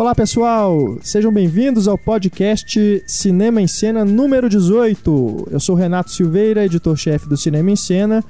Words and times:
Olá 0.00 0.14
pessoal, 0.14 0.96
sejam 1.02 1.30
bem-vindos 1.30 1.86
ao 1.86 1.98
podcast 1.98 3.04
Cinema 3.06 3.60
em 3.60 3.66
Cena 3.66 4.02
número 4.02 4.48
18. 4.48 5.48
Eu 5.50 5.60
sou 5.60 5.76
Renato 5.76 6.10
Silveira, 6.10 6.64
editor-chefe 6.64 7.28
do 7.28 7.36
Cinema 7.36 7.70
em 7.70 7.76
Cena, 7.76 8.24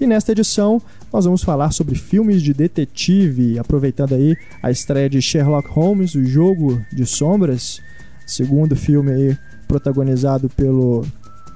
e 0.00 0.06
nesta 0.06 0.30
edição 0.30 0.80
nós 1.12 1.24
vamos 1.24 1.42
falar 1.42 1.72
sobre 1.72 1.96
filmes 1.96 2.40
de 2.40 2.54
detetive, 2.54 3.58
aproveitando 3.58 4.14
aí 4.14 4.36
a 4.62 4.70
estreia 4.70 5.10
de 5.10 5.20
Sherlock 5.20 5.68
Holmes, 5.68 6.14
o 6.14 6.24
jogo 6.24 6.80
de 6.92 7.04
sombras, 7.04 7.80
segundo 8.24 8.76
filme 8.76 9.10
aí 9.10 9.38
protagonizado 9.66 10.48
pelo 10.50 11.04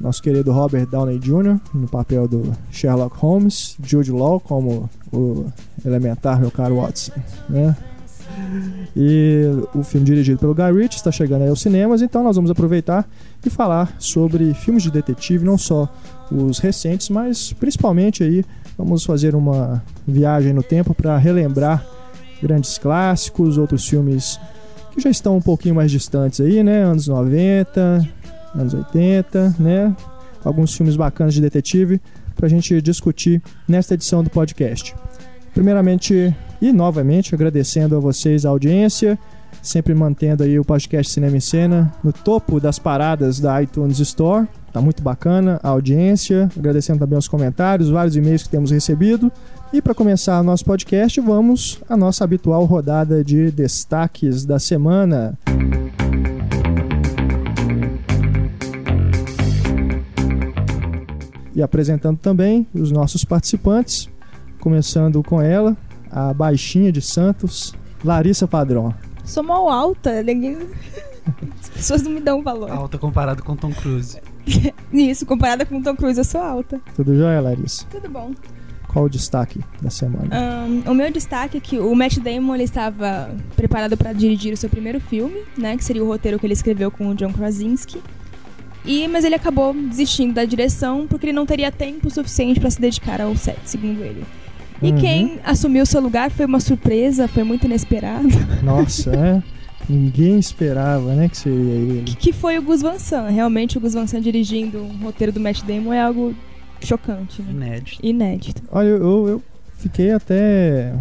nosso 0.01 0.21
querido 0.21 0.51
Robert 0.51 0.87
Downey 0.87 1.21
Jr. 1.21 1.61
no 1.73 1.87
papel 1.87 2.27
do 2.27 2.53
Sherlock 2.73 3.17
Holmes, 3.19 3.77
Jude 3.85 4.11
Law 4.11 4.41
como 4.41 4.91
o 5.13 5.47
elementar 5.85 6.41
meu 6.41 6.51
caro 6.51 6.75
Watson, 6.75 7.13
né? 7.49 7.77
E 8.97 9.45
o 9.75 9.83
filme 9.83 10.05
dirigido 10.05 10.39
pelo 10.39 10.55
Guy 10.55 10.73
Ritchie 10.73 10.99
está 10.99 11.13
chegando 11.13 11.43
aí 11.43 11.49
aos 11.49 11.61
cinemas, 11.61 12.03
então 12.03 12.23
nós 12.23 12.37
vamos 12.37 12.51
aproveitar 12.51 13.09
e 13.45 13.51
falar 13.51 13.95
sobre 13.99 14.53
filmes 14.55 14.83
de 14.83 14.91
detetive, 14.91 15.45
não 15.45 15.57
só 15.57 15.89
os 16.31 16.59
recentes, 16.59 17.09
mas 17.09 17.53
principalmente 17.53 18.23
aí 18.23 18.45
vamos 18.77 19.05
fazer 19.05 19.35
uma 19.35 19.83
viagem 20.07 20.53
no 20.53 20.63
tempo 20.63 20.95
para 20.95 21.17
relembrar 21.17 21.85
grandes 22.43 22.79
clássicos, 22.79 23.59
outros 23.59 23.87
filmes 23.87 24.41
que 24.93 25.01
já 25.01 25.11
estão 25.11 25.37
um 25.37 25.41
pouquinho 25.43 25.75
mais 25.75 25.91
distantes 25.91 26.41
aí, 26.41 26.63
né? 26.63 26.83
Anos 26.83 27.07
90, 27.07 28.09
anos 28.55 28.75
80, 28.75 29.57
né? 29.59 29.95
Alguns 30.45 30.75
filmes 30.75 30.97
bacanas 30.97 31.35
de 31.35 31.41
detetive 31.41 32.01
para 32.35 32.47
a 32.47 32.49
gente 32.49 32.81
discutir 32.81 33.43
nesta 33.69 33.95
edição 33.95 34.25
do 34.25 34.31
podcast. 34.31 34.95
Primeiramente 35.53 36.35
e 36.61 36.73
novamente 36.73 37.35
agradecendo 37.35 37.97
a 37.97 38.01
vocês 38.01 38.45
a 38.45 38.51
audiência, 38.51 39.19
sempre 39.63 39.95
mantendo 39.95 40.43
aí 40.43 40.59
o 40.59 40.65
podcast 40.65 41.13
Cinema 41.13 41.37
em 41.37 41.41
Cena 41.41 41.93
no 42.05 42.13
topo 42.13 42.61
das 42.61 42.79
paradas 42.79 43.41
da 43.41 43.63
iTunes 43.63 43.99
Store. 43.99 44.47
Tá 44.73 44.81
muito 44.81 45.03
bacana 45.03 45.59
a 45.63 45.69
audiência, 45.69 46.49
agradecendo 46.57 47.01
também 47.01 47.19
os 47.19 47.27
comentários, 47.27 47.91
vários 47.91 48.15
e-mails 48.15 48.43
que 48.45 48.49
temos 48.49 48.71
recebido. 48.71 49.33
E 49.73 49.81
para 49.81 49.95
começar 49.95 50.43
nosso 50.43 50.65
podcast, 50.65 51.21
vamos 51.21 51.81
à 51.89 51.97
nossa 51.97 52.25
habitual 52.25 52.65
rodada 52.65 53.25
de 53.25 53.51
destaques 53.51 54.45
da 54.45 54.59
semana. 54.59 55.39
E 61.55 61.63
apresentando 61.63 62.19
também 62.19 62.67
os 62.73 62.93
nossos 62.93 63.25
participantes, 63.25 64.09
começando 64.61 65.23
com 65.23 65.43
ela, 65.43 65.77
a 66.11 66.33
baixinha 66.35 66.91
de 66.91 67.01
Santos, 67.01 67.75
Larissa 68.05 68.47
Padrão. 68.47 68.95
Sou 69.25 69.43
mal 69.43 69.69
alta, 69.69 70.23
ninguém... 70.23 70.59
as 71.61 71.69
pessoas 71.69 72.03
não 72.03 72.11
me 72.11 72.21
dão 72.21 72.43
valor. 72.43 72.71
Alta 72.71 72.99
comparado 72.99 73.43
com 73.43 73.55
Tom 73.55 73.73
Cruise. 73.73 74.19
Isso, 74.93 75.25
comparada 75.25 75.65
com 75.65 75.81
Tom 75.83 75.95
Cruise, 75.95 76.19
eu 76.19 76.25
sou 76.25 76.41
alta. 76.41 76.81
Tudo 76.97 77.17
jóia, 77.17 77.41
Larissa? 77.41 77.87
Tudo 77.91 78.09
bom. 78.09 78.33
Qual 78.89 79.05
o 79.05 79.09
destaque 79.09 79.61
da 79.81 79.89
semana? 79.89 80.29
Um, 80.67 80.91
o 80.91 80.95
meu 80.95 81.13
destaque 81.13 81.59
é 81.59 81.61
que 81.61 81.79
o 81.79 81.95
Matt 81.95 82.19
Damon 82.19 82.57
ele 82.57 82.65
estava 82.65 83.31
preparado 83.55 83.97
para 83.97 84.13
dirigir 84.13 84.53
o 84.53 84.57
seu 84.57 84.69
primeiro 84.69 84.99
filme, 84.99 85.45
né, 85.57 85.77
que 85.77 85.85
seria 85.85 86.03
o 86.03 86.09
roteiro 86.09 86.41
que 86.41 86.47
ele 86.47 86.55
escreveu 86.55 86.91
com 86.91 87.09
o 87.09 87.15
John 87.15 87.33
Krasinski. 87.33 88.03
E, 88.85 89.07
mas 89.07 89.25
ele 89.25 89.35
acabou 89.37 89.73
desistindo 89.73 90.35
da 90.35 90.45
direção 90.45 91.07
porque 91.07 91.27
ele 91.27 91.33
não 91.33 91.47
teria 91.47 91.71
tempo 91.71 92.11
suficiente 92.11 92.59
para 92.59 92.71
se 92.71 92.81
dedicar 92.81 93.21
ao 93.21 93.37
set, 93.37 93.61
segundo 93.65 94.03
ele. 94.03 94.25
E 94.83 94.91
Uhum. 94.91 94.99
quem 94.99 95.39
assumiu 95.45 95.85
seu 95.85 96.01
lugar 96.01 96.31
foi 96.31 96.47
uma 96.47 96.61
surpresa, 96.61 97.29
foi 97.29 97.43
muito 97.45 97.65
inesperado, 97.67 98.29
Nossa, 98.63 99.11
é? 99.15 99.43
Ninguém 99.89 100.39
esperava, 100.39 101.15
né, 101.15 101.29
que 101.29 101.37
seria 101.37 101.59
ele. 101.75 102.03
que, 102.07 102.17
que 102.17 102.33
foi 102.33 102.57
o 102.59 102.63
Gus 102.63 102.81
Van 102.81 102.99
Sant. 102.99 103.31
Realmente 103.33 103.77
o 103.77 103.81
Gus 103.81 103.95
Van 103.95 104.07
Sant 104.07 104.23
dirigindo 104.23 104.79
um 104.79 104.97
roteiro 105.05 105.33
do 105.33 105.41
Matt 105.41 105.63
Damon 105.65 105.93
é 105.93 106.01
algo 106.01 106.35
chocante, 106.83 107.43
né? 107.43 107.51
Inédito. 107.53 107.99
Inédito. 108.07 108.63
Olha, 108.71 108.87
eu, 108.89 109.29
eu 109.29 109.43
fiquei 109.77 110.13
até. 110.13 110.93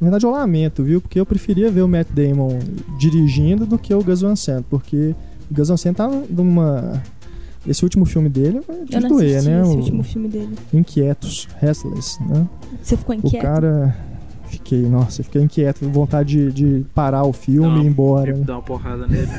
Na 0.00 0.04
verdade, 0.08 0.26
eu 0.26 0.30
lamento, 0.30 0.82
viu? 0.82 1.00
Porque 1.00 1.18
eu 1.18 1.24
preferia 1.24 1.70
ver 1.70 1.82
o 1.82 1.88
Matt 1.88 2.08
Damon 2.10 2.58
dirigindo 2.98 3.64
do 3.64 3.78
que 3.78 3.94
o 3.94 4.02
Gus 4.02 4.20
Van 4.20 4.36
Sant, 4.36 4.64
porque 4.68 5.14
o 5.50 5.54
Gus 5.54 5.68
Van 5.68 5.76
Sant 5.76 5.96
tá 5.96 6.08
numa. 6.28 7.02
Esse 7.66 7.84
último 7.84 8.04
filme 8.04 8.28
dele 8.28 8.60
é 8.68 8.96
Eu 8.96 9.00
não 9.00 9.08
doer, 9.08 9.42
né? 9.42 9.62
esse 9.62 9.70
O 9.70 9.76
último 9.76 10.02
filme 10.02 10.28
dele. 10.28 10.54
Inquietos, 10.72 11.48
Restless, 11.58 12.22
né? 12.22 12.46
Você 12.82 12.96
ficou 12.96 13.14
O 13.14 13.18
inquieto? 13.18 13.42
cara. 13.42 13.96
Fiquei, 14.48 14.82
nossa, 14.82 15.24
fiquei 15.24 15.42
inquieto, 15.42 15.88
vontade 15.88 16.52
de, 16.52 16.54
de 16.80 16.84
parar 16.94 17.24
o 17.24 17.32
filme 17.32 17.68
Não, 17.68 17.82
e 17.82 17.84
ir 17.84 17.88
embora. 17.88 18.32
Né? 18.32 18.44
dá 18.44 18.54
uma 18.54 18.62
porrada 18.62 19.04
nele. 19.06 19.26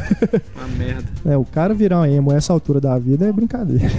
uma 0.55 0.67
merda. 0.77 1.05
É, 1.25 1.37
o 1.37 1.45
cara 1.45 1.73
virar 1.73 2.01
um 2.01 2.05
emo 2.05 2.31
a 2.31 2.35
essa 2.35 2.51
altura 2.51 2.81
da 2.81 2.97
vida 2.99 3.25
é 3.25 3.31
brincadeira. 3.31 3.87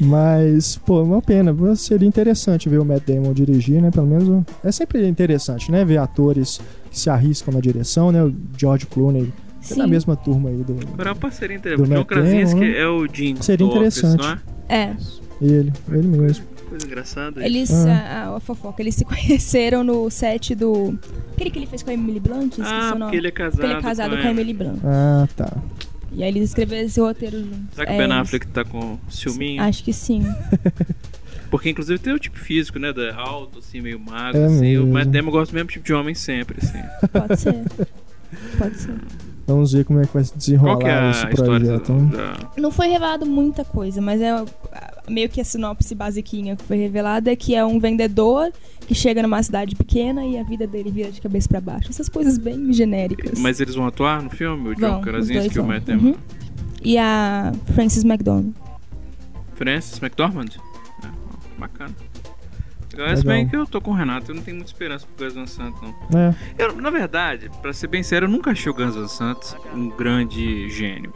Mas, 0.00 0.76
pô, 0.76 1.00
é 1.00 1.04
uma 1.04 1.22
pena. 1.22 1.54
Seria 1.76 2.06
interessante 2.06 2.68
ver 2.68 2.80
o 2.80 2.84
Matt 2.84 3.04
Damon 3.06 3.32
dirigir, 3.32 3.80
né? 3.80 3.90
Pelo 3.92 4.06
menos 4.06 4.44
é 4.64 4.72
sempre 4.72 5.06
interessante, 5.06 5.70
né? 5.70 5.84
Ver 5.84 5.98
atores 5.98 6.60
que 6.90 6.98
se 6.98 7.08
arriscam 7.08 7.54
na 7.54 7.60
direção, 7.60 8.10
né? 8.10 8.24
O 8.24 8.34
George 8.56 8.86
Clooney 8.86 9.32
é 9.74 9.76
da 9.76 9.84
Sim. 9.84 9.90
mesma 9.90 10.16
turma 10.16 10.48
aí 10.50 10.56
do. 10.56 10.76
É 10.98 11.04
uma 11.04 11.14
parceria 11.14 11.56
entre 11.56 11.76
Do 11.76 12.00
o 12.00 12.04
Krasinski 12.04 12.60
né? 12.60 12.78
é 12.78 12.86
o 12.88 13.06
Jim 13.12 13.36
Seria 13.40 13.66
Office, 13.66 13.98
interessante. 13.98 14.22
não 14.22 14.30
é? 14.30 14.38
É. 14.68 14.96
Ele, 15.40 15.72
ele 15.90 16.08
mesmo. 16.08 16.44
Coisa 16.68 16.84
engraçada. 16.86 17.44
Eles, 17.46 17.70
Ah. 17.72 18.30
a, 18.32 18.36
a 18.36 18.40
fofoca, 18.40 18.82
eles 18.82 18.94
se 18.96 19.04
conheceram 19.06 19.84
no 19.84 20.10
set 20.10 20.54
do. 20.54 20.98
Aquele 21.34 21.50
que 21.50 21.58
ele 21.58 21.66
fez 21.66 21.82
com 21.82 21.90
a 21.90 21.94
Emily 21.94 22.18
Blunt? 22.20 22.54
Ah, 22.60 22.94
porque 22.98 23.16
ele 23.16 23.28
é 23.28 23.30
casado. 23.30 23.52
Porque 23.56 23.66
ele 23.66 23.78
é 23.78 23.82
casado 23.82 24.16
com 24.16 24.26
a 24.26 24.30
Emily 24.30 24.52
Blunt. 24.54 24.78
Ah, 24.84 25.28
tá. 25.36 25.56
E 26.12 26.22
aí 26.22 26.30
eles 26.30 26.44
escreveram 26.44 26.86
esse 26.86 26.98
roteiro 27.00 27.38
juntos. 27.38 27.58
Será 27.74 27.86
que 27.86 27.92
É, 27.92 27.94
o 27.94 27.98
Ben 27.98 28.06
eles- 28.06 28.16
Affleck 28.18 28.46
tá 28.48 28.64
com 28.64 28.98
ciúminho? 29.10 29.62
Acho 29.62 29.84
que 29.84 29.92
sim. 29.92 30.24
Porque 31.50 31.70
inclusive 31.70 31.98
tem 32.00 32.12
o 32.12 32.18
tipo 32.18 32.38
físico, 32.38 32.78
né? 32.78 32.92
Da 32.92 33.14
alto, 33.14 33.58
assim, 33.60 33.80
meio 33.80 34.00
magro, 34.00 34.40
É 34.40 34.46
assim. 34.46 34.60
mesmo. 34.60 34.86
O 34.86 34.92
Matt 34.92 35.06
Damon 35.08 35.30
gosta 35.30 35.52
do 35.52 35.54
mesmo 35.54 35.70
tipo 35.70 35.84
de 35.84 35.92
homem 35.92 36.14
sempre, 36.14 36.56
assim. 36.60 36.82
Pode 37.12 37.40
ser. 37.40 37.54
Pode 38.58 38.76
ser. 38.78 38.94
Vamos 39.46 39.72
ver 39.72 39.84
como 39.84 40.00
é 40.00 40.06
que 40.06 40.12
vai 40.12 40.24
se 40.24 40.30
Qual 40.32 40.38
desenrolar 40.38 40.78
que 40.78 40.84
é 40.86 41.10
esse 41.10 41.26
projeto. 41.28 41.92
da- 41.92 42.50
Não 42.60 42.70
foi 42.72 42.88
revelado 42.88 43.24
muita 43.24 43.64
coisa, 43.64 44.00
mas 44.00 44.20
é 44.20 44.44
meio 45.08 45.28
que 45.28 45.40
a 45.40 45.44
sinopse 45.44 45.94
basiquinha 45.94 46.56
que 46.56 46.64
foi 46.64 46.76
revelada 46.78 47.30
é 47.30 47.36
que 47.36 47.54
é 47.54 47.64
um 47.64 47.78
vendedor 47.78 48.50
que 48.80 48.92
chega 48.94 49.22
numa 49.22 49.40
cidade 49.42 49.76
pequena 49.76 50.24
e 50.26 50.36
a 50.36 50.42
vida 50.42 50.66
dele 50.66 50.90
vira 50.90 51.12
de 51.12 51.20
cabeça 51.20 51.48
pra 51.48 51.60
baixo. 51.60 51.90
Essas 51.90 52.08
coisas 52.08 52.38
bem 52.38 52.72
genéricas. 52.72 53.38
Mas 53.38 53.60
eles 53.60 53.76
vão 53.76 53.86
atuar 53.86 54.20
no 54.20 54.30
filme? 54.30 54.70
O 54.70 54.74
John 54.74 54.80
Vão, 54.80 54.98
os 54.98 55.04
Krasinski 55.04 55.34
dois 55.38 55.54
e 55.54 55.58
o 55.60 55.62
vão. 55.62 55.72
Matt? 55.72 55.88
Uhum. 55.90 56.14
E 56.82 56.98
a 56.98 57.52
Frances 57.74 58.02
McDormand. 58.04 58.52
Francis 59.54 59.98
McDormand? 60.02 60.48
É, 61.04 61.08
bacana. 61.60 61.94
Legal, 62.96 63.06
Legal. 63.06 63.16
Se 63.16 63.26
bem 63.26 63.48
que 63.48 63.56
eu 63.56 63.66
tô 63.66 63.80
com 63.80 63.90
o 63.90 63.94
Renato, 63.94 64.30
eu 64.30 64.34
não 64.34 64.42
tenho 64.42 64.56
muita 64.56 64.70
esperança 64.70 65.06
pro 65.16 65.24
Gus 65.24 65.34
Van 65.34 65.46
Sant, 65.46 65.74
não. 65.82 66.18
É, 66.20 66.34
Eu, 66.58 66.74
na 66.80 66.90
verdade, 66.90 67.50
pra 67.62 67.72
ser 67.72 67.86
bem 67.88 68.02
sério, 68.02 68.26
eu 68.26 68.30
nunca 68.30 68.50
achei 68.50 68.70
o 68.70 68.74
Guns 68.74 68.94
Van 68.94 69.08
Sant 69.08 69.54
um 69.74 69.88
grande 69.90 70.68
gênio. 70.70 71.12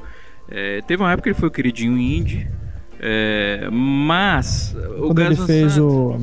É, 0.48 0.80
teve 0.82 1.02
uma 1.02 1.12
época 1.12 1.24
que 1.24 1.28
ele 1.30 1.38
foi 1.38 1.48
o 1.48 1.52
queridinho 1.52 1.96
indie, 1.96 2.48
é, 2.98 3.68
mas 3.70 4.74
o 4.98 5.06
quando 5.08 5.20
ele 5.22 5.36
fez 5.36 5.72
Sant, 5.72 5.82
o. 5.82 6.18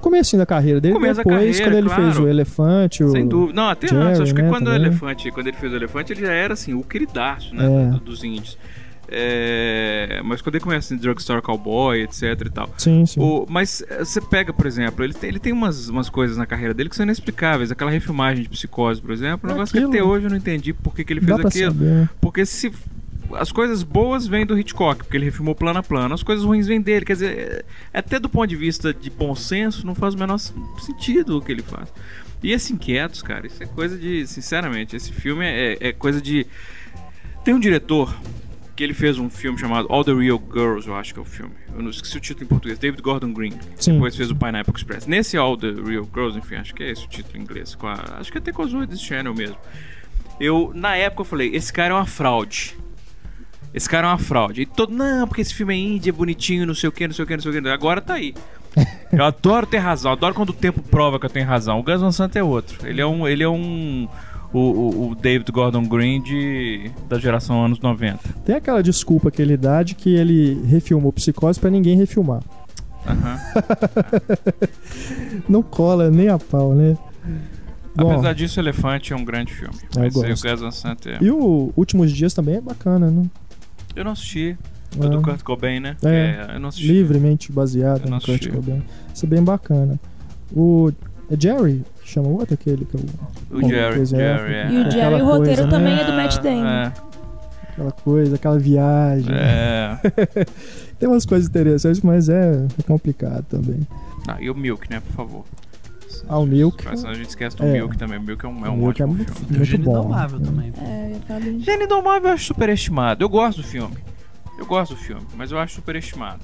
Comecinho 0.00 0.40
da 0.40 0.44
carreira 0.46 0.80
dele, 0.82 0.92
Começo 0.92 1.16
depois, 1.16 1.34
carreira, 1.36 1.64
quando 1.64 1.74
ele 1.78 1.86
claro. 1.86 2.02
fez 2.02 2.18
o 2.18 2.28
Elefante, 2.28 3.04
o. 3.04 3.08
Sem 3.08 3.26
dúvida. 3.26 3.58
Não, 3.58 3.70
até 3.70 3.88
Jerry, 3.88 4.02
antes. 4.02 4.20
Acho 4.20 4.34
que 4.34 4.42
né, 4.42 4.48
quando 4.50 4.68
o. 4.68 4.74
Elefante, 4.74 5.30
quando 5.30 5.46
ele 5.46 5.56
fez 5.56 5.72
o 5.72 5.76
Elefante, 5.76 6.12
ele 6.12 6.20
já 6.20 6.32
era 6.32 6.52
assim, 6.52 6.74
o 6.74 6.82
queridaço, 6.82 7.54
né? 7.54 7.64
É. 7.64 7.90
do- 7.92 8.00
dos 8.00 8.22
indies. 8.22 8.58
É, 9.16 10.20
mas 10.24 10.42
quando 10.42 10.56
ele 10.56 10.64
começa 10.64 10.92
em 10.92 10.96
Drugstore 10.96 11.40
Cowboy, 11.40 12.02
etc 12.02 12.22
e 12.46 12.50
tal. 12.50 12.68
Sim, 12.76 13.06
sim. 13.06 13.20
O- 13.20 13.46
mas 13.48 13.82
eh, 13.88 14.04
você 14.04 14.20
pega, 14.20 14.52
por 14.52 14.66
exemplo, 14.66 15.04
ele 15.04 15.14
tem, 15.14 15.28
ele 15.30 15.38
tem 15.38 15.52
umas, 15.52 15.88
umas 15.88 16.08
coisas 16.08 16.36
na 16.36 16.46
carreira 16.46 16.74
dele 16.74 16.88
que 16.88 16.96
são 16.96 17.04
inexplicáveis. 17.04 17.70
Aquela 17.70 17.90
refilmagem 17.90 18.42
de 18.42 18.48
psicose, 18.48 19.00
por 19.00 19.12
exemplo, 19.12 19.48
um 19.48 19.50
É 19.50 19.54
negócio 19.54 19.72
que 19.72 19.78
aquilo. 19.78 19.92
até 19.92 20.02
hoje 20.02 20.26
eu 20.26 20.30
não 20.30 20.36
entendi 20.36 20.72
por 20.72 20.94
que, 20.94 21.04
que 21.04 21.12
ele 21.12 21.20
fez 21.20 21.38
aquilo. 21.40 21.72
saber. 21.72 21.84
né? 21.84 22.08
Porque 22.20 22.44
se. 22.44 22.72
As 23.32 23.50
coisas 23.50 23.82
boas 23.82 24.26
vêm 24.26 24.44
do 24.44 24.56
Hitchcock, 24.56 24.98
porque 25.02 25.16
ele 25.16 25.24
refilmou 25.24 25.54
plano 25.54 25.78
a 25.78 25.82
plano. 25.82 26.14
As 26.14 26.22
coisas 26.22 26.44
ruins 26.44 26.66
vêm 26.66 26.80
dele. 26.80 27.04
Quer 27.06 27.14
dizer, 27.14 27.38
é- 27.38 27.64
até 27.98 28.20
do 28.20 28.28
ponto 28.28 28.46
de 28.46 28.54
vista 28.54 28.92
de 28.92 29.08
bom 29.10 29.34
senso, 29.34 29.86
não 29.86 29.94
faz 29.94 30.14
o 30.14 30.18
menor 30.18 30.38
sentido 30.38 31.38
o 31.38 31.42
que 31.42 31.50
ele 31.50 31.62
faz. 31.62 31.88
E 32.42 32.52
esse 32.52 32.74
Inquietos, 32.74 33.22
cara, 33.22 33.46
isso 33.46 33.62
é 33.62 33.66
coisa 33.66 33.96
de. 33.96 34.26
Sinceramente, 34.26 34.94
esse 34.94 35.10
filme 35.12 35.44
é, 35.44 35.78
é 35.80 35.92
coisa 35.92 36.20
de. 36.20 36.46
Tem 37.42 37.54
um 37.54 37.58
diretor 37.58 38.14
que 38.76 38.82
ele 38.82 38.94
fez 38.94 39.18
um 39.18 39.30
filme 39.30 39.58
chamado 39.58 39.86
All 39.90 40.04
the 40.04 40.12
Real 40.12 40.42
Girls, 40.52 40.88
eu 40.88 40.96
acho 40.96 41.12
que 41.14 41.18
é 41.20 41.22
o 41.22 41.24
filme. 41.24 41.52
Eu 41.74 41.82
não 41.82 41.90
esqueci 41.90 42.16
o 42.16 42.20
título 42.20 42.44
em 42.44 42.48
português. 42.48 42.78
David 42.78 43.00
Gordon 43.02 43.32
Green. 43.32 43.52
Sim. 43.76 43.94
Depois 43.94 44.16
fez 44.16 44.30
o 44.30 44.36
Pineapple 44.36 44.74
Express. 44.76 45.06
Nesse 45.06 45.36
All 45.36 45.56
the 45.56 45.68
Real 45.70 46.08
Girls, 46.12 46.38
enfim, 46.38 46.56
acho 46.56 46.74
que 46.74 46.82
é 46.82 46.90
esse 46.90 47.04
o 47.04 47.08
título 47.08 47.38
em 47.38 47.42
inglês. 47.42 47.76
A- 47.82 48.18
acho 48.20 48.32
que 48.32 48.38
até 48.38 48.50
com 48.52 48.62
a 48.62 48.66
Zoe 48.66 48.96
Channel 48.96 49.34
mesmo. 49.34 49.56
Eu, 50.40 50.72
na 50.74 50.96
época, 50.96 51.20
eu 51.22 51.24
falei: 51.26 51.54
esse 51.54 51.72
cara 51.72 51.94
é 51.94 51.96
uma 51.96 52.06
fraude. 52.06 52.76
Esse 53.72 53.88
cara 53.88 54.06
é 54.06 54.10
uma 54.10 54.18
fraude. 54.18 54.62
E 54.62 54.66
todo, 54.66 54.92
não, 54.94 55.26
porque 55.26 55.40
esse 55.40 55.52
filme 55.54 55.74
é 55.74 55.76
indie, 55.78 56.08
é 56.10 56.12
bonitinho, 56.12 56.64
não 56.66 56.74
sei 56.74 56.88
o 56.88 56.92
que, 56.92 57.06
não 57.06 57.14
sei 57.14 57.24
o 57.24 57.26
que, 57.26 57.34
não 57.34 57.42
sei 57.42 57.50
o 57.58 57.62
que. 57.62 57.68
Agora 57.68 58.00
tá 58.00 58.14
aí. 58.14 58.34
Eu 59.12 59.24
adoro 59.24 59.66
ter 59.66 59.78
razão, 59.78 60.10
adoro 60.12 60.34
quando 60.34 60.50
o 60.50 60.52
tempo 60.52 60.82
prova 60.82 61.20
que 61.20 61.26
eu 61.26 61.30
tenho 61.30 61.46
razão. 61.46 61.78
O 61.78 61.82
Gus 61.84 62.00
Van 62.00 62.10
Sant 62.10 62.34
é 62.34 62.42
outro. 62.42 62.84
Ele 62.88 63.00
é 63.00 63.06
um. 63.06 63.28
Ele 63.28 63.44
é 63.44 63.48
um. 63.48 64.08
O, 64.54 64.58
o, 64.58 65.10
o 65.10 65.14
David 65.16 65.50
Gordon 65.50 65.84
Green 65.84 66.22
de, 66.22 66.90
da 67.08 67.18
geração 67.18 67.64
anos 67.64 67.80
90. 67.80 68.20
Tem 68.44 68.54
aquela 68.54 68.82
desculpa 68.82 69.30
que 69.30 69.42
ele 69.42 69.56
dá 69.56 69.82
de 69.82 69.94
que 69.96 70.14
ele 70.14 70.62
refilmou 70.66 71.12
Psicose 71.12 71.58
pra 71.58 71.68
ninguém 71.68 71.96
refilmar. 71.98 72.40
Aham. 73.06 73.38
Não 75.48 75.62
cola 75.62 76.10
nem 76.10 76.28
a 76.28 76.38
pau, 76.38 76.74
né? 76.74 76.96
Bom, 77.96 78.10
Apesar 78.12 78.32
disso, 78.34 78.58
Elefante 78.58 79.12
é 79.12 79.16
um 79.16 79.24
grande 79.24 79.52
filme. 79.52 79.74
Eu 79.96 80.02
o 80.06 80.10
gosto. 80.10 80.28
Gus 80.28 80.60
Van 80.60 80.70
Sant 80.70 81.06
é... 81.06 81.18
E 81.20 81.30
o 81.30 81.72
Últimos 81.76 82.10
Dias 82.12 82.34
também 82.34 82.56
é 82.56 82.60
bacana, 82.60 83.10
né? 83.10 83.24
Eu 83.94 84.04
não 84.04 84.12
assisti. 84.12 84.56
O 84.96 85.04
É. 85.04 85.08
do 85.08 85.20
Kurt 85.20 85.42
Cobain, 85.42 85.80
né? 85.80 85.96
É. 86.02 86.54
eu 86.54 86.60
não 86.60 86.68
assisti. 86.68 86.88
Livremente 86.88 87.52
baseado 87.52 88.04
Eu 88.04 88.10
não 88.10 88.18
no 88.18 88.22
Kurt. 88.22 88.48
Cobain. 88.50 88.82
Isso 89.12 89.24
é 89.24 89.28
bem 89.28 89.42
bacana. 89.42 89.98
O 90.52 90.90
é 91.30 91.40
Jerry, 91.40 91.82
chama 92.10 92.28
o 92.28 92.38
outro 92.38 92.54
aquele 92.54 92.84
que 92.84 92.96
é 92.96 93.00
o, 93.00 93.56
O 93.56 93.60
Bom, 93.60 93.68
Jerry, 93.68 93.96
pois 93.96 94.12
é. 94.12 94.16
Jerry, 94.16 94.54
é. 94.54 94.70
E 94.70 94.76
o 94.76 94.80
Aquela 94.80 94.90
Jerry, 94.90 95.22
o 95.22 95.24
roteiro 95.24 95.44
coisa, 95.44 95.64
né? 95.64 95.70
também 95.70 96.00
é 96.00 96.04
do 96.04 96.12
Matt 96.12 96.38
Damon. 96.38 96.66
É, 96.66 96.92
aquela 97.70 97.92
coisa, 97.92 98.34
aquela 98.36 98.58
viagem. 98.58 99.34
é. 99.34 99.98
Tem 100.98 101.08
umas 101.08 101.26
coisas 101.26 101.48
interessantes, 101.48 102.00
mas 102.02 102.28
é, 102.28 102.66
é 102.78 102.82
complicado 102.84 103.44
também. 103.48 103.80
Ah, 104.28 104.36
e 104.40 104.48
o 104.48 104.54
Milk, 104.54 104.88
né? 104.88 105.00
Por 105.00 105.12
favor. 105.12 105.44
Ah, 106.28 106.38
o 106.38 106.46
Milk. 106.46 106.84
Mas 106.84 107.04
a 107.04 107.12
gente 107.12 107.28
esquece 107.30 107.56
do 107.56 107.64
É. 107.64 107.72
Milk 107.72 107.98
também. 107.98 108.18
O 108.18 108.22
Milk 108.22 108.44
é 108.44 108.48
um, 108.48 108.64
é 108.64 108.70
um 108.70 108.76
Milk 108.76 109.02
é 109.02 109.04
ótimo 109.04 109.16
muito, 109.16 109.34
filme. 109.34 109.56
Muito 109.56 109.64
Gênio 109.64 109.84
bom. 109.84 109.98
Indomável 109.98 110.40
também. 110.40 110.72
É, 110.80 111.12
eu 111.12 111.60
Gênio 111.60 111.84
Indomável 111.84 112.28
eu 112.28 112.34
acho 112.34 112.44
superestimado. 112.46 113.22
Eu 113.22 113.28
gosto 113.28 113.60
do 113.60 113.66
filme. 113.66 113.96
Eu 114.58 114.64
gosto 114.66 114.94
do 114.94 115.00
filme, 115.00 115.26
mas 115.36 115.50
eu 115.50 115.58
acho 115.58 115.74
superestimado. 115.74 116.40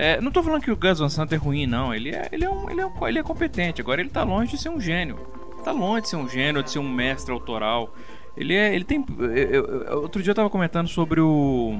É, 0.00 0.20
não 0.20 0.30
tô 0.30 0.42
falando 0.42 0.62
que 0.62 0.70
o 0.70 0.76
Gus 0.76 0.98
Van 0.98 1.08
Sant 1.08 1.30
é 1.32 1.36
ruim, 1.36 1.66
não. 1.66 1.94
Ele 1.94 2.10
é, 2.10 2.28
ele, 2.32 2.44
é 2.44 2.50
um, 2.50 2.70
ele, 2.70 2.80
é 2.80 2.86
um- 2.86 3.06
ele 3.08 3.18
é 3.18 3.22
competente. 3.22 3.80
Agora 3.80 4.00
ele 4.00 4.08
tá 4.10 4.22
longe 4.22 4.52
de 4.52 4.58
ser 4.62 4.68
um 4.70 4.80
gênio. 4.80 5.16
Tá 5.64 5.72
longe 5.72 6.02
de 6.02 6.08
ser 6.08 6.16
um 6.16 6.28
gênio, 6.28 6.62
de 6.62 6.70
ser 6.70 6.78
um 6.78 6.88
mestre 6.88 7.32
autoral. 7.32 7.94
Ele 8.36 8.54
é. 8.54 8.74
Ele 8.74 8.84
tem. 8.84 9.04
eu- 9.18 9.66
eu- 9.66 10.00
outro 10.02 10.22
dia 10.22 10.30
eu 10.30 10.34
tava 10.34 10.48
comentando 10.48 10.88
sobre 10.88 11.20
o. 11.20 11.78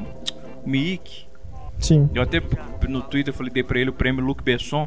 Miik. 0.67 1.25
Sim. 1.79 2.11
Eu 2.15 2.23
até 2.23 2.43
no 2.89 3.01
Twitter 3.01 3.33
falei, 3.33 3.51
dei 3.51 3.63
pra 3.63 3.79
ele 3.81 3.89
o 3.91 3.93
prêmio 3.95 4.23
Luc 4.23 4.43
Besson. 4.43 4.87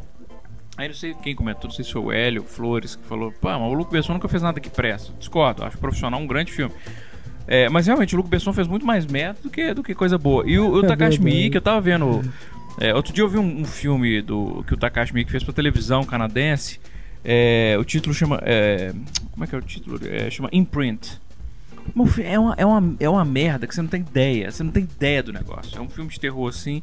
Aí 0.77 0.88
não 0.88 0.95
sei 0.95 1.13
quem 1.15 1.36
comentou, 1.36 1.65
não 1.65 1.71
sei 1.71 1.86
se 1.86 1.91
foi 1.91 2.01
o 2.01 2.12
Hélio, 2.12 2.44
Flores, 2.44 2.95
que 2.95 3.03
falou, 3.06 3.31
pá, 3.31 3.57
mas 3.59 3.69
o 3.71 3.74
Luc 3.74 3.91
Besson 3.91 4.13
nunca 4.13 4.27
fez 4.27 4.41
nada 4.41 4.59
que 4.59 4.69
presta. 4.69 5.12
Discordo, 5.19 5.63
acho 5.63 5.77
profissional 5.77 6.19
um 6.19 6.25
grande 6.27 6.51
filme. 6.51 6.74
É, 7.47 7.68
mas 7.69 7.86
realmente 7.88 8.15
o 8.15 8.18
Luc 8.18 8.27
Besson 8.29 8.53
fez 8.53 8.68
muito 8.68 8.86
mais 8.86 9.06
merda 9.06 9.38
do 9.44 9.50
que, 9.50 9.74
do 9.74 9.83
que 9.83 9.94
coisa 9.94 10.18
boa. 10.18 10.44
E 10.47 10.57
o, 10.57 10.71
o 10.81 10.86
É 10.86 10.88
Takashi. 10.88 11.21
Miike, 11.21 11.56
eu 11.57 11.62
tava 11.62 11.79
vendo. 11.81 12.21
É, 12.79 12.93
outro 12.93 13.13
dia 13.13 13.23
eu 13.23 13.29
vi 13.29 13.37
um, 13.37 13.61
um 13.61 13.65
filme 13.65 14.21
do 14.21 14.63
que 14.67 14.73
o 14.73 14.77
Takashi 14.77 15.13
Miike 15.13 15.31
fez 15.31 15.43
pra 15.43 15.53
televisão 15.53 16.03
canadense. 16.03 16.79
É, 17.23 17.75
o 17.79 17.83
título 17.85 18.13
chama. 18.13 18.39
é, 18.43 18.93
como 19.31 19.43
é 19.43 19.47
que 19.47 19.55
é 19.55 19.57
o 19.57 19.61
título? 19.61 19.99
É, 20.05 20.29
chama 20.29 20.49
Imprint. 20.51 21.21
É 22.23 22.39
uma, 22.39 22.53
é, 22.57 22.65
uma, 22.65 22.95
é 22.99 23.09
uma 23.09 23.25
merda 23.25 23.67
que 23.67 23.75
você 23.75 23.81
não 23.81 23.89
tem 23.89 24.01
ideia. 24.01 24.49
Você 24.51 24.63
não 24.63 24.71
tem 24.71 24.83
ideia 24.83 25.21
do 25.21 25.33
negócio. 25.33 25.77
É 25.77 25.81
um 25.81 25.89
filme 25.89 26.09
de 26.09 26.19
terror 26.19 26.47
assim 26.49 26.81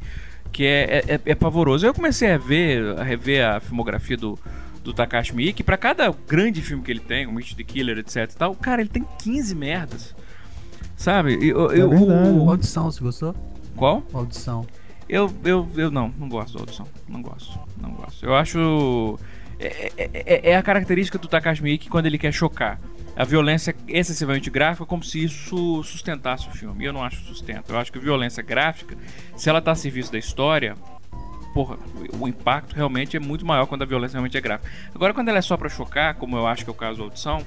que 0.53 0.65
é, 0.65 1.05
é, 1.07 1.15
é- 1.15 1.21
é 1.27 1.35
pavoroso. 1.35 1.87
Eu 1.87 1.95
comecei 1.95 2.31
a 2.33 2.39
ver, 2.39 2.99
a 2.99 3.03
rever 3.05 3.47
a 3.47 3.61
filmografia 3.61 4.17
do, 4.17 4.39
do 4.85 4.93
Takashi 4.93 5.35
Miike. 5.35 5.63
Pra 5.63 5.77
cada 5.77 6.13
grande 6.29 6.61
filme 6.61 6.83
que 6.83 6.91
ele 6.91 7.01
tem, 7.01 7.27
o 7.27 7.33
Meet 7.33 7.55
the 7.55 7.63
Killer, 7.65 7.99
etc 7.99 8.17
e 8.31 8.37
tal, 8.37 8.55
cara, 8.55 8.81
ele 8.83 8.91
tem 8.91 9.05
15 9.23 9.55
merdas. 9.55 10.15
Sabe? 10.97 11.35
Eu, 11.35 11.71
eu- 11.73 11.93
É 11.93 11.97
verdade, 11.99 12.31
o-? 12.31 12.51
Audição, 12.51 12.91
você 12.91 13.01
gostou? 13.03 13.35
Qual? 13.77 14.03
Audição. 14.13 14.67
Eu, 15.13 15.29
eu, 15.45 15.69
eu 15.77 15.91
não, 15.91 16.15
não 16.17 16.29
gosto 16.29 16.55
da 16.55 16.61
audição. 16.61 16.87
Não 17.09 17.21
gosto, 17.21 17.59
não 17.81 17.91
gosto. 17.91 18.25
Eu 18.25 18.33
acho. 18.35 19.19
É, 19.59 19.91
é- 19.97 20.11
é- 20.15 20.51
é 20.53 20.57
a 20.57 20.63
característica 20.63 21.19
do 21.19 21.27
Takashi 21.27 21.63
Miike 21.63 21.89
quando 21.89 22.07
ele 22.07 22.17
quer 22.17 22.33
chocar. 22.33 22.79
A 23.17 23.25
violência 23.25 23.75
excessivamente 23.89 24.49
gráfica, 24.49 24.87
como 24.87 25.03
se 25.03 25.23
isso 25.25 25.83
sustentasse 25.83 26.49
o 26.49 26.53
filme. 26.53 26.85
Eu 26.85 26.93
não 26.93 27.03
acho 27.03 27.21
sustento. 27.25 27.71
Eu 27.71 27.79
acho 27.79 27.91
que 27.93 27.99
violência 27.99 28.41
gráfica, 28.41 28.97
se 29.37 29.51
ela 29.51 29.61
tá 29.61 29.73
a 29.73 29.75
serviço 29.75 30.13
da 30.13 30.19
história, 30.19 30.77
porra, 31.53 31.77
o 32.19 32.29
impacto 32.29 32.75
realmente 32.77 33.17
é 33.17 33.21
muito 33.21 33.45
maior 33.45 33.67
quando 33.67 33.83
a 33.83 33.87
violência 33.87 34.15
realmente 34.15 34.39
é 34.39 34.41
gráfica. 34.41 34.71
Agora, 34.95 35.13
quando 35.13 35.29
ela 35.29 35.39
é 35.39 35.43
só 35.43 35.57
pra 35.57 35.69
chocar, 35.69 36.15
como 36.15 36.37
eu 36.37 36.47
acho 36.47 36.63
que 36.65 36.71
é 36.71 36.73
o 36.73 36.77
caso 36.77 36.99
da 36.99 37.05
audição, 37.05 37.45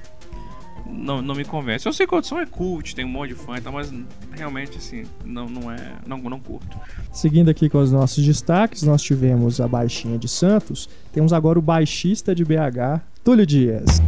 não, 0.86 1.22
não 1.22 1.34
me 1.34 1.44
convence. 1.44 1.86
Eu 1.86 1.92
sei 1.92 2.06
que 2.06 2.14
a 2.14 2.18
audição 2.18 2.38
é 2.38 2.46
cult, 2.46 2.94
tem 2.94 3.04
um 3.04 3.08
monte 3.08 3.30
de 3.30 3.34
fã 3.34 3.56
e 3.56 3.60
tal, 3.60 3.72
mas 3.72 3.92
realmente, 4.32 4.78
assim, 4.78 5.04
não, 5.24 5.48
não 5.48 5.70
é. 5.70 5.92
Não, 6.06 6.18
não 6.18 6.38
curto. 6.40 6.76
Seguindo 7.12 7.48
aqui 7.50 7.68
com 7.68 7.78
os 7.78 7.90
nossos 7.92 8.24
destaques, 8.24 8.82
nós 8.82 9.02
tivemos 9.02 9.60
a 9.60 9.68
baixinha 9.68 10.18
de 10.18 10.28
Santos, 10.28 10.88
temos 11.12 11.32
agora 11.32 11.58
o 11.58 11.62
baixista 11.62 12.34
de 12.34 12.44
BH, 12.44 13.00
Túlio 13.22 13.46
Dias. 13.46 14.00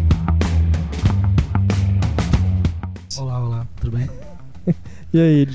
Olá, 3.18 3.40
olá, 3.44 3.66
tudo 3.80 3.96
bem? 3.96 4.08
E 5.12 5.20
aí, 5.20 5.48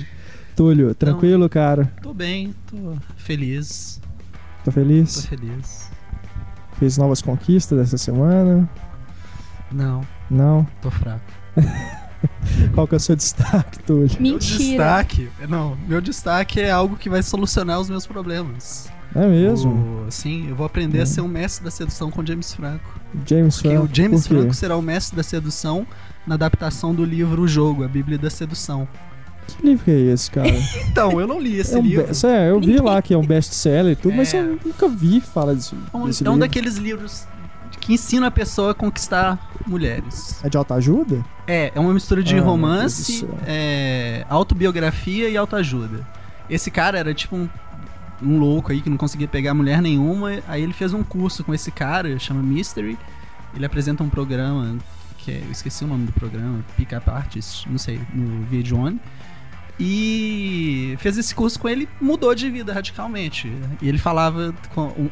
Túlio, 0.56 0.96
tranquilo, 0.96 1.48
cara? 1.48 1.92
Tô 2.02 2.14
bem, 2.14 2.56
tô 2.68 2.96
feliz, 3.18 4.00
Tá 4.32 4.66
tô 4.66 4.72
feliz? 4.72 5.26
feliz. 5.26 5.92
Fez 6.80 6.98
novas 6.98 7.22
conquistas 7.22 7.78
essa 7.80 7.98
semana? 7.98 8.68
Não, 9.72 10.02
Não? 10.32 10.66
tô 10.82 10.90
fraco. 10.90 11.22
Qual 12.74 12.88
que 12.88 12.94
é 12.96 12.98
o 12.98 13.00
seu 13.00 13.16
destaque, 13.16 13.80
Túlio? 13.80 14.10
Meu 14.20 14.34
Mentira. 14.34 14.60
destaque, 14.60 15.30
não, 15.50 15.76
meu 15.88 16.00
destaque 16.00 16.60
é 16.62 16.70
algo 16.72 16.96
que 16.96 17.10
vai 17.10 17.22
solucionar 17.24 17.80
os 17.80 17.90
meus 17.90 18.06
problemas. 18.06 18.90
É 19.16 19.28
mesmo? 19.28 19.72
O- 20.08 20.12
sim, 20.12 20.48
eu 20.48 20.56
vou 20.56 20.66
aprender 20.66 21.02
a 21.02 21.06
ser 21.06 21.22
um 21.22 21.28
mestre 21.28 21.66
da 21.66 21.72
sedução 21.72 22.10
com 22.10 22.26
James 22.26 22.54
Franco. 22.54 23.00
James 23.28 23.56
Porque 23.56 23.70
Franco. 23.70 23.86
o 23.92 23.96
James 23.96 24.22
por 24.22 24.28
quê? 24.36 24.40
Franco 24.42 24.54
será 24.54 24.78
o 24.78 24.82
mestre 24.82 25.18
da 25.18 25.24
sedução 25.24 25.86
na 26.26 26.36
adaptação 26.36 26.94
do 26.94 27.04
livro 27.04 27.42
O 27.42 27.48
Jogo, 27.48 27.84
a 27.84 27.88
Bíblia 27.88 28.18
da 28.18 28.30
Sedução. 28.30 28.88
Que 29.48 29.66
livro 29.68 29.84
que 29.84 29.92
é 29.92 30.00
esse, 30.14 30.30
cara? 30.32 30.48
Então, 30.92 31.20
eu 31.20 31.28
não 31.28 31.40
li 31.42 31.58
esse 31.60 31.76
é 31.76 31.80
um 31.80 31.82
livro. 31.82 32.06
be- 32.08 32.28
é, 32.28 32.50
eu 32.52 32.62
vi 32.62 32.78
lá 32.78 33.02
que 33.04 33.14
é 33.14 33.18
um 33.18 33.26
best-seller 33.26 33.94
e 33.94 33.96
tudo, 33.96 34.16
mas 34.16 34.34
É. 34.34 34.40
eu 34.40 34.60
nunca 34.64 34.88
vi 34.88 35.20
falar 35.20 35.56
desse, 35.56 35.74
É 35.94 35.98
um, 35.98 36.06
desse 36.06 36.26
é 36.26 36.30
um 36.30 36.34
livro. 36.36 36.48
daqueles 36.48 36.78
livros 36.78 37.26
que 37.82 37.94
ensina 37.94 38.28
a 38.28 38.32
pessoa 38.32 38.72
a 38.72 38.74
conquistar 38.74 39.52
mulheres. 39.68 40.40
É 40.44 40.50
de 40.50 40.56
autoajuda? 40.56 41.26
É, 41.48 41.72
é 41.76 41.80
uma 41.80 41.94
mistura 41.94 42.24
de 42.24 42.38
Ah, 42.38 42.42
romance, 42.42 43.28
é, 43.46 44.26
autobiografia 44.30 45.28
e 45.28 45.36
autoajuda. 45.36 46.08
Esse 46.50 46.70
cara 46.72 46.98
era 47.00 47.14
tipo 47.14 47.36
um, 47.36 47.50
um 48.22 48.38
louco 48.38 48.72
aí 48.72 48.82
que 48.82 48.90
não 48.90 48.98
conseguia 48.98 49.28
pegar 49.28 49.54
mulher 49.54 49.82
nenhuma. 49.82 50.40
Aí 50.48 50.62
ele 50.62 50.74
fez 50.74 50.94
um 50.94 51.04
curso 51.04 51.44
com 51.44 51.54
esse 51.54 51.72
cara, 51.72 52.18
chama 52.20 52.42
Mystery. 52.42 52.98
Ele 53.54 53.66
apresenta 53.66 54.04
um 54.04 54.10
programa 54.10 54.78
que 55.18 55.32
é, 55.32 55.42
eu 55.46 55.52
esqueci 55.52 55.84
o 55.84 55.88
nome 55.88 56.06
do 56.06 56.14
programa, 56.14 56.60
Pick 56.78 56.94
Up 56.94 57.10
Artist, 57.10 57.70
não 57.70 57.78
sei, 57.78 58.00
no 58.14 58.46
VH1. 58.48 58.98
E 59.80 60.96
fez 61.00 61.18
esse 61.18 61.34
curso 61.34 61.60
com 61.60 61.68
ele, 61.68 61.90
mudou 62.00 62.36
de 62.36 62.50
vida 62.50 62.72
radicalmente. 62.74 63.52
E 63.82 63.90
ele 63.90 63.98
falava, 63.98 64.54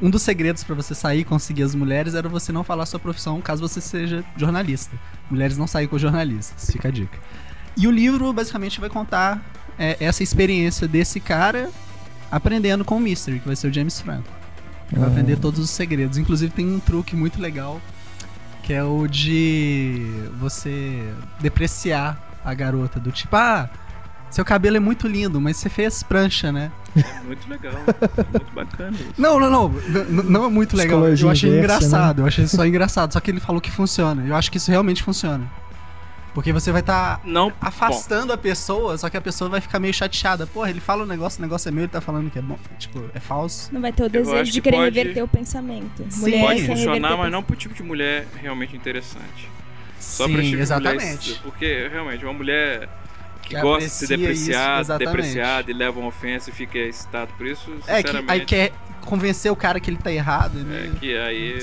um 0.01 0.10
dos 0.10 0.22
segredos 0.22 0.63
pra 0.63 0.75
você 0.75 0.94
sair 0.94 1.22
e 1.22 1.24
conseguir 1.24 1.63
as 1.63 1.74
mulheres 1.74 2.13
era 2.13 2.30
você 2.30 2.51
não 2.51 2.63
falar 2.63 2.86
sua 2.86 3.00
profissão 3.00 3.42
caso 3.42 3.62
você 3.68 3.82
seja 3.82 4.24
jornalista. 4.38 4.96
Mulheres 5.30 5.58
não 5.58 5.66
saem 5.68 5.88
com 5.88 5.98
jornalistas, 5.98 6.70
fica 6.72 6.88
a 6.88 6.92
dica. 6.92 7.18
E 7.75 7.88
o 7.88 7.92
livro 7.92 8.32
basicamente 8.34 8.80
vai 8.80 8.89
contar 8.89 9.44
é, 9.78 9.98
essa 10.00 10.22
experiência 10.22 10.88
desse 10.88 11.20
cara 11.20 11.70
aprendendo 12.32 12.86
com 12.86 12.98
o 12.98 13.00
Mystery, 13.00 13.39
que 13.39 13.48
vai 13.48 13.56
ser 13.56 13.70
o 13.70 13.74
James 13.74 14.00
Franco. 14.00 14.30
Ele 14.92 15.00
vai 15.00 15.10
Ah. 15.10 15.12
aprender 15.12 15.38
todos 15.38 15.60
os 15.60 15.70
segredos. 15.70 16.18
Inclusive 16.18 16.51
tem 16.54 16.68
um 16.68 16.80
truque 16.80 17.16
muito 17.16 17.42
legal, 17.42 17.82
que 18.62 18.74
é 18.74 18.84
o 18.84 19.08
de 19.08 20.06
você 20.39 21.12
depreciar 21.39 22.39
a 22.44 22.54
garota, 22.54 23.00
do 23.00 23.12
tipo, 23.12 23.36
ah, 23.36 23.70
seu 24.29 24.45
cabelo 24.45 24.77
é 24.77 24.79
muito 24.79 25.07
lindo, 25.07 25.39
mas 25.41 25.57
você 25.57 25.69
fez 25.69 26.03
prancha, 26.03 26.51
né? 26.51 26.71
É 26.95 27.21
muito 27.25 27.48
legal. 27.50 27.74
É 27.74 28.38
muito 28.38 28.53
bacana 28.53 28.91
isso. 28.98 29.13
Não, 29.17 29.39
não, 29.39 29.50
não. 29.50 29.69
Não 30.24 30.45
é 30.45 30.50
muito 30.50 30.75
legal. 30.75 31.00
Psicologia 31.00 31.25
Eu 31.27 31.31
achei 31.31 31.50
inversa, 31.50 31.75
engraçado. 31.86 32.21
Eu 32.21 32.25
achei 32.27 32.48
só 32.48 32.65
engraçado. 32.65 33.13
Só 33.13 33.19
que 33.19 33.31
ele 33.31 33.39
falou 33.39 33.59
que 33.62 33.71
funciona. 33.71 34.25
Eu 34.27 34.36
acho 34.36 34.51
que 34.51 34.57
isso 34.57 34.69
realmente 34.71 35.01
funciona. 35.03 35.50
Porque 36.33 36.53
você 36.53 36.71
vai 36.71 36.81
estar 36.81 37.19
Não. 37.25 37.51
afastando 37.59 38.31
a 38.31 38.38
pessoa, 38.38 38.95
só 38.98 39.09
que 39.09 39.17
a 39.17 39.21
pessoa 39.21 39.50
vai 39.50 39.59
ficar 39.59 39.79
meio 39.79 39.93
chateada. 39.93 40.45
Porra, 40.45 40.69
ele 40.69 40.79
fala 40.79 41.03
um 41.03 41.07
negócio, 41.07 41.39
o 41.39 41.41
negócio 41.41 41.67
é 41.67 41.71
meu, 41.71 41.83
ele 41.83 41.91
tá 41.91 42.00
falando 42.00 42.29
que 42.29 42.38
é 42.38 42.41
bom. 42.41 42.57
Tipo, 42.77 43.03
é 43.15 43.19
falso. 43.19 43.69
Não 43.74 43.81
vai 43.81 43.91
ter 43.91 44.03
o 44.03 44.09
desejo 44.09 44.51
de 44.51 44.62
querer 44.62 44.77
pode- 44.77 44.95
reverter 44.95 45.24
o 45.24 45.27
pensamento. 45.27 46.05
Sim, 46.09 46.21
Mulher 46.21 46.41
Pode 46.45 46.65
funcionar, 46.67 47.17
mas 47.17 47.27
o 47.27 47.31
não 47.31 47.41
pro 47.43 47.55
tipo 47.55 47.74
de 47.74 47.81
mulher 47.83 48.27
realmente 48.39 48.75
interessante. 48.77 49.50
Só 50.00 50.27
Sim, 50.27 50.33
pra 50.33 50.43
tipo 50.43 50.57
exatamente. 50.57 51.29
mulher. 51.29 51.41
Porque, 51.43 51.88
realmente, 51.91 52.24
uma 52.24 52.33
mulher 52.33 52.88
que, 53.41 53.55
Que 53.55 53.62
gosta 53.62 53.84
de 53.86 53.89
ser 53.89 54.13
aprecia 54.15 54.81
isso, 54.81 54.98
depreciada 54.98 55.72
e 55.72 55.74
leva 55.74 56.00
uma 56.00 56.10
ofensa 56.10 56.50
e 56.50 56.53
fica 56.53 56.77
excitado 56.77 57.31
por 57.38 57.46
isso, 57.48 57.72
É, 57.88 58.01
que 58.03 58.24
aí 58.27 58.46
quer 58.46 58.72
convencer 59.01 59.51
o 59.51 59.55
cara 59.55 59.79
que 59.79 59.89
ele 59.89 59.98
tá 59.98 60.12
errado, 60.12 60.55
né? 60.63 60.91
é 60.96 61.00
que 61.00 61.17
aí. 61.17 61.60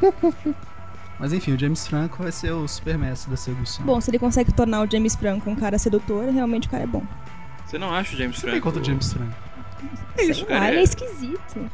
Mas 1.18 1.32
enfim, 1.32 1.52
o 1.54 1.58
James 1.58 1.86
Franco 1.86 2.22
vai 2.22 2.30
ser 2.30 2.52
o 2.52 2.66
supermestre 2.68 3.28
da 3.30 3.36
sedução. 3.36 3.84
Bom, 3.84 4.00
se 4.00 4.10
ele 4.10 4.18
consegue 4.20 4.52
tornar 4.52 4.82
o 4.82 4.90
James 4.90 5.16
Franco 5.16 5.50
um 5.50 5.56
cara 5.56 5.76
sedutor, 5.78 6.24
realmente 6.32 6.68
o 6.68 6.70
cara 6.70 6.84
é 6.84 6.86
bom. 6.86 7.02
Você 7.66 7.76
não 7.76 7.92
acha 7.92 8.14
o 8.14 8.18
James 8.18 8.36
Você 8.36 8.42
Franco? 8.42 8.52
tem 8.54 8.60
conta 8.60 8.78
o 8.80 8.84
James 8.84 9.12
Franco? 9.12 9.34
É 10.16 10.24
isso, 10.24 10.46
cara. 10.46 10.60
lá, 10.60 10.68
ele 10.68 10.76
é- 10.76 10.80
é 10.80 10.84
esquisito. 10.84 11.70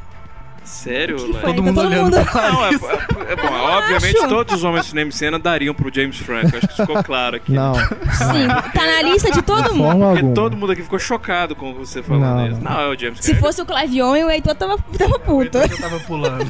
Sério? 0.65 1.17
Todo 1.17 1.39
Tá 1.41 1.47
mundo 1.61 1.73
todo 1.75 1.85
olhando 1.87 2.03
mundo- 2.17 2.25
pra 2.31 2.51
Não, 2.51 2.59
é, 2.59 2.61
Larissa. 2.63 2.85
é- 2.87 3.31
é 3.31 3.35
bom, 3.35 3.53
obviamente 3.53 4.17
acho. 4.17 4.27
todos 4.27 4.55
os 4.55 4.63
homens 4.63 4.83
de 4.83 4.89
cinema 4.89 5.09
e 5.09 5.13
cena 5.13 5.39
dariam 5.39 5.73
pro 5.73 5.93
James 5.93 6.17
Franco, 6.17 6.47
acho 6.57 6.67
que 6.67 6.73
isso 6.73 6.85
ficou 6.85 7.03
claro 7.03 7.35
aqui. 7.37 7.51
Não, 7.51 7.73
Sim, 7.75 8.47
tá 8.73 8.85
na 8.85 9.01
lista 9.03 9.31
de 9.31 9.41
todo 9.41 9.69
de 9.71 9.75
mundo. 9.75 9.91
Porque 9.99 10.17
alguma. 10.19 10.33
todo 10.33 10.57
mundo 10.57 10.71
aqui 10.71 10.81
ficou 10.83 10.99
chocado 10.99 11.55
com 11.55 11.73
você 11.73 12.01
falando 12.01 12.23
Não, 12.23 12.47
isso. 12.47 12.61
não. 12.61 12.79
É 12.81 12.87
o 12.87 12.99
James 12.99 13.19
Se 13.19 13.31
Franco. 13.31 13.45
fosse 13.45 13.61
o 13.61 13.65
Clive 13.65 14.01
Owen, 14.01 14.23
o 14.25 14.29
Heitor 14.31 14.55
tava, 14.55 14.77
tava 14.97 15.19
puto. 15.19 15.57
Eu 15.57 15.77
tava 15.77 15.99
pulando. 16.01 16.45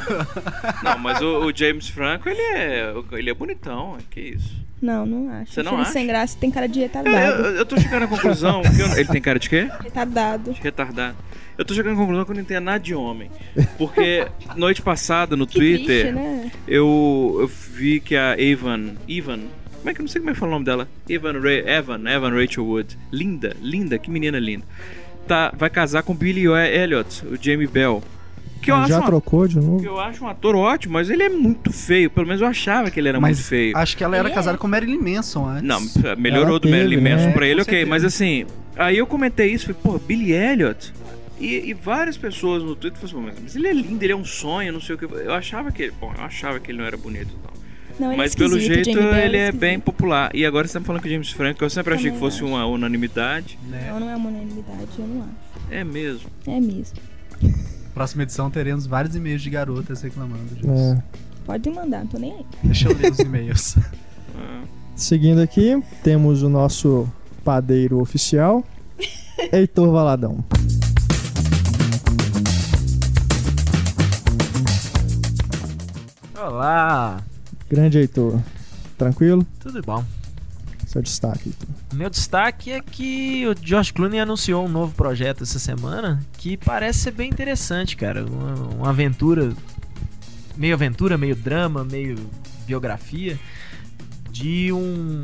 Não, 0.83 0.97
mas 0.97 1.21
o, 1.21 1.45
o 1.45 1.55
James 1.55 1.87
Franco, 1.89 2.29
ele 2.29 2.41
é, 2.41 2.93
ele 3.13 3.29
é 3.29 3.33
bonitão, 3.33 3.97
que 4.09 4.19
isso. 4.21 4.63
Não, 4.81 5.05
não 5.05 5.41
acho. 5.41 5.53
Você 5.53 5.63
não 5.63 5.79
acha? 5.79 5.91
sem 5.91 6.05
graça 6.05 6.37
tem 6.39 6.51
cara 6.51 6.67
de 6.67 6.79
Eu, 6.79 6.83
retardado. 6.83 7.17
eu, 7.43 7.55
eu 7.57 7.65
tô 7.65 7.77
chegando 7.79 8.03
à 8.03 8.07
conclusão 8.07 8.61
que 8.61 8.79
eu- 8.81 8.91
ele 8.97 9.05
tem 9.05 9.21
cara 9.21 9.39
de 9.39 9.49
quê? 9.49 9.67
Retardado. 9.83 10.55
Retardado. 10.61 11.15
Eu 11.57 11.63
tô 11.65 11.73
chegando 11.73 11.93
à 11.93 11.97
conclusão 11.97 12.25
que 12.25 12.31
eu 12.31 12.35
não 12.35 12.41
entendo 12.41 12.63
nada 12.63 12.79
de 12.79 12.93
homem. 12.93 13.29
Porque 13.77 14.27
noite 14.57 14.81
passada 14.81 15.35
no 15.35 15.47
Que 15.47 15.53
Twitter, 15.55 16.01
triste, 16.01 16.11
né? 16.11 16.51
eu, 16.67 17.37
eu 17.39 17.47
vi 17.47 17.99
que 17.99 18.15
a 18.15 18.35
Evan. 18.39 18.95
Evan. 19.07 19.39
Como 19.77 19.89
é 19.89 19.93
que 19.93 20.01
eu 20.01 20.03
não 20.03 20.09
sei 20.09 20.19
como 20.19 20.31
é 20.31 20.33
que 20.33 20.39
fala 20.39 20.51
o 20.51 20.55
nome 20.55 20.65
dela? 20.65 20.87
Evan, 21.07 21.39
Ra 21.39 21.51
Evan, 21.53 22.09
Evan 22.09 22.31
Rachel 22.41 22.65
Wood. 22.65 22.97
Linda, 23.11 23.55
linda, 23.61 23.97
que 23.99 24.09
menina 24.09 24.39
linda. 24.39 24.65
Tá, 25.27 25.53
vai 25.55 25.69
casar 25.69 26.03
com 26.03 26.13
Billy 26.13 26.45
Elliot, 26.47 27.23
o 27.25 27.37
Jamie 27.41 27.67
Bell. 27.67 28.03
Que 28.61 28.71
eu, 28.71 28.75
acho 28.75 28.89
Já 28.89 28.97
uma- 28.99 29.05
trocou 29.05 29.47
de 29.47 29.55
que 29.59 29.61
novo? 29.63 29.85
eu 29.85 29.99
acho 29.99 30.23
um 30.23 30.27
ator 30.27 30.55
ótimo, 30.55 30.93
mas 30.93 31.09
ele 31.11 31.21
é 31.21 31.29
muito 31.29 31.71
feio. 31.71 32.09
Pelo 32.09 32.25
menos 32.25 32.41
eu 32.41 32.47
achava 32.47 32.89
que 32.89 32.99
ele 32.99 33.09
era 33.09 33.19
Mas 33.19 33.37
muito 33.37 33.47
feio. 33.47 33.77
acho 33.77 33.95
que 33.95 34.03
ela 34.03 34.17
era 34.17 34.27
é. 34.27 34.31
casada 34.33 34.57
com 34.57 34.67
Marilyn 34.67 34.97
Manson 34.97 35.45
antes. 35.47 35.63
Não, 35.63 36.15
melhorou 36.17 36.49
Ela 36.51 36.59
do 36.59 36.67
Marilyn 36.69 36.97
teve, 36.97 37.09
Manson 37.09 37.27
né? 37.27 37.31
pra 37.33 37.45
ele, 37.45 37.55
Com 37.57 37.61
ok. 37.61 37.71
certeza. 37.73 37.89
Mas 37.89 38.03
assim, 38.03 38.45
aí 38.75 38.97
eu 38.97 39.05
comentei 39.05 39.51
isso, 39.51 39.67
falei, 39.67 39.79
pô, 39.83 39.99
Billy 39.99 40.31
Elliot. 40.33 40.91
E, 41.39 41.69
e 41.69 41.73
várias 41.73 42.17
pessoas 42.17 42.63
no 42.63 42.75
Twitter 42.75 42.99
falaram 42.99 43.29
assim, 43.29 43.41
mas 43.43 43.55
ele 43.55 43.67
é 43.67 43.73
lindo, 43.73 44.03
ele 44.03 44.13
é 44.13 44.15
um 44.15 44.23
sonho, 44.25 44.71
não 44.71 44.81
sei 44.81 44.95
o 44.95 44.97
que. 44.97 45.05
Eu 45.05 45.33
achava 45.33 45.71
que 45.71 45.83
ele, 45.83 45.93
bom, 45.99 46.13
eu 46.17 46.23
achava 46.23 46.59
que 46.59 46.71
ele 46.71 46.77
não 46.77 46.85
era 46.85 46.95
bonito 46.97 47.29
e 47.33 47.43
tal. 47.43 47.53
Não, 47.99 48.09
ele 48.09 48.17
Mas 48.17 48.33
é 48.33 48.37
pelo 48.37 48.59
jeito 48.59 48.89
ele 48.89 49.37
é 49.37 49.45
esquisito. 49.45 49.59
bem 49.59 49.79
popular. 49.79 50.29
E 50.35 50.45
agora 50.45 50.67
você 50.67 50.79
tá 50.79 50.85
falando 50.85 51.01
que 51.01 51.07
o 51.07 51.11
James 51.11 51.31
Franco, 51.31 51.63
eu 51.63 51.69
sempre 51.69 51.93
achei 51.93 52.11
que 52.11 52.19
fosse 52.19 52.37
acho. 52.37 52.45
uma 52.45 52.65
unanimidade. 52.65 53.57
Né? 53.69 53.87
Não, 53.89 53.99
não 54.01 54.09
é 54.09 54.15
uma 54.15 54.29
unanimidade, 54.29 54.89
eu 54.97 55.07
não 55.07 55.21
acho. 55.21 55.31
É 55.71 55.83
mesmo. 55.83 56.29
É 56.45 56.59
mesmo. 56.59 56.97
Próxima 57.93 58.23
edição 58.23 58.51
teremos 58.51 58.85
vários 58.85 59.15
e-mails 59.15 59.41
de 59.41 59.49
garotas 59.49 60.01
reclamando 60.01 60.43
disso. 60.55 60.69
É. 60.69 61.03
Pode 61.45 61.69
mandar, 61.69 61.99
não 61.99 62.07
tô 62.07 62.17
nem 62.17 62.33
aí. 62.33 62.45
Deixa 62.63 62.89
eu 62.89 62.97
ler 62.97 63.11
os 63.11 63.19
e-mails. 63.19 63.77
Ah. 64.37 64.63
Seguindo 64.97 65.39
aqui, 65.39 65.81
temos 66.03 66.43
o 66.43 66.49
nosso 66.49 67.09
padeiro 67.41 68.01
oficial, 68.01 68.65
Heitor 69.49 69.89
Valadão. 69.93 70.43
Olá, 76.47 77.23
Grande 77.67 77.97
Heitor. 77.97 78.39
Tranquilo? 78.99 79.43
tudo 79.59 79.81
bom? 79.81 80.05
Seu 80.85 81.01
destaque, 81.01 81.49
Heitor. 81.49 81.67
O 81.91 81.95
meu 81.95 82.07
destaque 82.07 82.71
é 82.71 82.81
que 82.81 83.47
o 83.47 83.55
George 83.59 83.91
Clooney 83.91 84.19
anunciou 84.19 84.63
um 84.63 84.69
novo 84.69 84.93
projeto 84.93 85.41
essa 85.41 85.57
semana 85.57 86.23
que 86.37 86.55
parece 86.55 86.99
ser 86.99 87.11
bem 87.13 87.31
interessante, 87.31 87.97
cara. 87.97 88.23
Uma, 88.23 88.53
uma 88.75 88.89
aventura, 88.89 89.53
meio 90.55 90.75
aventura, 90.75 91.17
meio 91.17 91.35
drama, 91.35 91.83
meio 91.83 92.15
biografia 92.67 93.39
de 94.29 94.71
um, 94.71 95.23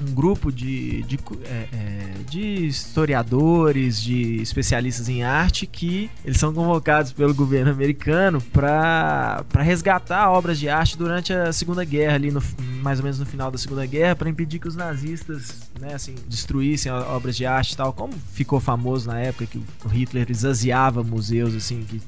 um 0.00 0.12
grupo 0.12 0.52
de, 0.52 1.02
de, 1.02 1.18
é, 1.44 1.68
é, 1.72 2.10
de 2.28 2.66
historiadores, 2.66 4.00
de 4.00 4.40
especialistas 4.40 5.08
em 5.08 5.22
arte 5.22 5.66
que 5.66 6.10
eles 6.24 6.38
são 6.38 6.52
convocados 6.52 7.12
pelo 7.12 7.34
governo 7.34 7.70
americano 7.70 8.40
para 8.40 9.44
resgatar 9.56 10.30
obras 10.30 10.58
de 10.58 10.68
arte 10.68 10.96
durante 10.96 11.32
a 11.32 11.52
Segunda 11.52 11.84
Guerra, 11.84 12.14
ali 12.14 12.30
no, 12.30 12.42
mais 12.82 12.98
ou 12.98 13.04
menos 13.04 13.18
no 13.18 13.26
final 13.26 13.50
da 13.50 13.58
Segunda 13.58 13.84
Guerra, 13.86 14.14
para 14.16 14.28
impedir 14.28 14.58
que 14.58 14.68
os 14.68 14.76
nazistas 14.76 15.70
né, 15.80 15.94
assim, 15.94 16.14
destruíssem 16.28 16.90
obras 16.92 17.36
de 17.36 17.46
arte 17.46 17.72
e 17.72 17.76
tal, 17.76 17.92
como 17.92 18.12
ficou 18.32 18.60
famoso 18.60 19.08
na 19.08 19.18
época 19.18 19.46
que 19.46 19.62
o 19.84 19.88
Hitler 19.88 20.30
esvaziava 20.30 21.02
museus 21.02 21.54
assim 21.54 21.84
que 21.88 22.00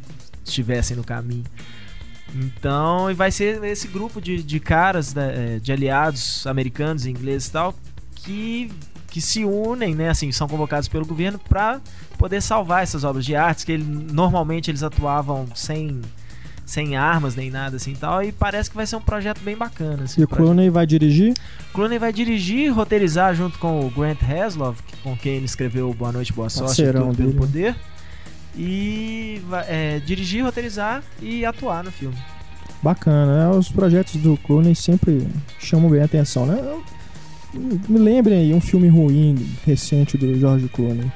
estivessem 0.44 0.96
no 0.96 1.04
caminho. 1.04 1.44
Então, 2.34 3.10
e 3.10 3.14
vai 3.14 3.30
ser 3.30 3.62
esse 3.64 3.88
grupo 3.88 4.20
de, 4.20 4.42
de 4.42 4.60
caras, 4.60 5.14
né, 5.14 5.34
eh, 5.34 5.58
de 5.58 5.72
aliados 5.72 6.46
americanos, 6.46 7.06
ingleses 7.06 7.48
e 7.48 7.52
tal, 7.52 7.74
que, 8.14 8.70
que 9.08 9.20
se 9.20 9.44
unem, 9.44 9.94
né, 9.94 10.08
assim, 10.08 10.30
são 10.30 10.46
convocados 10.48 10.88
pelo 10.88 11.04
governo 11.04 11.38
para 11.38 11.80
poder 12.16 12.40
salvar 12.40 12.82
essas 12.82 13.02
obras 13.02 13.24
de 13.24 13.34
arte, 13.34 13.66
que 13.66 13.72
ele, 13.72 13.84
normalmente 13.84 14.70
eles 14.70 14.82
atuavam 14.82 15.46
sem, 15.54 16.00
sem 16.64 16.96
armas 16.96 17.34
nem 17.34 17.50
nada 17.50 17.76
assim 17.76 17.92
e 17.92 17.96
tal, 17.96 18.22
e 18.22 18.30
parece 18.30 18.70
que 18.70 18.76
vai 18.76 18.86
ser 18.86 18.96
um 18.96 19.00
projeto 19.00 19.40
bem 19.40 19.56
bacana. 19.56 20.04
Assim, 20.04 20.20
E 20.20 20.24
o. 20.24 20.28
Clooney 20.28 20.70
vai 20.70 20.86
dirigir? 20.86 21.34
Clooney 21.72 21.98
vai 21.98 22.12
dirigir, 22.12 22.72
roteirizar 22.72 23.34
junto 23.34 23.58
com 23.58 23.80
o 23.80 23.90
Grant 23.90 24.22
Heslov, 24.22 24.78
com 25.02 25.16
quem 25.16 25.36
ele 25.36 25.46
escreveu 25.46 25.92
Boa 25.94 26.12
Noite, 26.12 26.32
Boa 26.32 26.48
Sorte 26.48 26.68
Parceirão 26.68 27.08
Tudo 27.08 27.16
pelo 27.16 27.28
dele. 27.28 27.40
Poder. 27.40 27.76
E 28.56 29.40
é, 29.68 29.98
dirigir, 30.00 30.44
roteirizar 30.44 31.02
e 31.22 31.44
atuar 31.44 31.84
no 31.84 31.90
filme. 31.92 32.16
Bacana, 32.82 33.50
né? 33.50 33.56
Os 33.56 33.68
projetos 33.70 34.16
do 34.16 34.36
Clooney 34.38 34.74
sempre 34.74 35.26
chamam 35.58 35.90
bem 35.90 36.00
a 36.02 36.04
atenção, 36.04 36.46
né? 36.46 36.58
Eu- 36.62 36.82
Me 37.52 37.98
lembrem 37.98 38.38
aí 38.38 38.54
um 38.54 38.60
filme 38.60 38.88
ruim, 38.88 39.34
recente 39.66 40.16
do 40.16 40.38
George 40.38 40.68
Clooney. 40.68 41.10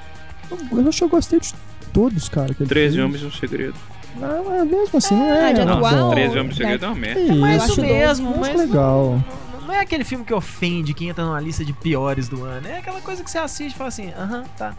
Eu, 0.50 0.78
eu 0.80 0.88
acho 0.88 0.98
que 0.98 1.04
eu 1.04 1.08
gostei 1.08 1.38
de 1.40 1.54
todos, 1.92 2.28
cara. 2.28 2.52
que 2.52 2.62
ele 2.64 2.68
13 2.68 2.96
fez. 2.96 3.04
Homens 3.06 3.22
e 3.22 3.26
um 3.26 3.30
Segredo. 3.30 3.74
Não, 4.16 4.44
mas 4.44 4.64
mesmo 4.68 4.98
assim, 4.98 5.14
não 5.14 5.26
é. 5.26 5.52
Ah, 5.60 5.74
atuar 5.74 6.02
ou- 6.02 6.10
13 6.10 6.38
Homens 6.38 6.50
e 6.50 6.54
um 6.54 6.56
Segredo 6.56 6.84
é 6.84 6.88
uma 6.88 6.94
merda. 6.96 7.20
Que 7.20 7.32
Mas 7.32 7.62
isso, 7.62 7.72
acho 7.72 7.80
mesmo, 7.82 8.36
mas 8.38 8.56
legal. 8.56 9.22
Não, 9.60 9.66
não 9.68 9.74
é 9.74 9.80
aquele 9.80 10.02
filme 10.04 10.24
que 10.24 10.34
ofende, 10.34 10.92
que 10.92 11.06
entra 11.06 11.24
numa 11.24 11.40
lista 11.40 11.64
de 11.64 11.72
piores 11.72 12.28
do 12.28 12.42
ano. 12.44 12.66
É 12.66 12.78
aquela 12.78 13.00
coisa 13.00 13.22
que 13.22 13.30
você 13.30 13.38
assiste 13.38 13.74
e 13.74 13.78
fala 13.78 13.88
assim, 13.88 14.10
aham, 14.18 14.42
tá. 14.58 14.74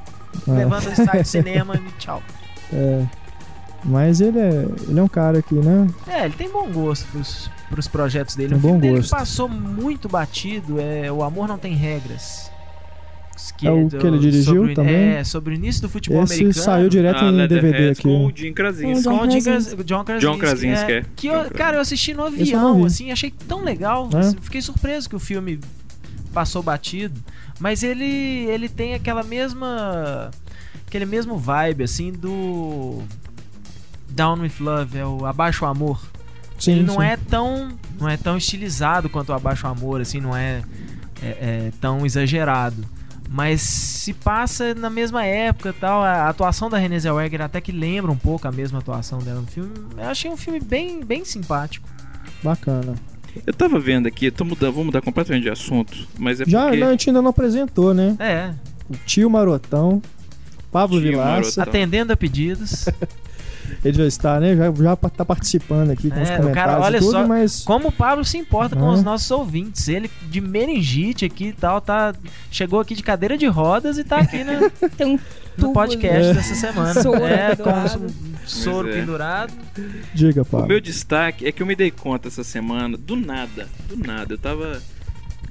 É. 0.47 0.51
Levanta 0.51 0.89
o 0.89 0.95
sai 0.95 1.21
do 1.23 1.25
cinema 1.27 1.75
e 1.77 1.91
tchau. 1.99 2.21
É. 2.73 3.05
Mas 3.83 4.19
ele 4.19 4.39
é, 4.39 4.65
ele 4.87 4.99
é 4.99 5.03
um 5.03 5.07
cara 5.07 5.41
que, 5.43 5.53
né? 5.53 5.87
É, 6.07 6.25
ele 6.25 6.33
tem 6.33 6.49
bom 6.49 6.67
gosto 6.71 7.05
pros, 7.11 7.51
pros 7.69 7.87
projetos 7.87 8.35
dele. 8.35 8.49
Tem 8.49 8.57
o 8.57 8.61
filme 8.61 8.75
bom 8.75 8.81
dele 8.81 8.95
gosto. 8.97 9.09
que 9.11 9.15
passou 9.15 9.47
muito 9.47 10.09
batido 10.09 10.79
é 10.81 11.11
O 11.11 11.21
Amor 11.23 11.47
Não 11.47 11.57
Tem 11.57 11.75
Regras. 11.75 12.49
É 13.61 13.69
o 13.69 13.87
que 13.87 14.07
ele 14.07 14.17
dirigiu 14.17 14.55
sobre, 14.55 14.73
também? 14.73 14.95
É, 14.95 15.23
sobre 15.23 15.53
o 15.53 15.55
início 15.55 15.81
do 15.83 15.89
futebol 15.89 16.23
Esse 16.23 16.33
americano. 16.41 16.65
saiu 16.65 16.89
direto 16.89 17.23
Ah, 17.23 17.27
em 17.29 17.37
DVD 17.37 17.55
Leatherheads 17.61 17.99
aqui. 17.99 18.07
Com 18.07 18.25
o 18.25 18.31
Jim 18.35 18.53
Krasinski. 18.53 19.03
John 19.03 19.17
Com 19.19 19.27
o 19.27 19.31
Jim 19.31 19.41
Krasinski. 19.43 19.75
Kras- 19.75 19.85
John 19.85 20.03
Krasinski. 20.03 20.31
John 20.31 20.37
Krasinski, 20.39 20.91
é. 20.91 21.05
Que 21.15 21.27
John 21.29 21.43
eu, 21.43 21.51
cara, 21.51 21.77
eu 21.77 21.81
assisti 21.81 22.13
no 22.13 22.23
avião, 22.25 22.79
vi. 22.81 22.85
assim, 22.87 23.11
achei 23.11 23.31
tão 23.47 23.63
legal. 23.63 24.09
É? 24.13 24.17
assim, 24.17 24.37
Fiquei 24.41 24.61
surpreso 24.61 25.07
que 25.09 25.15
o 25.15 25.19
filme 25.19 25.59
passou 26.33 26.63
batido. 26.63 27.21
Mas 27.59 27.83
ele, 27.83 28.03
ele 28.49 28.67
tem 28.67 28.93
aquela 28.95 29.21
mesma. 29.23 30.31
Aquele 30.95 31.05
mesmo 31.05 31.37
vibe, 31.37 31.83
assim, 31.83 32.11
do. 32.11 33.01
Down 34.09 34.39
with 34.39 34.53
Love, 34.61 34.97
é 34.97 35.05
o 35.05 35.25
Abaixo 35.25 35.65
o 35.65 35.67
Amor. 35.67 36.01
Sim, 36.57 36.71
ele 36.71 36.83
não 36.83 36.95
sim. 36.95 37.03
é 37.03 37.17
tão. 37.17 37.69
não 37.99 38.07
é 38.07 38.15
tão 38.15 38.37
estilizado 38.37 39.09
quanto 39.09 39.29
o 39.29 39.33
Abaixo 39.33 39.67
o 39.67 39.69
Amor, 39.69 39.99
assim, 39.99 40.21
não 40.21 40.35
é, 40.35 40.61
é- 41.21 41.27
é 41.27 41.71
tão 41.81 42.05
exagerado. 42.05 42.85
Mas 43.27 43.59
se 43.61 44.13
passa 44.13 44.73
na 44.73 44.89
mesma 44.89 45.25
época 45.25 45.69
e 45.69 45.73
tal. 45.73 46.01
A 46.01 46.29
atuação 46.29 46.69
da 46.69 46.77
Renée 46.77 46.99
Zellweger 46.99 47.41
até 47.41 47.59
que 47.59 47.71
lembra 47.73 48.09
um 48.11 48.15
pouco 48.17 48.47
a 48.47 48.51
mesma 48.51 48.79
atuação 48.79 49.19
dela 49.19 49.41
no 49.41 49.47
filme. 49.47 49.71
Eu 49.97 50.05
achei 50.09 50.31
um 50.31 50.37
filme 50.37 50.61
bem, 50.61 51.03
bem 51.03 51.25
simpático. 51.25 51.89
Bacana. 52.41 52.93
Eu 53.45 53.53
tava 53.53 53.77
vendo 53.79 54.07
aqui, 54.07 54.31
tô 54.31 54.45
mudando, 54.45 54.71
vou 54.71 54.85
mudar 54.85 55.01
completamente 55.01 55.43
de 55.43 55.49
assunto, 55.49 56.07
mas 56.17 56.39
é 56.39 56.45
Já 56.45 56.61
porque... 56.67 56.77
não, 56.77 56.87
a 56.87 56.91
gente 56.91 57.09
ainda 57.09 57.21
não 57.21 57.31
apresentou, 57.31 57.93
né? 57.93 58.15
É, 58.17 58.53
O 58.89 58.95
tio 59.05 59.29
Marotão, 59.29 60.01
Pablo 60.75 60.99
Tio 60.99 61.11
Vilaça. 61.11 61.63
Atendendo 61.63 62.11
a 62.11 62.17
pedidos. 62.17 62.85
Ele 63.83 63.97
já 63.97 64.05
está, 64.05 64.39
né? 64.39 64.55
Já, 64.55 64.71
já 64.71 64.95
tá 64.95 65.25
participando 65.25 65.89
aqui 65.89 66.09
com 66.09 66.19
É, 66.19 66.23
os 66.23 66.29
o 66.29 66.35
comentários 66.37 66.53
cara, 66.53 66.79
olha 66.81 66.97
e 66.97 66.99
tudo, 66.99 67.11
só, 67.11 67.27
mas 67.27 67.63
Como 67.63 67.87
o 67.87 67.91
Pablo 67.91 68.23
se 68.25 68.37
importa 68.37 68.75
com 68.75 68.85
Ah. 68.85 68.93
os 68.93 69.03
nossos 69.03 69.29
ouvintes. 69.31 69.87
Ele 69.87 70.09
de 70.29 70.39
meningite 70.41 71.25
aqui 71.25 71.45
e 71.47 71.53
tal, 71.53 71.81
tá, 71.81 72.13
chegou 72.51 72.79
aqui 72.79 72.93
de 72.93 73.01
cadeira 73.01 73.37
de 73.37 73.47
rodas 73.47 73.97
e 73.97 74.03
tá 74.03 74.17
aqui 74.17 74.43
no, 74.43 74.69
Tem 74.91 75.07
um 75.07 75.19
no 75.57 75.71
podcast 75.73 76.29
É. 76.29 76.33
dessa 76.33 76.55
semana. 76.55 77.01
Soro 77.01 77.23
é, 77.25 77.55
com 77.55 77.63
pendurado. 77.63 78.03
um 78.05 78.47
soro 78.47 78.89
é. 78.89 78.93
pendurado. 78.93 79.53
diga, 80.13 80.41
O 80.41 80.45
Pablo. 80.45 80.67
meu 80.67 80.81
destaque 80.81 81.47
é 81.47 81.51
que 81.51 81.61
eu 81.63 81.65
me 81.67 81.75
dei 81.75 81.89
conta 81.89 82.27
essa 82.27 82.43
semana, 82.43 82.97
do 82.97 83.15
nada, 83.15 83.67
do 83.87 83.95
nada, 83.97 84.33
eu 84.33 84.37
tava... 84.37 84.81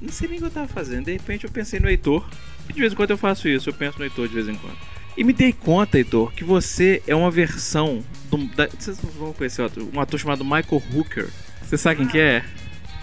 Não 0.01 0.09
sei 0.11 0.27
nem 0.29 0.37
o 0.37 0.41
que 0.41 0.47
eu 0.47 0.51
tava 0.51 0.67
fazendo, 0.67 1.05
de 1.05 1.13
repente 1.13 1.45
eu 1.45 1.51
pensei 1.51 1.79
no 1.79 1.89
Heitor, 1.89 2.23
e 2.69 2.73
de 2.73 2.79
vez 2.79 2.93
em 2.93 2.95
quando 2.95 3.11
eu 3.11 3.17
faço 3.17 3.47
isso, 3.47 3.69
eu 3.69 3.73
penso 3.73 3.97
no 3.97 4.03
Heitor 4.05 4.27
de 4.27 4.33
vez 4.35 4.47
em 4.47 4.55
quando. 4.55 4.77
E 5.17 5.23
me 5.23 5.31
dei 5.31 5.53
conta, 5.53 5.97
Heitor, 5.97 6.31
que 6.33 6.43
você 6.43 7.01
é 7.07 7.15
uma 7.15 7.31
versão 7.31 8.03
do... 8.29 8.37
Da, 8.55 8.67
vocês 8.67 8.99
vão 9.17 9.31
conhecer 9.33 9.61
outro, 9.61 9.89
um 9.93 9.99
ator 9.99 10.19
chamado 10.19 10.43
Michael 10.43 10.81
Hooker. 10.93 11.29
Você 11.61 11.77
sabe 11.77 11.97
quem 11.97 12.07
que 12.07 12.19
é? 12.19 12.43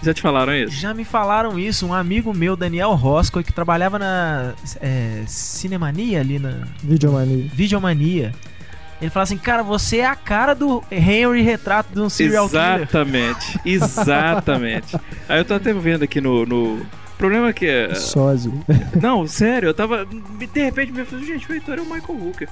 Já 0.03 0.13
te 0.13 0.21
falaram 0.21 0.53
isso? 0.53 0.75
Já 0.75 0.93
me 0.93 1.05
falaram 1.05 1.57
isso, 1.57 1.87
um 1.87 1.93
amigo 1.93 2.33
meu, 2.33 2.57
Daniel 2.57 2.93
Roscoe, 2.93 3.43
que 3.43 3.53
trabalhava 3.53 3.97
na 3.97 4.53
é, 4.81 5.23
Cinemania 5.25 6.19
ali 6.19 6.39
na 6.39 6.67
Videomania. 6.83 7.49
Videomania. 7.53 8.33
Ele 9.01 9.09
fala 9.09 9.23
assim, 9.23 9.37
cara, 9.37 9.63
você 9.63 9.97
é 9.97 10.05
a 10.05 10.15
cara 10.15 10.53
do 10.53 10.83
Henry 10.91 11.41
retrato 11.41 11.93
de 11.93 11.99
um 11.99 12.09
serial 12.09 12.47
killer. 12.47 12.75
Exatamente, 12.75 13.59
exatamente. 13.65 14.95
Aí 15.27 15.39
eu 15.39 15.45
tô 15.45 15.53
até 15.53 15.73
vendo 15.73 16.03
aqui 16.03 16.21
no. 16.21 16.45
no... 16.45 16.85
O 17.23 17.25
problema 17.25 17.49
é 17.49 17.53
que. 17.53 17.65
é- 17.65 17.95
Sósia. 17.95 18.51
Não, 19.01 19.25
sério, 19.25 19.69
eu 19.69 19.73
tava. 19.73 20.05
De 20.05 20.59
repente 20.61 20.91
me 20.91 21.05
falei, 21.05 21.25
gente, 21.25 21.49
o 21.49 21.53
Heitor 21.53 21.77
é 21.77 21.81
o 21.81 21.85
Michael 21.85 22.19
Hooker. 22.21 22.49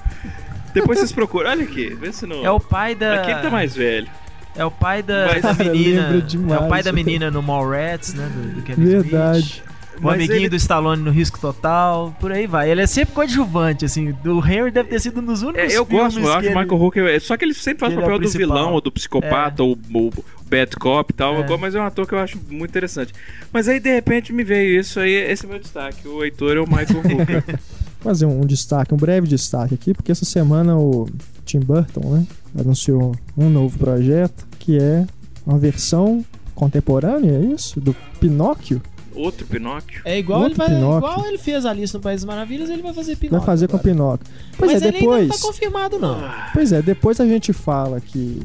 Depois 0.72 0.98
vocês 0.98 1.12
procuram, 1.12 1.50
olha 1.50 1.62
aqui, 1.64 1.90
vê 1.94 2.10
se 2.10 2.24
não. 2.24 2.42
É 2.42 2.50
o 2.50 2.58
pai 2.58 2.94
da. 2.94 3.16
Aqui 3.16 3.30
ele 3.32 3.40
tá 3.42 3.50
mais 3.50 3.76
velho. 3.76 4.08
É 4.56 4.64
o 4.64 4.70
pai 4.70 5.02
da, 5.02 5.26
Mas- 5.26 5.42
da 5.42 5.52
menina. 5.64 6.06
lembro 6.08 6.22
demais. 6.22 6.62
É 6.62 6.64
o 6.64 6.68
pai 6.70 6.82
da 6.82 6.90
menina 6.92 7.30
no 7.30 7.42
Mallrats, 7.42 8.14
né? 8.14 8.26
Do, 8.34 8.48
do 8.54 8.62
Kevin 8.62 8.82
Verdade. 8.82 9.38
Smith. 9.40 9.71
O 10.02 10.06
Mas 10.06 10.14
amiguinho 10.16 10.38
ele- 10.40 10.48
do 10.48 10.56
Stallone 10.56 11.00
no 11.00 11.10
Risco 11.12 11.38
Total, 11.38 12.12
por 12.20 12.32
aí 12.32 12.46
vai. 12.46 12.68
Ele 12.68 12.80
é 12.82 12.86
sempre 12.88 13.14
coadjuvante, 13.14 13.84
assim. 13.84 14.10
Do 14.22 14.38
Henry 14.44 14.70
deve 14.72 14.88
ter 14.88 15.00
sido 15.00 15.20
um 15.20 15.24
dos 15.24 15.42
únicos 15.42 15.72
É, 15.72 15.78
eu 15.78 15.86
filmes 15.86 16.14
gosto, 16.14 16.18
eu 16.18 16.32
acho 16.32 16.40
que 16.40 16.46
o 16.46 16.50
ele- 16.50 16.58
Michael 16.60 16.82
Hooker. 16.82 17.04
é- 17.06 17.20
Só 17.20 17.36
que 17.36 17.44
ele 17.44 17.54
sempre 17.54 17.80
faz 17.80 17.92
é 17.92 17.96
papel 17.96 18.10
o 18.16 18.18
do 18.18 18.22
principal. 18.22 18.46
vilão, 18.48 18.72
ou 18.72 18.80
do 18.80 18.90
psicopata, 18.90 19.62
ou 19.62 19.72
o 19.94 20.10
bad 20.50 20.74
cop 20.76 21.12
e 21.12 21.14
tal. 21.16 21.36
É. 21.36 21.56
Mas 21.56 21.74
é 21.76 21.80
um 21.80 21.84
ator 21.84 22.06
que 22.06 22.14
eu 22.14 22.18
acho 22.18 22.36
muito 22.50 22.70
interessante. 22.70 23.12
Mas 23.52 23.68
aí, 23.68 23.78
de 23.78 23.94
repente, 23.94 24.32
me 24.32 24.42
veio 24.42 24.80
isso 24.80 24.98
aí, 24.98 25.12
esse 25.12 25.44
é 25.44 25.48
o 25.48 25.50
meu 25.50 25.60
destaque. 25.60 26.06
O 26.08 26.24
Heitor 26.24 26.56
é 26.56 26.60
o 26.60 26.66
Michael 26.66 27.00
Hooker. 27.20 27.58
fazer 28.00 28.26
um, 28.26 28.40
um 28.42 28.46
destaque, 28.46 28.92
um 28.92 28.96
breve 28.96 29.28
destaque 29.28 29.74
aqui, 29.74 29.94
porque 29.94 30.10
essa 30.10 30.24
semana 30.24 30.76
o 30.76 31.08
Tim 31.44 31.60
Burton, 31.60 32.00
né, 32.16 32.26
anunciou 32.58 33.14
um 33.38 33.48
novo 33.48 33.78
projeto 33.78 34.44
que 34.58 34.76
é 34.76 35.06
uma 35.46 35.56
versão 35.58 36.24
contemporânea, 36.54 37.30
é 37.32 37.54
isso? 37.54 37.80
Do 37.80 37.94
Pinóquio. 38.20 38.82
Outro 39.14 39.46
Pinóquio. 39.46 40.00
É 40.04 40.18
igual 40.18 40.40
ele, 40.40 40.50
Outro 40.50 40.58
vai, 40.58 40.68
Pinóquio. 40.68 40.96
igual 40.98 41.26
ele 41.26 41.38
fez 41.38 41.66
a 41.66 41.72
lista 41.72 41.98
no 41.98 42.02
País 42.02 42.20
das 42.22 42.24
Maravilhas, 42.26 42.70
ele 42.70 42.82
vai 42.82 42.92
fazer 42.92 43.16
Pinóquio. 43.16 43.38
Vai 43.38 43.46
fazer 43.46 43.68
com 43.68 43.76
o 43.76 43.80
agora. 43.80 43.94
Pinóquio. 43.94 44.26
Pois 44.56 44.72
Mas 44.72 44.82
é, 44.82 44.88
ele 44.88 44.96
ainda 44.96 45.08
depois. 45.08 45.28
não 45.28 45.36
tá 45.36 45.42
confirmado, 45.42 45.98
não. 45.98 46.30
Pois 46.52 46.72
é, 46.72 46.82
depois 46.82 47.20
a 47.20 47.26
gente 47.26 47.52
fala 47.52 48.00
que 48.00 48.40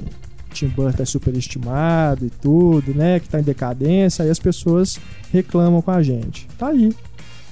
Tim 0.54 0.68
Burton 0.68 1.04
é 1.04 1.06
superestimado 1.06 2.26
e 2.26 2.30
tudo, 2.30 2.94
né? 2.94 3.20
Que 3.20 3.30
tá 3.30 3.40
em 3.40 3.44
decadência, 3.44 4.24
aí 4.24 4.30
as 4.30 4.40
pessoas 4.40 5.00
reclamam 5.32 5.82
com 5.82 5.92
a 5.92 6.02
gente. 6.02 6.48
Tá 6.58 6.68
aí, 6.68 6.94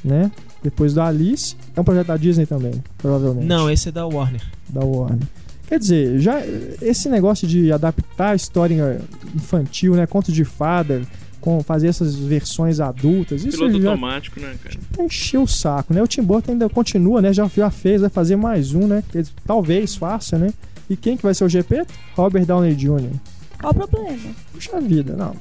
né? 0.04 0.32
Depois 0.64 0.94
do 0.94 1.02
Alice, 1.02 1.56
é 1.76 1.82
um 1.82 1.84
projeto 1.84 2.08
da 2.08 2.18
Disney 2.18 2.46
também, 2.48 2.84
provavelmente. 2.98 3.46
Não, 3.46 3.70
esse 3.70 3.90
é 3.90 3.92
da 3.92 4.08
Warner. 4.08 4.42
da 4.68 4.84
Warner. 4.84 5.28
Quer 5.68 5.80
dizer, 5.80 6.20
já 6.20 6.42
esse 6.82 7.10
negócio 7.10 7.48
de 7.48 7.72
adaptar 7.72 8.30
a 8.32 8.36
história 8.36 9.02
infantil, 9.36 9.96
né, 9.96 10.06
conto 10.06 10.32
de 10.32 10.44
fada, 10.46 11.02
com 11.46 11.62
fazer 11.62 11.90
essas 11.90 12.16
versões 12.16 12.80
adultas, 12.80 13.46
isso 13.46 13.60
Piloto 13.60 13.80
já 13.80 13.92
automático, 13.92 14.40
né, 14.40 14.56
cara? 14.64 14.76
tá 14.92 15.04
encheu 15.04 15.44
o 15.44 15.48
saco, 15.48 15.94
né? 15.94 16.02
O 16.02 16.08
Tim 16.08 16.24
Burton 16.24 16.54
ainda 16.54 16.68
continua, 16.68 17.22
né? 17.22 17.32
Já, 17.32 17.48
já 17.56 17.70
fez, 17.70 18.02
vai 18.02 18.10
fazer 18.10 18.36
mais 18.36 18.74
um, 18.74 18.88
né? 18.88 19.04
Que 19.12 19.24
talvez 19.46 19.96
faça, 19.96 20.40
né? 20.40 20.52
E 20.90 20.98
quem 20.98 21.16
que 21.16 21.22
vai 21.22 21.36
ser 21.36 21.44
o 21.44 21.50
GP? 21.50 21.86
Robert 22.16 22.48
Downey 22.48 22.74
Jr. 22.74 23.12
Qual 23.66 23.84
o 23.84 23.88
problema? 23.88 24.36
Puxa 24.54 24.80
vida, 24.80 25.16
não. 25.16 25.36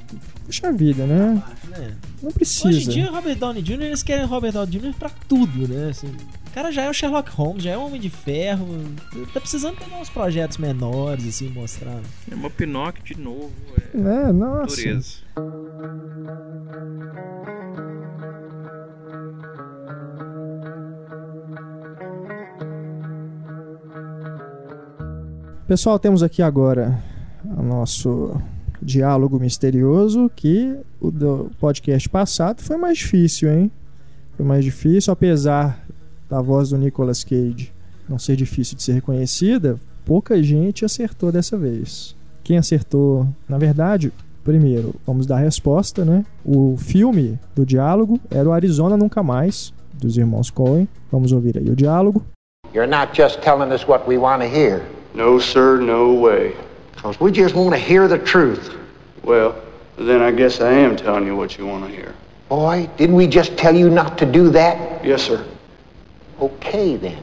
Puxa 0.45 0.71
vida, 0.71 1.05
né? 1.05 1.43
É. 1.73 1.91
Não 2.23 2.31
precisa. 2.31 2.69
Hoje 2.69 2.85
em 2.85 2.89
dia, 2.89 3.11
Robert 3.11 3.35
Downey 3.35 3.61
Jr., 3.61 3.83
eles 3.83 4.01
querem 4.01 4.25
Robert 4.25 4.51
Downey 4.51 4.79
Jr. 4.79 4.93
pra 4.97 5.11
tudo, 5.27 5.67
né? 5.67 5.89
Assim, 5.89 6.07
o 6.07 6.51
cara 6.51 6.71
já 6.71 6.83
é 6.83 6.89
o 6.89 6.93
Sherlock 6.93 7.29
Holmes, 7.29 7.63
já 7.63 7.71
é 7.71 7.77
o 7.77 7.85
Homem 7.85 8.01
de 8.01 8.09
Ferro. 8.09 8.65
Tá 9.31 9.39
precisando 9.39 9.77
pegar 9.77 9.97
uns 9.97 10.09
projetos 10.09 10.57
menores, 10.57 11.27
assim, 11.27 11.49
mostrar. 11.49 11.99
É 12.31 12.33
uma 12.33 12.49
Pinóquio 12.49 13.03
de 13.03 13.21
novo. 13.21 13.51
É 13.93 13.97
né? 13.97 14.31
Nossa. 14.31 14.75
dureza. 14.75 15.17
Pessoal, 25.67 25.99
temos 25.99 26.23
aqui 26.23 26.41
agora 26.41 27.03
o 27.57 27.63
nosso 27.63 28.39
diálogo 28.81 29.39
misterioso, 29.39 30.29
que 30.35 30.75
o 30.99 31.09
do 31.11 31.49
podcast 31.59 32.07
passado 32.09 32.61
foi 32.61 32.77
mais 32.77 32.97
difícil, 32.97 33.51
hein? 33.51 33.71
Foi 34.35 34.45
mais 34.45 34.63
difícil, 34.63 35.11
apesar 35.13 35.79
da 36.29 36.41
voz 36.41 36.69
do 36.69 36.77
Nicolas 36.77 37.23
Cage 37.23 37.73
não 38.07 38.19
ser 38.19 38.35
difícil 38.35 38.77
de 38.77 38.83
ser 38.83 38.93
reconhecida, 38.93 39.79
pouca 40.05 40.41
gente 40.41 40.85
acertou 40.85 41.31
dessa 41.31 41.57
vez. 41.57 42.15
Quem 42.43 42.57
acertou, 42.57 43.27
na 43.49 43.57
verdade, 43.57 44.13
primeiro, 44.43 44.93
vamos 45.05 45.25
dar 45.25 45.37
a 45.37 45.39
resposta, 45.39 46.05
né? 46.05 46.23
O 46.43 46.75
filme 46.77 47.39
do 47.55 47.65
diálogo 47.65 48.19
era 48.29 48.47
o 48.47 48.51
Arizona 48.51 48.95
Nunca 48.95 49.23
Mais, 49.23 49.73
dos 49.93 50.17
irmãos 50.17 50.51
Coen. 50.51 50.87
Vamos 51.11 51.31
ouvir 51.31 51.57
aí 51.57 51.69
o 51.69 51.75
diálogo. 51.75 52.23
You're 52.73 52.89
not 52.89 53.19
just 53.19 53.39
telling 53.39 53.73
us 53.73 53.87
what 53.87 54.07
we 54.07 54.17
want 54.17 54.41
to 54.41 54.47
hear, 54.47 54.81
No, 55.15 55.39
sir, 55.39 55.79
no 55.79 56.21
way. 56.21 56.53
Because 57.05 57.19
we 57.19 57.31
just 57.31 57.53
want 57.53 57.71
to 57.71 57.77
hear 57.77 58.07
the 58.07 58.17
truth. 58.17 58.73
Well, 59.23 59.53
then 59.97 60.21
I 60.21 60.31
guess 60.31 60.59
I 60.59 60.73
am 60.73 60.95
telling 60.95 61.27
you 61.27 61.35
what 61.35 61.57
you 61.57 61.67
want 61.67 61.85
to 61.85 61.91
hear. 61.91 62.13
Boy, 62.49 62.89
didn't 62.97 63.15
we 63.15 63.27
just 63.27 63.55
tell 63.57 63.75
you 63.75 63.89
not 63.89 64.17
to 64.17 64.25
do 64.25 64.49
that? 64.51 65.05
Yes, 65.05 65.21
sir. 65.21 65.45
Okay, 66.41 66.97
then. 66.97 67.17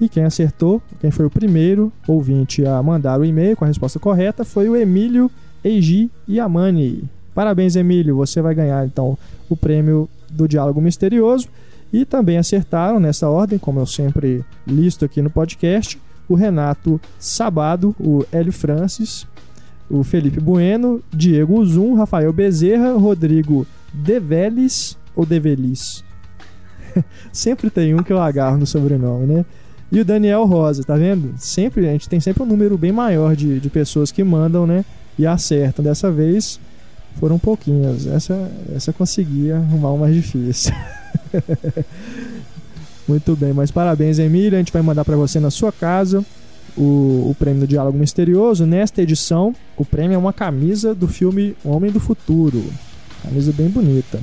E 0.00 0.08
quem 0.08 0.24
acertou, 0.24 0.82
quem 1.00 1.12
foi 1.12 1.24
o 1.24 1.30
primeiro 1.30 1.92
ouvinte 2.08 2.66
a 2.66 2.82
mandar 2.82 3.20
o 3.20 3.24
e-mail 3.24 3.56
com 3.56 3.64
a 3.64 3.68
resposta 3.68 4.00
correta 4.00 4.44
foi 4.44 4.68
o 4.68 4.74
Emílio 4.74 5.30
Eiji 5.62 6.10
Yamani. 6.28 7.08
Parabéns, 7.32 7.76
Emílio. 7.76 8.16
Você 8.16 8.42
vai 8.42 8.54
ganhar 8.54 8.84
então 8.84 9.16
o 9.48 9.56
prêmio 9.56 10.08
do 10.28 10.48
Diálogo 10.48 10.80
Misterioso. 10.80 11.48
E 11.92 12.04
também 12.04 12.38
acertaram 12.38 12.98
nessa 12.98 13.28
ordem, 13.28 13.56
como 13.56 13.78
eu 13.78 13.86
sempre 13.86 14.44
listo 14.66 15.04
aqui 15.04 15.22
no 15.22 15.30
podcast, 15.30 15.96
o 16.28 16.34
Renato 16.34 17.00
Sabado, 17.18 17.94
o 17.98 18.24
Hélio 18.32 18.52
Francis, 18.52 19.26
o 19.88 20.02
Felipe 20.02 20.40
Bueno, 20.40 21.02
Diego 21.12 21.64
Zum, 21.64 21.94
Rafael 21.94 22.32
Bezerra, 22.32 22.92
Rodrigo 22.92 23.66
Develis 23.92 24.96
ou 25.14 25.26
Develis. 25.26 26.04
sempre 27.32 27.70
tem 27.70 27.94
um 27.94 28.02
que 28.02 28.12
eu 28.12 28.20
agarro 28.20 28.58
no 28.58 28.66
sobrenome, 28.66 29.26
né? 29.26 29.44
E 29.92 30.00
o 30.00 30.04
Daniel 30.04 30.44
Rosa, 30.44 30.82
tá 30.82 30.96
vendo? 30.96 31.34
Sempre, 31.36 31.88
a 31.88 31.92
gente 31.92 32.08
tem 32.08 32.18
sempre 32.18 32.42
um 32.42 32.46
número 32.46 32.76
bem 32.76 32.90
maior 32.90 33.36
de, 33.36 33.60
de 33.60 33.70
pessoas 33.70 34.10
que 34.10 34.24
mandam, 34.24 34.66
né? 34.66 34.84
E 35.18 35.26
acertam. 35.26 35.84
Dessa 35.84 36.10
vez 36.10 36.58
foram 37.20 37.38
pouquinhas. 37.38 38.06
Essa, 38.06 38.50
essa 38.74 38.90
eu 38.90 38.94
consegui 38.94 39.52
arrumar 39.52 39.90
o 39.90 39.98
mais 39.98 40.14
difícil. 40.14 40.72
Muito 43.06 43.36
bem, 43.36 43.52
mas 43.52 43.70
parabéns, 43.70 44.18
Emílio. 44.18 44.54
A 44.54 44.58
gente 44.58 44.72
vai 44.72 44.82
mandar 44.82 45.04
para 45.04 45.16
você 45.16 45.38
na 45.38 45.50
sua 45.50 45.70
casa 45.70 46.24
o, 46.76 47.30
o 47.30 47.36
prêmio 47.38 47.60
do 47.60 47.66
Diálogo 47.66 47.98
Misterioso. 47.98 48.64
Nesta 48.64 49.02
edição, 49.02 49.54
o 49.76 49.84
prêmio 49.84 50.14
é 50.14 50.18
uma 50.18 50.32
camisa 50.32 50.94
do 50.94 51.06
filme 51.06 51.56
Homem 51.64 51.90
do 51.90 52.00
Futuro. 52.00 52.64
Camisa 53.22 53.52
bem 53.52 53.68
bonita. 53.68 54.20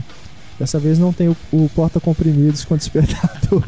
Dessa 0.60 0.80
vez 0.80 1.00
não 1.00 1.14
tem 1.14 1.28
o, 1.28 1.38
o 1.52 1.70
porta-comprimidos 1.76 2.66
com 2.66 2.76
despertador. 2.76 3.64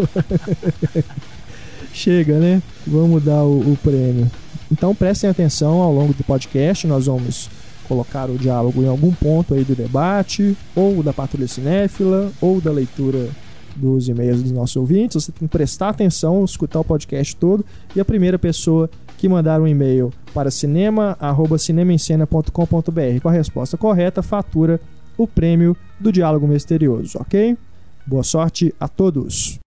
Chega, 1.93 2.39
né? 2.39 2.62
Vamos 2.86 3.23
dar 3.23 3.43
o, 3.43 3.60
o 3.60 3.78
prêmio. 3.84 4.30
Então 4.71 4.95
prestem 4.95 5.30
atenção 5.30 5.82
ao 5.82 5.93
longo 5.93 6.13
do 6.13 6.23
podcast. 6.23 6.88
Nós 6.88 7.06
vamos 7.06 7.49
colocar 7.88 8.30
o 8.30 8.38
diálogo 8.38 8.82
em 8.82 8.88
algum 8.88 9.12
ponto 9.12 9.54
aí 9.54 9.63
do 9.63 9.76
debate, 9.76 10.58
ou 10.76 11.04
da 11.04 11.13
patrulha 11.13 11.47
cinéfila, 11.47 12.32
ou 12.41 12.60
da 12.60 12.71
leitura 12.71 13.30
dos 13.75 14.07
e-mails 14.09 14.43
dos 14.43 14.51
nossos 14.51 14.75
ouvintes. 14.75 15.23
Você 15.23 15.31
tem 15.31 15.47
que 15.47 15.51
prestar 15.51 15.89
atenção, 15.89 16.45
escutar 16.45 16.79
o 16.79 16.83
podcast 16.83 17.36
todo. 17.36 17.65
E 17.95 17.99
a 17.99 18.05
primeira 18.05 18.39
pessoa 18.39 18.89
que 19.17 19.27
mandar 19.29 19.62
um 19.62 19.67
e-mail 19.67 20.12
para 20.33 20.49
cinema@cinemaencena.com.br 20.51 23.21
com 23.21 23.29
a 23.29 23.31
resposta 23.31 23.77
correta 23.77 24.21
fatura 24.21 24.81
o 25.17 25.25
prêmio 25.27 25.75
do 25.99 26.12
Diálogo 26.12 26.47
Misterioso, 26.47 27.17
ok? 27.19 27.57
Boa 28.05 28.23
sorte 28.23 28.73
a 28.79 28.88
todos! 28.88 29.59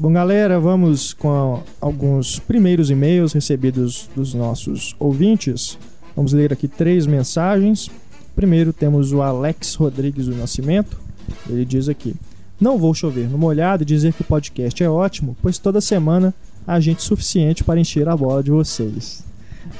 Bom, 0.00 0.14
galera, 0.14 0.58
vamos 0.58 1.12
com 1.12 1.62
alguns 1.78 2.38
primeiros 2.38 2.88
e-mails 2.88 3.34
recebidos 3.34 4.08
dos 4.16 4.32
nossos 4.32 4.96
ouvintes. 4.98 5.78
Vamos 6.16 6.32
ler 6.32 6.54
aqui 6.54 6.66
três 6.66 7.06
mensagens. 7.06 7.90
Primeiro 8.34 8.72
temos 8.72 9.12
o 9.12 9.20
Alex 9.20 9.74
Rodrigues 9.74 10.24
do 10.24 10.34
Nascimento. 10.34 10.98
Ele 11.46 11.66
diz 11.66 11.86
aqui: 11.86 12.14
Não 12.58 12.78
vou 12.78 12.94
chover 12.94 13.28
no 13.28 13.36
molhado 13.36 13.82
e 13.82 13.84
dizer 13.84 14.14
que 14.14 14.22
o 14.22 14.24
podcast 14.24 14.82
é 14.82 14.88
ótimo, 14.88 15.36
pois 15.42 15.58
toda 15.58 15.82
semana 15.82 16.32
há 16.66 16.80
gente 16.80 17.02
suficiente 17.02 17.62
para 17.62 17.78
encher 17.78 18.08
a 18.08 18.16
bola 18.16 18.42
de 18.42 18.50
vocês. 18.50 19.22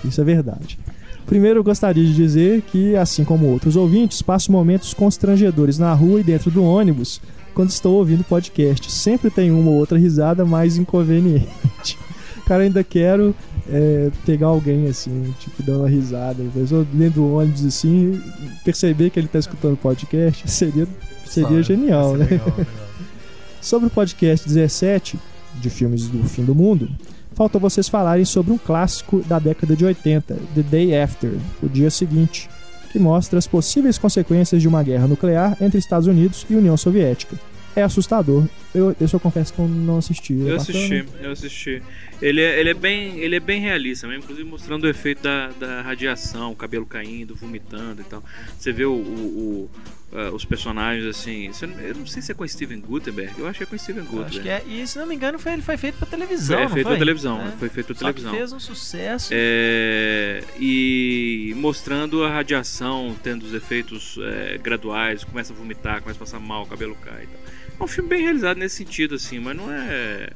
Isso 0.04 0.20
é 0.20 0.24
verdade. 0.24 0.78
Primeiro, 1.24 1.64
gostaria 1.64 2.04
de 2.04 2.14
dizer 2.14 2.60
que, 2.60 2.94
assim 2.94 3.24
como 3.24 3.46
outros 3.46 3.74
ouvintes, 3.74 4.20
passo 4.20 4.52
momentos 4.52 4.92
constrangedores 4.92 5.78
na 5.78 5.94
rua 5.94 6.20
e 6.20 6.24
dentro 6.24 6.50
do 6.50 6.62
ônibus 6.62 7.22
quando 7.54 7.70
estou 7.70 7.96
ouvindo 7.96 8.24
podcast. 8.24 8.90
Sempre 8.90 9.30
tem 9.30 9.50
uma 9.50 9.70
ou 9.70 9.76
outra 9.76 9.98
risada 9.98 10.44
mais 10.44 10.76
inconveniente. 10.76 11.98
Cara, 12.46 12.64
ainda 12.64 12.82
quero 12.82 13.34
é, 13.68 14.10
pegar 14.26 14.48
alguém 14.48 14.88
assim, 14.88 15.34
tipo, 15.38 15.62
dando 15.62 15.80
uma 15.80 15.88
risada. 15.88 16.42
A 16.42 16.58
pessoa 16.58 16.84
dentro 16.92 17.22
do 17.22 17.34
ônibus 17.34 17.64
assim, 17.64 18.20
perceber 18.64 19.10
que 19.10 19.20
ele 19.20 19.28
tá 19.28 19.38
escutando 19.38 19.76
podcast, 19.76 20.48
seria, 20.50 20.86
seria 21.24 21.48
Só, 21.48 21.62
genial, 21.62 22.16
né? 22.16 22.24
legal, 22.24 22.46
legal. 22.56 22.66
Sobre 23.60 23.88
o 23.88 23.90
podcast 23.90 24.48
17 24.48 25.18
de 25.60 25.70
filmes 25.70 26.08
do 26.08 26.24
fim 26.24 26.42
do 26.42 26.54
mundo, 26.54 26.88
faltou 27.34 27.60
vocês 27.60 27.88
falarem 27.88 28.24
sobre 28.24 28.52
um 28.52 28.58
clássico 28.58 29.22
da 29.28 29.38
década 29.38 29.76
de 29.76 29.84
80, 29.84 30.34
The 30.54 30.62
Day 30.62 30.98
After, 30.98 31.32
o 31.62 31.68
dia 31.68 31.90
seguinte, 31.90 32.48
que 32.90 32.98
mostra 32.98 33.38
as 33.38 33.46
possíveis 33.46 33.96
consequências 33.98 34.60
de 34.60 34.68
uma 34.68 34.82
guerra 34.82 35.06
nuclear 35.06 35.56
entre 35.60 35.78
Estados 35.78 36.06
Unidos 36.08 36.44
e 36.50 36.54
União 36.54 36.76
Soviética. 36.76 37.36
É 37.76 37.82
assustador. 37.84 38.44
Eu, 38.74 38.96
eu 39.00 39.06
só 39.06 39.16
confesso 39.18 39.52
que 39.54 39.60
eu 39.60 39.68
não 39.68 39.98
assisti. 39.98 40.32
É 40.32 40.36
Eu 40.36 40.56
bacana? 40.56 40.56
assisti, 40.58 41.06
eu 41.22 41.30
assisti. 41.32 41.82
Ele 42.20 42.40
é, 42.40 42.58
ele 42.60 42.70
é, 42.70 42.74
bem, 42.74 43.18
ele 43.20 43.36
é 43.36 43.40
bem 43.40 43.60
realista, 43.60 44.08
mesmo, 44.08 44.24
inclusive 44.24 44.48
mostrando 44.48 44.84
o 44.84 44.88
efeito 44.88 45.22
da, 45.22 45.50
da 45.58 45.80
radiação, 45.82 46.50
o 46.50 46.56
cabelo 46.56 46.84
caindo, 46.84 47.34
vomitando 47.36 48.00
e 48.02 48.04
tal. 48.04 48.24
Você 48.58 48.72
vê 48.72 48.84
o, 48.84 48.92
o- 48.92 49.70
ah, 50.12 50.30
os 50.32 50.44
personagens 50.44 51.04
assim. 51.06 51.50
Eu 51.82 51.94
não 51.94 52.06
sei 52.06 52.20
se 52.22 52.32
é 52.32 52.34
com 52.34 52.46
Steven 52.46 52.80
Gutenberg, 52.80 53.38
eu 53.38 53.46
acho 53.46 53.58
que 53.58 53.62
é 53.64 53.66
com 53.66 53.78
Steven 53.78 54.02
Gutenberg. 54.04 54.26
Acho 54.30 54.42
que 54.42 54.48
é. 54.48 54.64
E 54.66 54.86
se 54.86 54.98
não 54.98 55.06
me 55.06 55.14
engano, 55.14 55.38
foi, 55.38 55.52
ele 55.52 55.62
foi 55.62 55.76
feito 55.76 55.96
pra 55.98 56.06
televisão. 56.06 56.56
Foi 56.56 56.64
não 56.66 56.72
feito 56.72 56.86
foi? 56.86 56.92
pra 56.96 56.98
televisão, 56.98 57.40
É. 57.40 57.50
foi 57.52 57.68
feito 57.68 57.86
pra 57.86 57.94
Só 57.94 58.00
televisão. 58.06 58.32
fez 58.34 58.52
um 58.52 58.60
sucesso. 58.60 59.30
É, 59.32 60.42
e 60.58 61.52
mostrando 61.56 62.24
a 62.24 62.30
radiação 62.30 63.16
tendo 63.22 63.44
os 63.44 63.54
efeitos 63.54 64.18
é, 64.22 64.58
graduais, 64.58 65.24
começa 65.24 65.52
a 65.52 65.56
vomitar, 65.56 66.00
começa 66.02 66.18
a 66.18 66.20
passar 66.24 66.40
mal, 66.40 66.62
o 66.64 66.66
cabelo 66.66 66.94
cai. 67.04 67.24
e 67.24 67.26
tal. 67.26 67.40
É 67.80 67.82
um 67.84 67.86
filme 67.86 68.08
bem 68.10 68.22
realizado 68.22 68.56
nesse 68.58 68.76
sentido, 68.76 69.14
assim, 69.14 69.38
mas 69.38 69.56
não 69.56 69.72
é. 69.72 70.30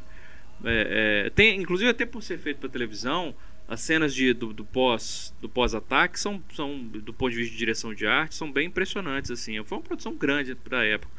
é- 0.64 1.24
é- 1.26 1.30
tem, 1.34 1.60
inclusive, 1.60 1.90
até 1.90 2.06
por 2.06 2.22
ser 2.22 2.38
feito 2.38 2.58
para 2.58 2.68
televisão, 2.70 3.34
as 3.68 3.80
cenas 3.80 4.14
de, 4.14 4.32
do, 4.34 4.52
do 4.52 4.64
pós 4.64 5.32
do 5.40 5.48
pós-ataque 5.48 6.18
são, 6.20 6.40
são, 6.54 6.78
do 6.78 7.12
ponto 7.14 7.30
de 7.30 7.38
vista 7.38 7.52
de 7.52 7.58
direção 7.58 7.94
de 7.94 8.06
arte, 8.06 8.34
são 8.34 8.50
bem 8.52 8.66
impressionantes, 8.68 9.30
assim. 9.30 9.62
Foi 9.64 9.78
uma 9.78 9.84
produção 9.84 10.14
grande 10.14 10.54
para 10.54 10.80
a 10.80 10.84
época. 10.84 11.12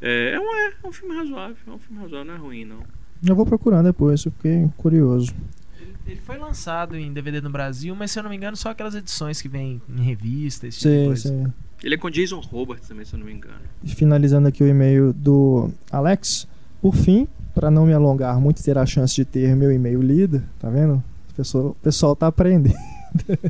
É, 0.00 0.32
é, 0.34 0.40
um, 0.40 0.54
é 0.54 0.88
um 0.88 0.92
filme 0.92 1.14
razoável, 1.14 1.56
é 1.66 1.70
um 1.70 1.78
filme 1.78 2.02
razoável, 2.02 2.24
não 2.24 2.34
é 2.34 2.38
ruim, 2.38 2.64
não. 2.64 2.80
Eu 3.26 3.34
vou 3.34 3.46
procurar 3.46 3.82
depois, 3.82 4.24
eu 4.24 4.32
fiquei 4.32 4.68
curioso. 4.76 5.34
Ele, 5.80 5.94
ele 6.06 6.20
foi 6.20 6.36
lançado 6.38 6.96
em 6.96 7.12
DVD 7.12 7.40
no 7.40 7.50
Brasil, 7.50 7.94
mas 7.94 8.10
se 8.10 8.18
eu 8.18 8.22
não 8.22 8.30
me 8.30 8.36
engano, 8.36 8.56
só 8.56 8.70
aquelas 8.70 8.94
edições 8.94 9.40
que 9.40 9.48
vem 9.48 9.80
em 9.88 10.02
revista, 10.02 10.66
esse 10.66 10.78
tipo 10.80 10.90
de 10.90 10.98
Sim, 11.00 11.06
coisa. 11.06 11.28
sim. 11.28 11.52
Ele 11.82 11.94
é 11.94 11.98
com 11.98 12.08
Jason 12.10 12.40
Roberts 12.40 12.88
também, 12.88 13.04
se 13.04 13.14
eu 13.14 13.18
não 13.18 13.26
me 13.26 13.32
engano. 13.32 13.60
E 13.82 13.94
finalizando 13.94 14.48
aqui 14.48 14.62
o 14.62 14.66
e-mail 14.66 15.12
do 15.12 15.70
Alex. 15.90 16.48
Por 16.80 16.94
fim, 16.94 17.26
para 17.54 17.70
não 17.70 17.86
me 17.86 17.92
alongar 17.92 18.38
muito 18.40 18.60
e 18.60 18.62
ter 18.62 18.78
a 18.78 18.86
chance 18.86 19.14
de 19.14 19.24
ter 19.24 19.54
meu 19.56 19.70
e-mail 19.72 20.00
lido, 20.00 20.42
tá 20.58 20.70
vendo? 20.70 21.02
Pessoal, 21.36 21.66
o 21.66 21.74
pessoal 21.82 22.16
tá 22.16 22.26
aprendendo. 22.28 22.74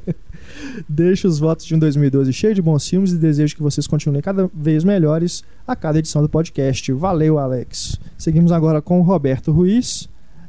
Deixo 0.89 1.29
os 1.29 1.39
votos 1.39 1.65
de 1.65 1.75
um 1.75 1.79
2012 1.79 2.33
cheio 2.33 2.55
de 2.55 2.61
bons 2.61 2.89
filmes 2.89 3.13
e 3.13 3.17
desejo 3.17 3.55
que 3.55 3.63
vocês 3.63 3.87
continuem 3.87 4.23
cada 4.23 4.51
vez 4.53 4.83
melhores 4.83 5.45
a 5.67 5.77
cada 5.77 5.99
edição 5.99 6.21
do 6.21 6.29
podcast. 6.29 6.93
Valeu, 6.93 7.39
Alex. 7.39 7.99
Seguimos 8.19 8.51
agora 8.51 8.83
com 8.83 8.99
o 8.99 9.03
Roberto 9.03 9.53
Ruiz. 9.53 10.09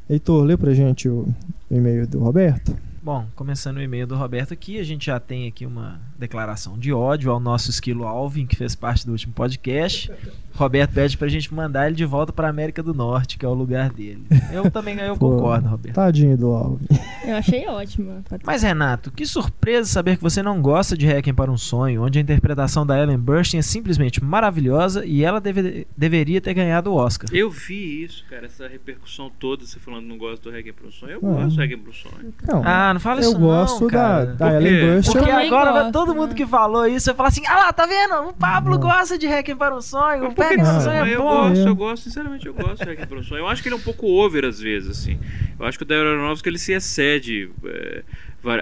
Heitor, 0.09 0.43
lê 0.43 0.57
pra 0.57 0.73
gente 0.73 1.07
o 1.07 1.27
e-mail 1.69 2.07
do 2.07 2.19
Roberto. 2.19 2.75
Bom, 3.07 3.25
começando 3.37 3.77
o 3.77 3.81
e-mail 3.81 4.05
do 4.05 4.17
Roberto 4.17 4.53
aqui, 4.53 4.77
a 4.77 4.83
gente 4.83 5.05
já 5.05 5.17
tem 5.17 5.47
aqui 5.47 5.65
uma 5.65 5.97
declaração 6.19 6.77
de 6.77 6.91
ódio 6.91 7.31
ao 7.31 7.39
nosso 7.39 7.69
esquilo 7.69 8.03
Alvin, 8.05 8.45
que 8.45 8.53
fez 8.57 8.75
parte 8.75 9.05
do 9.05 9.13
último 9.13 9.31
podcast. 9.31 10.11
Roberto 10.53 10.91
pede 10.93 11.15
pra 11.17 11.27
gente 11.29 11.53
mandar 11.53 11.85
ele 11.87 11.95
de 11.95 12.03
volta 12.03 12.33
pra 12.33 12.49
América 12.49 12.83
do 12.83 12.93
Norte, 12.93 13.37
que 13.37 13.45
é 13.45 13.47
o 13.47 13.53
lugar 13.53 13.91
dele. 13.91 14.25
Eu 14.51 14.69
também 14.69 14.97
eu 14.99 15.15
Pô, 15.15 15.29
concordo, 15.37 15.69
Roberto. 15.69 15.95
Tadinho 15.95 16.35
do 16.35 16.47
Alvin. 16.49 16.85
Eu 17.25 17.35
achei 17.37 17.65
ótima. 17.67 18.23
Mas 18.43 18.63
Renato, 18.63 19.09
que 19.11 19.25
surpresa 19.25 19.87
saber 19.89 20.17
que 20.17 20.23
você 20.23 20.43
não 20.43 20.61
gosta 20.61 20.97
de 20.97 21.05
Requiem 21.05 21.33
para 21.33 21.49
um 21.51 21.57
Sonho, 21.57 22.03
onde 22.03 22.19
a 22.19 22.21
interpretação 22.21 22.85
da 22.85 23.01
Ellen 23.01 23.19
Burstyn 23.19 23.59
é 23.59 23.61
simplesmente 23.61 24.21
maravilhosa 24.21 25.05
e 25.05 25.23
ela 25.23 25.39
deve- 25.39 25.87
deveria 25.95 26.41
ter 26.41 26.53
ganhado 26.55 26.91
o 26.91 26.95
Oscar. 26.95 27.29
Eu 27.31 27.49
vi 27.49 28.03
isso, 28.03 28.25
cara, 28.29 28.47
essa 28.47 28.67
repercussão 28.67 29.31
toda, 29.39 29.63
você 29.65 29.79
falando 29.79 30.01
que 30.03 30.09
não 30.09 30.17
gosta 30.17 30.43
do 30.43 30.53
Reggae 30.53 30.73
pro 30.73 30.91
Sonho. 30.91 31.11
Eu 31.13 31.19
Ah. 31.23 31.33
gosto 31.43 31.55
do 31.55 31.61
Reggae 31.61 31.77
pro 31.77 31.93
Sonho. 31.93 32.33
Não, 32.45 32.63
Ah, 32.65 32.96
não 32.97 33.01
fala 33.01 33.19
eu 33.21 33.29
isso 33.29 33.39
gosto 33.39 33.81
não, 33.81 33.87
da, 33.87 33.97
cara. 33.97 34.25
da 34.25 34.47
Por 34.51 34.61
Ellen? 34.61 34.93
Burstyn. 34.95 35.13
Porque 35.13 35.31
agora 35.31 35.71
gosto, 35.71 35.91
todo 35.91 36.15
mundo 36.15 36.29
né? 36.29 36.35
que 36.35 36.45
falou 36.45 36.87
isso 36.87 37.05
vai 37.07 37.15
falar 37.15 37.29
assim: 37.29 37.43
ah 37.47 37.55
lá, 37.55 37.73
tá 37.73 37.85
vendo? 37.85 38.29
O 38.29 38.33
Pablo 38.33 38.71
Não. 38.71 38.79
gosta 38.79 39.17
de 39.17 39.27
Requiem 39.27 39.55
para 39.57 39.75
um 39.75 39.81
Sonho, 39.81 40.25
o 40.25 40.27
Requiem 40.29 40.57
para 40.59 40.77
um? 40.77 40.81
Sonho 40.81 41.05
é 41.05 41.13
eu 41.15 41.21
bom. 41.21 41.49
gosto, 41.49 41.65
É. 41.65 41.69
eu 41.69 41.75
gosto, 41.75 42.03
sinceramente, 42.03 42.45
eu 42.47 42.53
gosto 42.53 42.83
do 42.83 42.89
Reggae 42.89 43.05
pro 43.05 43.23
Sonho. 43.23 43.39
Eu 43.39 43.47
acho 43.47 43.61
que 43.61 43.67
ele 43.69 43.75
é 43.75 43.77
um 43.77 43.81
pouco 43.81 44.07
over 44.07 44.45
às 44.45 44.59
vezes, 44.59 44.89
assim. 44.89 45.19
Eu 45.59 45.65
acho 45.65 45.77
que 45.77 45.83
o 45.83 45.87
da 45.87 45.95
Aeronautica 45.95 46.49
ele 46.49 46.59
se 46.59 46.73
excede. 46.73 47.51
é, 47.65 48.03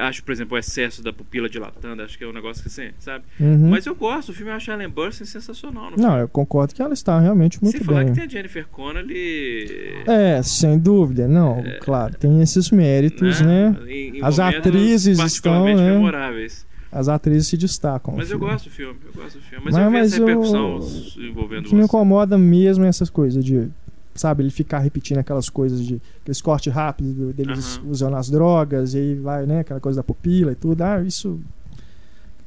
acho, 0.01 0.23
por 0.23 0.31
exemplo, 0.31 0.55
o 0.55 0.57
excesso 0.59 1.03
da 1.03 1.11
pupila 1.13 1.47
dilatando, 1.49 2.01
acho 2.01 2.17
que 2.17 2.23
é 2.23 2.27
um 2.27 2.33
negócio 2.33 2.61
que 2.63 2.67
assim, 2.69 2.89
sabe? 2.99 3.23
Uhum. 3.39 3.69
Mas 3.69 3.85
eu 3.85 3.93
gosto, 3.95 4.29
o 4.29 4.33
filme 4.33 4.51
eu 4.51 4.55
acho 4.55 4.71
a 4.71 4.73
Ellen 4.73 4.89
Burstyn 4.89 5.25
sensacional. 5.25 5.91
Não, 5.91 5.97
filme. 5.97 6.19
eu 6.21 6.27
concordo 6.27 6.73
que 6.73 6.81
ela 6.81 6.93
está 6.93 7.19
realmente 7.19 7.61
muito 7.63 7.77
Se 7.77 7.83
falar 7.83 8.03
bem. 8.03 8.13
que 8.13 8.19
tem 8.19 8.23
a 8.23 8.29
Jennifer 8.29 8.65
Connelly. 8.67 10.03
É, 10.07 10.41
sem 10.43 10.77
dúvida, 10.79 11.27
não, 11.27 11.63
claro, 11.81 12.15
tem 12.17 12.41
esses 12.41 12.71
méritos, 12.71 13.41
né? 13.41 13.75
Em- 13.87 14.17
em 14.17 14.23
As 14.23 14.39
atrizes 14.39 15.19
estão, 15.19 15.65
né? 15.65 15.91
memoráveis. 15.91 16.65
As 16.91 17.09
atrizes 17.09 17.47
se 17.49 17.57
destacam. 17.57 18.13
Mas 18.15 18.31
eu 18.31 18.37
filme. 18.39 18.53
gosto 18.53 18.69
do 18.69 18.71
filme, 18.71 18.97
eu 19.05 19.21
gosto 19.21 19.37
do 19.37 19.43
filme. 19.43 19.65
Mas, 19.65 19.73
Mas- 19.75 19.83
eu 19.83 19.91
vi 19.91 19.97
mas 19.97 20.13
essa 20.13 20.21
eu- 20.21 20.25
repercussão 20.27 20.79
O 20.79 21.21
envolvendo 21.21 21.63
que 21.67 21.75
me 21.75 21.81
você. 21.81 21.85
incomoda 21.85 22.37
mesmo 22.37 22.85
é 22.85 22.87
essas 22.87 23.09
coisas 23.09 23.43
de, 23.43 23.67
sabe, 24.15 24.43
ele 24.43 24.49
ficar 24.49 24.79
repetindo 24.79 25.17
aquelas 25.17 25.49
coisas 25.49 25.85
de 25.85 26.01
aqueles 26.21 26.41
cortes 26.41 26.73
rápidos 26.73 27.13
do- 27.13 27.33
deles 27.33 27.77
Aham. 27.77 27.89
usando 27.91 28.15
as 28.15 28.29
drogas 28.29 28.93
e 28.93 28.97
aí 28.97 29.15
vai, 29.15 29.45
né, 29.45 29.59
aquela 29.59 29.79
coisa 29.79 29.97
da 29.99 30.03
pupila 30.03 30.51
e 30.53 30.55
tudo. 30.55 30.81
Ah, 30.81 31.01
isso 31.01 31.39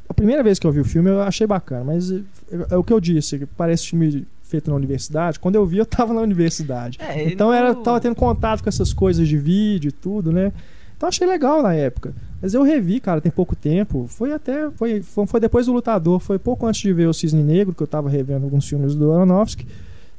a 0.08 0.14
primeira 0.14 0.42
vez 0.42 0.58
que 0.58 0.66
eu 0.66 0.72
vi 0.72 0.80
o 0.80 0.84
filme 0.84 1.10
eu 1.10 1.20
achei 1.20 1.46
bacana, 1.46 1.84
mas 1.84 2.10
é, 2.10 2.22
é 2.70 2.76
o 2.76 2.82
que 2.82 2.92
eu 2.92 3.00
disse, 3.00 3.38
que 3.38 3.46
parece 3.46 3.88
filme 3.88 4.26
feito 4.42 4.70
na 4.70 4.76
universidade. 4.76 5.38
Quando 5.38 5.56
eu 5.56 5.66
vi, 5.66 5.76
eu 5.78 5.84
tava 5.86 6.14
na 6.14 6.20
universidade. 6.22 6.98
É, 7.00 7.30
Então 7.30 7.48
no- 7.48 7.54
era 7.54 7.74
tava 7.74 8.00
tendo 8.00 8.14
contato 8.16 8.62
com 8.62 8.68
essas 8.68 8.92
coisas 8.92 9.28
de 9.28 9.36
vídeo 9.36 9.88
e 9.90 9.92
tudo, 9.92 10.32
né? 10.32 10.52
Então 10.96 11.08
achei 11.08 11.26
legal 11.26 11.62
na 11.62 11.74
época. 11.74 12.12
Mas 12.40 12.54
eu 12.54 12.62
revi, 12.62 12.98
cara, 12.98 13.20
tem 13.20 13.30
pouco 13.30 13.54
tempo. 13.54 14.06
Foi 14.08 14.32
até. 14.32 14.70
Foi, 14.72 15.00
foi, 15.02 15.26
foi 15.26 15.38
depois 15.40 15.66
do 15.66 15.72
Lutador. 15.72 16.18
Foi 16.18 16.38
pouco 16.38 16.66
antes 16.66 16.80
de 16.80 16.92
ver 16.92 17.06
o 17.06 17.12
Cisne 17.14 17.42
Negro, 17.42 17.74
que 17.74 17.82
eu 17.82 17.86
tava 17.86 18.08
revendo 18.08 18.44
alguns 18.44 18.66
filmes 18.68 18.94
do 18.96 19.12
Aronofsky. 19.12 19.66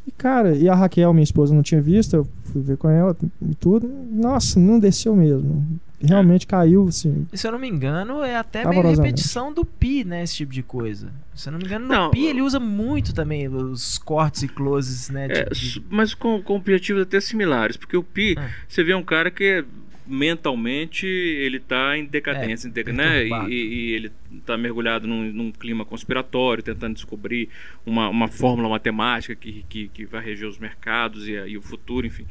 E, 0.10 0.12
cara, 0.12 0.56
e 0.56 0.68
a 0.68 0.74
Raquel, 0.74 1.14
minha 1.14 1.24
esposa, 1.24 1.54
não 1.54 1.62
tinha 1.62 1.80
visto. 1.82 2.16
Eu 2.16 2.28
fui 2.46 2.62
ver 2.64 2.78
com 2.78 2.90
ela 2.90 3.16
e 3.48 3.54
tudo. 3.54 3.88
Nossa, 4.12 4.60
não 4.60 4.80
desceu 4.80 5.16
mesmo. 5.16 5.66
Realmente 6.02 6.48
caiu, 6.48 6.88
assim. 6.88 7.28
E 7.32 7.38
se 7.38 7.46
eu 7.46 7.52
não 7.52 7.60
me 7.60 7.68
engano, 7.68 8.24
é 8.24 8.36
até 8.38 8.66
meio 8.68 8.82
repetição 8.82 9.54
do 9.54 9.64
Pi, 9.66 10.04
né? 10.06 10.24
Esse 10.24 10.38
tipo 10.38 10.52
de 10.54 10.64
coisa. 10.64 11.10
Se 11.36 11.50
eu 11.50 11.52
não 11.52 11.60
me 11.60 11.66
engano, 11.66 11.86
no 11.88 11.94
Não, 11.94 12.12
Pi 12.12 12.26
ele 12.26 12.42
usa 12.42 12.60
muito 12.60 13.14
também 13.14 13.48
os 13.50 13.98
cortes 13.98 14.42
e 14.44 14.48
closes, 14.48 15.10
né? 15.10 15.28
É, 15.30 15.50
de- 15.50 15.74
de- 15.74 15.84
mas 15.90 16.14
com, 16.14 16.42
com 16.42 16.56
objetivos 16.56 17.02
até 17.04 17.20
similares, 17.20 17.76
porque 17.78 17.98
o 17.98 18.04
Pi, 18.04 18.36
Ah. 18.38 18.50
você 18.68 18.82
vê 18.84 18.96
um 18.96 19.04
cara 19.04 19.30
que 19.30 19.64
mentalmente 20.10 21.06
ele 21.06 21.60
tá 21.60 21.98
em 21.98 22.06
decadência, 22.06 22.68
É, 22.68 22.70
em 22.70 22.74
deca- 22.74 22.92
né? 22.94 23.26
E, 23.48 23.54
e 23.54 23.92
ele 23.94 24.12
tá 24.46 24.58
mergulhado 24.58 25.08
num, 25.08 25.32
num 25.32 25.52
clima 25.52 25.86
conspiratório, 25.86 26.64
tentando 26.64 26.96
descobrir 26.96 27.50
uma, 27.86 28.10
uma 28.10 28.28
fórmula 28.28 28.68
matemática 28.70 29.36
que, 29.36 29.64
que, 29.70 29.88
que 29.90 30.06
vai 30.06 30.24
reger 30.24 30.48
os 30.48 30.58
mercados 30.58 31.28
e, 31.28 31.34
e 31.34 31.58
o 31.58 31.62
futuro, 31.62 32.06
enfim, 32.08 32.26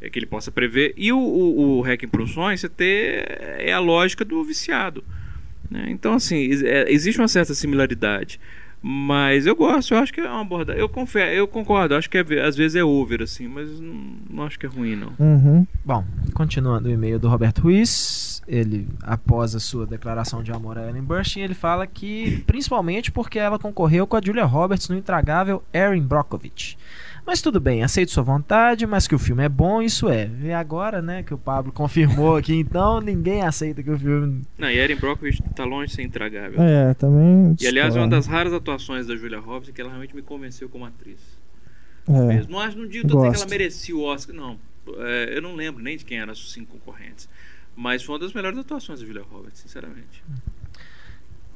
é, 0.00 0.08
que 0.08 0.18
ele 0.18 0.26
possa 0.26 0.50
prever. 0.52 0.94
E 0.96 1.12
o, 1.12 1.18
o, 1.18 1.78
o 1.78 1.82
Hacking 1.82 2.08
para 2.08 2.26
Sonho, 2.26 2.56
você 2.56 2.68
ter 2.68 3.26
é 3.58 3.72
a 3.72 3.78
lógica 3.80 4.24
do 4.24 4.42
viciado. 4.44 5.04
né? 5.70 5.86
Então, 5.88 6.14
assim, 6.14 6.48
é, 6.64 6.90
existe 6.90 7.20
uma 7.20 7.28
certa 7.28 7.54
similaridade. 7.54 8.38
Mas 8.82 9.46
eu 9.46 9.56
gosto, 9.56 9.94
eu 9.94 9.98
acho 9.98 10.12
que 10.12 10.20
é 10.20 10.28
uma 10.30 10.42
abordagem. 10.42 10.80
Eu 10.80 10.88
confio, 10.88 11.20
eu 11.22 11.48
concordo, 11.48 11.94
acho 11.94 12.08
que 12.08 12.18
é- 12.18 12.44
às 12.46 12.54
vezes 12.56 12.76
é 12.76 12.84
over, 12.84 13.22
assim, 13.22 13.48
mas 13.48 13.80
não, 13.80 13.94
não 14.30 14.44
acho 14.44 14.58
que 14.58 14.66
é 14.66 14.68
ruim, 14.68 14.94
não. 14.94 15.12
Uhum. 15.18 15.66
Bom, 15.84 16.04
continuando 16.34 16.88
o 16.88 16.92
e-mail 16.92 17.18
do 17.18 17.28
Roberto 17.28 17.62
Ruiz, 17.62 18.40
ele, 18.46 18.86
após 19.02 19.54
a 19.56 19.60
sua 19.60 19.86
declaração 19.86 20.42
de 20.42 20.52
amor 20.52 20.78
a 20.78 20.88
Ellen 20.88 21.02
Burstyn, 21.02 21.40
ele 21.42 21.54
fala 21.54 21.86
que, 21.86 22.44
principalmente 22.46 23.10
porque 23.10 23.38
ela 23.38 23.58
concorreu 23.58 24.06
com 24.06 24.16
a 24.16 24.20
Julia 24.24 24.44
Roberts 24.44 24.88
no 24.88 24.96
intragável 24.96 25.64
Erin 25.72 26.02
Brockovich. 26.02 26.78
Mas 27.26 27.42
tudo 27.42 27.58
bem, 27.58 27.82
aceito 27.82 28.12
sua 28.12 28.22
vontade, 28.22 28.86
mas 28.86 29.08
que 29.08 29.14
o 29.14 29.18
filme 29.18 29.42
é 29.42 29.48
bom, 29.48 29.82
isso 29.82 30.08
é. 30.08 30.30
E 30.42 30.52
agora, 30.52 31.02
né, 31.02 31.24
que 31.24 31.34
o 31.34 31.38
Pablo 31.38 31.72
confirmou 31.72 32.36
aqui, 32.36 32.54
então 32.54 33.00
ninguém 33.00 33.42
aceita 33.42 33.82
que 33.82 33.90
o 33.90 33.98
filme... 33.98 34.42
Não, 34.56 34.70
e 34.70 34.78
Erin 34.78 34.94
Brockovich 34.94 35.42
tá 35.54 35.64
longe 35.64 35.88
de 35.88 35.94
ser 35.94 36.02
intragável. 36.02 36.62
É, 36.62 36.94
também. 36.94 37.56
E 37.60 37.66
aliás, 37.66 37.96
é 37.96 37.98
uma 37.98 38.06
das 38.06 38.28
raras 38.28 38.52
atuações 38.52 39.08
da 39.08 39.16
Julia 39.16 39.40
Roberts 39.40 39.70
que 39.74 39.80
ela 39.80 39.90
realmente 39.90 40.14
me 40.14 40.22
convenceu 40.22 40.68
como 40.68 40.84
atriz. 40.84 41.18
É. 42.08 42.12
Mesmo. 42.12 42.52
Não 42.52 42.60
acho, 42.60 42.78
não 42.78 42.86
digo 42.86 43.08
tô 43.08 43.16
dizendo 43.16 43.32
que 43.32 43.38
ela 43.40 43.50
merecia 43.50 43.96
o 43.96 44.04
Oscar, 44.04 44.34
não. 44.34 44.56
É, 44.98 45.36
eu 45.36 45.42
não 45.42 45.56
lembro 45.56 45.82
nem 45.82 45.96
de 45.96 46.04
quem 46.04 46.20
eram 46.20 46.32
os 46.32 46.52
cinco 46.52 46.78
concorrentes. 46.78 47.28
Mas 47.74 48.04
foi 48.04 48.14
uma 48.14 48.20
das 48.20 48.32
melhores 48.32 48.56
atuações 48.56 49.00
da 49.00 49.06
Julia 49.06 49.24
Roberts, 49.28 49.60
sinceramente. 49.60 50.22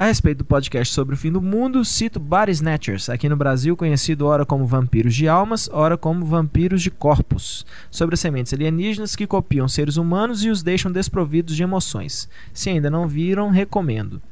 A 0.01 0.07
respeito 0.07 0.39
do 0.39 0.45
podcast 0.47 0.95
sobre 0.95 1.15
o 1.15 1.19
fim 1.19 1.31
do 1.31 1.43
mundo, 1.43 1.85
cito 1.85 2.19
Body 2.19 2.53
Snatchers, 2.53 3.11
aqui 3.11 3.29
no 3.29 3.37
Brasil 3.37 3.77
conhecido 3.77 4.25
ora 4.25 4.47
como 4.47 4.65
vampiros 4.65 5.15
de 5.15 5.29
almas, 5.29 5.69
ora 5.71 5.95
como 5.99 6.25
vampiros 6.25 6.81
de 6.81 6.91
corpos, 6.91 7.67
sobre 7.91 8.15
as 8.15 8.21
sementes 8.21 8.51
alienígenas 8.55 9.15
que 9.15 9.27
copiam 9.27 9.69
seres 9.69 9.99
humanos 9.99 10.43
e 10.43 10.49
os 10.49 10.63
deixam 10.63 10.91
desprovidos 10.91 11.55
de 11.55 11.63
emoções. 11.63 12.31
Se 12.55 12.71
ainda 12.71 12.89
não 12.89 13.07
viram, 13.07 13.51
recomendo. 13.51 14.23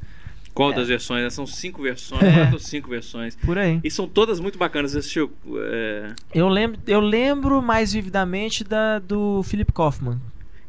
Qual 0.55 0.73
das 0.73 0.87
versões? 0.87 1.21
né? 1.23 1.29
São 1.29 1.45
cinco 1.45 1.83
versões, 1.83 2.23
É. 2.23 2.33
quatro 2.33 2.53
ou 2.55 2.59
cinco 2.59 2.89
versões. 2.89 3.35
Por 3.35 3.59
aí. 3.59 3.79
E 3.83 3.91
são 3.91 4.07
todas 4.07 4.39
muito 4.39 4.57
bacanas. 4.57 4.91
Você 4.93 4.97
assistiu? 4.97 5.31
É, 5.55 6.13
Eu 6.33 6.49
lembro, 6.49 6.79
eu 6.87 6.99
lembro 6.99 7.61
mais 7.61 7.93
vividamente 7.93 8.63
da 8.63 8.97
do 8.97 9.43
Philip 9.43 9.71
Kaufman. 9.71 10.19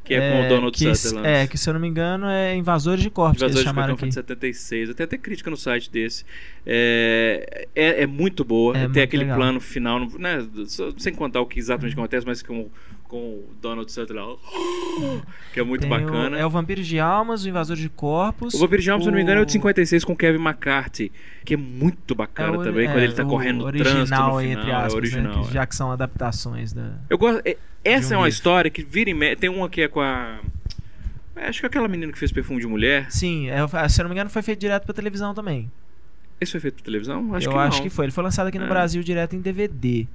Que 0.04 0.14
é, 0.14 0.30
com 0.32 0.46
o 0.46 0.48
Donald 0.48 0.76
que, 0.76 0.94
Sutherland. 0.94 1.28
É, 1.28 1.46
que 1.46 1.56
se 1.58 1.68
eu 1.68 1.74
não 1.74 1.80
me 1.80 1.86
engano 1.88 2.26
é 2.26 2.56
Invasores 2.56 3.02
de 3.02 3.10
Corpos, 3.10 3.40
Invasores 3.42 3.54
que 3.54 3.62
de 3.62 3.68
eles 3.68 3.68
chamaram 3.68 3.94
Corpos 3.96 4.02
aqui. 4.02 4.08
de 4.08 4.14
76. 4.14 4.94
Tem 4.94 5.04
até 5.04 5.16
crítica 5.18 5.50
no 5.50 5.56
site 5.56 5.90
desse. 5.90 6.24
É, 6.66 7.66
é, 7.74 8.02
é 8.02 8.06
muito 8.06 8.44
boa. 8.44 8.72
É 8.74 8.78
Tem 8.80 8.88
muito 8.88 9.00
aquele 9.00 9.22
legal. 9.24 9.36
plano 9.38 9.60
final, 9.60 10.00
né, 10.18 10.46
só- 10.66 10.90
sem 10.96 11.12
contar 11.14 11.40
o 11.40 11.46
que 11.46 11.58
exatamente 11.58 11.92
acontece, 11.94 12.26
mas 12.26 12.42
com, 12.42 12.68
com 13.10 13.18
o 13.18 13.50
Donald 13.60 13.90
Sutherland, 13.90 14.38
que 15.52 15.58
é 15.60 15.62
muito 15.64 15.80
Tem 15.82 15.90
bacana. 15.90 16.36
O, 16.36 16.40
é 16.40 16.46
o 16.46 16.50
Vampiros 16.50 16.86
de 16.86 16.98
Almas, 17.00 17.44
o 17.44 17.48
Invasores 17.48 17.82
de 17.82 17.88
Corpos. 17.88 18.54
O 18.54 18.58
Vampiro 18.58 18.80
de 18.80 18.90
Alma, 18.90 19.02
se 19.02 19.08
eu 19.08 19.10
não 19.10 19.16
me 19.18 19.22
engano, 19.24 19.40
é 19.40 19.42
o 19.42 19.46
de 19.46 19.50
o- 19.50 19.52
56 19.52 20.04
com 20.04 20.16
Kevin 20.16 20.38
McCarthy, 20.42 21.10
que 21.44 21.54
é 21.54 21.56
muito 21.56 22.14
bacana 22.14 22.54
É 22.56 22.58
o- 22.58 22.62
também, 22.62 22.86
é, 22.86 22.92
quando 22.92 23.02
ele 23.02 23.12
tá 23.12 23.24
o 23.24 23.28
correndo 23.28 23.64
original, 23.64 23.92
trânsito 23.94 24.10
no 24.20 24.38
final. 24.38 24.42
entre 24.42 24.70
aspas, 24.72 24.92
é 24.92 24.96
original. 24.96 25.42
né, 25.42 25.48
é. 25.48 25.52
já 25.52 25.66
que 25.66 25.74
são 25.76 25.90
adaptações 25.90 26.72
da. 26.72 26.92
Eu 27.10 27.18
gosto. 27.18 27.42
é- 27.44 27.56
Essa 27.82 28.08
De 28.08 28.14
é 28.14 28.16
um 28.16 28.20
uma 28.20 28.26
livro. 28.26 28.36
história 28.36 28.70
que 28.70 28.82
vira 28.82 29.10
e 29.10 29.14
mexe. 29.14 29.36
Tem 29.36 29.48
uma 29.50 29.68
que 29.68 29.80
é 29.82 29.88
com 29.88 30.00
a. 30.00 30.38
é, 31.34 31.48
Acho 31.48 31.60
que 31.60 31.66
é 31.66 31.68
aquela 31.68 31.88
menina 31.88 32.12
que 32.12 32.18
fez 32.18 32.30
perfume 32.30 32.60
de 32.60 32.66
mulher. 32.66 33.06
Sim, 33.10 33.48
é, 33.48 33.56
se 33.88 34.00
eu 34.00 34.04
não 34.04 34.10
me 34.10 34.14
engano, 34.14 34.28
foi 34.30 34.42
feito 34.42 34.60
direto 34.60 34.84
pra 34.84 34.94
televisão 34.94 35.34
também. 35.34 35.70
Esse 36.40 36.52
foi 36.52 36.60
feito 36.60 36.74
pra 36.76 36.84
televisão? 36.84 37.34
Acho 37.34 37.48
eu 37.48 37.52
que 37.52 37.58
acho 37.58 37.82
que 37.82 37.90
foi. 37.90 38.04
Ele 38.06 38.12
foi 38.12 38.22
lançado 38.24 38.46
aqui 38.48 38.58
no 38.58 38.64
É. 38.66 38.68
Brasil 38.68 39.02
direto 39.02 39.34
em 39.34 39.40
DVD. 39.40 40.06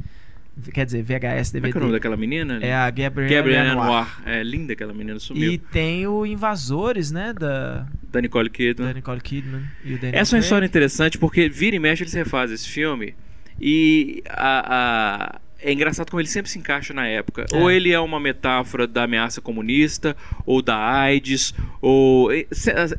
Quer 0.73 0.85
dizer, 0.85 1.03
VHS, 1.03 1.51
Como 1.51 1.65
é 1.65 1.69
DVD. 1.69 1.71
que 1.71 1.77
é 1.77 1.79
o 1.79 1.81
nome 1.81 1.91
daquela 1.93 2.15
menina? 2.15 2.59
É 2.61 2.73
a 2.73 2.89
Gabrielle, 2.89 3.55
Anwar. 3.55 3.85
Anwar. 3.87 4.21
É 4.25 4.41
linda 4.41 4.71
aquela 4.73 4.93
menina, 4.93 5.19
sumiu. 5.19 5.51
E 5.51 5.57
tem 5.57 6.07
o 6.07 6.25
Invasores, 6.25 7.11
né? 7.11 7.33
Da, 7.33 7.85
Da 8.11 8.21
Nicole 8.21 8.49
Kidman. 8.49 8.87
da 8.87 8.93
Nicole 8.93 9.19
Kidman 9.19 9.63
e 9.83 9.93
o 9.95 9.99
Daniel 9.99 10.21
Essa 10.21 10.35
é 10.35 10.37
uma 10.37 10.41
história 10.43 10.65
interessante 10.65 11.17
porque 11.17 11.49
vira 11.49 11.75
e 11.75 11.79
mexe 11.79 12.03
eles 12.03 12.13
refazem 12.13 12.55
esse 12.55 12.69
filme 12.69 13.13
e 13.59 14.23
a, 14.29 15.35
a- 15.35 15.41
é 15.61 15.71
engraçado 15.73 16.09
como 16.11 16.21
ele 16.21 16.27
sempre 16.27 16.51
se 16.51 16.59
encaixa 16.59 16.93
na 16.93 17.07
época. 17.07 17.45
É. 17.51 17.57
Ou 17.57 17.71
ele 17.71 17.91
é 17.91 17.99
uma 17.99 18.19
metáfora 18.19 18.85
da 18.85 19.03
ameaça 19.03 19.41
comunista, 19.41 20.15
ou 20.45 20.61
da 20.61 20.77
AIDS, 20.77 21.53
ou. 21.81 22.31
É, 22.31 22.45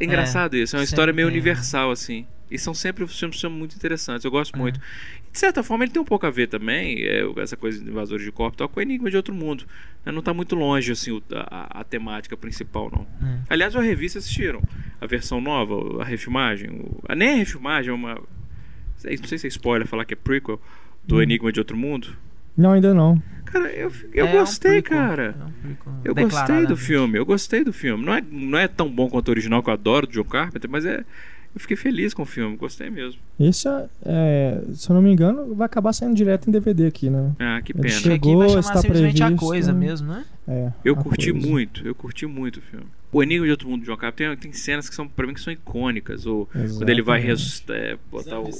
é 0.01 0.05
engraçado 0.05 0.57
isso, 0.57 0.75
é 0.75 0.79
uma 0.81 0.85
história 0.85 1.12
meio 1.12 1.29
tem, 1.29 1.35
né? 1.37 1.40
universal, 1.40 1.90
assim. 1.90 2.27
E 2.51 2.59
são 2.59 2.73
sempre 2.73 3.03
os 3.05 3.16
filmes 3.19 3.38
são 3.40 3.51
muito 3.51 3.75
interessantes, 3.77 4.25
eu 4.25 4.31
gosto 4.31 4.55
É. 4.57 4.59
muito. 4.59 4.81
De 5.37 5.40
certa 5.40 5.62
forma, 5.62 5.85
ele 5.85 5.92
tem 5.92 6.01
um 6.01 6.05
pouco 6.07 6.25
a 6.25 6.31
ver 6.31 6.46
também, 6.46 7.03
é, 7.05 7.22
essa 7.42 7.59
coisa 7.59 7.79
de 7.79 7.90
invasores 7.90 8.25
de 8.25 8.33
corpo, 8.33 8.57
tal, 8.57 8.70
com 8.70 8.81
o 8.81 8.83
Enigma 8.83 9.11
de 9.11 9.18
Outro 9.18 9.35
Mundo. 9.35 9.66
né? 10.03 10.11
Não 10.11 10.20
está 10.20 10.33
muito 10.33 10.57
longe, 10.57 10.90
assim, 10.92 11.11
o- 11.11 11.22
a, 11.31 11.81
a 11.81 11.85
temática 11.85 12.35
principal, 12.38 12.90
não. 12.90 13.07
É. 13.29 13.38
Aliás, 13.51 13.77
a 13.77 13.83
revista 13.83 14.18
assistiram 14.18 14.62
a 14.99 15.07
versão 15.07 15.38
nova, 15.38 16.01
a 16.01 16.07
refilmagem. 16.07 16.70
o- 16.70 17.03
a- 17.07 17.14
nem 17.14 17.33
a 17.35 17.37
refilmagem, 17.37 17.90
é 17.90 17.94
uma. 17.94 18.14
Não 18.14 19.27
sei 19.29 19.37
se 19.37 19.46
é 19.46 19.49
spoiler 19.49 19.87
falar 19.87 20.07
que 20.07 20.14
é 20.14 20.16
prequel 20.16 20.59
do 21.07 21.16
Hum. 21.16 21.22
Enigma 21.22 21.53
de 21.53 21.61
Outro 21.61 21.77
Mundo. 21.77 22.16
Não, 22.57 22.72
ainda 22.72 22.94
não. 22.94 23.22
Cara, 23.44 23.68
eu, 23.72 23.92
eu 24.14 24.27
É 24.27 24.31
um 24.31 24.38
gostei, 24.38 24.81
prequel, 24.81 24.96
cara. 24.96 25.37
é 25.38 25.68
um 25.90 26.01
Eu 26.03 26.14
gostei 26.14 26.64
do 26.66 26.77
filme, 26.79 27.18
eu 27.18 27.27
gostei 27.27 27.62
do 27.62 27.75
filme. 27.75 28.03
Não 28.07 28.14
é, 28.14 28.25
não 28.33 28.59
é 28.59 28.66
tão 28.66 28.88
bom 28.90 29.07
quanto 29.11 29.29
o 29.29 29.33
original 29.33 29.62
que 29.62 29.68
eu 29.68 29.75
adoro, 29.75 30.07
do 30.07 30.14
John 30.14 30.25
Carpenter, 30.25 30.70
mas 30.70 30.87
é. 30.87 31.05
Eu 31.57 31.61
fiquei 31.61 31.75
feliz 31.75 32.12
com 32.12 32.21
o 32.21 32.27
filme, 32.27 32.55
gostei 32.55 32.90
mesmo. 32.90 33.19
Esse, 33.40 33.66
é, 33.66 33.88
é, 34.05 34.61
se 34.75 34.90
eu 34.90 34.95
não 34.95 35.01
me 35.01 35.11
engano, 35.11 35.55
vai 35.55 35.64
acabar 35.64 35.95
saindo 35.95 36.14
direto 36.14 36.47
em 36.49 36.53
DVD 36.53 36.87
aqui, 36.87 37.09
né? 37.09 37.33
Ah, 37.38 37.62
que 37.62 37.73
Ele 37.73 37.81
pena. 37.81 37.95
chegou- 37.95 38.14
Aqui 38.14 38.37
vai 38.37 38.49
chamar 38.51 38.61
está 38.61 38.83
simplesmente 38.83 39.23
a 39.23 39.27
previsto, 39.27 39.47
coisa 39.47 39.73
né? 39.73 39.79
mesmo, 39.79 40.07
né? 40.09 40.25
É, 40.47 40.71
Eu 40.85 40.95
curti 40.95 41.33
coisa. 41.33 41.49
muito, 41.49 41.87
eu 41.88 41.95
curti 41.95 42.27
muito 42.27 42.59
o 42.59 42.61
filme. 42.61 42.85
O 43.11 43.23
Enigma 43.23 43.47
de 43.47 43.51
Outro 43.53 43.71
Mundo 43.71 43.81
do 43.81 43.87
John 43.87 43.97
Carpenter 43.97 44.37
tem, 44.37 44.51
tem 44.51 44.53
cenas 44.53 44.87
que 44.87 44.95
são, 44.95 45.09
pra 45.09 45.27
mim, 45.27 45.33
que 45.33 45.40
são 45.40 45.51
icônicas. 45.51 46.27
Ou 46.27 46.47
quando 46.77 46.90
ele 46.90 47.01
vai 47.01 47.23
é, 47.27 47.97
botar 48.11 48.38
o. 48.38 48.51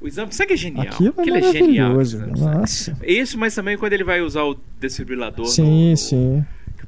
O 0.00 0.06
exame 0.06 0.28
de 0.28 0.36
sangue 0.36 0.52
é 0.52 0.56
genial. 0.56 0.86
Aquilo 0.86 1.14
é 1.16 1.20
Aquilo 1.22 1.36
é 1.38 1.52
genial. 1.52 1.98
de 2.00 2.08
sangue. 2.10 2.40
Nossa. 2.40 2.96
Isso, 3.02 3.36
mas 3.36 3.56
também 3.56 3.76
quando 3.76 3.92
ele 3.92 4.04
vai 4.04 4.20
usar 4.20 4.44
o 4.44 4.56
desfibrilador 4.78 5.46
Sim, 5.46 5.90
no, 5.90 5.96
sim. 5.96 6.44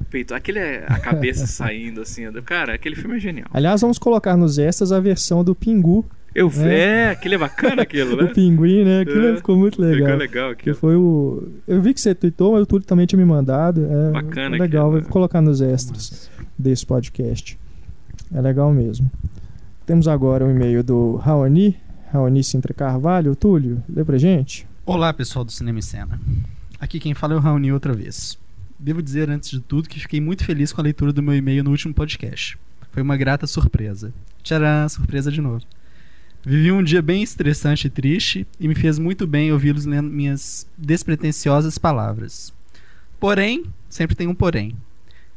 Peito. 0.09 0.33
Aquele 0.33 0.59
é 0.59 0.85
a 0.87 0.99
cabeça 0.99 1.45
saindo 1.47 2.01
assim. 2.01 2.29
do- 2.31 2.41
Cara, 2.43 2.73
aquele 2.73 2.95
filme 2.95 3.17
é 3.17 3.19
genial. 3.19 3.47
Aliás, 3.53 3.81
vamos 3.81 3.97
colocar 3.99 4.35
nos 4.35 4.57
extras 4.57 4.91
a 4.91 4.99
versão 4.99 5.43
do 5.43 5.53
Pingu. 5.55 6.05
Eu 6.35 6.51
É. 6.59 6.73
é, 7.07 7.09
aquele 7.09 7.35
é 7.35 7.37
bacana 7.39 7.81
aquilo, 7.81 8.15
né? 8.21 8.23
O 8.25 8.33
pinguim, 8.33 8.83
né? 8.85 9.01
Aquilo 9.01 9.29
É. 9.29 9.35
ficou 9.37 9.57
muito 9.57 9.81
legal. 9.81 10.05
Ficou 10.05 10.15
legal 10.19 10.49
Que 10.55 10.61
aquilo. 10.69 10.75
foi 10.75 10.95
o. 10.95 11.47
Eu 11.67 11.81
vi 11.81 11.91
que 11.93 11.99
você 11.99 12.13
tweetou, 12.13 12.53
mas 12.53 12.61
o 12.61 12.65
Túlio 12.67 12.85
também 12.85 13.07
tinha 13.07 13.17
me 13.17 13.25
mandado. 13.25 13.83
É 13.85 14.11
Bacana 14.11 14.55
é 14.55 14.59
legal, 14.59 14.87
aquilo, 14.89 15.01
vou 15.03 15.11
colocar 15.11 15.41
nos 15.41 15.59
extras 15.59 16.29
desse 16.57 16.85
podcast. 16.85 17.57
É 18.33 18.39
legal 18.41 18.71
mesmo. 18.71 19.09
Temos 19.87 20.07
agora 20.07 20.45
o 20.45 20.51
e-mail 20.51 20.83
do 20.83 21.15
Raoni, 21.15 21.75
Raoni 22.13 22.43
Sintra 22.43 22.75
Carvalho. 22.75 23.35
Túlio, 23.35 23.81
lê 23.89 24.03
pra 24.03 24.19
gente. 24.19 24.67
Olá, 24.85 25.11
pessoal 25.11 25.43
do 25.43 25.51
Cinema 25.51 25.79
em 25.79 25.81
Cena. 25.81 26.19
Aqui 26.79 26.99
quem 26.99 27.15
fala 27.15 27.33
é 27.33 27.37
o 27.37 27.39
Raoni 27.39 27.71
outra 27.73 27.91
vez. 27.91 28.37
Devo 28.79 29.03
dizer, 29.03 29.29
antes 29.29 29.49
de 29.49 29.59
tudo, 29.59 29.89
que 29.89 29.99
fiquei 29.99 30.21
muito 30.21 30.45
feliz 30.45 30.71
com 30.71 30.79
a 30.79 30.83
leitura 30.85 31.11
do 31.11 31.21
meu 31.21 31.35
e-mail 31.35 31.65
no 31.65 31.71
último 31.71 31.93
podcast. 31.93 32.57
Foi 32.91 33.03
uma 33.03 33.17
grata 33.17 33.45
surpresa. 33.45 34.13
Tcharam, 34.41 34.87
surpresa 34.87 35.29
de 35.29 35.41
novo. 35.41 35.61
Vivi 36.45 36.71
um 36.71 36.81
dia 36.81 37.01
bem 37.01 37.21
estressante 37.21 37.87
e 37.87 37.89
triste 37.89 38.47
e 38.57 38.67
me 38.69 38.75
fez 38.75 38.97
muito 38.97 39.27
bem 39.27 39.51
ouvi-los 39.51 39.85
lendo 39.85 40.09
minhas 40.09 40.65
despretensiosas 40.77 41.77
palavras. 41.77 42.53
Porém, 43.19 43.65
sempre 43.89 44.15
tem 44.15 44.27
um 44.27 44.33
porém. 44.33 44.73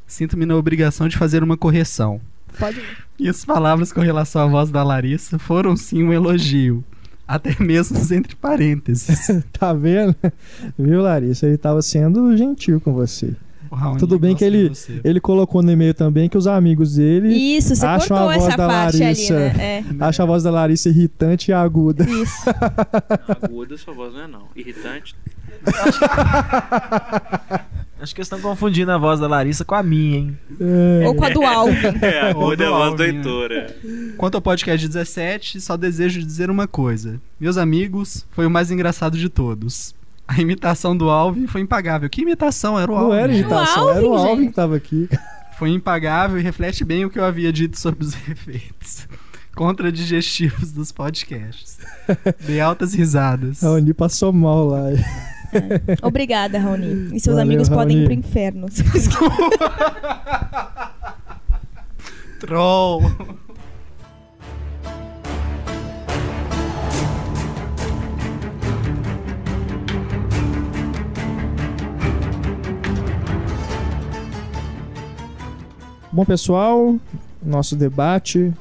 Sinto-me 0.07 0.47
na 0.47 0.55
obrigação 0.55 1.09
de 1.09 1.19
fazer 1.19 1.43
uma 1.43 1.57
correção. 1.57 2.21
Pode. 2.57 2.81
Minhas 3.19 3.45
palavras 3.45 3.93
com 3.93 4.01
relação 4.01 4.43
à 4.43 4.47
voz 4.47 4.71
da 4.71 4.85
Larissa 4.85 5.37
foram 5.39 5.77
sim 5.77 6.05
um 6.05 6.13
elogio. 6.13 6.85
Até 7.33 7.57
mesmo 7.59 7.99
entre 8.15 8.37
parênteses. 8.37 9.43
Tá 9.59 9.73
vendo? 9.73 10.15
Viu, 10.79 11.01
Larissa? 11.01 11.47
Ele 11.47 11.57
tava 11.57 11.81
sendo 11.81 12.37
gentil 12.37 12.79
com 12.81 12.93
você. 12.93 13.35
Raoni 13.71 13.99
Tudo 13.99 14.19
bem 14.19 14.37
que 14.37 14.45
ele, 14.45 14.71
ele 15.03 15.19
colocou 15.19 15.63
no 15.63 15.71
e-mail 15.71 15.95
também 15.95 16.29
que 16.29 16.37
os 16.37 16.47
amigos 16.47 16.97
dele 16.97 17.35
Isso, 17.35 17.75
você 17.75 17.87
Acham 17.87 18.19
a 18.19 18.25
voz 18.25 18.45
essa 18.45 18.57
da 18.57 18.67
Larissa. 18.67 19.35
ali, 19.35 19.57
né? 19.57 19.85
acham 19.99 20.25
a 20.25 20.27
voz 20.27 20.43
da 20.43 20.51
Larissa 20.51 20.91
irritante 20.91 21.51
e 21.51 21.55
aguda. 21.55 22.05
É, 22.05 22.11
isso. 22.11 22.51
Aguda 23.43 23.79
sua 23.79 23.95
voz 23.95 24.13
não 24.13 24.21
é 24.21 24.27
não. 24.27 24.43
Irritante. 24.55 25.17
Acho 28.03 28.13
que 28.17 28.21
eles 28.21 28.27
estão 28.27 28.41
confundindo 28.41 28.91
a 28.91 28.99
voz 28.99 29.21
da 29.21 29.29
Larissa 29.29 29.65
com 29.65 29.77
a 29.77 29.83
minha, 29.83 30.19
hein? 30.19 30.39
É. 30.61 31.07
Ou 31.07 31.15
com 31.15 31.25
a 31.25 31.29
do 31.29 31.45
Alvin. 31.45 31.87
É, 32.03 32.07
é 32.19 32.21
a 32.31 32.33
do 32.33 32.41
voz 32.41 32.59
do 32.59 32.99
né? 32.99 33.07
Heitor. 33.07 33.53
é. 33.53 33.67
Quanto 34.17 34.35
ao 34.35 34.43
podcast 34.43 34.89
17, 34.89 35.61
só 35.61 35.77
desejo 35.77 36.21
dizer 36.21 36.51
uma 36.51 36.67
coisa. 36.67 37.21
Meus 37.39 37.57
amigos, 37.57 38.27
foi 38.33 38.45
o 38.45 38.51
mais 38.51 38.73
engraçado 38.73 39.17
de 39.17 39.29
todos. 39.29 39.95
A 40.27 40.41
imitação 40.41 40.97
do 40.97 41.11
Alvin 41.11 41.47
foi 41.47 41.61
impagável. 41.61 42.11
Que 42.11 42.23
imitação? 42.23 42.77
Era 42.77 42.91
o 42.91 42.97
Alvin. 42.97 43.09
Não 43.11 43.15
era 43.17 43.33
imitação, 43.33 43.91
era 43.91 44.05
o 44.05 44.15
Alvin, 44.15 44.49
que 44.49 44.55
tava 44.55 44.75
aqui. 44.75 45.09
Foi 45.57 45.71
impagável 45.71 46.41
e 46.41 46.43
reflete 46.43 46.85
bem 46.85 47.05
o 47.05 47.11
que 47.11 47.21
eu 47.21 47.25
havia 47.25 47.53
dito 47.53 47.79
sobre 47.79 48.05
os 48.05 48.15
efeitos 48.29 49.07
contradigestivos 49.55 50.73
dos 50.73 50.91
podcasts. 50.91 51.79
Dei 52.41 52.61
altas 52.61 52.95
risadas. 52.95 53.63
A 53.63 53.71
Oni 53.71 53.95
passou 53.95 54.33
mal 54.33 54.67
lá. 54.67 54.89
Obrigada, 56.03 56.59
Raoni. 56.59 57.15
E 57.15 57.21
seus 57.21 57.37
Valeu, 57.37 57.43
amigos 57.43 57.69
podem 57.69 57.99
ir 57.99 58.01
Raoni. 58.05 58.17
pro 58.23 58.29
inferno. 58.29 58.67
Troll. 62.41 63.03
Bom, 76.11 76.27
pessoal, 76.27 76.97
nosso 77.43 77.75
debate 77.75 78.53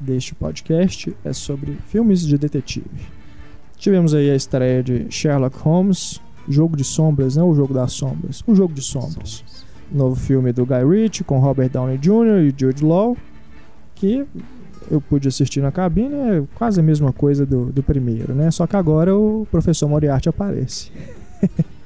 deste 0.00 0.34
podcast 0.34 1.14
é 1.24 1.32
sobre 1.32 1.76
filmes 1.88 2.26
de 2.26 2.38
detetive. 2.38 2.88
Tivemos 3.76 4.14
aí 4.14 4.30
a 4.30 4.34
estreia 4.34 4.82
de 4.82 5.06
Sherlock 5.10 5.58
Holmes, 5.58 6.20
Jogo 6.48 6.76
de 6.76 6.84
Sombras, 6.84 7.36
não 7.36 7.50
o 7.50 7.54
Jogo 7.54 7.74
das 7.74 7.92
Sombras, 7.92 8.42
o 8.46 8.54
Jogo 8.54 8.72
de 8.72 8.82
Sombras. 8.82 9.44
Novo 9.90 10.16
filme 10.16 10.52
do 10.52 10.66
Guy 10.66 10.84
Ritchie 10.84 11.24
com 11.24 11.38
Robert 11.38 11.70
Downey 11.70 11.98
Jr. 11.98 12.42
e 12.42 12.54
Jude 12.56 12.84
Law, 12.84 13.16
que 13.94 14.26
eu 14.90 15.00
pude 15.00 15.28
assistir 15.28 15.60
na 15.60 15.72
cabine, 15.72 16.14
é 16.14 16.42
quase 16.54 16.80
a 16.80 16.82
mesma 16.82 17.12
coisa 17.12 17.44
do, 17.44 17.66
do 17.66 17.82
primeiro, 17.82 18.34
né? 18.34 18.50
Só 18.50 18.66
que 18.66 18.76
agora 18.76 19.16
o 19.16 19.46
professor 19.50 19.88
Moriarty 19.88 20.28
aparece. 20.28 20.90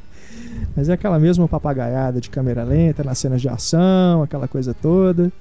Mas 0.76 0.88
é 0.88 0.92
aquela 0.92 1.18
mesma 1.18 1.48
papagaiada 1.48 2.20
de 2.20 2.30
câmera 2.30 2.62
lenta 2.62 3.02
nas 3.02 3.18
cenas 3.18 3.40
de 3.40 3.48
ação, 3.48 4.22
aquela 4.22 4.46
coisa 4.46 4.74
toda. 4.74 5.32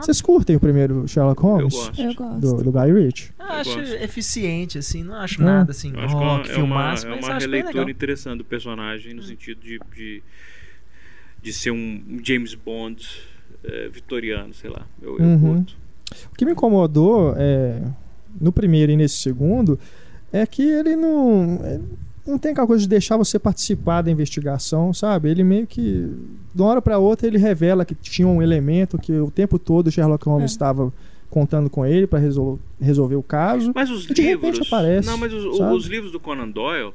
Vocês 0.00 0.20
curtem 0.20 0.56
o 0.56 0.60
primeiro 0.60 1.06
Sherlock 1.08 1.42
Eu 1.42 1.48
Holmes? 1.48 1.74
gosto. 1.74 2.00
Eu 2.00 2.14
gosto. 2.14 2.40
Do, 2.40 2.62
do 2.64 2.72
Guy 2.72 2.92
Ritchie? 2.92 3.30
Eu 3.38 3.46
acho 3.46 3.78
gosto. 3.78 3.94
eficiente, 3.94 4.78
assim, 4.78 5.02
não 5.02 5.14
acho 5.16 5.42
nada 5.42 5.70
assim, 5.70 5.92
Eu 5.92 6.00
acho 6.00 6.08
que 6.16 6.22
é 6.22 6.24
uma, 6.26 6.36
rock, 6.36 6.48
é 6.50 6.52
uma, 6.52 6.60
filmaço, 6.60 7.06
é 7.06 7.10
mas 7.10 7.18
uma 7.18 7.28
acho 7.28 7.38
bem 7.40 7.40
releitura 7.56 7.78
legal. 7.84 7.90
interessante 7.90 8.38
do 8.38 8.44
personagem, 8.44 9.14
no 9.14 9.22
sentido 9.22 9.60
de, 9.60 9.80
de, 9.94 10.22
de 11.42 11.52
ser 11.52 11.70
um 11.70 12.02
James 12.22 12.54
Bond 12.54 13.06
eh, 13.64 13.88
vitoriano, 13.92 14.52
sei 14.54 14.70
lá. 14.70 14.86
Eu, 15.00 15.18
eu 15.18 15.24
Uhum. 15.24 15.56
curto. 15.56 15.76
O 16.32 16.36
que 16.36 16.44
me 16.44 16.52
incomodou 16.52 17.34
é, 17.36 17.82
no 18.40 18.52
primeiro 18.52 18.92
e 18.92 18.96
nesse 18.96 19.16
segundo 19.16 19.78
é 20.32 20.46
que 20.46 20.62
ele 20.62 20.94
não, 20.96 21.60
ele 21.64 21.84
não 22.26 22.38
tem 22.38 22.52
aquela 22.52 22.66
coisa 22.66 22.82
de 22.82 22.88
deixar 22.88 23.16
você 23.16 23.38
participar 23.38 24.02
da 24.02 24.10
investigação, 24.10 24.92
sabe? 24.94 25.28
Ele 25.30 25.44
meio 25.44 25.66
que, 25.66 26.10
de 26.54 26.62
uma 26.62 26.68
hora 26.70 26.82
para 26.82 26.98
outra, 26.98 27.26
ele 27.26 27.38
revela 27.38 27.84
que 27.84 27.94
tinha 27.94 28.26
um 28.26 28.42
elemento 28.42 28.98
que 28.98 29.12
o 29.12 29.30
tempo 29.30 29.58
todo 29.58 29.88
o 29.88 29.90
Sherlock 29.90 30.24
Holmes 30.26 30.50
É. 30.50 30.54
estava 30.54 30.92
contando 31.30 31.68
com 31.68 31.84
ele 31.84 32.06
para 32.06 32.20
resolver 32.80 33.16
o 33.16 33.22
caso. 33.22 33.72
Mas 33.74 33.90
os 33.90 34.06
de 34.06 34.22
repente 34.22 34.52
livros. 34.52 34.66
aparece, 34.72 35.06
não, 35.08 35.18
mas 35.18 35.32
os, 35.32 35.44
os 35.60 35.86
livros 35.86 36.12
do 36.12 36.20
Conan 36.20 36.48
Doyle, 36.48 36.92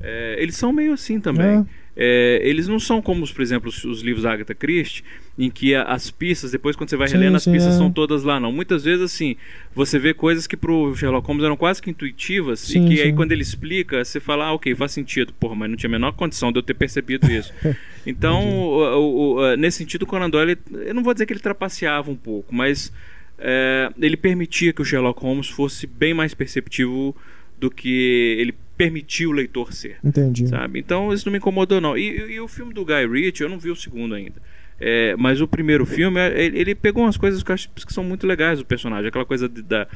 eh, 0.00 0.36
eles 0.38 0.56
são 0.56 0.72
meio 0.72 0.92
assim 0.92 1.20
também. 1.20 1.58
É. 1.58 1.64
É, 1.96 2.40
eles 2.44 2.68
não 2.68 2.78
são 2.78 3.02
como, 3.02 3.26
por 3.30 3.42
exemplo, 3.42 3.68
os, 3.68 3.84
os 3.84 4.00
livros 4.00 4.22
da 4.22 4.32
Agatha 4.32 4.54
Christie, 4.54 5.02
em 5.38 5.50
que 5.50 5.74
a- 5.74 5.82
as 5.82 6.10
pistas, 6.10 6.52
depois 6.52 6.76
quando 6.76 6.88
você 6.88 6.96
vai 6.96 7.08
Sim, 7.08 7.14
relendo, 7.18 7.36
as 7.36 7.42
sim, 7.42 7.52
pistas 7.52 7.74
é. 7.74 7.76
são 7.78 7.90
todas 7.90 8.22
lá, 8.22 8.38
não. 8.38 8.52
Muitas 8.52 8.84
vezes, 8.84 9.02
assim, 9.02 9.36
você 9.74 9.98
vê 9.98 10.14
coisas 10.14 10.46
que 10.46 10.56
pro 10.56 10.94
Sherlock 10.96 11.26
Holmes 11.26 11.44
eram 11.44 11.56
quase 11.56 11.82
que 11.82 11.90
intuitivas, 11.90 12.60
Sim, 12.60 12.86
e 12.86 12.88
que 12.96 13.02
aí 13.02 13.12
quando 13.12 13.32
ele 13.32 13.42
explica, 13.42 14.04
você 14.04 14.20
fala, 14.20 14.46
ah, 14.46 14.52
ok, 14.52 14.74
faz 14.74 14.92
sentido. 14.92 15.32
Porra, 15.32 15.54
mas 15.56 15.68
não 15.70 15.76
tinha 15.76 15.88
a 15.88 15.92
menor 15.92 16.12
condição 16.12 16.52
de 16.52 16.58
eu 16.58 16.62
ter 16.62 16.74
percebido 16.74 17.30
isso. 17.30 17.52
então, 18.06 18.48
o- 18.48 18.98
o- 18.98 19.34
o- 19.36 19.56
nesse 19.56 19.78
sentido, 19.78 20.02
o 20.02 20.06
Conan 20.06 20.30
Doyle, 20.30 20.56
eu 20.72 20.94
não 20.94 21.02
vou 21.02 21.12
dizer 21.12 21.26
que 21.26 21.32
ele 21.32 21.40
trapaceava 21.40 22.10
um 22.10 22.16
pouco, 22.16 22.54
mas 22.54 22.92
é, 23.38 23.90
ele 24.00 24.16
permitia 24.16 24.72
que 24.72 24.82
o 24.82 24.84
Sherlock 24.84 25.20
Holmes 25.22 25.48
fosse 25.48 25.86
bem 25.86 26.12
mais 26.14 26.34
perceptivo 26.34 27.16
do 27.60 27.70
que 27.70 28.36
ele 28.38 28.54
permitiu 28.76 29.28
o 29.30 29.32
leitor 29.32 29.72
ser 29.74 29.98
Entendi. 30.02 30.48
sabe? 30.48 30.78
Então 30.78 31.12
isso 31.12 31.26
não 31.26 31.32
me 31.32 31.38
incomodou 31.38 31.80
não. 31.80 31.96
E, 31.98 32.32
e- 32.32 32.40
o 32.40 32.48
filme 32.48 32.72
do 32.72 32.84
Guy 32.84 33.06
Ritchie, 33.06 33.42
eu 33.44 33.48
não 33.50 33.58
vi 33.58 33.70
o 33.70 33.76
segundo 33.76 34.14
ainda. 34.14 34.40
É, 34.80 35.14
mas 35.16 35.42
o 35.42 35.46
primeiro 35.46 35.84
filme, 35.84 36.18
é, 36.18 36.42
ele, 36.42 36.58
ele 36.58 36.74
pegou 36.74 37.02
umas 37.04 37.18
coisas 37.18 37.42
que 37.42 37.50
eu 37.50 37.54
acho 37.54 37.68
que 37.68 37.92
são 37.92 38.02
muito 38.02 38.26
legais 38.26 38.58
do 38.58 38.64
personagem. 38.64 39.08
Aquela 39.08 39.26
coisa 39.26 39.46
de- 39.46 39.60
da. 39.60 39.86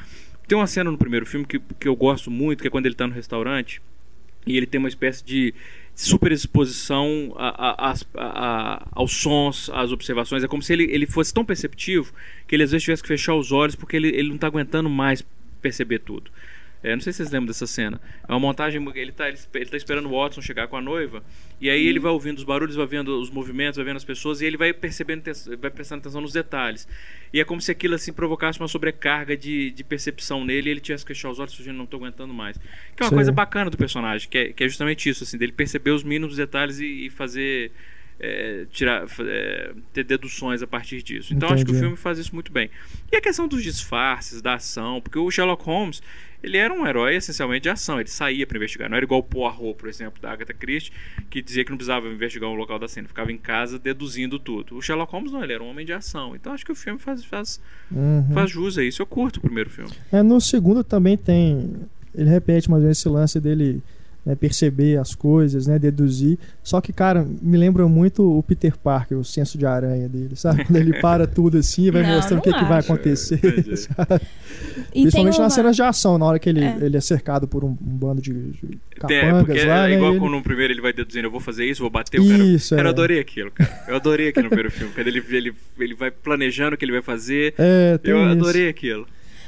Tem 0.46 0.58
uma 0.58 0.66
cena 0.66 0.90
no 0.90 0.98
primeiro 0.98 1.24
filme 1.24 1.46
que, 1.46 1.58
que 1.80 1.88
eu 1.88 1.96
gosto 1.96 2.30
muito, 2.30 2.60
que 2.60 2.68
é 2.68 2.70
quando 2.70 2.84
ele 2.84 2.94
está 2.94 3.06
no 3.06 3.14
restaurante 3.14 3.80
e 4.46 4.58
ele 4.58 4.66
tem 4.66 4.78
uma 4.78 4.88
espécie 4.90 5.24
de 5.24 5.54
super 5.94 6.30
exposição 6.32 7.32
a- 7.36 7.90
a- 7.90 7.94
a- 8.16 8.88
aos 8.92 9.12
sons, 9.12 9.70
às 9.72 9.90
observações. 9.90 10.44
É 10.44 10.48
como 10.48 10.62
se 10.62 10.70
ele, 10.74 10.84
ele 10.92 11.06
fosse 11.06 11.32
tão 11.32 11.44
perceptivo 11.46 12.12
que 12.46 12.54
ele 12.54 12.62
às 12.64 12.70
vezes 12.72 12.84
tivesse 12.84 13.00
que 13.02 13.08
fechar 13.08 13.34
os 13.34 13.52
olhos 13.52 13.74
porque 13.74 13.96
ele, 13.96 14.08
ele 14.08 14.28
não 14.28 14.34
está 14.34 14.46
aguentando 14.48 14.90
mais 14.90 15.24
perceber 15.62 16.00
tudo. 16.00 16.30
É, 16.84 16.94
não 16.94 17.00
sei 17.00 17.14
se 17.14 17.16
vocês 17.16 17.30
lembram 17.30 17.46
dessa 17.46 17.66
cena. 17.66 17.98
É 18.28 18.30
uma 18.30 18.38
montagem. 18.38 18.78
Ele 18.94 19.10
está 19.10 19.26
ele, 19.26 19.38
ele 19.54 19.66
tá 19.66 19.76
esperando 19.78 20.06
o 20.06 20.10
Watson 20.10 20.42
chegar 20.42 20.68
com 20.68 20.76
a 20.76 20.82
noiva. 20.82 21.24
E 21.58 21.70
aí 21.70 21.86
ele 21.86 21.98
vai 21.98 22.12
ouvindo 22.12 22.36
os 22.36 22.44
barulhos, 22.44 22.76
vai 22.76 22.86
vendo 22.86 23.18
os 23.18 23.30
movimentos, 23.30 23.76
vai 23.78 23.86
vendo 23.86 23.96
as 23.96 24.04
pessoas. 24.04 24.42
E 24.42 24.44
ele 24.44 24.58
vai 24.58 24.70
percebendo, 24.74 25.22
vai 25.58 25.70
prestando 25.70 26.00
atenção 26.00 26.20
nos 26.20 26.34
detalhes. 26.34 26.86
E 27.32 27.40
é 27.40 27.44
como 27.44 27.58
se 27.58 27.72
aquilo 27.72 27.94
assim 27.94 28.12
provocasse 28.12 28.60
uma 28.60 28.68
sobrecarga 28.68 29.34
de, 29.34 29.70
de 29.70 29.82
percepção 29.82 30.44
nele. 30.44 30.68
E 30.68 30.72
ele 30.72 30.80
tivesse 30.80 31.06
que 31.06 31.14
fechar 31.14 31.30
os 31.30 31.38
olhos, 31.38 31.54
fugindo, 31.54 31.74
não 31.74 31.84
estou 31.84 31.98
aguentando 31.98 32.34
mais. 32.34 32.58
Que 32.94 33.02
é 33.02 33.04
uma 33.04 33.08
Sim. 33.08 33.14
coisa 33.16 33.32
bacana 33.32 33.70
do 33.70 33.78
personagem, 33.78 34.28
que 34.28 34.36
é, 34.36 34.52
que 34.52 34.62
é 34.62 34.68
justamente 34.68 35.08
isso, 35.08 35.24
assim, 35.24 35.38
dele 35.38 35.52
perceber 35.52 35.92
os 35.92 36.04
mínimos 36.04 36.36
detalhes 36.36 36.80
e, 36.80 37.06
e 37.06 37.10
fazer. 37.10 37.72
É, 38.20 38.66
tirar, 38.72 39.06
é, 39.20 39.72
ter 39.92 40.04
deduções 40.04 40.62
a 40.62 40.66
partir 40.66 41.02
disso. 41.02 41.34
Então 41.34 41.48
acho 41.48 41.64
que 41.64 41.70
o 41.70 41.72
Entendi. 41.72 41.80
filme 41.80 41.96
faz 41.96 42.18
isso 42.18 42.34
muito 42.34 42.52
bem. 42.52 42.70
E 43.12 43.16
a 43.16 43.20
questão 43.20 43.46
dos 43.48 43.62
disfarces, 43.62 44.40
da 44.40 44.54
ação, 44.54 45.00
porque 45.00 45.18
o 45.18 45.30
Sherlock 45.30 45.64
Holmes, 45.64 46.02
ele 46.42 46.56
era 46.58 46.72
um 46.72 46.86
herói 46.86 47.16
essencialmente 47.16 47.62
de 47.62 47.70
ação, 47.70 47.98
ele 47.98 48.08
saía 48.08 48.46
para 48.46 48.56
investigar, 48.58 48.88
não 48.88 48.96
era 48.96 49.04
igual 49.04 49.20
o 49.20 49.22
Poirot, 49.22 49.74
por 49.78 49.88
exemplo, 49.88 50.20
da 50.20 50.30
Agatha 50.30 50.52
Christie, 50.54 50.92
que 51.30 51.40
dizia 51.42 51.64
que 51.64 51.70
não 51.70 51.76
precisava 51.78 52.06
investigar 52.06 52.48
o 52.50 52.54
local 52.54 52.78
da 52.78 52.86
cena, 52.86 53.08
ficava 53.08 53.32
em 53.32 53.38
casa 53.38 53.78
deduzindo 53.78 54.38
tudo. 54.38 54.76
O 54.76 54.82
Sherlock 54.82 55.10
Holmes 55.12 55.32
não, 55.32 55.42
ele 55.42 55.52
era 55.54 55.62
um 55.62 55.68
homem 55.70 55.84
de 55.86 55.92
ação. 55.92 56.36
Então 56.36 56.52
acho 56.52 56.64
que 56.64 56.72
o 56.72 56.74
filme 56.76 56.98
faz, 56.98 57.24
faz, 57.24 57.60
Uhum. 57.90 58.26
faz 58.34 58.50
jus 58.50 58.76
a 58.78 58.84
isso. 58.84 59.00
Eu 59.02 59.06
curto 59.06 59.38
o 59.38 59.40
primeiro 59.40 59.70
filme. 59.70 59.90
É, 60.12 60.22
no 60.22 60.40
segundo 60.40 60.82
também 60.84 61.16
tem. 61.16 61.74
Ele 62.14 62.28
repete 62.30 62.70
mais 62.70 62.80
ou 62.80 62.84
menos 62.84 62.98
esse 62.98 63.08
lance 63.08 63.40
dele 63.40 63.82
né, 64.24 64.34
perceber 64.34 64.98
as 64.98 65.14
coisas, 65.14 65.66
né, 65.66 65.78
deduzir. 65.78 66.38
Só 66.62 66.80
que, 66.80 66.92
cara, 66.92 67.26
me 67.42 67.56
lembra 67.58 67.86
muito 67.86 68.38
o 68.38 68.42
Peter 68.42 68.76
Parker, 68.76 69.18
o 69.18 69.24
senso 69.24 69.58
de 69.58 69.66
aranha 69.66 70.08
dele, 70.08 70.34
sabe? 70.36 70.64
Quando 70.64 70.76
ele 70.76 71.00
para 71.00 71.26
tudo 71.26 71.58
assim 71.58 71.84
e 71.86 71.90
vai 71.90 72.02
Não, 72.02 72.14
mostrando 72.16 72.38
o 72.38 72.42
que, 72.42 72.50
não 72.50 72.58
que 72.58 72.64
vai 72.64 72.78
acontecer. 72.80 73.40
E 74.94 75.02
Principalmente 75.02 75.12
tem 75.12 75.24
nas 75.24 75.38
uma- 75.38 75.50
cenas 75.50 75.76
de 75.76 75.82
ação, 75.82 76.16
na 76.18 76.24
hora 76.26 76.38
que 76.38 76.48
ele 76.48 76.62
É. 76.64 76.76
ele 76.80 76.96
é 76.96 77.00
cercado 77.00 77.46
por 77.48 77.64
um, 77.64 77.70
um 77.70 77.76
bando 77.96 78.22
de, 78.22 78.32
de 78.32 78.60
Tem, 79.06 79.20
capangas 79.22 79.46
porque 79.46 79.64
lá, 79.64 79.86
é 79.86 79.88
né, 79.90 79.94
igual 79.96 80.10
ele- 80.12 80.20
quando 80.20 80.32
no 80.32 80.42
primeiro 80.42 80.72
ele 80.72 80.80
vai 80.80 80.92
deduzindo, 80.92 81.26
eu 81.26 81.30
vou 81.30 81.40
fazer 81.40 81.64
isso, 81.66 81.80
vou 81.82 81.90
bater 81.90 82.20
o 82.20 82.28
cara. 82.28 82.42
Isso, 82.44 82.74
Cara, 82.76 82.82
é. 82.82 82.86
eu 82.88 82.90
adorei 82.92 83.18
aquilo, 83.18 83.50
cara. 83.50 83.84
Eu 83.88 83.96
adorei 83.96 84.28
aquilo 84.28 84.44
no 84.44 84.50
primeiro 84.50 84.70
filme. 84.70 84.92
Quando 84.94 85.06
ele, 85.08 85.22
ele, 85.30 85.52
ele 85.78 85.94
vai 85.94 86.10
planejando 86.10 86.74
o 86.74 86.78
que 86.78 86.84
ele 86.84 86.92
vai 86.92 87.02
fazer. 87.02 87.54
É, 87.58 87.98
tem 87.98 88.12
Eu 88.12 88.22
isso. 88.22 88.30
adorei 88.32 88.68
aquilo. 88.68 89.06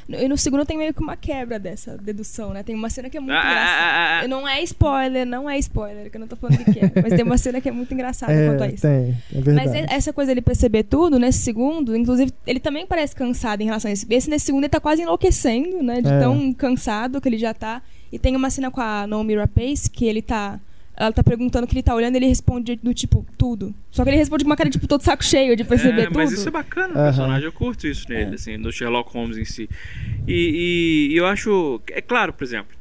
E 0.09 0.29
no 0.29 0.39
segundo 0.39 0.65
tem 0.65 0.79
meio 0.79 0.95
que 0.95 1.03
uma 1.03 1.17
quebra 1.17 1.59
dessa 1.59 1.97
dedução, 1.99 2.51
né? 2.53 2.63
Tem 2.63 2.75
uma 2.77 2.89
cena 2.89 3.11
que 3.11 3.17
é 3.17 3.21
muito 3.21 3.35
Ah, 3.35 3.41
engraçada. 3.41 3.81
ah, 3.83 4.19
ah, 4.21 4.21
ah. 4.25 4.29
Não 4.29 4.47
é 4.47 4.63
spoiler, 4.63 5.27
não 5.27 5.51
é 5.51 5.59
spoiler, 5.59 6.11
que 6.11 6.17
eu 6.17 6.21
não 6.21 6.29
tô 6.29 6.37
falando 6.37 6.61
o 6.61 6.65
que 6.73 6.79
é. 6.79 6.93
Mas 7.03 7.13
tem 7.15 7.25
uma 7.25 7.37
cena 7.37 7.61
que 7.61 7.69
é 7.69 7.73
muito 7.73 7.93
engraçada 7.93 8.33
quanto 8.47 8.63
a 8.63 8.67
É, 8.67 8.71
isso. 8.73 8.83
tem, 8.83 9.17
é 9.35 9.41
verdade. 9.41 9.69
Mas 9.69 9.91
essa 9.91 10.13
coisa 10.13 10.29
dele 10.31 10.43
perceber 10.43 10.85
tudo, 10.85 11.19
nesse 11.19 11.41
segundo, 11.41 11.97
inclusive, 11.97 12.33
ele 12.47 12.61
também 12.61 12.87
parece 12.87 13.17
cansado 13.17 13.61
em 13.63 13.65
relação 13.65 13.91
a 13.91 13.95
isso. 13.95 14.07
Esse 14.09 14.31
nesse 14.31 14.47
segundo 14.47 14.63
ele 14.63 14.69
tá 14.71 14.79
quase 14.81 15.03
enlouquecendo, 15.03 15.83
né? 15.83 16.01
De 16.01 16.09
É. 16.09 16.21
tão 16.21 16.53
cansado 16.53 17.21
que 17.21 17.29
ele 17.29 17.39
já 17.39 17.53
tá. 17.53 17.83
E 18.13 18.19
tem 18.19 18.37
uma 18.37 18.49
cena 18.51 18.71
com 18.71 18.81
a 18.81 19.07
Naomi 19.09 19.35
Rapace 19.35 19.91
que 19.91 20.05
ele 20.07 20.23
tá. 20.23 20.61
Ela 20.97 21.13
tá 21.13 21.23
perguntando 21.23 21.65
o 21.67 21.69
que 21.69 21.75
ele 21.75 21.83
tá 21.83 21.95
olhando 21.95 22.15
e 22.15 22.19
ele 22.19 22.27
responde 22.27 22.77
do 22.77 22.95
tipo, 22.95 23.25
tudo. 23.37 23.75
Só 23.91 24.03
que 24.03 24.09
ele 24.11 24.17
responde 24.17 24.45
com 24.45 24.51
uma 24.51 24.57
cara, 24.57 24.71
tipo, 24.71 24.87
todo 24.89 25.03
saco 25.03 25.23
cheio 25.23 25.55
de 25.55 25.63
perceber 25.63 26.03
É, 26.03 26.07
tudo. 26.07 26.17
mas 26.17 26.33
isso 26.33 26.49
é 26.49 26.51
bacana 26.51 26.89
no 26.89 26.95
Aham. 26.99 27.05
personagem, 27.05 27.45
eu 27.45 27.53
curto 27.53 27.87
isso 27.87 28.07
nele, 28.09 28.35
assim, 28.37 28.57
no 28.57 28.73
Sherlock 28.73 29.13
Holmes 29.13 29.37
em 29.37 29.45
si. 29.45 29.69
E, 30.27 30.33
e- 31.11 31.13
e 31.13 31.17
eu 31.17 31.27
acho. 31.27 31.81
É 31.91 32.01
claro, 32.01 32.33
por 32.33 32.43
exemplo, 32.45 32.75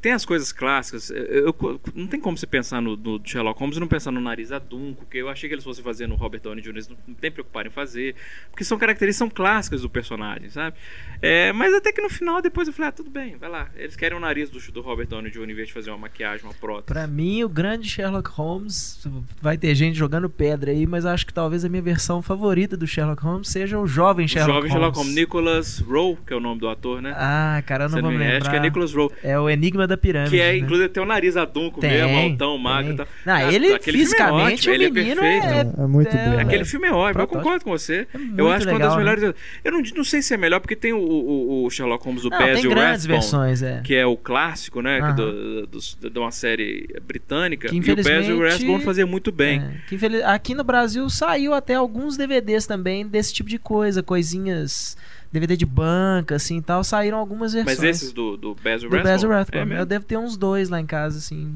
tem 0.00 0.12
as 0.12 0.24
coisas 0.24 0.52
clássicas. 0.52 1.10
eu- 1.10 1.54
eu- 1.60 1.80
não 1.94 2.06
tem 2.06 2.20
como 2.20 2.36
você 2.36 2.46
pensar 2.46 2.80
no, 2.80 2.96
no 2.96 3.20
Sherlock 3.24 3.58
Holmes 3.58 3.76
e 3.76 3.80
não 3.80 3.88
pensar 3.88 4.10
no 4.10 4.20
nariz 4.20 4.52
adunco, 4.52 5.04
que 5.06 5.18
eu 5.18 5.28
achei 5.28 5.48
que 5.48 5.54
eles 5.54 5.64
fossem 5.64 5.82
fazer 5.82 6.06
no 6.06 6.14
Robert 6.14 6.40
Downey 6.40 6.62
Jr., 6.62 6.70
eles 6.70 6.88
não, 6.88 6.96
não 7.08 7.14
tem 7.14 7.30
preocupar 7.30 7.66
em 7.66 7.70
fazer, 7.70 8.14
porque 8.50 8.64
são 8.64 8.78
características 8.78 9.16
são 9.18 9.28
clássicas 9.30 9.82
do 9.82 9.90
personagem, 9.90 10.48
sabe? 10.50 10.76
É, 11.20 11.52
mas 11.52 11.74
até 11.74 11.90
que 11.92 12.00
no 12.00 12.08
final, 12.08 12.40
depois 12.40 12.68
eu 12.68 12.74
falei, 12.74 12.88
ah, 12.90 12.92
tudo 12.92 13.10
bem, 13.10 13.36
vai 13.36 13.48
lá. 13.50 13.68
Eles 13.76 13.96
querem 13.96 14.16
o 14.16 14.20
nariz 14.20 14.48
do, 14.50 14.60
do 14.72 14.80
Robert 14.80 15.06
Downey 15.08 15.30
Jr. 15.32 15.50
em 15.50 15.54
vez 15.54 15.68
de 15.68 15.74
fazer 15.74 15.90
uma 15.90 15.98
maquiagem, 15.98 16.46
uma 16.46 16.54
prótese. 16.54 16.86
Pra 16.86 17.06
mim, 17.06 17.42
o 17.42 17.48
grande 17.48 17.88
Sherlock 17.88 18.30
Holmes, 18.30 19.04
vai 19.42 19.58
ter 19.58 19.74
gente 19.74 19.96
jogando 19.98 20.30
pedra 20.30 20.70
aí, 20.70 20.86
mas 20.86 21.04
acho 21.04 21.26
que 21.26 21.34
talvez 21.34 21.64
a 21.64 21.68
minha 21.68 21.82
versão 21.82 22.22
favorita 22.22 22.76
do 22.76 22.86
Sherlock 22.86 23.22
Holmes 23.22 23.48
seja 23.48 23.78
o 23.78 23.86
jovem 23.86 24.26
O 24.26 24.28
Sherlock 24.28 24.52
jovem 24.54 24.70
Holmes. 24.70 24.72
Sherlock 24.72 24.96
Holmes, 24.98 25.14
Nicholas 25.14 25.78
Rowe, 25.80 26.16
que 26.24 26.32
é 26.32 26.36
o 26.36 26.40
nome 26.40 26.60
do 26.60 26.68
ator, 26.68 27.02
né? 27.02 27.12
Ah, 27.16 27.60
cara, 27.66 27.84
eu 27.84 27.88
não 27.88 27.96
Você 27.96 28.02
vou 28.02 28.10
me- 28.12 28.18
lembrar. 28.18 28.36
Acho 28.42 28.50
que 28.50 28.56
é 28.56 28.60
Nicholas 28.60 28.94
Rowe. 28.94 29.10
É 29.24 29.36
o 29.38 29.48
Enigma 29.50 29.87
da 29.88 29.96
Pirâmide. 29.96 30.30
Que 30.30 30.40
é, 30.40 30.52
né? 30.52 30.58
inclusive, 30.58 30.88
tem 30.88 31.02
o 31.02 31.06
nariz 31.06 31.36
adunco 31.36 31.80
Tem, 31.80 31.90
mesmo, 31.90 32.16
altão, 32.16 32.56
magro 32.58 32.92
e 32.92 32.96
tal. 32.96 33.06
Não, 33.26 33.34
Cara, 33.34 33.52
ele 33.52 33.72
aquele 33.72 33.80
filme 33.80 33.98
é 33.98 34.04
fisicamente, 34.04 34.54
ótimo, 34.54 34.72
o 34.72 34.74
ele 34.74 34.84
é 34.84 34.90
menino 34.90 35.20
perfeito. 35.20 35.80
É, 35.80 35.82
é 35.82 35.86
muito 35.86 36.16
é, 36.16 36.30
bom. 36.30 36.38
Aquele 36.40 36.64
filme 36.64 36.86
é 36.88 36.92
ótimo, 36.92 37.22
eu 37.22 37.26
concordo 37.28 37.64
com 37.64 37.70
você. 37.70 38.06
É 38.14 38.18
eu 38.40 38.50
acho 38.50 38.64
que 38.66 38.70
é 38.70 38.74
uma 38.74 38.78
das 38.78 38.96
legal, 38.96 38.96
né? 38.96 38.96
melhores. 39.16 39.34
Eu 39.64 39.72
não, 39.72 39.80
não 39.96 40.04
sei 40.04 40.22
se 40.22 40.34
é 40.34 40.36
melhor, 40.36 40.60
porque 40.60 40.76
tem 40.76 40.92
o, 40.92 40.98
o- 40.98 41.64
o 41.64 41.70
Sherlock 41.70 42.04
Holmes 42.04 42.22
do 42.22 42.30
Não, 42.30 42.38
tem 42.38 42.46
Basil 42.54 42.70
grandes 42.70 43.04
Rathbone, 43.06 43.18
versões, 43.20 43.62
é. 43.62 43.80
que 43.82 43.94
é 43.94 44.06
o 44.06 44.16
clássico, 44.16 44.80
né? 44.82 44.98
que 44.98 45.04
Aham. 45.04 45.14
do, 45.14 45.66
do- 45.66 46.10
de 46.10 46.18
uma 46.18 46.30
série 46.30 46.88
britânica. 47.06 47.68
Que, 47.68 47.76
e 47.76 47.78
o 47.78 47.82
Basil 47.82 47.92
infelizmente, 47.94 48.52
Rathbone 48.52 48.84
fazia 48.84 49.06
muito 49.06 49.32
bem. 49.32 49.60
É, 49.60 49.70
que 49.88 49.94
infeliz- 49.94 50.22
Aqui 50.24 50.54
no 50.54 50.64
Brasil 50.64 51.08
saiu 51.08 51.54
até 51.54 51.74
alguns 51.74 52.16
DVDs 52.16 52.66
também 52.66 53.06
desse 53.06 53.32
tipo 53.32 53.48
de 53.48 53.58
coisa, 53.58 54.02
coisinhas, 54.02 54.96
DVD 55.32 55.56
de 55.56 55.66
banca, 55.66 56.36
assim 56.36 56.56
e 56.58 56.62
tal, 56.62 56.82
saíram 56.82 57.18
algumas 57.18 57.52
versões. 57.52 57.78
Mas 57.78 57.84
esses 57.84 58.12
do, 58.12 58.36
do 58.36 58.54
Basil 58.54 58.88
do? 58.88 59.02
Basil 59.02 59.32
É 59.32 59.36
Rathbone. 59.36 59.64
mesmo? 59.66 59.82
eu 59.82 59.86
devo 59.86 60.04
ter 60.04 60.16
uns 60.16 60.36
dois 60.36 60.68
lá 60.68 60.80
em 60.80 60.86
casa, 60.86 61.18
assim, 61.18 61.54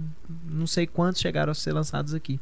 não 0.51 0.67
sei 0.67 0.87
quantos 0.87 1.21
chegaram 1.21 1.51
a 1.53 1.55
ser 1.55 1.73
lançados 1.73 2.13
aqui. 2.15 2.39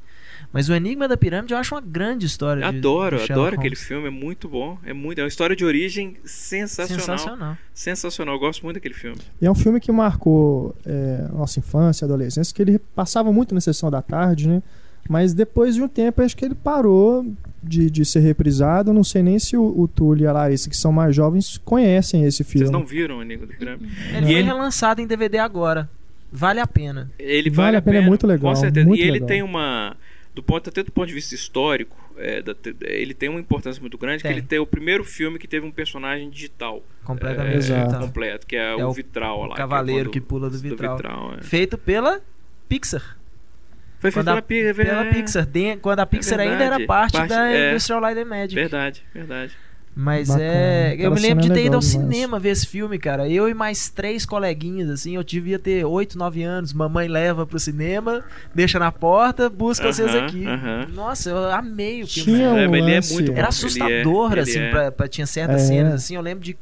Mas 0.53 0.69
o 0.69 0.75
Enigma 0.75 1.07
da 1.07 1.17
Pirâmide 1.17 1.53
eu 1.55 1.59
acho 1.59 1.75
uma 1.75 1.81
grande 1.81 2.27
história. 2.27 2.63
de- 2.71 2.79
Adoro, 2.79 3.17
de 3.19 3.23
Sherlock 3.27 3.33
adoro 3.49 3.55
aquele 3.61 3.75
Holmes. 3.77 3.87
filme, 3.87 4.07
é 4.09 4.11
muito 4.11 4.49
bom. 4.49 4.79
É 4.85 4.93
muito, 4.93 5.19
é 5.19 5.23
uma 5.23 5.29
história 5.29 5.55
de 5.55 5.65
origem 5.65 6.17
sensacional. 6.25 7.01
Sensacional. 7.19 7.59
Sensacional, 7.75 8.35
eu 8.35 8.41
gosto 8.41 8.63
muito 8.65 8.75
daquele 8.75 8.95
filme. 8.95 9.19
E 9.41 9.47
é 9.47 9.51
um 9.51 9.55
filme 9.55 9.79
que 9.81 9.93
marcou 9.93 10.75
é, 10.85 11.29
nossa 11.33 11.59
infância, 11.61 12.05
adolescência, 12.07 12.53
que 12.55 12.63
ele 12.63 12.79
passava 12.79 13.33
muito 13.33 13.55
na 13.55 13.61
sessão 13.61 13.91
da 13.91 14.03
tarde, 14.03 14.49
né? 14.49 14.63
Mas 15.11 15.35
depois 15.35 15.75
de 15.75 15.83
um 15.83 15.89
tempo, 15.89 16.23
acho 16.23 16.37
que 16.37 16.45
ele 16.45 16.55
parou 16.55 17.27
de, 17.61 17.91
de 17.91 18.05
ser 18.05 18.21
reprisado. 18.21 18.93
Não 18.93 19.03
sei 19.03 19.25
nem 19.25 19.41
se 19.41 19.57
o, 19.57 19.63
o 19.77 19.89
Túlio 19.89 20.23
e 20.23 20.27
a 20.29 20.33
Larissa, 20.33 20.71
que 20.71 20.77
são 20.77 20.93
mais 20.93 21.17
jovens, 21.17 21.59
conhecem 21.65 22.25
esse 22.25 22.45
filme. 22.45 22.67
Vocês 22.67 22.71
não 22.71 22.87
viram 22.87 23.19
o 23.19 23.23
Enigma 23.23 23.45
da 23.47 23.55
Pirâmide? 23.55 23.93
Ele 24.09 24.19
E 24.19 24.23
foi 24.23 24.33
ele- 24.35 24.43
relançado 24.43 25.01
em 25.01 25.07
DVD 25.09 25.39
agora. 25.39 25.91
Vale 26.33 26.61
a 26.61 26.67
pena. 26.67 27.11
Ele 27.19 27.51
Vale 27.51 27.77
a 27.77 27.83
pena, 27.83 27.99
é 27.99 28.01
muito 28.03 28.25
legal, 28.25 28.53
Com 28.53 28.57
certeza. 28.61 28.87
muito 28.87 29.01
e 29.01 29.03
ele 29.03 29.11
legal. 29.15 29.27
tem 29.29 29.43
uma, 29.43 29.97
do 30.33 30.45
ponto 30.45 30.69
até 30.71 30.81
do 30.85 30.93
ponto 30.93 31.09
de 31.09 31.15
vista 31.15 31.35
histórico, 31.35 31.97
é, 32.17 32.41
da- 32.41 32.55
ele 32.83 33.13
tem 33.13 33.29
uma 33.29 33.41
importância 33.41 33.81
muito 33.81 33.99
grande, 33.99 34.23
Tem. 34.23 34.31
que 34.31 34.39
ele 34.39 34.47
tem 34.47 34.61
o 34.61 34.67
primeiro 34.67 35.03
filme 35.03 35.41
que 35.41 35.49
teve 35.49 35.67
um 35.67 35.73
personagem 35.73 36.31
digital 36.31 36.85
Completamente 37.03 37.73
é, 37.73 37.85
completo, 37.99 38.47
que 38.47 38.55
é, 38.55 38.79
É 38.79 38.85
o 38.85 38.91
o 38.91 38.93
vitral 38.93 39.41
lá. 39.47 39.55
o 39.55 39.57
cavaleiro 39.57 40.09
é 40.11 40.13
que 40.13 40.21
pula 40.21 40.49
do 40.49 40.57
vitral. 40.57 41.35
é. 41.37 41.43
Feito 41.43 41.77
pela 41.77 42.21
Pixar. 42.69 43.17
Foi 44.01 44.11
feito 44.11 44.25
Quando 44.27 44.39
a- 44.39 44.43
pela, 44.43 44.71
é 44.71 44.75
Pela. 44.75 45.05
Pixar. 45.05 45.47
De- 45.47 45.77
quando 45.77 46.01
a 46.01 46.07
Pixar 46.07 46.41
ainda 46.41 46.57
verdade. 46.57 46.75
era 46.83 46.87
parte, 46.87 47.13
Parte- 47.13 47.29
da 47.29 47.53
é. 47.53 47.71
Industrial 47.71 48.01
Light 48.01 48.19
and 48.19 48.25
Magic. 48.25 48.55
Verdade, 48.55 49.03
verdade. 49.15 49.53
Mas 49.95 50.29
Bacana. 50.29 50.45
é. 50.49 50.97
Eu 50.99 51.11
me 51.11 51.21
lembro 51.21 51.45
de 51.45 51.51
é 51.51 51.55
ter 51.55 51.65
ido 51.67 51.75
ao 51.75 51.81
demais. 51.81 51.85
cinema 52.13 52.39
ver 52.39 52.51
esse 52.51 52.67
filme, 52.67 52.97
cara. 52.99 53.29
Eu 53.29 53.49
e 53.49 53.53
mais 53.53 53.91
três 53.91 54.25
coleguinhas, 54.25 54.89
assim. 54.89 55.17
Eu 55.17 55.23
devia 55.25 55.59
ter 55.59 55.85
8, 55.85 56.17
9 56.17 56.43
anos. 56.45 56.73
Mamãe 56.73 57.09
leva 57.09 57.45
pro 57.45 57.59
cinema, 57.59 58.25
deixa 58.55 58.79
na 58.79 58.91
porta, 58.93 59.51
busca 59.51 59.93
vocês 59.93 60.09
Aham, 60.15 60.25
aqui. 60.27 60.47
aham. 60.47 60.87
Nossa, 60.95 61.29
eu 61.31 61.51
amei 61.51 62.03
o 62.03 62.07
filme. 62.07 62.33
Tinha 62.39 62.51
um 62.51 62.57
É, 62.57 62.69
mas 62.69 62.83
ele 62.83 62.93
é 62.93 63.01
muito 63.13 63.27
bom. 63.33 63.33
Era 63.33 63.41
Ele 63.41 63.49
assustador, 63.49 64.39
é- 64.39 64.41
assim, 64.41 64.59
ele 64.59 64.67
é. 64.67 64.71
pra, 64.71 64.93
pra- 64.93 65.09
tinha 65.09 65.27
certas 65.27 65.63
É. 65.63 65.67
cenas, 65.67 65.95
assim. 65.95 66.15
Eu 66.15 66.23
lembro 66.23 66.45
de. 66.45 66.57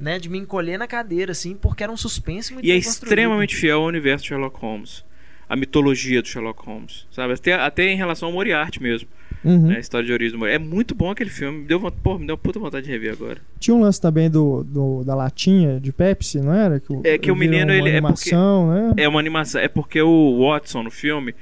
Né, 0.00 0.18
de 0.18 0.28
me 0.28 0.36
encolher 0.38 0.76
na 0.78 0.88
cadeira, 0.88 1.30
assim, 1.30 1.54
porque 1.54 1.84
era 1.84 1.92
um 1.92 1.96
suspense 1.96 2.52
muito 2.52 2.66
E 2.66 2.72
é 2.72 2.74
extremamente 2.76 3.54
fiel 3.54 3.80
ao 3.82 3.86
universo 3.86 4.22
de 4.24 4.30
Sherlock 4.30 4.58
Holmes. 4.58 5.04
A 5.52 5.56
mitologia 5.56 6.22
do 6.22 6.28
Sherlock 6.28 6.64
Holmes. 6.64 7.06
Sabe? 7.10 7.34
Até, 7.34 7.52
até 7.52 7.88
em 7.90 7.96
relação 7.96 8.28
ao 8.28 8.32
Moriarty 8.34 8.82
mesmo. 8.82 9.06
Uhum. 9.44 9.66
Né? 9.68 9.76
A 9.76 9.80
história 9.80 10.06
de 10.06 10.12
origem 10.12 10.32
do 10.32 10.38
Moriarty. 10.38 10.64
É 10.64 10.66
muito 10.66 10.94
bom 10.94 11.10
aquele 11.10 11.28
filme. 11.28 11.58
Me 11.58 11.64
deu, 11.66 11.78
pô, 12.02 12.18
me 12.18 12.26
deu 12.26 12.38
puta 12.38 12.58
vontade 12.58 12.86
de 12.86 12.92
rever 12.92 13.12
agora. 13.12 13.38
Tinha 13.58 13.74
um 13.74 13.80
lance 13.80 14.00
também 14.00 14.30
do, 14.30 14.64
do- 14.64 15.04
da 15.04 15.14
latinha 15.14 15.78
de 15.78 15.92
Pepsi, 15.92 16.40
não 16.40 16.54
era? 16.54 16.80
Que 16.80 16.94
É 17.04 17.18
que 17.18 17.30
o 17.30 17.36
menino, 17.36 17.66
uma 17.66 17.74
ele- 17.76 17.88
é 17.90 17.92
animação, 17.98 18.70
né? 18.72 18.94
É 18.96 19.06
uma 19.08 19.20
animação. 19.20 19.60
É 19.60 19.68
porque 19.68 20.00
o 20.00 20.38
Watson 20.48 20.84
no 20.84 20.90
filme. 20.90 21.34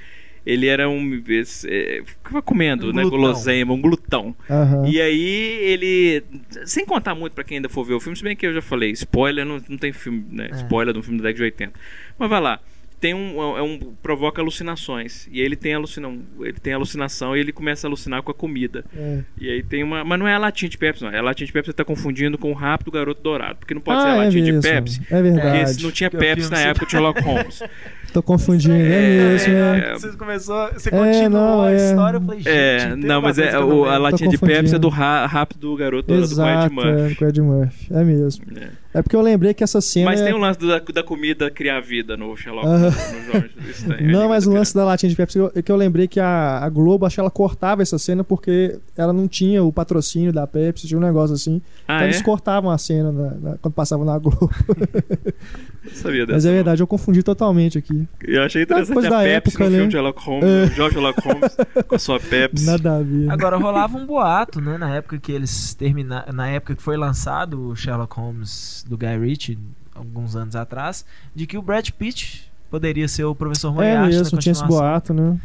Ele 0.47 0.67
era 0.67 0.89
um. 0.89 1.23
É, 1.69 2.03
ficava 2.05 2.41
comendo, 2.41 2.87
Um 2.89 2.93
né? 2.95 3.03
glutão. 3.03 3.19
Guloseima, 3.21 3.75
um 3.75 3.81
glutão. 3.81 4.35
Aham. 4.49 4.87
E 4.89 4.99
aí 5.01 5.59
ele. 5.63 6.23
Sem 6.65 6.87
contar 6.87 7.15
muito 7.15 7.35
pra 7.35 7.45
quem 7.45 7.59
ainda 7.59 7.69
for 7.69 7.85
ver 7.85 7.93
o 7.93 8.01
filme, 8.01 8.17
se 8.17 8.25
bem 8.25 8.35
que 8.35 8.47
eu 8.47 8.55
já 8.55 8.63
falei, 8.63 8.91
spoiler 8.93 9.45
não, 9.45 9.61
não 9.69 9.77
tem 9.77 9.93
filme, 9.93 10.25
né? 10.33 10.49
É. 10.51 10.57
Spoiler 10.57 10.95
de 10.95 10.99
um 10.99 11.03
filme 11.03 11.19
da 11.19 11.25
década 11.25 11.37
de 11.37 11.43
80. 11.45 11.73
Mas 12.19 12.31
vai 12.31 12.41
lá. 12.41 12.59
Tem 13.01 13.15
um, 13.15 13.57
é 13.57 13.63
um. 13.63 13.79
provoca 14.03 14.43
alucinações. 14.43 15.27
E 15.33 15.41
aí 15.41 15.47
ele 15.47 15.57
tem 15.57 15.73
alucina, 15.73 16.13
ele 16.41 16.61
tem 16.61 16.75
alucinação 16.75 17.35
e 17.35 17.41
ele 17.41 17.51
começa 17.51 17.87
a 17.87 17.89
alucinar 17.89 18.23
com 18.23 18.31
a 18.31 18.35
comida. 18.35 18.85
É. 18.95 19.21
E 19.41 19.51
aí 19.51 19.63
tem 19.63 19.83
uma. 19.83 20.05
Mas 20.05 20.19
não 20.19 20.29
é 20.29 20.35
a 20.35 20.39
latinha 20.39 20.69
de 20.69 20.77
Pepsi, 20.77 21.03
não. 21.03 21.11
É 21.11 21.19
a 21.19 21.23
latinha 21.23 21.47
de 21.47 21.53
Pepsi 21.53 21.71
que 21.71 21.73
você 21.73 21.77
tá 21.77 21.85
confundindo 21.85 22.37
com 22.37 22.51
o 22.51 22.55
rápido 22.55 22.91
garoto 22.91 23.23
dourado. 23.23 23.59
Porque 23.61 23.73
não 23.73 23.81
pode 23.81 24.03
ser 24.03 24.07
a 24.09 24.13
Ah, 24.13 24.15
é 24.17 24.25
latinha 24.27 24.45
mesmo. 24.45 24.61
de 24.61 24.69
Pepsi. 24.69 25.01
É 25.01 25.05
Porque 25.05 25.23
verdade. 25.23 25.83
não 25.83 25.91
tinha 25.91 26.09
o 26.09 26.11
Pepsi 26.11 26.51
na 26.51 26.61
época 26.61 26.85
de 26.85 26.93
Sherlock 26.93 27.21
Holmes. 27.23 27.63
Tô 28.13 28.23
confundindo, 28.23 28.75
é, 28.75 28.79
mesmo. 28.79 29.53
é, 29.55 29.91
é. 29.91 29.93
Você 29.95 30.09
começou, 30.17 30.69
você 30.73 30.89
É, 30.89 30.93
continuou 30.93 31.31
não, 31.31 31.63
a 31.63 31.73
é. 31.73 31.77
história, 31.77 32.17
eu 32.17 32.21
falei, 32.23 32.39
gente, 32.41 32.49
É, 32.51 32.97
não, 32.97 33.23
mas 33.23 33.39
é 33.39 33.59
o- 33.59 33.69
não 33.69 33.85
a 33.85 33.99
latinha 33.99 34.29
de 34.29 34.37
Pepsi 34.39 34.75
é 34.75 34.79
do 34.79 34.89
rápido 34.89 35.77
garoto 35.77 36.09
do 36.09 36.15
Ed 36.15 36.23
Exato, 36.25 36.75
Murphy. 36.75 37.25
é, 37.25 37.29
Ed 37.29 37.41
Murphy. 37.41 37.87
É 37.95 38.05
mesmo. 38.05 38.45
É. 38.57 38.69
É 38.93 39.03
porque 39.03 39.15
eu 39.15 39.21
lembrei 39.21 39.55
que 39.55 39.63
essa 39.63 39.81
cena. 39.81 40.07
Mas 40.07 40.21
é- 40.21 40.25
tem 40.25 40.35
o 40.35 40.39
lance 40.39 40.59
da, 40.59 40.81
da 40.81 41.03
comida 41.05 41.49
criar 41.49 41.79
vida 41.81 42.17
no 42.17 42.37
Sherlock 42.37 42.67
Aham. 42.67 42.91
Holmes, 42.91 43.85
no 43.87 44.11
Não, 44.11 44.23
é 44.25 44.29
mas 44.29 44.47
o 44.49 44.53
lance 44.53 44.75
da 44.75 44.85
latinha 44.85 45.09
de 45.09 45.15
Pepsi 45.15 45.39
é 45.55 45.63
que 45.63 45.71
eu 45.71 45.77
lembrei 45.77 46.09
que 46.09 46.19
a, 46.19 46.59
a 46.59 46.69
Globo, 46.69 47.07
acho 47.07 47.15
que 47.15 47.21
ela 47.21 47.31
cortava 47.31 47.83
essa 47.83 47.97
cena 48.01 48.25
porque 48.25 48.77
ela 48.97 49.13
não 49.13 49.29
tinha 49.29 49.63
o 49.63 49.73
patrocínio 49.73 50.33
da 50.33 50.45
Pepsi, 50.45 50.89
tinha 50.89 50.99
um 50.99 51.03
negócio 51.03 51.35
assim. 51.37 51.63
Ah, 51.87 51.95
então 51.99 52.07
é? 52.07 52.11
eles 52.11 52.21
cortavam 52.21 52.69
a 52.69 52.79
cena 52.79 53.13
na- 53.13 53.31
na- 53.51 53.59
quando 53.59 53.75
passavam 53.75 54.05
na 54.05 54.19
Globo. 54.19 54.51
Não 55.85 55.93
sabia 55.95 56.27
dessa. 56.27 56.37
Mas 56.37 56.45
é 56.45 56.49
não. 56.49 56.55
verdade, 56.57 56.83
eu 56.83 56.87
confundi 56.87 57.23
totalmente 57.23 57.79
aqui. 57.79 58.07
Eu 58.23 58.43
achei 58.43 58.63
interessante 58.63 58.93
coisa 58.95 59.09
a 59.09 59.11
da 59.11 59.19
Pepsi 59.19 59.35
época, 59.35 59.65
no 59.65 59.71
né? 59.71 59.77
filme 59.77 59.89
de 59.89 59.93
Sherlock 59.95 60.23
Holmes, 60.25 60.45
É. 60.45 60.65
o 60.65 60.75
George 60.75 60.95
Sherlock 60.95 61.21
Holmes 61.29 61.57
com 61.89 61.95
a 61.95 61.99
sua 61.99 62.21
Pepsi. 62.21 62.67
Nada 62.67 62.97
a 62.97 63.03
ver. 63.03 63.31
Agora 63.31 63.57
rolava 63.57 63.97
um 63.97 64.07
boato, 64.07 64.61
né, 64.61 64.77
na 64.79 64.95
época 64.95 65.19
que 65.19 65.33
eles 65.33 65.75
terminaram, 65.75 66.33
na 66.33 66.49
época 66.49 66.75
que 66.75 66.83
foi 66.83 66.97
lançado 66.97 67.69
o 67.69 67.77
Sherlock 67.77 68.15
Holmes 68.17 68.85
do 68.89 68.97
Guy 68.99 69.19
Ritchie, 69.19 69.59
alguns 69.95 70.37
anos 70.37 70.55
atrás, 70.57 71.05
de 71.35 71.47
que 71.47 71.57
o 71.59 71.63
Brad 71.63 71.89
Pitt 71.91 72.51
poderia 72.71 73.09
ser 73.09 73.25
o 73.25 73.35
professor 73.35 73.69
é 73.69 73.73
Moriarty 73.73 74.17
mesmo, 74.17 74.37
na 74.37 74.39
tinha 74.43 74.53
esse 74.53 74.65
boato, 74.65 75.13
né? 75.15 75.37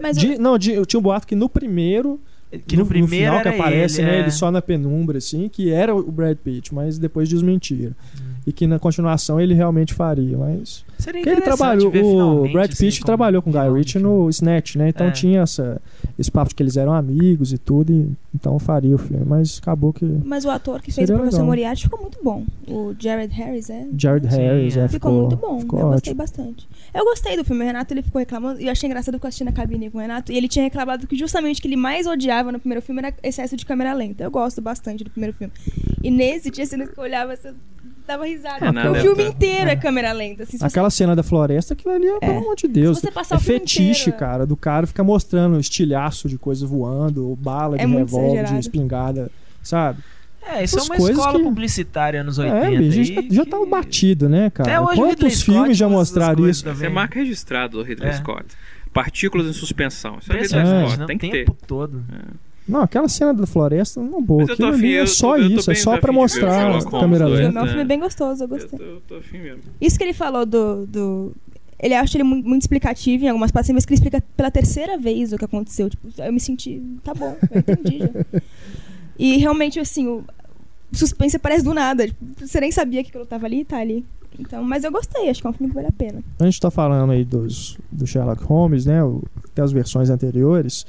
Mas 0.00 0.16
De- 0.16 0.36
não, 0.38 0.58
de- 0.58 0.72
eu 0.72 0.84
tinha 0.84 0.98
um 0.98 1.02
boato 1.02 1.26
que 1.26 1.34
no 1.34 1.48
primeiro. 1.48 2.20
Que 2.68 2.76
no, 2.76 2.86
primeiro 2.86 3.32
final 3.32 3.40
que 3.42 3.48
aparece, 3.48 4.00
ele, 4.00 4.10
né? 4.10 4.16
é. 4.16 4.20
Ele 4.20 4.30
só 4.30 4.48
na 4.48 4.62
penumbra, 4.62 5.18
assim, 5.18 5.48
que 5.48 5.72
era 5.72 5.92
o 5.92 6.10
Brad 6.12 6.36
Pitt, 6.36 6.72
mas 6.72 6.98
depois 6.98 7.28
desmentiram. 7.28 7.92
Hum. 8.16 8.33
E 8.46 8.52
que 8.52 8.66
na 8.66 8.78
continuação 8.78 9.40
ele 9.40 9.54
realmente 9.54 9.94
faria, 9.94 10.36
mas. 10.36 10.84
Seria 10.98 11.22
ele 11.22 11.40
trabalhou, 11.40 11.90
ver 11.90 12.04
o 12.04 12.42
Brad 12.52 12.70
assim, 12.70 12.86
Pitt 12.86 13.00
como 13.00 13.06
trabalhou 13.06 13.40
com 13.42 13.48
o 13.50 13.52
Guy 13.52 13.72
Ritchie 13.78 13.98
no 13.98 14.28
Snatch, 14.28 14.76
né? 14.76 14.90
Então 14.90 15.06
É. 15.06 15.10
tinha 15.10 15.40
essa, 15.40 15.80
esse 16.18 16.30
papo 16.30 16.50
de 16.50 16.54
que 16.54 16.62
eles 16.62 16.76
eram 16.76 16.92
amigos 16.92 17.52
e 17.54 17.58
tudo, 17.58 17.90
e, 17.92 18.10
então 18.34 18.58
faria 18.58 18.94
o 18.94 18.98
filme, 18.98 19.24
mas 19.26 19.58
acabou 19.62 19.92
que. 19.94 20.04
Mas 20.24 20.44
o 20.44 20.50
ator 20.50 20.82
que 20.82 20.92
fez 20.92 21.08
o 21.08 21.14
professor 21.14 21.36
legal. 21.38 21.46
Moriarty 21.46 21.82
ficou 21.84 22.00
muito 22.00 22.18
bom. 22.22 22.44
O 22.68 22.94
Jared 22.98 23.32
Harris, 23.34 23.70
é? 23.70 23.86
Jared 23.96 24.30
Sim, 24.30 24.36
Harris, 24.38 24.76
é. 24.76 24.80
é, 24.84 24.88
Ficou, 24.88 25.10
ficou, 25.10 25.20
muito 25.22 25.36
bom. 25.36 25.60
Ficou 25.60 25.78
eu 25.80 25.88
gostei 25.88 26.12
ótimo. 26.12 26.16
bastante. 26.22 26.68
Eu 26.92 27.04
gostei 27.04 27.36
do 27.38 27.44
filme. 27.44 27.62
O 27.62 27.66
Renato 27.66 27.94
ele 27.94 28.02
ficou 28.02 28.18
reclamando. 28.18 28.60
E 28.60 28.66
eu 28.66 28.72
achei 28.72 28.86
engraçado 28.86 29.18
que 29.18 29.24
eu 29.24 29.28
assisti 29.28 29.44
na 29.44 29.52
cabine 29.52 29.90
com 29.90 29.96
o 29.98 30.00
Renato. 30.00 30.30
E 30.30 30.36
ele 30.36 30.48
tinha 30.48 30.62
reclamado 30.64 31.06
que 31.06 31.16
justamente 31.16 31.58
o 31.58 31.62
que 31.62 31.68
ele 31.68 31.76
mais 31.76 32.06
odiava 32.06 32.52
no 32.52 32.58
primeiro 32.60 32.82
filme 32.82 33.00
era 33.02 33.14
excesso 33.22 33.56
de 33.56 33.64
câmera 33.66 33.92
lenta. 33.94 34.22
Eu 34.22 34.30
gosto 34.30 34.60
bastante 34.60 35.02
do 35.02 35.10
primeiro 35.10 35.34
filme. 35.36 35.52
E 36.02 36.10
nesse 36.10 36.50
tinha 36.50 36.66
cenas 36.66 36.90
que 36.90 36.98
eu 36.98 37.02
olhava, 37.04 37.34
você 37.34 37.52
dava 38.06 38.24
risada. 38.26 38.66
É, 38.66 38.72
Porque 38.72 38.88
o 38.88 39.02
filme 39.02 39.22
é. 39.24 39.28
inteiro 39.28 39.70
é 39.70 39.76
câmera 39.76 40.12
lenta. 40.12 40.42
Assim, 40.44 40.52
se 40.52 40.58
você- 40.58 40.64
Aquela 40.66 40.90
cena 40.90 41.14
da 41.16 41.22
floresta, 41.22 41.74
aquilo 41.74 41.94
ali 41.94 42.06
é, 42.06 42.18
pelo 42.20 42.38
amor 42.38 42.56
de 42.56 42.68
Deus. 42.68 42.98
Se 42.98 43.02
você 43.06 43.10
passar 43.10 43.36
É 43.36 43.38
o 43.38 43.40
filme 43.40 43.60
fetiche, 43.60 44.10
inteiro, 44.10 44.16
é. 44.16 44.18
cara, 44.18 44.46
do 44.46 44.56
cara 44.56 44.86
ficar 44.86 45.04
mostrando 45.04 45.58
estilhaço 45.58 46.28
de 46.28 46.38
coisa 46.38 46.66
voando, 46.66 47.28
ou 47.28 47.36
bala 47.36 47.76
de 47.76 47.82
É 47.84 47.86
revólver, 47.86 48.28
de 48.28 48.34
exagerado. 48.38 48.60
espingarda, 48.60 49.30
sabe? 49.62 50.00
É, 50.46 50.62
isso 50.62 50.78
é 50.78 50.82
uma 50.82 50.96
coisas 50.96 51.16
escola 51.16 51.38
que- 51.38 51.44
publicitária 51.44 52.20
anos 52.20 52.36
80 52.36 52.56
É, 52.66 52.76
bicho, 52.76 52.98
aí 52.98 53.04
já, 53.04 53.22
já 53.36 53.44
que- 53.44 53.50
tá 53.50 53.64
batido, 53.64 54.28
né, 54.28 54.50
cara? 54.50 54.70
Até 54.70 54.80
hoje 54.80 55.00
o 55.00 55.04
Quantos 55.04 55.32
Scott 55.38 55.44
filmes 55.44 55.76
já 55.78 55.88
mostraram 55.88 56.46
isso? 56.48 56.62
também. 56.64 56.76
Isso 56.76 56.84
é 56.84 56.88
marca 56.90 57.18
registrada 57.18 57.68
do 57.70 57.82
Ridley 57.82 58.10
É. 58.10 58.12
Scott. 58.12 58.44
Partículas 58.92 59.46
em 59.46 59.52
suspensão. 59.54 60.18
Isso 60.20 60.30
é 60.30 60.40
Ridley 60.42 60.90
Scott. 60.90 61.06
Tem 61.06 61.16
o 61.16 61.18
que 61.18 61.30
ter. 61.30 61.44
tempo 61.46 61.56
todo. 61.66 62.02
Não, 62.66 62.80
aquela 62.82 63.08
cena 63.08 63.34
da 63.34 63.46
floresta, 63.46 64.00
não 64.00 64.22
boa. 64.22 64.46
Tô 64.46 64.52
Aquilo 64.54 64.68
ali 64.68 64.94
é 64.96 65.06
só 65.06 65.34
tô- 65.36 65.40
tô 65.42 65.46
isso, 65.48 65.70
é 65.70 65.74
só 65.74 65.98
pra 65.98 66.12
mostrar 66.12 66.76
a 66.76 66.84
câmera 66.90 67.26
lenta. 67.26 67.58
É 67.58 67.62
um 67.62 67.66
filme 67.66 67.84
bem 67.84 68.00
gostoso, 68.00 68.42
eu 68.44 68.48
gostei. 68.48 68.78
tô, 68.78 68.84
eu 68.84 69.00
tô 69.06 69.16
afim 69.16 69.38
mesmo. 69.38 69.60
Isso 69.80 69.98
que 69.98 70.04
ele 70.04 70.14
falou 70.14 70.46
do. 70.46 70.86
do... 70.86 71.32
Ele 71.78 71.92
acha 71.94 72.16
ele 72.16 72.24
muito, 72.24 72.48
muito 72.48 72.62
explicativo 72.62 73.24
em 73.24 73.28
algumas 73.28 73.50
partes, 73.50 73.70
mas 73.74 73.84
que 73.84 73.92
ele 73.92 73.96
explica 73.96 74.22
pela 74.36 74.50
terceira 74.50 74.96
vez 74.96 75.32
o 75.32 75.36
que 75.36 75.44
aconteceu. 75.44 75.90
Tipo, 75.90 76.08
eu 76.16 76.32
me 76.32 76.40
senti. 76.40 76.80
Tá 77.02 77.12
bom, 77.12 77.36
eu 77.50 77.58
entendi 77.60 77.98
já. 77.98 78.40
E 79.18 79.36
realmente, 79.36 79.78
assim, 79.78 80.08
o 80.08 80.24
suspense 80.92 81.36
aparece 81.36 81.62
do 81.64 81.72
nada. 81.74 82.06
Tipo, 82.08 82.24
você 82.40 82.60
nem 82.60 82.72
sabia 82.72 83.02
que 83.02 83.10
aquilo 83.10 83.26
tava 83.26 83.46
ali 83.46 83.60
e 83.60 83.64
tá 83.64 83.78
ali. 83.78 84.04
Então, 84.38 84.64
mas 84.64 84.82
eu 84.82 84.90
gostei, 84.90 85.28
acho 85.30 85.40
que 85.40 85.46
é 85.46 85.50
um 85.50 85.52
filme 85.52 85.68
que 85.70 85.74
vale 85.74 85.86
a 85.86 85.92
pena. 85.92 86.20
A 86.40 86.44
gente 86.44 86.58
tá 86.58 86.68
falando 86.70 87.12
aí 87.12 87.24
dos, 87.24 87.78
do 87.92 88.04
Sherlock 88.06 88.42
Holmes, 88.42 88.84
né? 88.86 89.04
o- 89.04 89.22
Até 89.44 89.62
as 89.62 89.70
versões 89.70 90.10
anteriores. 90.10 90.84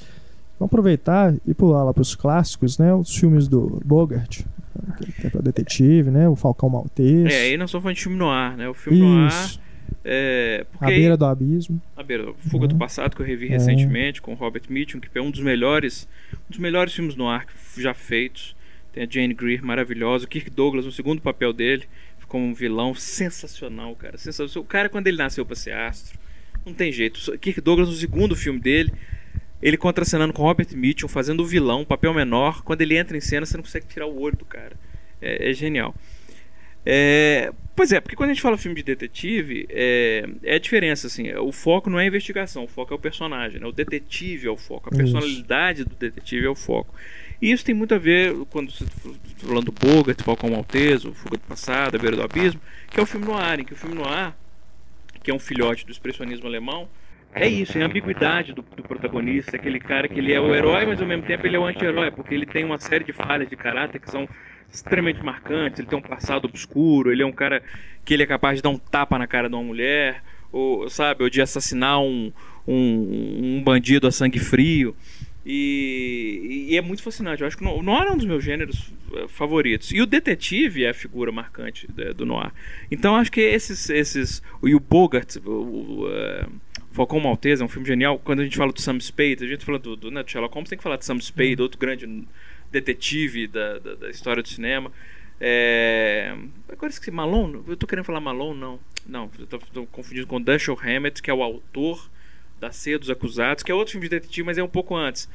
Vamos 0.59 0.69
aproveitar 0.71 1.33
e 1.45 1.53
pular 1.53 1.83
lá 1.83 1.93
pros 1.93 2.15
clássicos, 2.15 2.77
né? 2.77 2.93
Os 2.93 3.15
filmes 3.15 3.47
do 3.47 3.81
Bogart, 3.83 4.41
que 5.19 5.27
é 5.27 5.29
pra 5.29 5.41
detetive, 5.41 6.09
né? 6.09 6.29
O 6.29 6.35
Falcão 6.35 6.69
Maltês. 6.69 7.31
É, 7.33 7.41
aí 7.41 7.57
nós 7.57 7.69
somos 7.71 7.83
falando 7.83 7.95
de 7.97 8.03
filme 8.03 8.17
no 8.17 8.29
ar, 8.29 8.55
né? 8.55 8.67
O 8.69 8.73
filme 8.73 8.99
no 8.99 9.17
ar. 9.25 9.27
Isso. 9.27 9.59
É, 10.03 10.65
porque 10.71 10.85
A 10.85 10.87
aí- 10.89 10.95
beira 10.99 11.17
do 11.17 11.25
abismo. 11.25 11.81
A 11.97 12.03
beira, 12.03 12.31
Fuga 12.49 12.67
do 12.67 12.73
Uhum. 12.73 12.79
Passado, 12.79 13.15
que 13.15 13.21
eu 13.21 13.25
revi 13.25 13.47
É. 13.47 13.49
recentemente 13.49 14.21
com 14.21 14.31
o 14.31 14.35
Robert 14.35 14.63
Mitchum, 14.69 14.99
que 14.99 15.09
é 15.17 15.21
um 15.21 15.31
dos 15.31 15.41
melhores, 15.41 16.07
um 16.33 16.49
dos 16.51 16.59
melhores 16.59 16.93
filmes 16.93 17.15
no 17.15 17.27
ar 17.27 17.45
já 17.77 17.93
feitos. 17.93 18.55
Tem 18.93 19.03
a 19.03 19.07
Jane 19.09 19.33
Greer 19.33 19.63
maravilhosa, 19.65 20.25
o 20.25 20.27
Kirk 20.27 20.49
Douglas 20.49 20.85
no 20.85 20.91
segundo 20.91 21.21
papel 21.21 21.51
dele, 21.51 21.83
ficou 22.17 22.39
um 22.39 22.53
vilão 22.53 22.95
sensacional, 22.95 23.93
cara. 23.95 24.17
Sensacional. 24.17 24.63
O 24.63 24.67
cara 24.67 24.87
quando 24.89 25.07
ele 25.07 25.17
nasceu 25.17 25.45
pra 25.45 25.55
ser 25.55 25.71
astro, 25.73 26.17
não 26.65 26.73
tem 26.73 26.91
jeito. 26.91 27.19
Kirk 27.39 27.59
Douglas 27.61 27.89
no 27.89 27.95
segundo 27.95 28.35
filme 28.35 28.59
dele, 28.59 28.93
ele 29.61 29.77
contracenando 29.77 30.33
com 30.33 30.43
Robert 30.43 30.67
Mitchum, 30.73 31.07
fazendo 31.07 31.41
o 31.41 31.45
vilão, 31.45 31.81
um 31.81 31.85
papel 31.85 32.13
menor. 32.13 32.63
Quando 32.63 32.81
ele 32.81 32.97
entra 32.97 33.17
em 33.17 33.21
cena, 33.21 33.45
você 33.45 33.57
não 33.57 33.63
consegue 33.63 33.87
tirar 33.87 34.05
o 34.05 34.19
olho 34.19 34.35
do 34.35 34.45
cara. 34.45 34.73
É, 35.21 35.49
é 35.49 35.53
genial. 35.53 35.95
É, 36.85 37.51
pois 37.75 37.91
é, 37.91 37.99
porque 37.99 38.15
quando 38.15 38.29
a 38.29 38.33
gente 38.33 38.43
fala 38.43 38.57
filme 38.57 38.75
de 38.75 38.83
detetive, 38.83 39.65
é, 39.71 40.29
é 40.43 40.55
a 40.55 40.59
diferença, 40.59 41.07
assim, 41.07 41.33
o 41.33 41.51
foco 41.51 41.89
não 41.89 41.99
é 41.99 42.03
a 42.03 42.07
investigação, 42.07 42.63
o 42.63 42.67
foco 42.67 42.93
é 42.93 42.95
o 42.95 42.99
personagem, 42.99 43.59
né? 43.59 43.65
o 43.65 43.71
detetive 43.71 44.45
é 44.45 44.51
o 44.51 44.55
foco, 44.55 44.89
a 44.89 44.93
Isso. 44.93 44.97
personalidade 44.97 45.83
do 45.83 45.95
detetive 45.95 46.45
é 46.45 46.49
o 46.49 46.53
foco. 46.53 46.93
E 47.41 47.51
isso 47.51 47.65
tem 47.65 47.75
muito 47.75 47.93
a 47.93 47.97
ver, 47.97 48.33
quando 48.49 48.71
você 48.71 48.85
tá 48.85 48.91
falando 49.37 49.65
do 49.65 49.71
Bogart, 49.71 50.21
Falcão 50.21 50.51
Maltese, 50.51 51.07
o 51.07 51.13
Fuga 51.13 51.37
do 51.37 51.43
Passado, 51.43 51.95
A 51.95 51.99
Beira 51.99 52.15
do 52.15 52.23
Abismo, 52.23 52.61
que 52.89 52.99
é 52.99 53.03
o 53.03 53.05
filme 53.05 53.25
no 53.25 53.35
ar, 53.35 53.59
em 53.59 53.65
que 53.65 53.73
o 53.73 53.75
filme 53.75 53.95
no 53.95 54.05
ar, 54.05 54.37
que 55.21 55.31
é 55.31 55.33
um 55.33 55.39
filhote 55.39 55.85
do 55.85 55.91
expressionismo 55.91 56.47
alemão, 56.47 56.87
é 57.35 57.47
isso, 57.47 57.77
é 57.77 57.83
a 57.83 57.85
ambiguidade 57.85 58.53
do, 58.53 58.61
do 58.61 58.83
protagonista, 58.83 59.57
aquele 59.57 59.79
cara 59.79 60.07
que 60.07 60.19
ele 60.19 60.31
é 60.31 60.39
o 60.39 60.55
herói, 60.55 60.85
mas 60.85 61.01
ao 61.01 61.07
mesmo 61.07 61.25
tempo 61.25 61.45
ele 61.45 61.55
é 61.55 61.59
o 61.59 61.65
anti-herói, 61.65 62.09
porque 62.11 62.33
ele 62.33 62.45
tem 62.45 62.63
uma 62.63 62.79
série 62.79 63.03
de 63.03 63.11
falhas 63.11 63.49
de 63.49 63.55
caráter 63.55 63.99
que 63.99 64.09
são 64.09 64.27
extremamente 64.71 65.21
marcantes, 65.23 65.79
ele 65.79 65.87
tem 65.87 65.99
um 65.99 66.01
passado 66.01 66.45
obscuro, 66.45 67.11
ele 67.11 67.21
é 67.21 67.25
um 67.25 67.31
cara 67.31 67.61
que 68.03 68.13
ele 68.13 68.23
é 68.23 68.25
capaz 68.25 68.57
de 68.57 68.63
dar 68.63 68.69
um 68.69 68.77
tapa 68.77 69.19
na 69.19 69.27
cara 69.27 69.49
de 69.49 69.55
uma 69.55 69.63
mulher, 69.63 70.23
ou 70.51 70.89
sabe, 70.89 71.23
ou 71.23 71.29
de 71.29 71.41
assassinar 71.41 71.99
um, 71.99 72.31
um, 72.65 73.57
um 73.57 73.63
bandido 73.63 74.07
a 74.07 74.11
sangue 74.11 74.39
frio. 74.39 74.95
E, 75.45 76.67
e 76.69 76.77
é 76.77 76.81
muito 76.81 77.03
fascinante. 77.03 77.41
Eu 77.41 77.47
acho 77.47 77.55
que 77.55 77.63
o 77.63 77.83
noir 77.83 78.07
é 78.07 78.11
um 78.11 78.17
dos 78.17 78.25
meus 78.25 78.43
gêneros 78.43 78.91
eh, 79.13 79.27
favoritos. 79.27 79.91
E 79.91 80.01
o 80.01 80.07
detetive 80.07 80.85
é 80.85 80.89
a 80.89 80.93
figura 80.93 81.31
marcante 81.31 81.87
eh, 81.95 82.13
do 82.13 82.25
noir. 82.25 82.51
Então 82.89 83.15
acho 83.15 83.31
que 83.31 83.41
esses. 83.41 83.87
esses 83.91 84.41
e 84.63 84.73
o 84.73 84.79
Bogart, 84.79 85.35
o, 85.45 85.51
o, 85.51 86.05
uh, 86.07 86.51
Falcão 86.95 87.19
Maltese 87.19 87.61
é 87.61 87.65
um 87.65 87.67
filme 87.67 87.85
genial. 87.85 88.17
Quando 88.17 88.39
a 88.39 88.43
gente 88.43 88.55
fala 88.55 88.71
do 88.71 88.79
Sam 88.79 88.97
Spade, 89.01 89.43
a 89.43 89.47
gente 89.47 89.65
fala 89.65 89.77
do, 89.77 89.97
do, 89.97 90.09
né, 90.09 90.23
do 90.23 90.31
Sherlock 90.31 90.53
Holmes, 90.53 90.69
tem 90.69 90.77
que 90.77 90.83
falar 90.83 90.95
de 90.95 91.03
Sam 91.03 91.19
Spade, 91.19 91.61
outro 91.61 91.77
grande 91.77 92.25
detetive 92.71 93.47
da, 93.47 93.79
da, 93.79 93.95
da 93.95 94.09
história 94.09 94.41
do 94.41 94.47
cinema. 94.47 94.89
É... 95.39 96.33
Agora 96.71 96.89
esqueci, 96.89 97.11
Malone? 97.11 97.61
Eu 97.67 97.75
tô 97.75 97.85
querendo 97.85 98.05
falar 98.05 98.21
Malone, 98.21 98.57
não. 98.57 98.79
Não, 99.05 99.29
eu 99.37 99.45
tô, 99.45 99.59
tô 99.59 99.85
confundindo 99.87 100.25
com 100.25 100.41
Dashiell 100.41 100.79
Hammett, 100.81 101.21
que 101.21 101.29
é 101.29 101.33
o 101.33 101.43
autor 101.43 102.09
da 102.61 102.71
Ceia 102.71 102.97
dos 102.97 103.09
Acusados, 103.09 103.61
que 103.61 103.69
é 103.69 103.75
outro 103.75 103.91
filme 103.91 104.07
de 104.07 104.15
detetive, 104.15 104.45
mas 104.45 104.57
é 104.57 104.63
um 104.63 104.67
pouco 104.69 104.95
antes. 104.95 105.29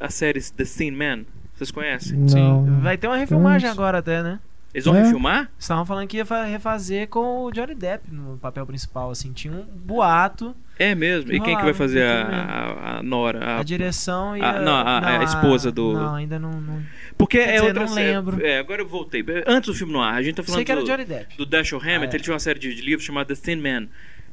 A 0.00 0.10
série 0.10 0.42
The 0.42 0.64
Thin 0.64 0.90
Man, 0.90 1.24
vocês 1.54 1.70
conhecem? 1.70 2.18
Não. 2.18 2.80
Vai 2.80 2.98
ter 2.98 3.06
uma 3.06 3.16
refilmagem 3.16 3.70
agora 3.70 3.98
até, 3.98 4.20
né? 4.20 4.40
Eles 4.76 4.84
vão 4.84 4.94
É? 4.94 5.02
refilmar? 5.02 5.50
Estavam 5.58 5.86
falando 5.86 6.06
que 6.06 6.18
ia 6.18 6.26
fa- 6.26 6.44
refazer 6.44 7.08
com 7.08 7.44
o 7.44 7.50
Johnny 7.50 7.74
Depp 7.74 8.12
no 8.12 8.36
papel 8.36 8.66
principal, 8.66 9.10
assim. 9.10 9.32
Tinha 9.32 9.54
um 9.54 9.62
boato, 9.62 10.54
É 10.78 10.94
mesmo. 10.94 11.32
E 11.32 11.40
Que 11.40 11.46
quem 11.46 11.56
que 11.56 11.64
vai 11.64 11.72
fazer 11.72 12.02
a, 12.02 12.22
não 12.24 12.30
tem 12.30 12.38
a, 12.38 12.98
a 12.98 13.02
Nora? 13.02 13.44
a, 13.44 13.60
A- 13.60 13.62
direção 13.62 14.36
e 14.36 14.42
a- 14.42 14.60
não, 14.60 14.74
a- 14.74 15.20
a 15.20 15.24
esposa 15.24 15.72
do- 15.72 15.94
Não, 15.94 16.14
ainda 16.14 16.38
não... 16.38 16.50
não... 16.60 16.82
Porque 17.16 17.38
Quer 17.38 17.48
é 17.48 17.52
dizer, 17.54 17.66
outra 17.68 17.86
não 17.86 17.94
lembro. 17.94 18.44
É, 18.46 18.58
agora 18.58 18.82
eu 18.82 18.86
voltei. 18.86 19.24
Antes 19.46 19.68
do 19.70 19.74
filme 19.74 19.94
no 19.94 20.02
ar, 20.02 20.12
a 20.14 20.22
gente 20.22 20.34
tá 20.34 20.42
falando 20.42 20.56
Sei 20.58 20.64
que 20.66 20.72
era 20.72 20.82
do, 20.82 20.86
Johnny 20.86 21.06
Depp. 21.06 21.34
do 21.38 21.46
Dashiell 21.46 21.80
Hammett, 21.80 22.04
Ah, 22.08 22.10
é. 22.12 22.14
ele 22.16 22.22
tinha 22.22 22.34
uma 22.34 22.38
série 22.38 22.58
de, 22.58 22.74
de 22.74 22.82
livros 22.82 23.04
chamada 23.06 23.34
The 23.34 23.40
Thin 23.40 23.56
Man. 23.62 23.86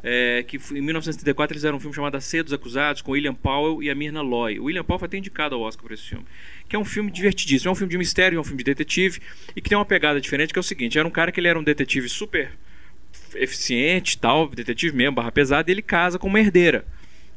É, 0.04 0.44
que 0.44 0.58
em 0.58 0.82
1934 0.82 1.54
eles 1.54 1.62
fizeram 1.62 1.78
um 1.78 1.80
filme 1.80 1.96
chamado 1.96 2.20
Ceia 2.20 2.44
dos 2.44 2.52
Acusados 2.52 3.02
com 3.02 3.14
William 3.14 3.34
Powell 3.34 3.82
e 3.82 3.90
a 3.90 3.96
Myrna 3.96 4.22
Loy. 4.22 4.60
O 4.60 4.66
William 4.66 4.84
Powell 4.84 5.00
foi 5.00 5.06
até 5.06 5.18
indicado 5.18 5.56
ao 5.56 5.62
Oscar 5.62 5.84
por 5.84 5.94
esse 5.94 6.04
filme. 6.04 6.26
Que 6.68 6.76
é 6.76 6.80
um 6.80 6.84
filme 6.84 7.10
divertidíssimo. 7.10 7.70
É 7.70 7.72
um 7.72 7.76
filme 7.76 7.92
de 7.92 7.98
mistério, 7.98 8.38
é 8.38 8.40
um 8.42 8.44
filme 8.44 8.58
de 8.58 8.66
detetive 8.66 9.22
e 9.56 9.62
que 9.62 9.70
tem 9.70 9.78
uma 9.78 9.86
pegada 9.86 10.20
diferente, 10.20 10.52
que 10.52 10.60
é 10.60 10.62
o 10.62 10.64
seguinte: 10.64 11.00
era 11.00 11.08
um 11.08 11.12
cara 11.12 11.32
que 11.32 11.40
ele 11.40 11.48
era 11.48 11.58
um 11.58 11.64
detetive 11.64 12.10
super 12.10 12.52
eficiente, 13.36 14.18
tal, 14.18 14.48
detetive 14.50 14.96
mesmo, 14.96 15.16
barra 15.16 15.32
pesada, 15.32 15.72
e 15.72 15.74
ele 15.74 15.82
casa 15.82 16.20
com 16.20 16.28
uma 16.28 16.40
herdeira. 16.40 16.86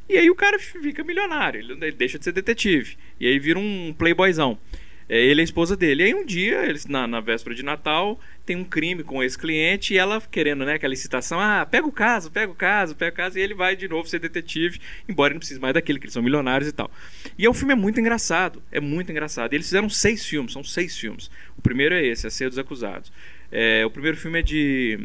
E 0.09 0.17
aí 0.17 0.31
o 0.31 0.35
cara 0.35 0.59
fica 0.59 1.03
milionário, 1.03 1.61
ele 1.61 1.93
deixa 1.93 2.19
de 2.19 2.25
ser 2.25 2.33
detetive. 2.33 2.97
E 3.19 3.27
aí 3.27 3.39
vira 3.39 3.59
um 3.59 3.95
playboyzão. 3.97 4.59
É, 5.09 5.21
ele 5.21 5.41
é 5.41 5.43
a 5.43 5.45
esposa 5.45 5.77
dele. 5.77 6.03
E 6.03 6.07
aí 6.07 6.15
um 6.15 6.25
dia, 6.25 6.65
eles, 6.67 6.87
na, 6.87 7.07
na 7.07 7.21
véspera 7.21 7.55
de 7.55 7.63
Natal, 7.63 8.19
tem 8.45 8.57
um 8.57 8.65
crime 8.65 9.03
com 9.03 9.23
esse 9.23 9.39
cliente 9.39 9.95
e 9.95 9.99
ela 9.99 10.21
querendo, 10.21 10.65
né, 10.65 10.75
aquela 10.75 10.91
licitação, 10.91 11.41
ah, 11.41 11.67
pega 11.69 11.87
o 11.87 11.93
caso, 11.93 12.31
pega 12.31 12.51
o 12.51 12.55
caso, 12.55 12.95
pega 12.95 13.13
o 13.13 13.17
caso, 13.17 13.39
e 13.39 13.43
ele 13.43 13.55
vai 13.55 13.77
de 13.77 13.89
novo 13.89 14.09
ser 14.09 14.19
detetive, 14.19 14.81
embora 15.09 15.29
ele 15.29 15.35
não 15.35 15.41
precise 15.41 15.61
mais 15.61 15.75
daquele, 15.75 15.99
que 15.99 16.07
eles 16.07 16.15
são 16.15 16.23
milionários 16.23 16.69
e 16.69 16.73
tal. 16.73 16.91
E 17.39 17.47
o 17.47 17.55
filme 17.55 17.73
é 17.73 17.77
muito 17.77 18.01
engraçado, 18.01 18.63
é 18.71 18.81
muito 18.81 19.11
engraçado. 19.11 19.53
E 19.53 19.57
eles 19.57 19.67
fizeram 19.67 19.89
seis 19.89 20.25
filmes, 20.25 20.53
são 20.53 20.65
seis 20.65 20.97
filmes. 20.97 21.31
O 21.57 21.63
primeiro 21.63 21.95
é 21.95 22.05
esse, 22.05 22.27
A 22.27 22.31
Ceia 22.31 22.49
dos 22.49 22.59
Acusados. 22.59 23.13
É, 23.51 23.87
o 23.87 23.91
primeiro 23.91 24.17
filme 24.17 24.41
é 24.41 24.43
de 24.43 24.99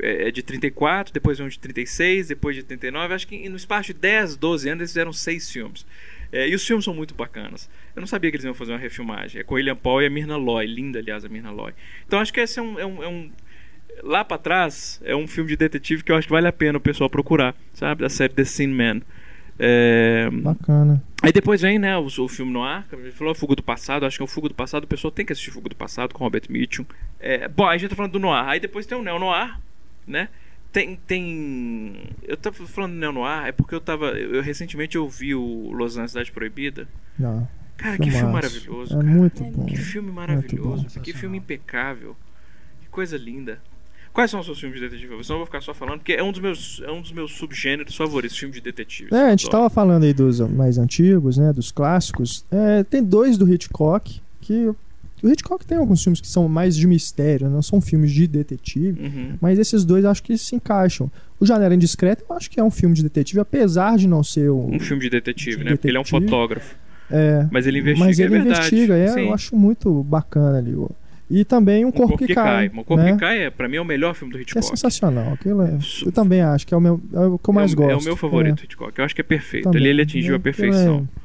é 0.00 0.30
de 0.30 0.42
34, 0.42 1.12
depois 1.14 1.38
um 1.38 1.46
de 1.48 1.58
36, 1.58 2.28
depois 2.28 2.56
de 2.56 2.62
39. 2.62 3.14
Acho 3.14 3.28
que 3.28 3.48
no 3.48 3.56
espaço 3.56 3.88
de 3.88 3.94
10, 3.94 4.36
12 4.36 4.68
anos 4.68 4.80
eles 4.80 4.90
fizeram 4.90 5.12
seis 5.12 5.50
filmes. 5.50 5.86
É, 6.34 6.48
e 6.48 6.54
os 6.54 6.66
filmes 6.66 6.84
são 6.84 6.92
muito 6.92 7.14
bacanas. 7.14 7.70
Eu 7.94 8.00
não 8.00 8.06
sabia 8.08 8.30
que 8.30 8.36
eles 8.36 8.44
iam 8.44 8.54
fazer 8.54 8.72
uma 8.72 8.78
refilmagem. 8.78 9.40
É 9.40 9.44
com 9.44 9.54
William 9.54 9.76
Paul 9.76 10.02
e 10.02 10.06
a 10.06 10.10
Myrna 10.10 10.36
Loy. 10.36 10.66
Linda, 10.66 10.98
aliás, 10.98 11.24
a 11.24 11.28
Myrna 11.28 11.50
Loy. 11.52 11.72
Então 12.06 12.18
acho 12.18 12.32
que 12.32 12.40
esse 12.40 12.58
é 12.58 12.62
um. 12.62 12.78
É 12.78 12.84
um, 12.84 13.02
é 13.02 13.08
um- 13.08 13.30
lá 14.02 14.24
pra 14.24 14.36
trás, 14.36 15.00
é 15.04 15.14
um 15.14 15.26
filme 15.28 15.48
de 15.50 15.56
detetive 15.56 16.02
que 16.02 16.10
eu 16.10 16.16
acho 16.16 16.26
que 16.26 16.32
vale 16.32 16.48
a 16.48 16.52
pena 16.52 16.78
o 16.78 16.80
pessoal 16.80 17.08
procurar, 17.08 17.54
sabe? 17.72 18.02
Da 18.02 18.08
série 18.08 18.32
The 18.32 18.44
Sin 18.44 18.66
Man. 18.66 19.00
É, 19.58 20.28
Bacana. 20.32 21.00
Aí 21.22 21.32
depois 21.32 21.60
vem, 21.60 21.78
né, 21.78 21.96
o, 21.96 22.06
o 22.06 22.28
filme 22.28 22.52
no 22.52 22.62
ar, 22.64 22.84
gente 22.92 23.12
falou 23.12 23.34
Fuga 23.36 23.54
do 23.54 23.62
Passado, 23.62 24.04
acho 24.04 24.16
que 24.16 24.22
é 24.22 24.24
o 24.24 24.28
Fuga 24.28 24.48
do 24.48 24.54
Passado, 24.54 24.82
o 24.82 24.88
pessoal 24.88 25.12
tem 25.12 25.24
que 25.24 25.32
assistir 25.32 25.52
Fuga 25.52 25.68
do 25.68 25.76
Passado 25.76 26.12
com 26.12 26.24
Robert 26.24 26.42
Mitchum. 26.50 26.84
É, 27.20 27.46
bom, 27.46 27.64
aí 27.66 27.76
a 27.76 27.78
gente 27.78 27.90
tá 27.90 27.96
falando 27.96 28.12
do 28.12 28.18
Noir, 28.18 28.44
aí 28.48 28.58
depois 28.58 28.84
tem 28.84 28.98
o 28.98 29.02
Neo 29.02 29.18
Noir, 29.18 29.56
né? 30.06 30.28
Tem, 30.74 30.96
tem... 31.06 31.94
Eu 32.24 32.36
tava 32.36 32.56
falando 32.66 32.94
do 32.94 32.98
Neo 32.98 33.12
Noir, 33.12 33.46
é 33.46 33.52
porque 33.52 33.74
eu 33.76 33.80
tava... 33.80 34.06
Eu, 34.06 34.34
eu 34.34 34.42
recentemente 34.42 34.96
eu 34.96 35.08
vi 35.08 35.32
o 35.32 35.70
Los 35.70 35.92
Angeles 35.94 36.10
Cidade 36.10 36.32
Proibida. 36.32 36.88
Não. 37.16 37.48
Cara, 37.76 37.96
que 37.96 38.10
filme 38.10 38.32
maravilhoso, 38.32 38.92
É 38.92 38.96
cara. 39.00 39.06
muito 39.08 39.42
É 39.44 39.50
bom. 39.50 39.66
Que 39.66 39.76
filme 39.76 40.08
bom. 40.08 40.14
maravilhoso, 40.16 41.00
que 41.00 41.12
filme 41.12 41.38
impecável. 41.38 42.16
Que 42.82 42.88
coisa 42.88 43.16
linda. 43.16 43.60
Quais 44.12 44.30
são 44.30 44.40
os 44.40 44.46
seus 44.46 44.58
filmes 44.58 44.78
de 44.80 44.88
detetive? 44.88 45.12
eu 45.12 45.22
vou 45.22 45.46
ficar 45.46 45.60
só 45.60 45.72
falando, 45.72 45.98
porque 45.98 46.12
é 46.12 46.22
um 46.22 46.32
dos 46.32 46.40
meus, 46.40 46.80
é 46.84 46.90
um 46.90 47.00
dos 47.00 47.12
meus 47.12 47.32
subgêneros 47.32 47.96
favoritos, 47.96 48.36
filme 48.36 48.52
de 48.54 48.60
detetive. 48.60 49.14
É, 49.14 49.26
a 49.26 49.30
gente 49.30 49.46
Adoro. 49.46 49.62
tava 49.64 49.70
falando 49.70 50.04
aí 50.04 50.12
dos 50.12 50.40
mais 50.40 50.76
antigos, 50.76 51.36
né? 51.36 51.52
Dos 51.52 51.70
clássicos. 51.72 52.44
É, 52.50 52.82
tem 52.84 53.02
dois 53.02 53.36
do 53.38 53.48
Hitchcock, 53.52 54.20
que. 54.40 54.72
O 55.24 55.28
Hitchcock 55.32 55.64
tem 55.64 55.78
alguns 55.78 56.02
filmes 56.02 56.20
que 56.20 56.28
são 56.28 56.46
mais 56.48 56.76
de 56.76 56.86
mistério, 56.86 57.48
não 57.48 57.62
são 57.62 57.80
filmes 57.80 58.12
de 58.12 58.26
detetive. 58.26 59.00
Uhum. 59.00 59.38
Mas 59.40 59.58
esses 59.58 59.84
dois 59.84 60.04
acho 60.04 60.22
que 60.22 60.36
se 60.36 60.54
encaixam. 60.54 61.10
O 61.40 61.46
Janela 61.46 61.74
Indiscreta 61.74 62.22
eu 62.28 62.36
acho 62.36 62.50
que 62.50 62.60
é 62.60 62.62
um 62.64 62.70
filme 62.70 62.94
de 62.94 63.02
detetive, 63.02 63.40
apesar 63.40 63.96
de 63.96 64.06
não 64.06 64.22
ser 64.22 64.50
um. 64.50 64.74
Um 64.74 64.78
filme 64.80 65.02
de 65.02 65.10
detetive, 65.10 65.58
De 65.58 65.64
né? 65.64 65.70
Porque 65.72 65.88
ele 65.88 65.96
é 65.96 66.00
um 66.00 66.02
detetive. 66.02 66.26
fotógrafo. 66.26 66.76
É, 67.10 67.46
Mas 67.50 67.66
ele 67.66 67.78
investiga, 67.80 68.06
mas 68.06 68.18
ele 68.18 68.26
é 68.26 68.38
verdade. 68.38 68.58
investiga, 68.58 68.96
é, 68.96 69.08
Sim. 69.08 69.20
eu 69.26 69.34
acho 69.34 69.56
muito 69.56 70.02
bacana 70.04 70.58
ali. 70.58 70.74
ó. 70.76 70.88
E 71.30 71.42
também 71.44 71.84
um, 71.84 71.88
Um 71.88 71.92
Corpo, 71.92 72.18
que, 72.18 72.34
Cai. 72.34 72.66
O 72.68 72.70
Corpo 72.84 72.96
né? 72.96 73.12
que 73.12 73.18
Cai, 73.18 73.44
é, 73.44 73.50
pra 73.50 73.66
mim, 73.66 73.76
é 73.76 73.80
o 73.80 73.84
melhor 73.84 74.14
filme 74.14 74.30
do 74.32 74.38
é 74.38 74.42
Hitchcock. 74.42 74.66
sensacional. 74.66 75.32
Aquilo 75.32 75.62
é- 75.62 75.78
eu 76.04 76.12
também 76.12 76.42
acho 76.42 76.66
que 76.66 76.74
é 76.74 76.76
o, 76.76 76.80
meu, 76.80 77.00
é 77.14 77.20
o 77.20 77.38
que 77.38 77.48
eu 77.48 77.54
mais 77.54 77.70
é, 77.72 77.74
o- 77.74 77.76
gosto. 77.78 77.90
é 77.92 77.96
o 77.96 78.02
meu 78.04 78.16
favorito, 78.16 78.62
Hitchcock. 78.64 78.98
Eu 78.98 79.04
acho 79.06 79.14
que 79.14 79.22
é 79.22 79.24
perfeito. 79.24 79.64
Também. 79.64 79.80
Ali 79.80 79.88
ele 79.90 80.02
atingiu 80.02 80.34
É, 80.34 80.36
a 80.36 80.40
perfeição. 80.40 81.08
é 81.20 81.23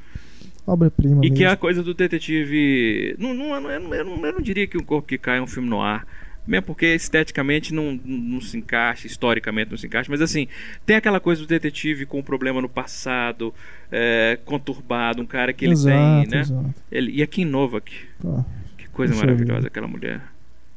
Obra-prima. 0.66 1.26
E 1.26 1.32
que 1.32 1.44
é 1.44 1.48
a 1.48 1.50
mesmo. 1.50 1.62
coisa 1.62 1.84
do 1.84 1.94
detetive. 1.94 3.16
Não, 3.18 3.34
não, 3.34 3.56
eu, 3.56 3.62
não, 3.62 3.94
eu, 3.94 4.06
não, 4.06 4.26
eu 4.26 4.34
não 4.34 4.42
diria 4.42 4.68
que 4.68 4.78
o 4.78 4.84
Corpo 4.84 5.08
que 5.08 5.18
Cai 5.18 5.38
é 5.40 5.42
um 5.42 5.48
filme 5.48 5.68
no 5.70 5.82
ar. 5.82 6.06
Mesmo 6.48 6.66
porque 6.66 6.88
esteticamente 6.96 7.74
não, 7.74 8.00
não 8.04 8.42
se 8.42 8.58
encaixa, 8.58 9.06
historicamente 9.06 9.70
não 9.70 9.78
se 9.78 9.86
encaixa, 9.86 10.10
mas 10.10 10.20
assim, 10.20 10.48
tem 10.84 10.96
aquela 10.96 11.20
coisa 11.20 11.42
do 11.42 11.48
detetive 11.48 12.08
com 12.08 12.20
um 12.20 12.24
problema 12.24 12.60
no 12.60 12.68
passado, 12.68 13.54
é, 13.92 14.40
conturbado, 14.46 15.22
um 15.22 15.28
cara 15.28 15.54
que 15.54 15.66
ele 15.66 15.74
exato, 15.74 16.22
tem, 16.24 16.32
né? 16.32 16.42
exato. 16.42 16.74
Ele, 16.92 17.12
e 17.12 17.22
a 17.22 17.28
Kim 17.28 17.46
Novak, 17.46 17.92
Pô, 18.20 18.44
que 18.80 18.88
coisa 18.90 19.14
maravilhosa 19.14 19.68
aquela 19.68 19.88
mulher. 19.88 20.22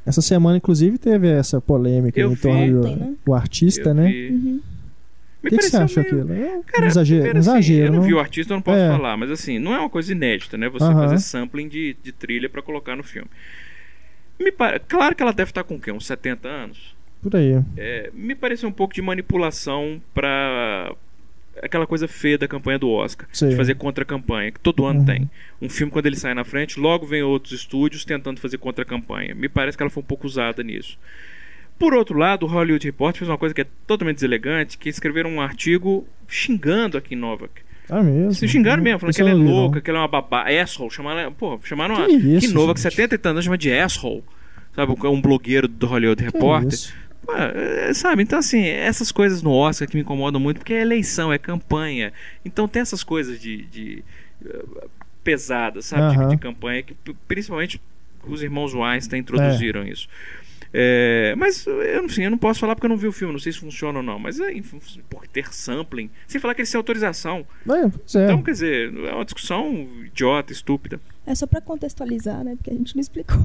Essa 0.04 0.20
semana, 0.20 0.58
inclusive, 0.58 0.98
teve 0.98 1.28
essa 1.28 1.58
polêmica 1.58 2.20
Eu 2.20 2.32
em 2.32 2.34
vi. 2.34 2.40
torno 2.42 2.78
Ontem, 2.80 2.96
do 2.96 3.00
né? 3.00 3.16
artista, 3.38 3.90
Eu 3.90 3.94
né? 3.94 4.10
vi. 4.10 4.28
Uhum. 4.30 4.60
Me 5.43 5.49
O 5.49 5.51
que, 5.51 5.57
que 5.57 5.62
você 5.64 5.76
acha 5.76 6.01
meio- 6.01 6.22
aquilo? 6.22 6.32
É 6.32 6.57
um 6.59 6.62
Cara, 6.62 6.86
exagero, 6.86 7.28
assim, 7.30 7.38
exagero, 7.38 7.86
eu 7.86 7.90
não, 7.93 7.99
não? 8.01 8.07
vi 8.07 8.14
o 8.14 8.20
artista, 8.20 8.53
eu 8.53 8.57
não 8.57 8.62
posso 8.62 8.78
É. 8.78 8.88
falar, 8.88 9.16
mas 9.16 9.30
assim, 9.30 9.59
não 9.59 9.74
é 9.74 9.78
uma 9.80 9.90
coisa 9.90 10.12
inédita, 10.12 10.57
né? 10.57 10.68
Você 10.68 10.84
Aham. 10.84 10.95
fazer 11.09 11.18
sampling 11.18 11.68
de, 11.68 11.97
de 12.03 12.12
trilha 12.12 12.49
pra 12.49 12.62
colocar 12.62 12.95
no 12.95 13.03
filme. 13.03 13.28
Me 14.38 14.51
pare... 14.53 14.80
Claro 14.88 15.14
que 15.14 15.22
ela 15.22 15.32
deve 15.32 15.51
estar 15.51 15.64
com 15.64 15.74
o 15.76 15.80
quê? 15.80 15.90
Uns 15.93 16.07
70 16.07 16.49
anos? 16.49 16.95
Por 17.22 17.36
aí. 17.36 17.61
É, 17.76 18.11
me 18.14 18.34
pareceu 18.34 18.68
um 18.68 18.72
pouco 18.72 18.95
de 18.95 19.03
manipulação 19.03 20.01
pra 20.14 20.93
aquela 21.62 21.86
coisa 21.86 22.09
feia 22.09 22.38
da 22.38 22.49
campanha 22.49 22.78
do 22.78 22.88
Oscar, 22.90 23.28
Sim. 23.32 23.51
de 23.51 23.57
fazer 23.57 23.74
contra-campanha, 23.74 24.51
que 24.51 24.59
todo 24.59 24.84
ano 24.86 25.01
Uhum. 25.01 25.05
tem. 25.07 25.30
Um 25.61 25.68
filme, 25.68 25.93
quando 25.93 26.07
ele 26.07 26.16
sai 26.16 26.34
na 26.34 26.45
frente, 26.45 26.80
logo 26.80 27.07
vem 27.07 27.22
outros 27.22 27.53
estúdios 27.53 28.05
tentando 28.05 28.40
fazer 28.40 28.59
contra-campanha. 28.59 29.34
Me 29.34 29.49
parece 29.49 29.76
que 29.76 29.82
ela 29.82 29.90
foi 29.90 30.03
um 30.03 30.07
pouco 30.07 30.26
usada 30.26 30.62
nisso. 30.62 30.99
Por 31.82 31.94
outro 31.94 32.16
lado, 32.16 32.46
o 32.46 32.48
Hollywood 32.48 32.86
Report 32.86 33.18
fez 33.18 33.28
uma 33.28 33.36
coisa 33.36 33.52
que 33.52 33.60
é 33.60 33.66
totalmente 33.88 34.14
deselegante, 34.14 34.78
que 34.78 34.88
escreveram 34.88 35.28
um 35.28 35.40
artigo 35.40 36.06
xingando 36.28 36.96
a 36.96 37.00
Kim 37.00 37.16
Novak. 37.16 37.60
Ah, 37.90 38.04
mesmo? 38.04 38.32
Se 38.34 38.46
xingaram 38.46 38.80
mesmo, 38.80 39.00
falando 39.00 39.10
Isso 39.10 39.16
que 39.16 39.28
ela 39.28 39.30
é 39.30 39.34
louca, 39.34 39.74
não. 39.74 39.82
que 39.82 39.90
ela 39.90 39.98
é 39.98 40.02
uma 40.02 40.06
babá, 40.06 40.44
asshole. 40.62 40.92
Chamaram, 40.92 41.32
pô, 41.32 41.58
chamaram 41.64 41.96
Que 41.96 42.02
a 42.02 42.08
isso, 42.08 42.46
Kim 42.46 42.54
Novak, 42.54 42.80
gente? 42.80 42.94
70 42.94 43.14
e 43.16 43.18
tantos, 43.18 43.44
chama 43.44 43.58
de 43.58 43.72
asshole. 43.72 44.22
Sabe, 44.76 44.94
um 45.08 45.20
blogueiro 45.20 45.66
do 45.66 45.88
Hollywood 45.88 46.22
Que 46.22 46.30
Reporter. 46.30 46.68
isso? 46.68 46.94
Pô, 47.26 47.34
é, 47.34 47.92
sabe, 47.92 48.22
então 48.22 48.38
assim, 48.38 48.64
essas 48.64 49.10
coisas 49.10 49.42
no 49.42 49.50
Oscar 49.50 49.88
que 49.88 49.96
me 49.96 50.02
incomodam 50.02 50.40
muito, 50.40 50.58
porque 50.58 50.74
é 50.74 50.82
eleição, 50.82 51.32
é 51.32 51.38
campanha. 51.38 52.12
Então 52.44 52.68
tem 52.68 52.80
essas 52.80 53.02
coisas 53.02 53.40
de. 53.40 53.64
de 53.64 54.04
eh, 54.46 54.64
pesadas, 55.24 55.86
sabe? 55.86 56.16
De-. 56.16 56.28
De, 56.28 56.36
campanha, 56.36 56.84
que 56.84 56.94
principalmente 57.26 57.82
os 58.24 58.40
irmãos 58.40 58.72
Weinstein 58.72 59.18
introduziram 59.18 59.84
isso. 59.84 60.06
É, 60.74 61.34
mas 61.36 61.66
eu, 61.66 62.04
enfim, 62.04 62.22
eu 62.22 62.30
não 62.30 62.38
posso 62.38 62.60
falar 62.60 62.74
porque 62.74 62.86
eu 62.86 62.90
não 62.90 62.96
vi 62.96 63.06
o 63.06 63.12
filme, 63.12 63.32
não 63.32 63.40
sei 63.40 63.52
se 63.52 63.58
funciona 63.58 63.98
ou 63.98 64.02
não. 64.02 64.18
Mas 64.18 64.40
é, 64.40 64.50
por 65.10 65.26
ter 65.26 65.52
sampling, 65.52 66.08
sem 66.26 66.40
falar 66.40 66.54
que 66.54 66.60
eles 66.62 66.70
têm 66.70 66.78
autorização. 66.78 67.46
É, 67.68 67.88
pois 67.88 68.14
é. 68.14 68.24
Então, 68.24 68.42
quer 68.42 68.50
dizer, 68.52 68.94
é 69.06 69.12
uma 69.14 69.24
discussão 69.24 69.86
idiota, 70.04 70.52
estúpida. 70.52 70.98
É 71.26 71.34
só 71.34 71.46
pra 71.46 71.60
contextualizar, 71.60 72.42
né? 72.42 72.54
Porque 72.56 72.70
a 72.70 72.74
gente 72.74 72.96
não 72.96 73.00
explicou. 73.00 73.38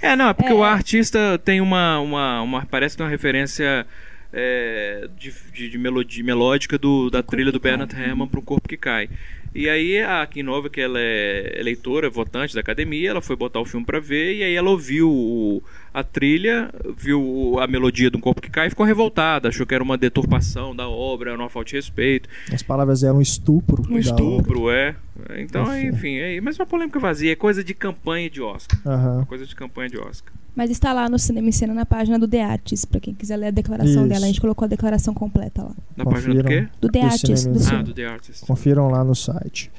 É, 0.00 0.16
não, 0.16 0.28
é 0.30 0.34
porque 0.34 0.50
É. 0.50 0.54
o 0.54 0.64
artista 0.64 1.38
tem 1.44 1.60
uma, 1.60 2.00
uma, 2.00 2.42
uma. 2.42 2.66
Parece 2.66 2.94
que 2.94 2.98
tem 2.98 3.04
uma 3.06 3.10
referência 3.10 3.86
é, 4.32 5.08
de, 5.18 5.32
de, 5.52 5.68
de 5.68 5.78
melodia, 5.78 6.24
melódica 6.24 6.78
do, 6.78 7.10
da 7.10 7.22
trilha 7.22 7.52
do. 7.52 7.60
Bernard 7.60 7.94
Herrmann 7.94 8.26
para 8.26 8.40
um 8.40 8.42
corpo 8.42 8.68
que 8.68 8.76
cai. 8.76 9.08
E 9.54 9.68
aí 9.68 10.00
a 10.00 10.26
Kim 10.26 10.42
Nova, 10.42 10.70
que 10.70 10.80
ela 10.80 10.98
é 10.98 11.56
eleitora, 11.60 12.08
votante 12.08 12.54
da 12.54 12.60
academia, 12.62 13.10
ela 13.10 13.20
foi 13.20 13.36
botar 13.36 13.60
o 13.60 13.66
filme 13.66 13.84
pra 13.84 14.00
ver 14.00 14.36
e 14.38 14.42
aí 14.42 14.54
ela 14.54 14.70
ouviu 14.70 15.10
o- 15.10 15.62
a 15.94 16.02
trilha, 16.02 16.70
viu 16.96 17.58
a 17.60 17.66
melodia 17.66 18.10
de 18.10 18.16
um 18.16 18.20
corpo 18.20 18.40
que 18.40 18.50
cai 18.50 18.66
e 18.68 18.70
ficou 18.70 18.86
revoltada, 18.86 19.48
achou 19.48 19.66
que 19.66 19.74
era 19.74 19.84
uma 19.84 19.98
deturpação 19.98 20.74
da 20.74 20.88
obra, 20.88 21.30
era 21.32 21.38
uma 21.38 21.50
falta 21.50 21.68
de 21.70 21.76
respeito, 21.76 22.28
As 22.52 22.62
palavras 22.62 23.02
eram 23.02 23.20
estupro. 23.20 23.82
um 23.82 23.86
obra. 23.86 24.00
estupro, 24.00 24.70
é. 24.70 24.94
Então, 25.38 25.62
Enfim. 25.78 25.88
enfim, 25.88 26.14
é, 26.16 26.40
mas 26.40 26.58
é 26.58 26.62
uma 26.62 26.66
polêmica 26.66 26.98
vazia, 26.98 27.32
é 27.32 27.36
coisa 27.36 27.62
de 27.62 27.74
campanha 27.74 28.30
de 28.30 28.40
Oscar, 28.40 28.78
Aham. 28.86 29.24
coisa 29.26 29.44
de 29.46 29.54
campanha 29.54 29.88
de 29.90 29.98
Oscar. 29.98 30.32
Mas 30.56 30.70
está 30.70 30.92
lá 30.92 31.08
no 31.08 31.18
Cinema 31.18 31.48
em 31.48 31.52
Cena 31.52 31.72
na 31.74 31.86
página 31.86 32.18
do 32.18 32.26
The 32.28 32.42
Artist, 32.42 32.86
pra 32.86 33.00
quem 33.00 33.14
quiser 33.14 33.36
ler 33.36 33.46
a 33.46 33.50
declaração 33.50 34.02
Isso. 34.02 34.08
dela. 34.08 34.24
A 34.24 34.28
gente 34.28 34.40
colocou 34.40 34.66
a 34.66 34.68
declaração 34.68 35.14
completa 35.14 35.62
lá. 35.62 35.72
Na 35.96 36.04
página 36.04 36.34
do 36.34 36.42
Confiram. 36.42 36.62
quê? 36.66 36.68
Do 36.80 36.88
The 36.90 37.00
Do 37.00 37.04
Artist, 37.06 37.36
Cinema 37.38 37.58
do 37.58 37.64
em 37.64 37.76
Ah, 37.78 37.82
do 37.82 37.94
The 37.94 38.06
Artist. 38.06 38.46
Confiram 38.46 38.88
lá 38.90 39.02
no 39.02 39.14
site. 39.14 39.70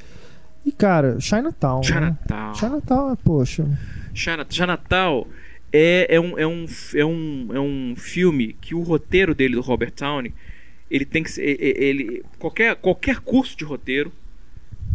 E, 0.65 0.71
cara, 0.71 1.19
Chinatown. 1.19 1.79
Né? 1.81 1.83
Chinatown. 1.83 2.53
Chinatown, 2.55 3.15
poxa. 3.17 3.65
China- 4.15 4.45
Chinatown 4.49 5.27
é, 5.73 6.15
é, 6.15 6.19
um, 6.19 6.37
é, 6.37 6.45
um, 6.45 6.65
é, 6.93 7.05
um, 7.05 7.47
é 7.55 7.59
um 7.59 7.95
filme 7.97 8.53
que 8.61 8.75
o 8.75 8.81
roteiro 8.81 9.33
dele, 9.33 9.55
do 9.55 9.61
Robert 9.61 9.91
Downey, 9.91 10.31
ele 10.89 11.03
tem 11.03 11.23
que 11.23 11.31
ser. 11.31 11.59
Ele, 11.59 12.23
qualquer, 12.37 12.75
qualquer 12.75 13.19
curso 13.19 13.57
de 13.57 13.65
roteiro 13.65 14.13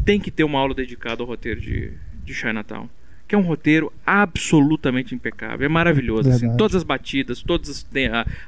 tem 0.05 0.20
que 0.20 0.31
ter 0.31 0.45
uma 0.45 0.61
aula 0.61 0.74
dedicada 0.74 1.20
ao 1.20 1.26
roteiro 1.26 1.61
de, 1.61 1.93
de 2.22 2.33
Chinatown. 2.33 2.89
Que 3.29 3.35
é 3.35 3.39
um 3.39 3.43
roteiro 3.43 3.93
absolutamente 4.07 5.14
impecável. 5.14 5.64
É 5.66 5.68
maravilhoso. 5.68 6.31
assim. 6.31 6.57
Todas 6.57 6.74
as 6.76 6.83
batidas, 6.83 7.43
todas 7.43 7.68
as, 7.68 7.87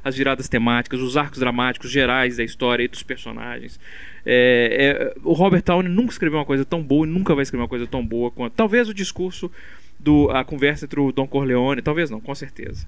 as 0.03 0.17
viradas 0.17 0.49
temáticas, 0.49 0.99
os 0.99 1.15
arcos 1.15 1.39
dramáticos 1.39 1.91
gerais 1.91 2.37
da 2.37 2.43
história 2.43 2.83
e 2.83 2.87
dos 2.87 3.03
personagens. 3.03 3.79
É, 4.25 5.13
é, 5.15 5.19
o 5.23 5.33
Robert 5.33 5.63
Downey 5.63 5.91
nunca 5.91 6.11
escreveu 6.11 6.39
uma 6.39 6.45
coisa 6.45 6.65
tão 6.65 6.81
boa 6.81 7.05
e 7.07 7.09
nunca 7.09 7.33
vai 7.33 7.43
escrever 7.43 7.61
uma 7.61 7.69
coisa 7.69 7.87
tão 7.87 8.05
boa 8.05 8.31
quanto. 8.31 8.53
Talvez 8.53 8.89
o 8.89 8.93
discurso 8.93 9.51
do 9.99 10.31
a 10.31 10.43
conversa 10.43 10.85
entre 10.85 10.99
o 10.99 11.11
Don 11.11 11.27
Corleone, 11.27 11.81
talvez 11.81 12.09
não, 12.09 12.19
com 12.19 12.33
certeza. 12.33 12.87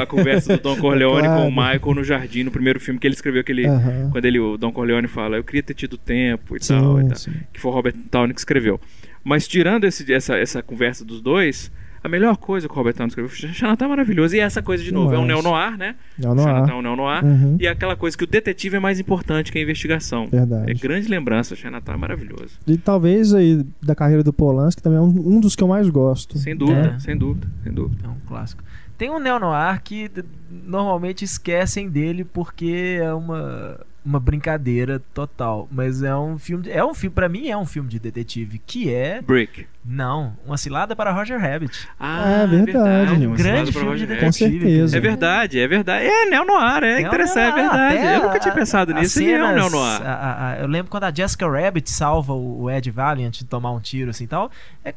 A 0.00 0.06
conversa 0.06 0.56
do 0.56 0.62
Don 0.62 0.76
Corleone 0.80 1.26
Claro. 1.28 1.42
com 1.42 1.48
o 1.48 1.50
Michael 1.50 1.94
no 1.94 2.02
jardim, 2.02 2.42
no 2.42 2.50
primeiro 2.50 2.80
filme 2.80 2.98
que 2.98 3.06
ele 3.06 3.14
escreveu 3.14 3.42
aquele 3.42 3.64
quando 4.10 4.24
ele 4.24 4.40
o 4.40 4.56
Don 4.56 4.72
Corleone 4.72 5.08
fala, 5.08 5.36
eu 5.36 5.44
queria 5.44 5.62
ter 5.62 5.74
tido 5.74 5.98
tempo 5.98 6.56
e 6.56 6.62
Sim, 6.64 6.74
tal, 6.74 7.00
e 7.00 7.08
tal 7.08 7.18
que 7.52 7.60
foi 7.60 7.70
o 7.70 7.74
Robert 7.74 7.94
Downey 8.10 8.32
que 8.32 8.40
escreveu. 8.40 8.80
Mas 9.24 9.46
tirando 9.48 9.84
esse, 9.84 10.10
essa, 10.12 10.36
essa 10.36 10.62
conversa 10.62 11.04
dos 11.04 11.20
dois, 11.20 11.70
a 12.02 12.08
melhor 12.08 12.36
coisa 12.36 12.68
que 12.68 12.72
o 12.72 12.76
Robert 12.76 12.94
Downey 12.94 13.08
escreveu 13.08 13.30
Chinatown 13.54 13.86
é 13.86 13.88
maravilhoso. 13.90 14.36
E 14.36 14.40
essa 14.40 14.62
coisa, 14.62 14.82
de 14.84 14.92
novo, 14.92 15.12
é 15.14 15.18
um 15.18 15.24
neo-noir, 15.24 15.76
né? 15.76 15.96
Chinatown 16.16 16.70
é 16.70 16.74
um 16.74 16.82
neo-noir. 16.82 17.24
Uhum. 17.24 17.56
E 17.60 17.66
aquela 17.66 17.96
coisa 17.96 18.16
que 18.16 18.22
o 18.24 18.26
detetive 18.26 18.76
é 18.76 18.78
mais 18.80 19.00
importante 19.00 19.50
que 19.50 19.58
a 19.58 19.62
investigação. 19.62 20.28
Verdade. 20.28 20.70
É 20.70 20.74
grande 20.74 21.08
lembrança, 21.08 21.56
Chinatown 21.56 21.96
é 21.96 21.98
maravilhoso. 21.98 22.58
E 22.66 22.78
talvez 22.78 23.34
aí 23.34 23.64
da 23.82 23.94
carreira 23.94 24.22
do 24.22 24.32
Polanski 24.32 24.80
também 24.82 24.98
é 24.98 25.02
um, 25.02 25.36
um 25.36 25.40
dos 25.40 25.56
que 25.56 25.62
eu 25.62 25.68
mais 25.68 25.88
gosto. 25.90 26.38
Sem 26.38 26.56
dúvida, 26.56 26.94
É. 26.96 26.98
sem 27.00 27.16
dúvida, 27.16 27.48
sem 27.64 27.72
dúvida. 27.72 28.06
É 28.06 28.08
um 28.08 28.16
clássico. 28.26 28.62
Tem 28.96 29.10
um 29.10 29.18
neo-noir 29.18 29.80
que 29.82 30.10
normalmente 30.50 31.24
esquecem 31.24 31.88
dele 31.88 32.24
porque 32.24 32.98
é 33.00 33.12
uma, 33.12 33.80
uma 34.04 34.18
brincadeira 34.20 35.00
total. 35.12 35.68
Mas 35.70 36.02
é 36.02 36.14
um 36.16 36.38
filme. 36.38 36.64
de- 36.64 36.70
é 36.72 36.84
um 36.84 36.94
filme, 36.94 37.14
para 37.14 37.28
mim, 37.28 37.48
é 37.48 37.56
um 37.56 37.66
filme 37.66 37.88
de 37.88 37.98
detetive. 37.98 38.60
Que 38.66 38.92
é. 38.92 39.20
Brick. 39.22 39.66
Não, 39.90 40.36
Uma 40.44 40.58
Cilada 40.58 40.94
para 40.94 41.10
Roger 41.12 41.40
Rabbit. 41.40 41.88
Ah, 41.98 42.42
É 42.42 42.46
verdade. 42.46 43.26
um 43.26 43.32
Um 43.32 43.34
grande 43.34 43.42
Cilada 43.42 43.72
para 43.72 43.72
filme 43.72 43.96
de 43.96 44.04
Roger 44.04 44.06
Com 44.08 44.14
detetive. 44.26 44.60
certeza. 44.60 44.96
É 44.96 45.00
verdade, 45.00 45.58
é 45.60 45.66
verdade. 45.68 46.04
É 46.06 46.26
neo-noir, 46.26 46.76
é 46.76 46.80
Neo-noir, 46.80 47.06
interessante, 47.06 47.58
é 47.58 47.62
verdade. 47.62 47.96
Eu 48.16 48.22
nunca 48.24 48.38
tinha 48.38 48.52
a- 48.52 48.56
pensado 48.56 48.92
as 48.92 49.00
nisso. 49.00 49.22
Ele 49.22 49.32
é 49.32 49.42
um 49.42 49.46
cenas- 49.46 49.72
neo-noir. 49.72 50.02
a- 50.02 50.12
a- 50.14 50.50
a- 50.52 50.58
eu 50.58 50.66
lembro 50.66 50.90
quando 50.90 51.04
a 51.04 51.10
Jessica 51.14 51.48
Rabbit 51.48 51.90
salva 51.90 52.34
o 52.34 52.58
o 52.64 52.70
Ed 52.70 52.90
Valiant 52.90 53.30
de 53.38 53.44
tomar 53.46 53.70
um 53.72 53.80
tiro 53.80 54.10
assim 54.10 54.24
e 54.24 54.26
tal. 54.26 54.50
É 54.84 54.92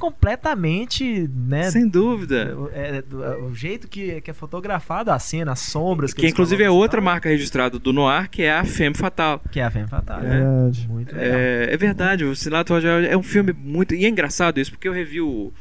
completamente, 0.46 1.30
né? 1.34 1.70
Sem 1.70 1.88
dúvida. 1.88 2.58
é, 2.74 3.02
do- 3.02 3.24
é, 3.24 3.38
o 3.38 3.54
jeito 3.54 3.88
que, 3.88 4.20
que 4.22 4.32
é 4.32 4.34
fotografado 4.34 5.12
a 5.12 5.20
cena, 5.20 5.52
as 5.54 5.60
sombras. 5.60 6.14
Que 6.14 6.22
eles 6.22 6.32
inclusive 6.32 6.64
é 6.64 6.68
colocam 6.68 6.82
outra 6.82 6.98
tal, 6.98 7.06
marca 7.06 7.30
registrada 7.30 7.78
do 7.80 7.94
Noir, 7.94 8.30
que 8.30 8.42
é 8.44 8.52
a 8.54 8.64
Femme 8.66 8.91
Fatale. 8.96 9.42
Que 9.52 9.60
é 9.60 9.64
a 9.64 9.72
Femme 9.72 9.88
Fatale. 9.88 10.28
né? 10.28 10.40
Verdade. 10.40 10.88
Muito 10.88 11.16
legal. 11.16 11.32
É, 11.40 11.74
é 11.74 11.78
verdade, 11.78 12.26
o 12.26 12.36
Cilado 12.36 12.74
Rabbit 12.74 13.08
é 13.08 13.18
um 13.18 13.24
filme 13.24 13.54
muito. 13.54 13.94
E 13.96 14.06
é 14.06 14.10
engraçado 14.10 14.60
isso, 14.60 14.72
porque 14.72 14.88
eu 14.88 14.94
revi 14.94 15.22
o, 15.22 15.52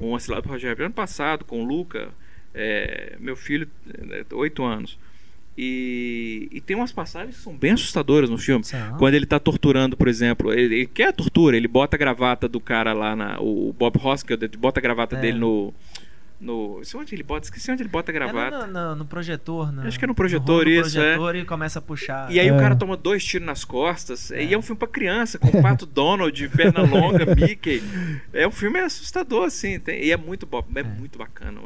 um 0.00 0.10
Roger 0.10 0.68
Rabbit 0.70 0.82
ano 0.82 0.94
passado 0.94 1.44
com 1.44 1.62
o 1.62 1.64
Luca, 1.64 2.08
é, 2.54 3.16
meu 3.18 3.36
filho, 3.36 3.68
é, 4.10 4.24
8 4.32 4.64
anos. 4.64 4.98
E, 5.58 6.48
e 6.52 6.60
tem 6.60 6.76
umas 6.76 6.92
passagens 6.92 7.36
que 7.36 7.42
são 7.42 7.56
bem 7.56 7.72
assustadoras 7.72 8.28
no 8.28 8.36
filme. 8.36 8.62
São. 8.62 8.98
Quando 8.98 9.14
ele 9.14 9.24
tá 9.24 9.38
torturando, 9.38 9.96
por 9.96 10.06
exemplo, 10.06 10.52
ele, 10.52 10.74
ele 10.74 10.86
quer 10.86 11.12
tortura, 11.14 11.56
ele 11.56 11.66
bota 11.66 11.96
a 11.96 11.98
gravata 11.98 12.46
do 12.46 12.60
cara 12.60 12.92
lá 12.92 13.16
na. 13.16 13.40
O 13.40 13.72
Bob 13.72 13.98
Hoskins, 14.02 14.36
ele 14.42 14.56
bota 14.58 14.80
a 14.80 14.82
gravata 14.82 15.16
É. 15.16 15.20
dele 15.20 15.38
no. 15.38 15.72
No 16.38 16.80
sei 16.84 17.00
onde 17.00 17.14
ele 17.14 17.22
bota, 17.22 17.46
esqueci 17.46 17.70
onde 17.70 17.82
ele 17.82 17.88
bota 17.88 18.10
a 18.10 18.14
É 18.14 18.18
gravata. 18.18 18.66
no, 18.66 18.72
no- 18.72 18.96
no 18.96 19.04
projetor, 19.06 19.72
né? 19.72 19.84
Acho 19.86 19.98
que 19.98 20.04
é 20.04 20.08
no 20.08 20.14
projetor, 20.14 20.64
no 20.64 20.70
isso, 20.70 20.98
é. 20.98 21.14
projetor 21.14 21.36
e 21.36 21.44
começa 21.44 21.78
a 21.78 21.82
puxar. 21.82 22.30
E 22.30 22.38
aí 22.38 22.48
É. 22.48 22.52
o 22.52 22.58
cara 22.58 22.76
toma 22.76 22.96
dois 22.96 23.24
tiros 23.24 23.46
nas 23.46 23.64
costas. 23.64 24.30
E 24.30 24.52
é 24.52 24.58
um 24.58 24.62
filme 24.62 24.78
pra 24.78 24.86
criança, 24.88 25.38
com 25.38 25.48
o 25.48 25.62
Pato 25.62 25.86
Donald, 25.86 26.48
perna 26.50 26.82
longa, 26.82 27.24
Mickey. 27.34 27.82
É 28.32 28.46
um 28.46 28.50
filme 28.50 28.78
assustador, 28.80 29.44
assim. 29.44 29.80
tem- 29.80 30.04
e 30.04 30.12
é 30.12 30.16
muito 30.16 30.46
bom, 30.46 30.62
é, 30.74 30.82
muito 30.82 31.18
bacana. 31.18 31.60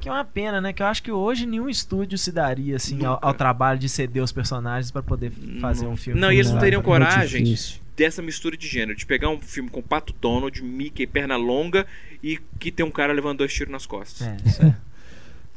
Que 0.00 0.08
é 0.08 0.12
uma 0.12 0.24
pena, 0.24 0.60
né? 0.60 0.72
Que 0.72 0.82
eu 0.82 0.86
acho 0.86 1.02
que 1.02 1.10
hoje 1.12 1.44
nenhum 1.46 1.68
estúdio 1.68 2.16
se 2.16 2.30
daria 2.30 2.76
assim 2.76 3.04
ao, 3.04 3.18
ao 3.20 3.34
trabalho 3.34 3.78
de 3.78 3.88
ceder 3.88 4.22
os 4.22 4.30
personagens 4.32 4.90
pra 4.90 5.02
poder 5.02 5.32
fazer 5.60 5.86
um 5.86 5.96
filme. 5.96 6.20
Não, 6.20 6.30
e 6.30 6.36
eles 6.36 6.50
não 6.50 6.60
teriam 6.60 6.80
coragem 6.80 7.42
difícil. 7.42 7.81
Dessa 7.96 8.22
mistura 8.22 8.56
de 8.56 8.66
gênero, 8.66 8.96
de 8.96 9.04
pegar 9.06 9.28
um 9.28 9.40
filme 9.40 9.68
com 9.70 9.82
Pato 9.82 10.12
Donald, 10.20 10.62
Mickey, 10.62 11.06
perna 11.06 11.36
longa 11.36 11.86
e 12.22 12.38
que 12.58 12.70
tem 12.72 12.84
um 12.84 12.90
cara 12.90 13.12
levando 13.12 13.38
dois 13.38 13.52
tiros 13.52 13.70
nas 13.72 13.86
costas. 13.86 14.26
É, 14.26 14.36
isso 14.46 14.62
é. 14.62 14.74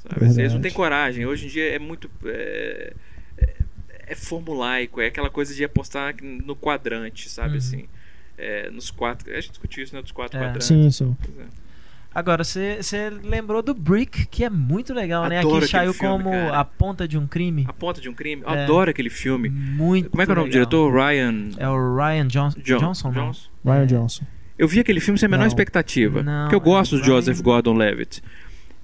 sabe? 0.07 0.39
Eles 0.41 0.53
não 0.53 0.61
têm 0.61 0.71
coragem. 0.71 1.25
Hoje 1.25 1.45
em 1.45 1.49
dia 1.49 1.69
é 1.75 1.79
muito. 1.79 2.09
É, 2.25 2.93
é- 3.37 3.53
é 4.07 4.13
formulaico, 4.15 5.01
é 5.01 5.07
aquela 5.07 5.31
coisa 5.31 5.55
de 5.55 5.63
apostar 5.63 6.13
no 6.21 6.55
quadrante, 6.55 7.27
sabe 7.27 7.51
Uhum. 7.53 7.57
assim? 7.57 7.85
É, 8.37 8.69
nos 8.69 8.91
quatro. 8.91 9.31
A 9.31 9.35
gente 9.41 9.49
discutiu 9.49 9.83
isso, 9.83 9.95
né? 9.95 10.01
Dos 10.01 10.11
quatro 10.11 10.37
É. 10.37 10.41
quadrantes. 10.43 10.67
Sim, 10.67 10.91
sim. 10.91 11.15
É. 12.15 12.19
Agora, 12.19 12.43
você 12.43 13.09
lembrou 13.23 13.61
do 13.61 13.73
Brick, 13.73 14.25
que 14.27 14.43
é 14.45 14.49
muito 14.49 14.93
legal, 14.93 15.27
né? 15.27 15.39
Adoro 15.39 15.57
Aqui 15.57 15.67
saiu 15.67 15.93
filme, 15.93 16.07
como 16.23 16.31
cara. 16.31 16.59
A 16.59 16.63
Ponta 16.65 17.07
de 17.07 17.17
um 17.17 17.27
Crime. 17.27 17.65
A 17.67 17.73
Ponta 17.73 17.99
de 17.99 18.07
um 18.09 18.13
Crime. 18.13 18.41
Eu 18.43 18.49
É. 18.49 18.63
adoro 18.63 18.89
aquele 18.89 19.09
filme. 19.09 19.49
Muito 19.49 20.09
Como 20.09 20.21
é 20.21 20.25
que 20.25 20.31
é 20.31 20.33
o 20.33 20.35
nome 20.35 20.49
do 20.49 20.53
diretor? 20.53 20.93
Ryan 20.93 21.49
É 21.57 21.67
o 21.67 21.95
Ryan 21.95 22.27
John- 22.27 22.49
Jo- 22.63 22.77
Johnson, 22.79 23.11
não? 23.11 23.31
Ryan 23.65 23.83
É. 23.83 23.85
Johnson. 23.85 24.23
Eu 24.57 24.67
vi 24.67 24.79
aquele 24.79 25.01
filme 25.01 25.19
sem 25.19 25.27
a 25.27 25.29
menor 25.29 25.41
Não. 25.43 25.47
expectativa. 25.47 26.23
Não, 26.23 26.43
porque 26.45 26.55
eu 26.55 26.61
gosto 26.61 26.95
do 26.95 27.01
é 27.01 27.05
Ryan- 27.05 27.15
Joseph 27.17 27.41
Gordon-Levitt. 27.41 28.23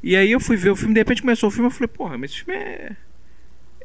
E 0.04 0.16
aí 0.16 0.32
eu 0.32 0.40
fui 0.40 0.58
ver 0.58 0.72
o 0.72 0.76
filme, 0.76 0.94
de 0.94 1.00
repente 1.00 1.22
começou 1.22 1.48
o 1.48 1.52
filme, 1.52 1.68
eu 1.68 1.72
falei, 1.72 1.88
porra, 1.88 2.18
mas 2.18 2.32
esse 2.32 2.44
filme 2.44 2.60
é... 2.60 2.92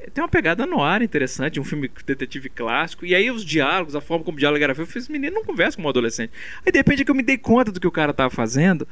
é- 0.07 0.11
Tem 0.11 0.23
uma 0.23 0.29
pegada 0.29 0.65
no 0.67 0.83
ar 0.83 1.03
interessante, 1.03 1.59
um 1.61 1.65
filme 1.65 1.91
detetive 2.07 2.49
clássico. 2.49 3.05
E 3.05 3.15
aí 3.15 3.31
os 3.31 3.45
diálogos, 3.45 3.95
a 3.97 4.01
forma 4.01 4.25
como 4.25 4.37
o 4.37 4.41
diálogo 4.41 4.63
era 4.63 4.75
feito, 4.75 4.91
eu 4.97 4.99
esse 5.01 5.11
menino 5.13 5.35
não 5.35 5.45
conversa 5.45 5.77
com 5.77 5.83
um 5.83 5.89
adolescente. 5.89 6.33
Aí 6.65 6.73
de 6.73 6.79
repente 6.79 7.03
é 7.03 7.05
que 7.05 7.11
eu 7.11 7.15
me 7.15 7.23
dei 7.23 7.37
conta 7.37 7.71
do 7.73 7.81
que 7.81 7.87
o 7.87 7.91
cara 7.93 8.13
tava 8.15 8.31
fazendo. 8.31 8.87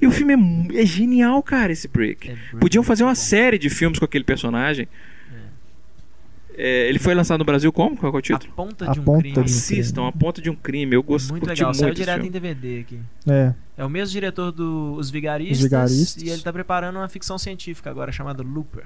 E 0.00 0.06
o 0.06 0.10
filme 0.10 0.34
é, 0.74 0.82
é 0.82 0.86
genial, 0.86 1.42
cara, 1.42 1.72
esse 1.72 1.88
break. 1.88 2.30
É 2.30 2.34
Brick, 2.34 2.56
Podiam 2.58 2.82
fazer 2.82 3.02
uma 3.04 3.10
bom. 3.10 3.14
série 3.16 3.58
de 3.58 3.68
filmes 3.68 3.98
com 3.98 4.04
aquele 4.04 4.24
personagem. 4.24 4.88
É, 6.62 6.88
ele 6.88 6.98
foi 6.98 7.14
lançado 7.14 7.38
no 7.38 7.44
Brasil 7.44 7.72
como? 7.72 7.96
Qual 7.96 8.12
é 8.12 8.14
o 8.14 8.18
A 8.18 8.22
título? 8.22 8.52
Ponta 8.54 8.90
A 8.90 8.92
de 8.92 9.00
um 9.00 9.04
Ponta 9.04 9.20
Crime. 9.20 9.34
de 9.34 9.40
um 9.40 9.44
Assistam, 9.44 10.08
A 10.08 10.12
Ponta 10.12 10.42
de 10.42 10.50
um 10.50 10.54
Crime. 10.56 10.94
Eu 10.94 11.02
gosto 11.02 11.30
Muito 11.30 11.46
legal, 11.46 11.72
saiu 11.72 11.86
muito 11.86 11.96
direto 11.96 12.14
filme. 12.16 12.28
em 12.28 12.32
DVD 12.32 12.80
aqui. 12.80 12.98
É, 13.28 13.54
É 13.78 13.84
o 13.84 13.88
mesmo 13.88 14.12
diretor 14.12 14.50
do 14.52 14.94
Os 14.98 15.10
Vigaristas, 15.10 15.58
Os 15.58 15.62
Vigaristas. 15.64 16.22
e 16.22 16.28
ele 16.28 16.42
tá 16.42 16.52
preparando 16.52 16.96
uma 16.96 17.08
ficção 17.08 17.38
científica 17.38 17.88
agora 17.88 18.12
chamada 18.12 18.42
Looper. 18.42 18.82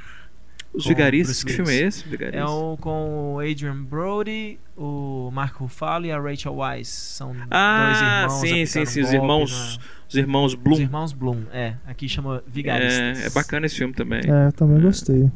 Os 0.75 0.87
Vigaristas, 0.87 1.45
que 1.45 1.53
filme 1.53 1.71
é 1.73 1.83
esse? 1.87 2.07
Vigaristas? 2.09 2.43
É 2.43 2.45
o 2.45 2.77
com 2.79 3.35
o 3.35 3.39
Adrian 3.39 3.83
Brody, 3.85 4.59
o 4.77 5.31
Mark 5.33 5.55
Ruffalo 5.57 6.05
e 6.07 6.11
a 6.11 6.21
Rachel 6.21 6.55
Weisz. 6.57 6.89
São 6.89 7.29
dois 7.33 7.47
Ah, 7.51 8.23
irmãos. 8.25 8.41
sim, 8.41 8.67
sim, 8.67 8.85
sim, 8.85 9.01
os 9.03 9.13
irmãos, 9.13 9.51
na- 9.79 9.85
os 10.09 10.15
irmãos 10.17 10.53
Os 10.53 10.61
Bloom. 10.61 10.81
irmãos 10.81 11.13
Bloom, 11.13 11.43
é. 11.53 11.75
Aqui 11.87 12.09
chama 12.09 12.43
Vigaristas. 12.47 13.23
É, 13.23 13.27
é 13.27 13.31
bacana 13.31 13.67
esse 13.67 13.77
filme 13.77 13.95
também. 13.95 14.21
é, 14.27 14.51
também 14.51 14.81
gostei. 14.83 15.31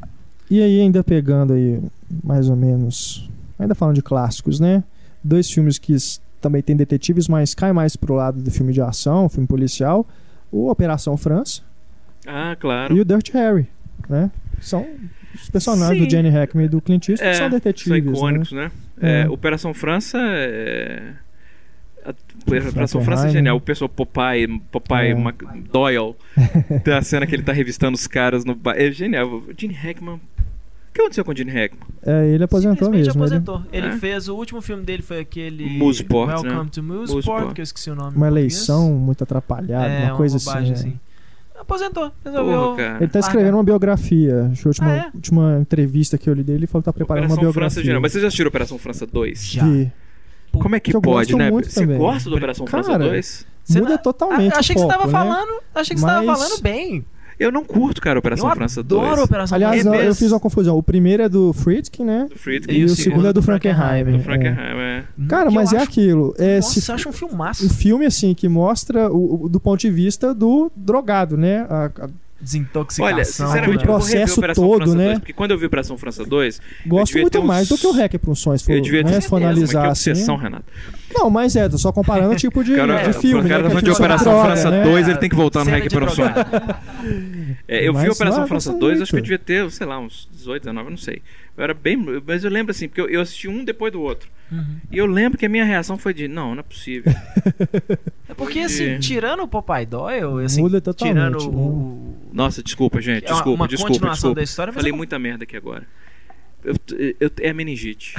E 0.51 0.61
aí, 0.61 0.81
ainda 0.81 1.05
pegando 1.05 1.53
aí, 1.53 1.81
mais 2.25 2.49
ou 2.51 2.57
menos, 2.57 3.31
ainda 3.59 3.75
falando 3.77 3.95
de 3.95 4.03
clássicos, 4.03 4.59
né? 4.59 4.83
Dois 5.23 5.49
filmes 5.51 5.79
que 5.79 5.95
também 6.41 6.63
tem 6.63 6.75
detetives, 6.75 7.29
mas 7.29 7.55
cai 7.55 7.73
mais 7.73 7.95
pro 7.97 8.15
lado 8.15 8.41
do 8.43 8.51
filme 8.51 8.73
de 8.73 8.81
ação, 8.81 9.29
filme 9.29 9.47
policial. 9.47 10.05
O 10.51 10.69
Operação 10.71 11.17
França 11.17 11.63
Ah, 12.27 12.57
claro. 12.59 12.97
e 12.97 13.01
o 13.01 13.05
Dirty 13.05 13.33
Harry, 13.35 13.69
né? 14.09 14.31
São 14.61 14.85
os 15.35 15.51
personagens 15.51 15.99
Sim. 15.99 16.05
do 16.07 16.11
Jenny 16.11 16.29
Hackman 16.31 16.67
e 16.67 16.69
do 16.69 16.81
Clint 16.81 17.09
Eastwood 17.09 17.31
É, 17.31 17.35
são 17.35 17.49
São 17.49 17.59
detetives, 17.59 17.99
icônicos, 18.19 18.53
né? 18.53 18.71
É. 19.01 19.21
É, 19.23 19.29
Operação 19.29 19.73
França 19.75 20.19
é... 20.21 21.13
A 22.05 22.11
Operação 22.71 23.03
França 23.03 23.25
é 23.25 23.27
né? 23.27 23.33
genial. 23.33 23.57
O 23.57 23.61
pessoal 23.61 23.89
Popeye, 23.89 24.47
Popeye 24.71 25.11
É. 25.11 25.15
Mac- 25.15 25.43
Doyle. 25.71 26.15
tem 26.83 26.95
a 26.95 27.03
cena 27.03 27.27
que 27.27 27.35
ele 27.35 27.43
tá 27.43 27.53
revistando 27.53 27.95
os 27.97 28.07
caras 28.07 28.45
no 28.47 28.55
bar. 28.55 28.75
É 28.79 28.91
genial. 28.91 29.29
O 29.29 29.45
Gene 29.57 29.75
Hackman. 29.75 30.19
que 30.95 31.01
aconteceu 31.03 31.23
com 31.25 31.33
o 31.33 31.37
Gene 31.37 31.51
Hackman? 31.51 31.87
É, 32.07 32.29
ele 32.29 32.43
aposentou 32.45 32.89
mesmo. 32.91 33.03
ele- 33.03 33.11
aposentou. 33.11 33.63
Ele, 33.71 33.89
É? 33.89 33.97
fez, 33.99 34.27
o 34.29 34.37
último 34.37 34.63
filme 34.63 34.83
dele 34.85 35.03
foi 35.03 35.21
aquele 35.21 35.67
Mooseport, 35.79 36.29
Welcome 36.31 36.65
né? 36.65 36.69
to 36.73 36.83
Mooseport, 36.83 37.27
Mooseport. 37.27 37.55
que 37.55 37.61
eu 37.61 37.65
esqueci 37.65 37.91
o 37.91 37.95
nome. 37.95 38.17
Uma 38.17 38.27
eleição 38.29 38.91
muito 38.95 39.23
atrapalhada, 39.23 39.87
é, 39.93 40.05
uma 40.07 40.17
coisa 40.17 40.39
bobagem 40.39 40.73
assim. 40.73 40.99
é. 41.05 41.08
Aposentou, 41.61 42.13
resolveu. 42.25 42.61
Porra. 42.77 42.97
Ele 43.01 43.09
tá 43.09 43.19
escrevendo 43.19 43.55
uma 43.55 43.65
biografia. 43.65 44.49
Acho 44.53 44.63
que 44.63 44.69
a 44.69 44.71
última, 44.71 44.89
Ah, 44.93 44.97
é? 44.97 45.11
última 45.15 45.59
entrevista 45.61 46.17
que 46.17 46.29
eu 46.31 46.35
li 46.35 46.43
dele, 46.43 46.61
ele 46.61 46.67
falou 46.67 46.83
que 46.83 46.87
tá 46.87 46.93
preparando 46.93 47.25
Operação 47.25 47.45
uma 47.47 47.53
França 47.53 47.75
biografia. 47.77 47.85
Geral. 47.85 48.01
Mas 48.03 48.13
vocês 48.13 48.23
já 48.23 48.29
assistiram 48.29 48.49
Operação 48.49 48.79
França 48.79 49.07
2? 49.07 49.45
Já. 49.51 49.65
Vi. 49.65 49.93
Como 50.53 50.75
é 50.77 50.81
que, 50.81 50.93
pode, 51.01 51.37
né? 51.37 51.51
Você 51.51 51.81
também. 51.81 51.99
gosta 51.99 52.31
do 52.31 52.37
Operação 52.37 52.67
França 52.67 52.91
Cara, 52.91 53.05
2? 53.05 53.47
Você 53.65 53.81
Muda 53.81 53.91
não- 53.93 53.99
totalmente 53.99 54.55
Ah, 54.55 54.59
achei 54.61 54.75
que 54.75 54.81
você 54.81 54.89
tava 54.89 55.05
né? 55.07 55.13
falando, 55.13 55.61
achei 55.75 55.95
que 55.95 56.01
você 56.01 56.07
tava 56.07 56.25
falando 56.25 56.63
bem. 56.63 57.05
Eu 57.39 57.53
não 57.53 57.65
curto, 57.65 58.01
cara, 58.01 58.19
Operação 58.19 58.49
eu 58.49 58.55
França 58.57 58.81
adoro 58.81 59.07
2. 59.17 59.21
Operação 59.25 59.55
Aliás, 59.57 59.83
França 59.83 59.97
eu, 59.97 60.01
eu 60.01 60.07
2. 60.07 60.19
fiz 60.19 60.33
uma 60.33 60.41
confusão. 60.41 60.77
O 60.77 60.83
primeiro 60.83 61.23
é 61.23 61.29
do 61.29 61.53
Friedkin, 61.53 62.05
né? 62.05 62.27
Do 62.29 62.37
Friedkin 62.39 62.73
E, 62.75 62.85
o 62.85 62.89
segundo 62.89 63.29
é 63.29 63.33
do 63.33 63.41
Frankenheim. 63.43 64.05
do 64.05 64.17
é. 64.17 64.19
Frankenheim, 64.19 64.59
é. 64.79 65.05
Cara, 65.29 65.51
mas 65.51 65.73
eu 65.73 65.79
é 65.79 65.83
acho- 65.83 65.91
aquilo. 65.91 66.35
É, 66.39 66.57
Nossa, 66.57 66.81
se- 66.81 66.91
eu 66.91 66.95
acho 66.97 67.09
um 67.09 67.13
filmaço. 67.13 67.65
um 67.67 67.69
filme 67.69 68.05
assim 68.07 68.35
que 68.35 68.49
mostra 68.49 69.11
o, 69.13 69.45
o- 69.45 69.49
do 69.49 69.61
ponto 69.61 69.81
de 69.81 69.91
vista 69.91 70.35
do 70.35 70.71
drogado, 70.75 71.37
né? 71.37 71.67
A- 71.71 71.91
a- 72.01 72.09
Desintoxicação. 72.41 73.05
Olha, 73.05 73.25
sinceramente, 73.25 73.65
eu 73.65 73.67
vou 73.67 73.73
rever 73.75 73.87
processo 73.87 74.39
Operação 74.39 74.65
todo, 74.65 74.77
França 74.79 74.95
né? 74.97 75.05
2, 75.07 75.19
porque 75.19 75.33
quando 75.33 75.51
eu 75.51 75.59
vi 75.59 75.67
Operação 75.67 75.99
França 75.99 76.25
2, 76.25 76.61
gosto 76.87 77.07
devia 77.09 77.23
muito 77.23 77.33
ter 77.33 77.39
uns- 77.41 77.45
mais 77.47 77.69
do 77.69 77.77
que 77.77 77.85
o 77.85 77.91
Hack 77.91 78.17
para 78.17 78.31
um 78.31 78.35
sonho, 78.37 78.57
se 78.61 78.65
for, 78.65 78.73
eu 78.75 78.81
devia 78.81 79.03
ter 79.03 79.11
né, 79.11 79.21
se 79.21 79.29
for 79.29 79.37
analisar 79.43 79.89
assim. 79.89 80.11
obsessão, 80.11 80.37
Renato. 80.37 80.65
Não, 81.15 81.31
mas 81.31 81.57
é, 81.57 81.69
tô 81.69 81.79
só 81.79 81.91
comparando 81.91 82.33
o 82.33 82.37
tipo 82.37 82.63
de, 82.63 82.75
Cara, 82.77 83.03
de 83.09 83.13
filme. 83.19 83.45
o 83.47 83.49
cara 83.49 83.63
né, 83.63 83.63
tá 83.65 83.69
falando 83.71 83.85
de 83.85 83.91
Operação 83.91 84.33
droga, 84.33 84.47
França 84.49 84.71
né? 84.71 84.83
2, 84.85 85.09
ele 85.09 85.19
tem 85.19 85.29
que 85.29 85.37
voltar 85.37 85.61
no 85.61 85.65
Cena 85.67 85.77
Hack 85.79 85.89
de 85.89 85.95
para 85.97 86.05
o 86.05 86.11
sonho. 86.11 86.35
drogado. 86.35 86.77
É, 87.67 87.89
eu 87.89 87.93
vi 87.95 88.07
Mas, 88.07 88.15
Operação 88.17 88.41
não, 88.41 88.47
França 88.49 88.71
gosto 88.71 88.81
2, 88.81 89.03
acho 89.03 89.11
que 89.13 89.19
eu 89.19 89.23
devia 89.23 89.39
ter, 89.39 89.71
sei 89.71 89.87
lá, 89.87 89.99
uns 89.99 90.29
18, 90.33 90.63
19, 90.65 90.91
não 90.91 90.97
sei. 90.97 91.23
Eu 91.57 91.65
era 91.65 91.75
bem. 91.75 91.97
Mas 92.27 92.45
eu 92.45 92.51
lembro 92.51 92.71
assim, 92.71 92.89
porque 92.89 93.01
eu, 93.01 93.09
eu 93.09 93.21
assisti 93.21 93.49
um 93.49 93.65
depois 93.65 93.93
do 93.93 94.01
outro. 94.01 94.29
Uhum. 94.53 94.77
E 94.93 94.97
eu 94.99 95.07
lembro 95.07 95.37
que 95.39 95.45
a 95.45 95.49
minha 95.49 95.65
reação 95.65 95.99
foi 95.99 96.15
de: 96.15 96.29
não, 96.29 96.53
não 96.55 96.61
é 96.61 96.63
possível. 96.63 97.13
É 98.29 98.35
porque, 98.35 98.61
assim, 98.61 98.99
tirando 98.99 99.43
o 99.43 99.49
Popeye 99.49 99.85
Doyle, 99.87 100.45
assim, 100.45 100.61
Muda 100.63 100.81
totalmente, 100.81 101.15
tirando 101.17 101.39
né? 101.39 101.45
o... 101.59 102.15
Nossa, 102.33 102.63
desculpa, 102.63 103.01
gente. 103.01 103.25
É 103.25 103.29
uma- 103.29 103.35
Desculpa, 103.35 103.63
uma 103.63 103.69
desculpa, 103.69 103.93
continuação 103.93 104.15
desculpa. 104.15 104.37
da 104.37 104.43
história, 104.45 104.73
Falei 104.73 104.93
uma- 104.93 104.99
muita 104.99 105.19
merda 105.19 105.45
aqui 105.45 105.57
agora. 105.57 105.85
Eu, 106.69 107.15
eu- 107.21 107.31
é 107.41 107.51
a 107.51 107.55
meningite. 107.55 108.15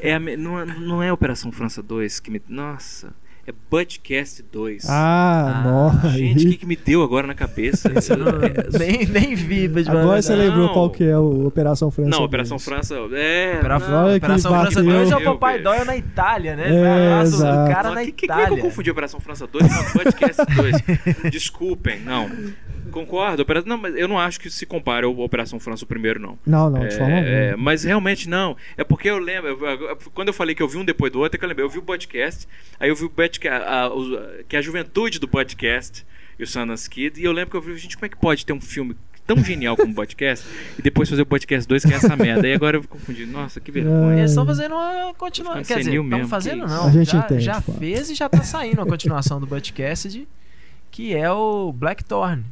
é 0.00 0.14
a 0.14 0.20
me- 0.20 0.36
não, 0.36 0.60
é- 0.60 0.64
não 0.66 1.02
é 1.02 1.12
Operação 1.12 1.50
França 1.52 1.82
2 1.82 2.20
que 2.20 2.30
me. 2.30 2.40
Nossa. 2.48 3.12
É 3.48 3.54
Budcast 3.70 4.42
2. 4.50 4.86
Ah, 4.90 5.62
Ah, 5.62 5.62
nossa. 5.62 6.08
Gente, 6.10 6.46
o 6.48 6.50
que, 6.50 6.56
que 6.56 6.66
me 6.66 6.74
deu 6.74 7.00
agora 7.04 7.28
na 7.28 7.34
cabeça? 7.34 7.88
Não- 8.18 8.76
nem, 8.76 9.06
nem 9.06 9.36
vi, 9.36 9.68
mas 9.68 9.86
Agora 9.88 10.20
você 10.20 10.34
Não. 10.34 10.38
lembrou 10.44 10.68
qual 10.72 10.90
que 10.90 11.04
é 11.04 11.16
o 11.16 11.46
Operação 11.46 11.88
França? 11.88 12.10
Não, 12.10 12.18
2. 12.18 12.28
Operação 12.28 12.58
França. 12.58 12.96
É. 13.12 13.58
Operação, 13.60 14.08
que 14.10 14.16
Operação 14.16 14.50
França 14.52 14.82
bateu. 14.82 14.92
2 14.98 15.10
é 15.12 15.16
o 15.16 15.20
Deus. 15.20 15.62
Doyle 15.62 15.84
na 15.84 15.96
Itália, 15.96 16.56
né? 16.56 16.76
É, 16.76 17.08
lá, 17.10 17.22
exato. 17.22 17.70
o 17.70 17.72
cara 17.72 17.90
na 17.92 18.04
que, 18.04 18.10
que, 18.12 18.26
como 18.26 18.40
é 18.40 18.44
que 18.46 18.50
eu 18.50 18.54
Itália. 18.56 18.62
confundi 18.64 18.90
Operação 18.90 19.20
França 19.20 19.46
2 19.46 19.64
com 19.64 19.92
Podcast 19.98 20.42
2? 20.56 20.76
Desculpem, 21.30 22.00
não. 22.00 22.28
Concordo. 23.00 23.42
Opera- 23.42 23.62
Não, 23.66 23.76
mas 23.76 23.94
eu 23.96 24.08
não 24.08 24.18
acho 24.18 24.40
que 24.40 24.48
se 24.48 24.64
compare 24.64 25.04
ao 25.04 25.18
Operação 25.18 25.60
França 25.60 25.84
o 25.84 25.86
primeiro, 25.88 26.18
não. 26.20 26.38
Não, 26.46 26.70
não, 26.70 26.86
de 26.86 26.96
forma 26.96 27.12
É, 27.12 27.50
é, 27.50 27.56
mas 27.56 27.84
realmente 27.84 28.28
não. 28.28 28.56
É 28.76 28.82
porque 28.84 29.08
eu 29.10 29.18
lembro. 29.18 29.48
eu- 29.66 29.96
quando 30.14 30.28
eu 30.28 30.34
falei 30.34 30.54
que 30.54 30.62
eu 30.62 30.68
vi 30.68 30.78
um 30.78 30.84
depois 30.84 31.12
do 31.12 31.20
outro, 31.20 31.36
é 31.36 31.38
que 31.38 31.44
eu 31.44 31.48
lembrei. 31.48 31.64
Eu 31.66 31.70
vi 31.70 31.78
o 31.78 31.82
podcast, 31.82 32.46
aí 32.80 32.88
eu 32.88 32.96
vi 32.96 33.04
o 33.04 33.10
podcast, 33.10 33.58
a, 33.62 33.86
a- 33.86 33.90
que 34.48 34.56
é 34.56 34.58
a 34.58 34.62
juventude 34.62 35.18
do 35.18 35.28
podcast 35.28 36.06
e 36.38 36.42
o 36.42 36.46
Sundance 36.46 36.88
Kid. 36.88 37.20
E 37.20 37.24
eu 37.24 37.32
lembro 37.32 37.50
que 37.50 37.56
eu 37.56 37.60
vi, 37.60 37.76
gente, 37.76 37.96
como 37.96 38.06
é 38.06 38.08
que 38.08 38.16
pode 38.16 38.44
ter 38.46 38.52
um 38.52 38.60
filme 38.60 38.96
tão 39.26 39.42
genial 39.42 39.76
como 39.76 39.90
o 39.90 39.94
podcast 39.94 40.46
e 40.78 40.82
depois 40.82 41.10
fazer 41.10 41.22
o 41.22 41.26
podcast 41.26 41.66
2 41.68 41.84
que 41.84 41.92
é 41.92 41.96
essa 41.96 42.16
merda? 42.16 42.46
E 42.48 42.52
agora 42.54 42.76
eu 42.76 42.84
confundi. 42.88 43.26
Nossa, 43.26 43.60
que 43.60 43.70
vergonha. 43.72 44.18
Eles 44.20 44.30
estão 44.30 44.46
fazendo 44.46 44.74
uma 44.74 45.12
continuação. 45.18 45.62
Quer 45.64 45.78
dizer, 45.80 45.90
estão 45.90 46.04
mesmo, 46.04 46.28
fazendo 46.28 46.66
não. 46.66 46.86
A 46.86 46.90
gente 46.90 47.10
já 47.12 47.18
entende, 47.18 47.40
já 47.44 47.60
fez 47.60 48.10
e 48.10 48.14
já 48.14 48.28
tá 48.28 48.42
saindo 48.42 48.78
uma 48.78 48.86
continuação 48.86 49.40
do 49.40 49.46
Budcast, 49.46 50.26
que 50.90 51.14
é 51.14 51.30
o 51.30 51.72
Blackthorn. 51.72 52.44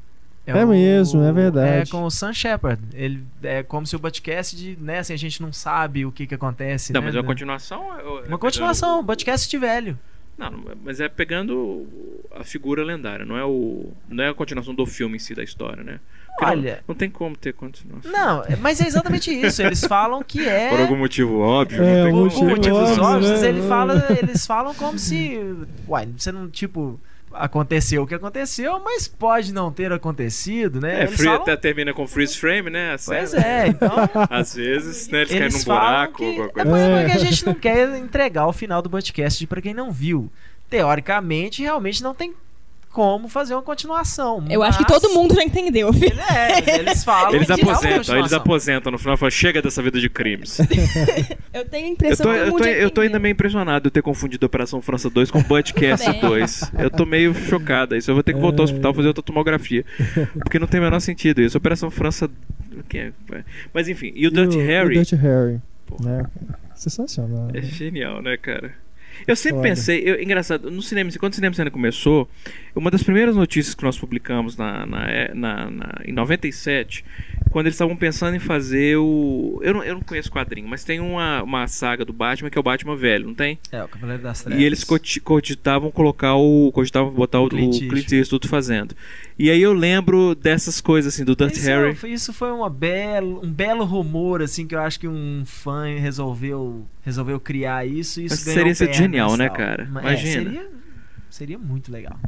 É 0.47 0.65
mesmo, 0.65 1.23
é 1.23 1.33
verdade. 1.33 1.89
É 1.89 1.91
com 1.91 2.05
o 2.05 2.11
Sam 2.11 2.33
Shepard. 2.33 2.81
Ele 2.93 3.23
é 3.43 3.63
como 3.63 3.87
se 3.87 3.97
o 3.97 3.99
Budcast, 3.99 4.77
né, 4.81 4.99
assim, 4.99 5.15
a 5.15 5.19
gente 5.19 5.41
não 5.41 5.53
sabe 5.53 6.05
o 6.05 6.13
que 6.13 6.27
que 6.27 6.35
acontece, 6.35 6.93
Não, 6.93 7.01
né? 7.01 7.07
mas 7.07 7.17
é 7.17 7.21
uma 7.21 7.27
continuação. 7.27 7.99
é- 7.99 8.25
é 8.25 8.29
Uma 8.29 8.39
continuação, 8.39 9.01
o 9.01 9.03
Budcast 9.03 9.49
de 9.49 9.57
velho. 9.59 9.99
Não, 10.37 10.53
mas 10.85 10.99
é 11.01 11.09
pegando 11.09 11.87
a 12.35 12.43
figura 12.43 12.83
lendária, 12.85 13.25
não 13.25 13.37
é 13.39 13.45
o 13.45 13.93
não 14.09 14.25
é 14.25 14.29
a 14.31 14.35
continuação 14.35 14.75
do 14.75 14.85
filme 14.85 15.15
em 15.17 15.19
si 15.21 15.33
da 15.33 15.45
história, 15.45 15.83
né? 15.85 16.01
Porque 16.37 16.45
Olha, 16.51 16.73
não, 16.79 16.83
não 16.89 16.95
tem 16.97 17.09
como 17.09 17.37
ter 17.37 17.53
continuação. 17.55 18.11
não, 18.11 18.43
é- 18.43 18.57
mas 18.57 18.81
é 18.81 18.87
exatamente 18.89 19.31
isso. 19.31 19.63
Eles 19.63 19.85
falam 19.87 20.25
que 20.25 20.45
é 20.47 20.71
Por 20.71 20.81
algum 20.81 20.97
motivo 20.97 21.39
óbvio, 21.39 21.81
É, 21.81 21.87
não 21.87 22.05
tem 22.05 22.05
por, 22.05 22.11
como. 22.11 22.25
motivo 22.25 22.41
por 22.41 22.57
motivos 22.57 22.79
óbvio, 22.99 23.05
óbvios, 23.05 23.41
né? 23.43 23.49
ele 23.49 23.63
fala, 23.63 24.07
eles 24.21 24.45
falam 24.47 24.75
como 24.75 24.99
se. 24.99 25.39
Uai, 25.87 26.09
você 26.19 26.33
não, 26.33 26.51
tipo, 26.51 27.01
aconteceu 27.35 28.03
o 28.03 28.07
que 28.07 28.15
aconteceu, 28.15 28.81
mas 28.85 29.07
pode 29.09 29.53
não 29.53 29.71
ter 29.73 29.93
acontecido, 29.93 30.81
né? 30.81 31.01
É, 31.01 31.03
Eles 31.05 31.15
free, 31.17 31.27
falam- 31.27 31.43
até 31.43 31.57
termina 31.57 31.93
com 31.93 32.07
freeze 32.07 32.37
frame, 32.39 32.71
né? 32.71 32.95
a 32.95 32.97
Pois 33.05 33.35
é, 33.35 33.67
então. 33.69 33.91
Às 34.31 34.55
vezes, 34.55 35.09
né, 35.09 35.19
eles, 35.21 35.31
caem 35.31 35.43
Eles 35.43 35.55
num 35.55 35.61
falam 35.61 35.83
buraco 35.85 36.17
que... 36.19 36.25
alguma 36.25 36.47
É 36.47 36.65
coisa. 36.65 36.79
É. 36.79 36.99
porque 37.05 37.13
a 37.19 37.21
gente 37.21 37.47
não 37.47 37.55
quer 37.55 37.97
entregar 37.99 38.47
o 38.47 38.53
final 38.53 38.81
do 38.81 38.89
podcast 38.91 39.47
pra 39.47 39.61
quem 39.63 39.75
não 39.75 39.91
viu. 39.93 40.31
Teoricamente, 40.71 41.63
realmente 41.63 42.03
não 42.03 42.15
tem 42.15 42.35
como 42.95 43.29
fazer 43.29 43.55
uma 43.55 43.63
continuação. 43.63 44.45
Eu 44.49 44.63
acho 44.63 44.79
que 44.79 44.85
mas- 44.89 45.03
todo 45.03 45.13
mundo 45.13 45.35
já 45.35 45.43
entendeu, 45.43 45.93
filho. 45.93 46.19
É, 46.21 46.79
eles 46.79 47.03
falam 47.03 47.35
Eles 47.35 47.51
é 47.51 47.55
aposentam, 47.55 48.19
eles 48.19 48.33
aposentam 48.33 48.93
no 48.93 48.99
final 48.99 49.17
e 49.17 49.19
falam, 49.19 49.31
chega 49.33 49.61
dessa 49.61 49.83
vida 49.83 50.01
de 50.01 50.09
crimes. 50.09 50.59
Eu 51.53 51.65
tenho 51.69 51.87
a 51.87 51.89
Eu 51.89 51.93
impressão 51.93 52.27
tô, 52.27 52.33
que 52.33 52.39
eu, 52.39 52.57
tô, 52.57 52.65
eu 52.65 52.91
tô 52.91 53.01
ainda 53.01 53.19
meio 53.19 53.33
impressionado 53.33 53.83
de 53.83 53.87
eu 53.89 53.91
ter 53.91 54.03
confundido 54.03 54.47
Operação 54.47 54.81
França 54.81 55.11
2 55.11 55.31
com 55.31 55.43
Budcast 55.43 56.05
Também. 56.07 56.21
2. 56.21 56.73
Eu 56.79 56.91
tô 56.91 57.05
meio 57.05 57.35
chocada. 57.35 57.97
Isso 57.97 58.11
eu 58.11 58.15
vou 58.15 58.23
ter 58.25 58.33
que 58.35 58.41
voltar 58.41 58.63
ao 58.63 58.65
hospital 58.65 58.95
fazer 58.95 59.09
outra 59.09 59.23
tomografia. 59.23 59.85
Porque 60.41 60.59
não 60.59 60.67
tem 60.67 60.81
o 60.81 60.83
menor 60.85 61.01
sentido 61.01 61.41
isso. 61.43 61.57
Operação 61.59 61.91
França. 61.91 62.29
Mas 63.73 63.89
enfim, 63.89 64.13
e 64.15 64.27
o 64.27 64.31
Dirty 64.31 64.59
E 64.59 64.63
Harry 64.63 64.99
O 64.99 65.05
Dirty 65.05 65.17
Harry. 65.17 65.61
Porra. 65.87 66.11
Né? 66.23 66.27
Sensacional. 66.75 67.49
é 67.55 67.63
genial, 67.63 68.21
né, 68.23 68.37
cara? 68.37 68.73
Eu 69.27 69.37
sempre 69.37 69.63
pensei, 69.63 70.03
eu- 70.05 70.21
engraçado, 70.23 70.71
no 70.71 70.83
cinema, 70.83 71.11
quando 71.19 71.33
o 71.33 71.35
cinema 71.35 71.55
cena 71.55 71.71
começou, 71.71 72.29
uma 72.75 72.91
das 72.91 73.03
primeiras 73.03 73.37
notícias 73.37 73.75
que 73.75 73.83
nós 73.83 73.99
publicamos 73.99 74.57
na, 74.57 74.85
na, 74.87 75.11
é- 75.11 75.33
na- 75.35 75.71
na- 75.71 75.95
em 76.05 76.13
97, 76.13 77.05
quando 77.55 77.67
eles 77.67 77.77
estavam 77.77 77.95
pensando 77.95 78.35
em 78.35 78.41
fazer 78.41 78.97
o. 78.97 79.61
Eu 79.63 79.75
não, 79.75 79.85
eu 79.85 79.95
não 79.95 80.01
conheço 80.01 80.29
o 80.29 80.33
quadrinho, 80.33 80.67
mas 80.67 80.83
tem 80.83 80.99
uma, 80.99 81.41
uma 81.45 81.69
saga 81.69 82.05
do 82.05 82.13
Batman 82.13 82.51
que 82.51 82.59
é 82.59 82.61
o 82.61 82.65
Batman 82.65 82.97
velho, 82.97 83.29
não 83.29 83.35
tem? 83.35 83.61
É, 83.71 83.81
o 83.85 83.87
Cavaleiro 83.87 84.25
das 84.25 84.43
Trevas. 84.43 84.61
E 84.61 84.65
eles 84.67 84.83
coti- 84.83 85.21
cogitavam 85.21 85.89
colocar 85.93 86.35
o. 86.35 86.73
cogitavam 86.73 87.13
botar 87.13 87.39
o, 87.39 87.45
o 87.45 87.49
Clint 87.49 87.79
Clint, 87.89 88.11
Eastwood. 88.11 88.49
Fazendo. 88.49 88.97
E 89.39 89.51
aí 89.51 89.63
eu 89.63 89.73
lembro 89.73 90.35
dessas 90.35 90.81
coisas 90.81 91.15
assim, 91.15 91.25
do 91.25 91.37
Dirty 91.37 91.59
Isso, 91.61 91.69
Harry. 91.69 91.95
foi- 91.95 92.11
isso 92.11 92.33
foi 92.33 92.51
uma 92.51 92.69
belo, 92.69 93.41
um 93.45 93.53
belo 93.53 93.85
rumor, 93.85 94.43
assim, 94.43 94.67
que 94.67 94.75
eu 94.75 94.81
acho 94.81 94.99
que 94.99 95.07
um 95.07 95.45
fã 95.47 95.85
resolveu, 95.97 96.85
resolveu 97.03 97.39
criar 97.39 97.87
isso 97.87 98.21
e 98.21 98.25
isso 98.25 98.35
Mas 98.35 98.55
ganhou 98.57 98.75
seria 98.75 98.93
genial, 98.93 99.37
né, 99.37 99.49
cara? 99.49 99.89
Mas, 99.93 100.03
Imagina. 100.03 100.41
É, 100.41 100.45
seria, 100.45 100.71
seria 101.31 101.59
muito 101.59 101.93
legal. 101.93 102.19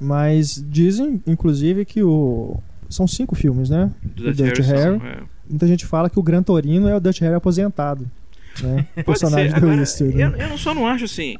Mas 0.00 0.64
dizem, 0.68 1.20
inclusive, 1.26 1.84
que 1.84 2.00
o. 2.04 2.62
São 2.88 3.06
cinco 3.06 3.34
filmes, 3.34 3.68
né? 3.70 3.90
Do 4.02 4.32
Dirty 4.32 4.62
Harry. 4.62 4.96
É. 5.04 5.18
Muita 5.48 5.66
gente 5.66 5.84
fala 5.86 6.08
que 6.10 6.18
o 6.18 6.22
Gran 6.22 6.42
Torino 6.42 6.88
é 6.88 6.96
o 6.96 7.00
Dirty 7.00 7.20
Harry 7.22 7.34
aposentado. 7.34 8.10
Né? 8.62 8.86
O 8.96 9.04
personagem 9.04 9.52
do 9.60 9.70
Eastwood. 9.72 10.16
né? 10.16 10.24
eu, 10.24 10.30
eu 10.36 10.48
não- 10.48 10.58
só 10.58 10.74
não 10.74 10.86
acho 10.86 11.04
assim. 11.04 11.36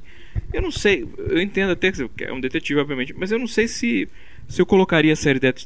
Eu 0.53 0.63
não 0.63 0.71
sei. 0.71 1.07
Eu 1.19 1.41
entendo 1.41 1.73
até 1.73 1.91
que 1.91 2.07
é 2.25 2.33
um 2.33 2.41
detetive, 2.41 2.79
obviamente, 2.81 3.13
mas 3.17 3.33
eu 3.33 3.39
não 3.39 3.49
sei 3.49 3.67
se, 3.67 4.09
se 4.47 4.61
eu 4.63 4.67
colocaria 4.67 5.13
a 5.13 5.17
série 5.17 5.41
Death, 5.41 5.65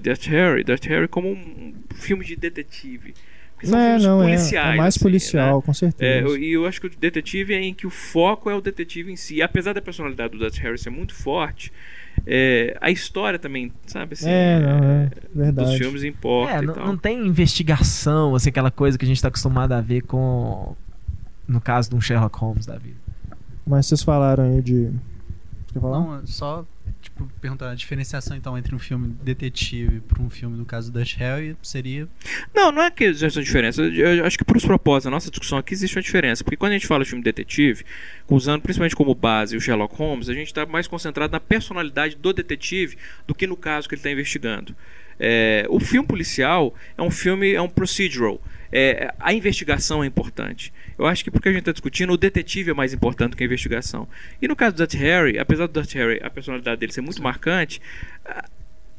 Death 0.00 0.24
Harry, 0.26 0.62
Death 0.62 0.84
Harry 0.84 1.08
como 1.08 1.28
um 1.32 1.72
filme 1.96 2.24
de 2.24 2.36
detetive. 2.36 3.14
Porque 3.54 3.66
são 3.66 3.78
É, 3.78 3.86
filmes 3.98 4.04
não, 4.04 4.22
é, 4.22 4.26
policiais. 4.26 4.74
é 4.74 4.76
mais 4.76 4.94
assim, 4.94 5.02
policial, 5.02 5.56
né? 5.56 5.62
com 5.64 5.70
É, 5.70 5.74
certeza. 5.74 6.28
eu- 6.28 6.36
e 6.36 6.52
eu 6.52 6.66
acho 6.66 6.80
que 6.80 6.86
o 6.86 6.90
detetive 6.90 7.54
é 7.54 7.60
em 7.62 7.74
que 7.74 7.86
o 7.86 7.90
foco 7.90 8.48
é 8.48 8.54
o 8.54 8.60
detetive 8.60 9.10
em 9.10 9.16
si. 9.16 9.36
E 9.36 9.42
apesar 9.42 9.72
da 9.72 9.82
personalidade 9.82 10.32
do 10.34 10.38
Death 10.38 10.56
Harry 10.58 10.78
ser 10.78 10.90
muito 10.90 11.14
forte, 11.14 11.72
é, 12.26 12.76
a 12.80 12.90
história 12.90 13.38
também, 13.38 13.72
sabe? 13.86 14.14
Assim, 14.14 14.28
É, 14.28 14.58
não, 14.60 14.84
é 14.84 15.06
dos 15.06 15.34
verdade. 15.34 15.78
filmes 15.78 16.02
importa 16.04 16.54
É, 16.54 16.58
e 16.62 16.66
não, 16.66 16.74
tal. 16.74 16.86
não 16.86 16.96
tem 16.96 17.26
investigação, 17.26 18.34
assim, 18.34 18.48
aquela 18.50 18.70
coisa 18.70 18.96
que 18.98 19.04
a 19.04 19.08
gente 19.08 19.20
tá 19.20 19.28
acostumado 19.28 19.72
a 19.72 19.80
ver 19.80 20.02
com. 20.02 20.74
No 21.48 21.60
caso 21.60 21.90
de 21.90 21.96
um 21.96 22.00
Sherlock 22.00 22.38
Holmes 22.38 22.66
da 22.66 22.76
vida. 22.78 22.96
Mas 23.66 23.86
vocês 23.86 24.02
falaram 24.02 24.44
aí 24.44 24.62
de. 24.62 24.90
Quer 25.72 25.80
falar? 25.80 25.98
Não, 26.00 26.26
só 26.26 26.64
perguntar 27.40 27.70
a 27.70 27.74
diferenciação 27.74 28.36
então 28.36 28.56
entre 28.56 28.74
um 28.74 28.78
filme 28.78 29.08
detetive 29.22 30.00
para 30.00 30.22
um 30.22 30.30
filme 30.30 30.56
do 30.56 30.64
caso 30.64 30.92
Dutch 30.92 31.16
Harry 31.16 31.56
seria 31.62 32.08
Não, 32.54 32.72
não 32.72 32.82
é 32.82 32.90
que 32.90 33.04
existe 33.04 33.38
uma 33.38 33.44
diferença. 33.44 33.82
Eu 33.82 34.24
acho 34.24 34.38
que 34.38 34.44
para 34.44 34.56
os 34.56 34.64
propósitos 34.64 35.04
da 35.04 35.10
nossa 35.10 35.30
discussão 35.30 35.58
aqui 35.58 35.74
existe 35.74 35.96
uma 35.96 36.02
diferença. 36.02 36.44
Porque 36.44 36.56
quando 36.56 36.72
a 36.72 36.74
gente 36.74 36.86
fala 36.86 37.04
de 37.04 37.10
filme 37.10 37.24
detetive, 37.24 37.84
usando 38.28 38.62
principalmente 38.62 38.96
como 38.96 39.14
base 39.14 39.56
o 39.56 39.60
Sherlock 39.60 39.94
Holmes, 39.96 40.28
a 40.28 40.34
gente 40.34 40.46
está 40.48 40.66
mais 40.66 40.86
concentrado 40.86 41.32
na 41.32 41.40
personalidade 41.40 42.16
do 42.16 42.32
detetive 42.32 42.96
do 43.26 43.34
que 43.34 43.46
no 43.46 43.56
caso 43.56 43.88
que 43.88 43.94
ele 43.94 44.00
está 44.00 44.10
investigando. 44.10 44.74
É, 45.18 45.66
o 45.68 45.78
filme 45.78 46.06
policial 46.06 46.74
é 46.96 47.02
um 47.02 47.10
filme, 47.10 47.52
é 47.52 47.60
um 47.60 47.68
procedural. 47.68 48.40
É, 48.72 49.12
a 49.20 49.34
investigação 49.34 50.02
é 50.02 50.06
importante. 50.06 50.72
Eu 50.98 51.06
acho 51.06 51.22
que 51.22 51.30
porque 51.30 51.48
a 51.48 51.52
gente 51.52 51.60
está 51.60 51.72
discutindo, 51.72 52.12
o 52.12 52.16
detetive 52.16 52.70
é 52.70 52.74
mais 52.74 52.94
importante 52.94 53.36
que 53.36 53.42
a 53.42 53.46
investigação. 53.46 54.08
E 54.40 54.48
no 54.48 54.56
caso 54.56 54.74
do 54.74 54.78
Dirty 54.78 54.96
Harry, 54.96 55.38
apesar 55.38 55.66
do 55.66 55.78
Dirty 55.80 55.98
Harry, 55.98 56.20
a 56.22 56.30
personalidade 56.30 56.80
dele 56.80 56.92
ser 56.92 57.02
muito 57.02 57.22
marcante, 57.22 57.80
a- 58.24 58.48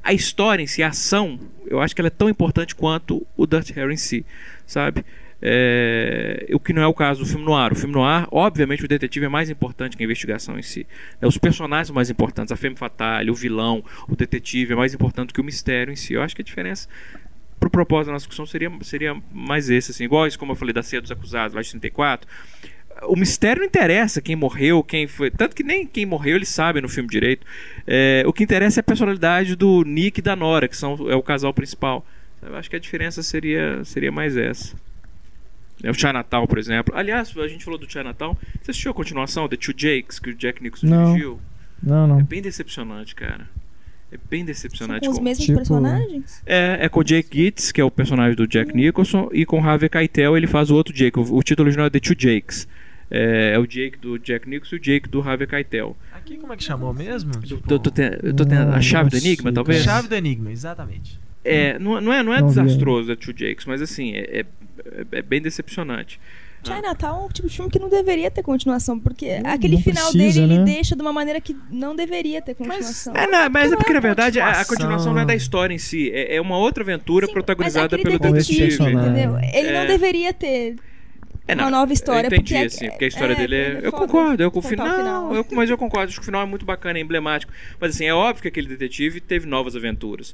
a 0.03 0.13
história 0.13 0.61
em 0.61 0.67
si, 0.67 0.83
a 0.83 0.89
ação, 0.89 1.39
eu 1.65 1.79
acho 1.81 1.95
que 1.95 2.01
ela 2.01 2.07
é 2.07 2.11
tão 2.11 2.29
importante 2.29 2.75
quanto 2.75 3.25
o 3.35 3.47
Dirty 3.47 3.73
Harry 3.73 3.93
em 3.93 3.97
si, 3.97 4.23
sabe? 4.67 5.03
É, 5.45 6.45
o 6.53 6.59
que 6.59 6.71
não 6.71 6.81
é 6.81 6.87
o 6.87 6.93
caso 6.93 7.21
do 7.21 7.25
filme 7.25 7.43
noir. 7.43 7.73
O 7.73 7.75
filme 7.75 7.93
noir, 7.93 8.25
obviamente, 8.31 8.85
o 8.85 8.87
detetive 8.87 9.25
é 9.25 9.29
mais 9.29 9.49
importante 9.49 9.97
que 9.97 10.03
a 10.03 10.05
investigação 10.05 10.57
em 10.57 10.61
si. 10.61 10.85
né? 11.21 11.27
Os 11.27 11.37
personagens 11.37 11.87
são 11.87 11.93
mais 11.95 12.09
importantes, 12.09 12.51
a 12.51 12.55
femme 12.55 12.75
fatale, 12.77 13.29
o 13.29 13.35
vilão, 13.35 13.83
o 14.07 14.15
detetive 14.15 14.71
é 14.73 14.75
mais 14.75 14.93
importante 14.93 15.33
que 15.33 15.41
o 15.41 15.43
mistério 15.43 15.91
em 15.91 15.95
si. 15.97 16.13
Eu 16.13 16.21
acho 16.21 16.33
que 16.35 16.41
a 16.41 16.45
diferença 16.45 16.87
pro 17.59 17.69
propósito 17.69 18.07
da 18.07 18.13
nossa 18.13 18.23
discussão 18.23 18.45
seria, 18.45 18.71
seria 18.81 19.15
mais 19.31 19.69
esse, 19.69 19.91
assim, 19.91 20.03
igual 20.03 20.27
isso, 20.27 20.37
como 20.39 20.51
eu 20.51 20.55
falei 20.55 20.73
da 20.73 20.83
ceia 20.83 21.01
dos 21.01 21.11
acusados 21.11 21.55
lá 21.55 21.61
de 21.61 21.69
34. 21.69 22.27
O 23.07 23.15
mistério 23.15 23.59
não 23.61 23.67
interessa 23.67 24.21
quem 24.21 24.35
morreu, 24.35 24.83
quem 24.83 25.07
foi. 25.07 25.31
Tanto 25.31 25.55
que 25.55 25.63
nem 25.63 25.85
quem 25.85 26.05
morreu 26.05 26.35
eles 26.35 26.49
sabem 26.49 26.81
no 26.81 26.87
filme 26.87 27.09
direito. 27.09 27.45
É, 27.87 28.23
o 28.25 28.31
que 28.31 28.43
interessa 28.43 28.79
é 28.79 28.81
a 28.81 28.83
personalidade 28.83 29.55
do 29.55 29.83
Nick 29.83 30.19
e 30.19 30.21
da 30.23 30.35
Nora, 30.35 30.67
que 30.67 30.77
são, 30.77 31.09
é 31.09 31.15
o 31.15 31.23
casal 31.23 31.53
principal. 31.53 32.05
Eu 32.41 32.55
acho 32.55 32.69
que 32.69 32.75
a 32.75 32.79
diferença 32.79 33.23
seria, 33.23 33.83
seria 33.83 34.11
mais 34.11 34.37
essa. 34.37 34.75
É 35.81 35.89
o 35.89 35.93
Chinatown, 35.93 36.45
por 36.45 36.57
exemplo. 36.59 36.95
Aliás, 36.95 37.35
a 37.37 37.47
gente 37.47 37.65
falou 37.65 37.79
do 37.79 37.91
Chinatown. 37.91 38.37
Você 38.61 38.71
assistiu 38.71 38.91
a 38.91 38.93
continuação, 38.93 39.49
The 39.49 39.57
Two 39.57 39.73
Jakes, 39.75 40.19
que 40.19 40.29
o 40.29 40.35
Jack 40.35 40.61
Nicholson 40.61 40.87
Não. 40.87 41.05
dirigiu? 41.07 41.41
Não, 41.81 42.05
É 42.05 42.07
não. 42.07 42.23
bem 42.23 42.41
decepcionante, 42.41 43.15
cara. 43.15 43.49
É 44.13 44.17
bem 44.29 44.41
São 44.41 44.45
decepcionante. 44.47 45.05
com 45.07 45.11
os 45.13 45.19
mesmos 45.19 45.45
Tipo- 45.45 45.57
personagens? 45.57 46.41
é, 46.45 46.77
é 46.81 46.89
com 46.89 46.99
o 46.99 47.03
Jake 47.03 47.29
Gitz, 47.35 47.71
que 47.71 47.81
é 47.81 47.83
o 47.83 47.89
personagem 47.91 48.35
do 48.35 48.47
Jack 48.47 48.75
Nicholson, 48.75 49.29
e 49.33 49.45
com 49.45 49.59
o 49.59 49.63
Harvey 49.67 49.89
Keitel 49.89 50.37
ele 50.37 50.45
faz 50.47 50.69
o 50.69 50.75
outro 50.75 50.93
Jake. 50.93 51.17
O, 51.19 51.35
o 51.35 51.41
título 51.41 51.65
original 51.67 51.87
é 51.87 51.89
The 51.89 51.99
Two 51.99 52.15
Jakes. 52.17 52.67
É, 53.09 53.53
é 53.55 53.59
o 53.59 53.65
Jake 53.67 53.97
do 53.99 54.17
Jack 54.19 54.47
Nicholson 54.49 54.75
e 54.75 54.79
o 54.79 54.81
Jake 54.81 55.09
do 55.09 55.21
Harvey 55.21 55.47
Keitel. 55.47 55.95
Aqui 56.13 56.37
como 56.37 56.53
é 56.53 56.57
que 56.57 56.63
chamou 56.63 56.93
mesmo? 56.93 57.31
Eu 57.35 57.41
Tipo, 57.41 57.67
tô, 57.67 57.79
tô 57.79 57.91
ten- 57.91 58.17
eu 58.23 58.33
tô 58.33 58.45
tendo 58.45 58.71
a 58.71 58.81
chave 58.81 59.09
do 59.09 59.17
Enigma, 59.17 59.51
talvez? 59.51 59.83
Chave 59.83 60.07
do 60.07 60.15
Enigma, 60.15 60.51
exatamente. 60.51 61.19
É, 61.45 61.77
não, 61.79 61.99
não 61.99 62.13
é, 62.13 62.23
não 62.23 62.33
é 62.33 62.39
Não 62.39 62.47
vi 62.49 62.55
desastroso 62.55 63.07
The 63.09 63.15
Two 63.15 63.33
Jakes, 63.37 63.65
mas 63.65 63.81
assim, 63.81 64.13
é, 64.13 64.39
é, 64.41 64.45
é 65.11 65.21
bem 65.21 65.41
decepcionante. 65.41 66.19
Chinatown 66.63 67.21
é 67.21 67.25
um 67.25 67.29
tipo 67.29 67.47
de 67.47 67.55
filme 67.55 67.71
que 67.71 67.79
não 67.79 67.89
deveria 67.89 68.31
ter 68.31 68.41
continuação, 68.43 68.99
porque 68.99 69.39
Não, 69.39 69.51
aquele 69.51 69.75
não 69.75 69.83
final 69.83 70.11
precisa, 70.11 70.41
dele 70.41 70.47
né? 70.53 70.55
ele 70.61 70.63
deixa 70.65 70.95
de 70.95 71.01
uma 71.01 71.13
maneira 71.13 71.39
que 71.41 71.55
não 71.69 71.95
deveria 71.95 72.41
ter 72.41 72.55
continuação. 72.55 73.13
É, 73.15 73.27
não, 73.27 73.49
mas 73.49 73.71
é 73.71 73.75
porque 73.75 73.93
na 73.93 73.99
verdade 73.99 74.39
a, 74.39 74.61
a 74.61 74.65
continuação. 74.65 75.13
não 75.13 75.21
é 75.21 75.25
da 75.25 75.35
história 75.35 75.73
em 75.73 75.77
si, 75.77 76.11
é, 76.11 76.35
é 76.35 76.41
uma 76.41 76.57
outra 76.57 76.83
aventura 76.83 77.27
Sim, 77.27 77.33
protagonizada 77.33 77.97
mas 77.97 77.99
é 77.99 78.03
pelo 78.17 78.33
detetive. 78.33 78.75
Entendeu? 78.75 79.37
Ele 79.39 79.67
É. 79.67 79.79
não 79.79 79.87
deveria 79.87 80.33
ter 80.33 80.75
É, 81.47 81.53
uma 81.55 81.69
nova 81.69 81.91
história. 81.91 82.27
Eu 82.27 82.33
entendi, 82.33 82.53
porque, 82.53 82.65
assim, 82.65 82.89
porque 82.89 83.05
a 83.05 83.07
história 83.07 83.35
dele 83.35 83.55
é. 83.55 83.77
Eu 83.83 83.91
foda 83.91 83.97
concordo, 84.07 84.43
eu 84.43 84.49
com 84.51 84.59
o 84.59 84.61
final. 84.61 85.33
Eu, 85.35 85.45
mas 85.51 85.69
eu 85.69 85.77
concordo, 85.77 86.07
acho 86.09 86.15
que 86.17 86.21
o 86.23 86.25
final 86.25 86.41
é 86.41 86.45
muito 86.45 86.65
bacana, 86.65 86.97
é 86.97 87.01
emblemático. 87.01 87.51
Mas 87.81 87.95
assim, 87.95 88.05
é 88.05 88.13
óbvio 88.13 88.41
que 88.41 88.47
aquele 88.47 88.67
detetive 88.69 89.19
teve 89.19 89.45
novas 89.45 89.75
aventuras. 89.75 90.33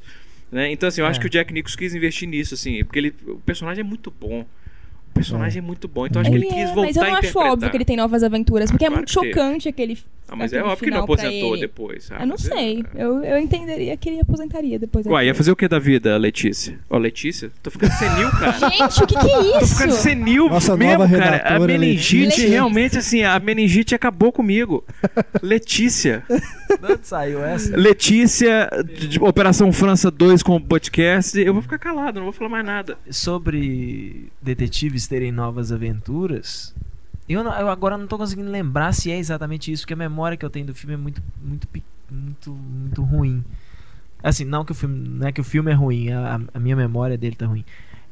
Né? 0.51 0.71
Então, 0.71 0.87
assim, 0.89 1.01
eu 1.01 1.07
acho 1.07 1.19
É. 1.19 1.21
que 1.21 1.27
o 1.27 1.29
Jack 1.29 1.51
Nicholson 1.53 1.77
quis 1.77 1.93
investir 1.95 2.27
nisso, 2.27 2.53
assim, 2.55 2.83
porque 2.83 2.97
ele, 2.99 3.15
o 3.27 3.37
personagem 3.37 3.81
é 3.81 3.83
muito 3.83 4.11
bom. 4.11 4.45
Personagem 5.19 5.59
é, 5.59 5.61
muito 5.61 5.87
bom, 5.87 6.05
então 6.05 6.21
acho 6.21 6.29
que 6.29 6.35
ele 6.37 6.45
Ele 6.45 6.53
quis 6.53 6.63
é, 6.63 6.65
voltar 6.73 6.81
mas 6.81 6.95
eu 6.97 7.03
não 7.03 7.15
a 7.15 7.19
acho 7.19 7.39
óbvio 7.39 7.69
que 7.69 7.77
ele 7.77 7.85
tem 7.85 7.97
novas 7.97 8.23
aventuras, 8.23 8.71
porque 8.71 8.85
é 8.85 8.87
Claro 8.87 8.99
muito 8.99 9.13
que 9.13 9.19
teve. 9.19 9.33
chocante 9.33 9.69
aquele. 9.69 9.97
Ah, 10.31 10.35
mas 10.35 10.53
é 10.53 10.61
óbvio 10.61 10.77
que 10.77 10.85
ele 10.85 10.95
não 10.95 11.03
aposentou 11.03 11.57
depois, 11.59 12.03
sabe? 12.05 12.21
Eu 12.23 12.27
não 12.27 12.35
Mas 12.37 12.45
é- 12.45 12.55
sei. 12.55 12.85
Eu, 12.95 13.23
eu 13.23 13.37
entenderia 13.39 13.97
que 13.97 14.09
ele 14.09 14.19
aposentaria 14.21 14.77
depois 14.77 15.05
Uai, 15.05 15.27
ia 15.27 15.35
fazer 15.35 15.51
o 15.51 15.55
que 15.55 15.67
da 15.67 15.79
vida, 15.79 16.15
Letícia? 16.17 16.79
Ó, 16.89 16.97
Letícia? 16.97 17.51
Tô 17.63 17.71
ficando 17.71 17.91
senil, 17.93 18.29
cara. 18.31 18.51
Gente, 18.69 19.03
o 19.03 19.07
que, 19.07 19.15
que 19.15 19.27
é 19.55 19.59
Tô 19.59 19.67
ficando 19.67 19.89
isso? 19.93 20.01
senil 20.03 20.49
Nossa 20.49 20.77
mesmo, 20.77 20.99
nova 21.03 21.17
cara. 21.17 21.55
A 21.55 21.59
meningite, 21.59 22.25
Letícia. 22.25 22.49
realmente, 22.49 22.97
assim, 22.97 23.23
a 23.23 23.39
meningite 23.39 23.95
acabou 23.95 24.31
comigo. 24.31 24.83
Letícia. 25.41 26.23
De 26.29 26.93
onde 26.93 27.07
saiu 27.07 27.43
essa? 27.43 27.75
Letícia, 27.75 28.69
de 29.09 29.19
Operação 29.19 29.71
França 29.73 30.11
2 30.11 30.43
com 30.43 30.55
o 30.55 30.61
podcast. 30.61 31.39
Eu 31.39 31.53
vou 31.53 31.61
ficar 31.61 31.79
calado, 31.79 32.17
não 32.19 32.25
vou 32.25 32.33
falar 32.33 32.49
mais 32.49 32.65
nada. 32.65 32.97
Sobre 33.09 34.29
detetives 34.41 35.07
terem 35.07 35.31
novas 35.31 35.71
aventuras, 35.71 36.73
eu, 37.33 37.43
não- 37.43 37.53
eu 37.59 37.69
agora 37.69 37.97
não 37.97 38.07
tô 38.07 38.17
conseguindo 38.17 38.49
lembrar 38.51 38.91
se 38.93 39.11
é 39.11 39.17
exatamente 39.17 39.71
isso, 39.71 39.83
porque 39.83 39.93
a 39.93 39.97
memória 39.97 40.37
que 40.37 40.45
eu 40.45 40.49
tenho 40.49 40.65
do 40.65 40.75
filme 40.75 40.93
é 40.95 40.97
muito, 40.97 41.21
muito, 41.41 41.67
muito, 42.09 42.51
muito 42.51 43.03
ruim. 43.03 43.43
Assim, 44.21 44.43
não 44.43 44.65
que 44.65 44.71
o 44.71 44.75
filme, 44.75 45.07
não 45.07 45.27
é 45.27 45.31
que 45.31 45.39
o 45.39 45.43
filme 45.43 45.71
é 45.71 45.73
ruim, 45.73 46.11
a, 46.11 46.39
a 46.53 46.59
minha 46.59 46.75
memória 46.75 47.17
dele 47.17 47.35
tá 47.35 47.45
ruim. 47.45 47.63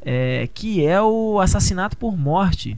É, 0.02 0.48
que 0.54 0.86
é 0.86 1.02
o 1.02 1.40
Assassinato 1.42 1.98
por 1.98 2.16
Morte. 2.18 2.78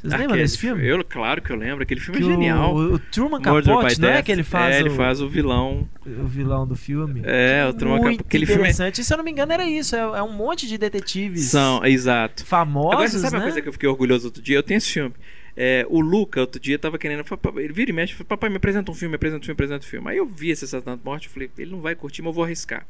Vocês 0.00 0.14
lembram 0.18 0.36
desse 0.36 0.58
filme? 0.58 0.84
Eu, 0.84 1.04
claro 1.04 1.40
que 1.40 1.52
eu 1.52 1.56
lembro. 1.56 1.84
Aquele 1.84 2.00
filme 2.00 2.18
Que 2.18 2.26
é 2.26 2.30
genial. 2.32 2.74
O, 2.74 2.94
o 2.94 2.98
Truman 2.98 3.38
Murder 3.38 3.62
Capote, 3.76 3.94
by 3.94 4.00
não 4.00 4.08
é 4.08 4.12
Death. 4.14 4.24
que 4.24 4.32
ele 4.32 4.42
faz, 4.42 4.74
É, 4.74 4.80
ele 4.80 4.88
o, 4.88 4.96
faz 4.96 5.20
o 5.20 5.28
vilão. 5.28 5.88
o 6.04 6.26
vilão 6.26 6.66
do 6.66 6.74
filme? 6.74 7.22
É, 7.24 7.64
o 7.68 7.72
Truman 7.72 7.98
Capote. 8.00 8.20
Aquele 8.22 8.44
filme 8.44 8.62
é... 8.62 8.64
interessante. 8.64 9.00
E 9.00 9.04
se 9.04 9.14
eu 9.14 9.16
não 9.18 9.24
me 9.24 9.30
engano 9.30 9.52
era 9.52 9.64
isso, 9.64 9.94
é, 9.94 10.00
é 10.00 10.22
um 10.24 10.32
monte 10.32 10.66
de 10.66 10.76
detetives 10.76 11.44
São, 11.44 11.84
exato. 11.86 12.44
famosos, 12.44 12.92
Agora, 12.94 13.08
você 13.08 13.18
sabe 13.20 13.32
né? 13.34 13.38
uma 13.38 13.44
coisa 13.44 13.62
que 13.62 13.68
eu 13.68 13.72
fiquei 13.72 13.88
orgulhoso 13.88 14.26
outro 14.26 14.42
dia? 14.42 14.56
Eu 14.56 14.62
tenho 14.64 14.78
esse 14.78 14.90
filme. 14.90 15.14
É, 15.56 15.86
o 15.88 16.00
Luca, 16.00 16.40
outro 16.40 16.60
dia, 16.60 16.78
tava 16.78 16.98
querendo. 16.98 17.24
Ele 17.56 17.72
vira 17.72 17.90
e 17.90 17.94
mexe, 17.94 18.14
falou, 18.14 18.26
papai, 18.26 18.48
me 18.48 18.56
apresenta 18.56 18.90
um 18.90 18.94
filme, 18.94 19.10
me 19.10 19.16
apresenta 19.16 19.42
um 19.42 19.44
filme, 19.44 19.54
me 19.54 19.64
apresenta 19.64 19.86
um 19.86 19.88
filme. 19.88 20.10
Aí 20.10 20.16
eu 20.16 20.26
vi 20.26 20.50
esse 20.50 20.64
assassinato 20.64 20.98
de 20.98 21.04
morte, 21.04 21.28
falei, 21.28 21.50
ele 21.58 21.70
não 21.70 21.80
vai 21.80 21.94
curtir, 21.94 22.22
mas 22.22 22.30
eu 22.30 22.34
vou 22.34 22.44
arriscar. 22.44 22.86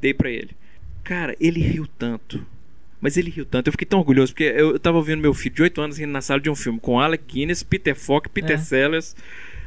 Dei 0.00 0.14
pra 0.14 0.30
ele. 0.30 0.50
Cara, 1.04 1.36
ele 1.38 1.60
riu 1.60 1.86
tanto. 1.86 2.44
Mas 3.00 3.16
ele 3.16 3.30
riu 3.30 3.44
tanto. 3.44 3.68
Eu 3.68 3.72
fiquei 3.72 3.86
tão 3.86 3.98
orgulhoso, 3.98 4.32
porque 4.32 4.44
eu, 4.44 4.70
eu 4.72 4.78
tava 4.80 4.96
ouvindo 4.96 5.20
meu 5.20 5.34
filho 5.34 5.54
de 5.54 5.62
8 5.62 5.80
anos 5.80 5.98
rindo 5.98 6.12
na 6.12 6.22
sala 6.22 6.40
de 6.40 6.48
um 6.50 6.54
filme 6.54 6.80
com 6.80 6.98
Alec 6.98 7.22
Guinness, 7.26 7.62
Peter 7.62 7.94
Falk, 7.94 8.28
Peter 8.30 8.56
É. 8.56 8.58
Sellers. 8.58 9.14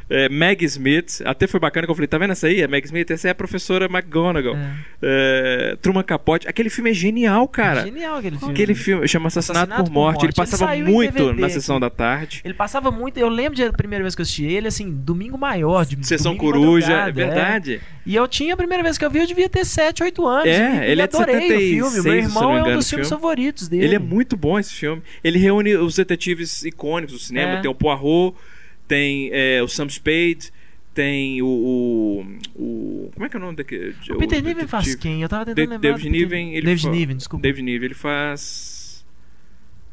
É, 0.10 0.28
Meg 0.30 0.66
Smith, 0.66 1.22
até 1.26 1.46
foi 1.46 1.60
bacana 1.60 1.86
que 1.86 1.92
eu 1.92 1.96
falei, 1.96 2.08
tá 2.08 2.18
vendo 2.18 2.32
essa 2.32 2.48
aí? 2.48 2.64
A 2.64 2.68
Meg 2.68 2.86
Smith, 2.86 3.12
essa 3.12 3.28
é 3.28 3.32
a 3.32 3.36
professora 3.36 3.86
McGonagall. 3.86 4.56
É. 4.56 4.70
É, 5.02 5.78
Truman 5.82 6.04
Capote. 6.04 6.48
Aquele 6.48 6.70
filme 6.70 6.90
é 6.90 6.94
genial, 6.94 7.48
cara. 7.48 7.84
Genial 7.84 8.18
aquele 8.18 8.38
filme. 8.38 8.54
Aquele 8.54 8.76
filme 8.76 9.08
chama 9.08 9.28
Assassinato, 9.28 9.60
Assassinato 9.60 9.84
por 9.84 9.90
por 9.90 9.94
Morte. 9.94 10.18
Ele 10.18 10.26
Morte. 10.26 10.40
Ele 10.40 10.52
passava 10.52 10.78
em 10.78 10.84
muito 10.84 11.14
DVD 11.14 11.42
na 11.42 11.50
sessão 11.50 11.80
da 11.80 11.90
tarde. 11.90 12.42
Ele 12.44 12.54
passava 12.54 12.92
muito. 12.92 13.18
Eu 13.18 13.30
lembro 13.30 13.56
de 13.56 13.64
a 13.64 13.74
primeira 13.74 14.04
vez 14.04 14.16
que 14.16 14.22
eu 14.22 14.24
assisti 14.24 14.46
ele, 14.46 14.68
assim, 14.68 14.90
domingo 14.92 15.38
maior. 15.38 15.86
De, 15.86 16.06
Sessão 16.06 16.36
Coruja, 16.36 16.94
é 16.94 17.12
verdade. 17.12 17.82
E 18.06 18.16
eu 18.16 18.28
tinha 18.28 18.54
a 18.54 18.58
primeira 18.58 18.84
vez 18.84 18.98
que 18.98 19.06
eu 19.06 19.12
vi, 19.12 19.20
eu 19.20 19.28
devia 19.28 19.48
ter 19.48 19.66
7, 19.66 20.04
8 20.04 20.26
anos. 20.26 20.48
É, 20.48 20.90
ele 20.90 21.02
é 21.02 21.08
de 21.08 21.16
adorei 21.16 21.42
76, 21.42 21.84
o 21.84 21.92
filme. 21.92 22.10
Meu 22.10 22.16
irmão 22.16 22.44
me 22.44 22.50
é 22.50 22.54
um 22.54 22.60
engano, 22.62 22.78
dos 22.78 22.90
filmes 22.90 23.08
filme. 23.08 23.22
favoritos 23.22 23.68
dele. 23.68 23.86
Ele 23.86 23.96
é 23.96 24.00
muito 24.00 24.36
bom 24.36 24.58
esse 24.58 24.74
filme. 24.74 25.04
Ele 25.24 25.38
reúne 25.38 25.76
os 25.76 25.96
detetives 25.96 26.64
icônicos 26.64 27.14
do 27.14 27.20
cinema. 27.20 27.54
É. 27.54 27.62
Tem 27.62 27.70
o 27.70 27.76
Poirot, 27.76 28.36
tem 28.90 29.30
é, 29.32 29.64
o 29.64 29.68
Sam 29.70 29.88
Spade, 29.88 30.52
tem 30.94 31.42
o, 31.42 31.46
o, 31.48 32.26
o- 32.62 33.12
Como 33.14 33.26
é 33.26 33.30
que 33.30 33.38
é 33.38 33.40
o 33.40 33.42
nome 33.42 33.56
daquele? 33.56 33.96
O 34.10 34.18
Peter 34.18 34.44
Niven 34.44 34.68
faz 34.68 34.96
quem? 34.96 35.22
Eu 35.22 35.30
tava 35.30 35.46
tentando 35.46 35.66
Da- 35.68 35.72
lembrar. 35.76 35.92
David 35.92 36.10
Niven, 36.10 36.54
ele 36.56 36.66
David 36.66 36.84
fa- 36.84 36.90
Niven, 36.92 37.16
desculpa. 37.18 37.44
David 37.44 37.64
Niven, 37.64 37.86
ele 37.86 37.94
faz. 37.94 39.06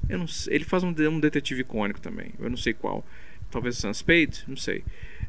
Eu 0.09 0.19
não 0.19 0.27
sei. 0.27 0.55
Ele 0.57 0.65
faz 0.65 0.83
um, 0.83 0.93
de- 0.93 1.07
um 1.07 1.21
detetive 1.21 1.61
icônico 1.61 2.01
também. 2.01 2.31
Eu 2.41 2.51
não 2.51 2.57
sei 2.57 2.73
qual. 2.73 3.07
Talvez 3.51 3.77
o 3.79 3.81
Sam 3.81 3.93
Spade, 3.95 4.43
não 4.49 4.57
sei. 4.57 4.83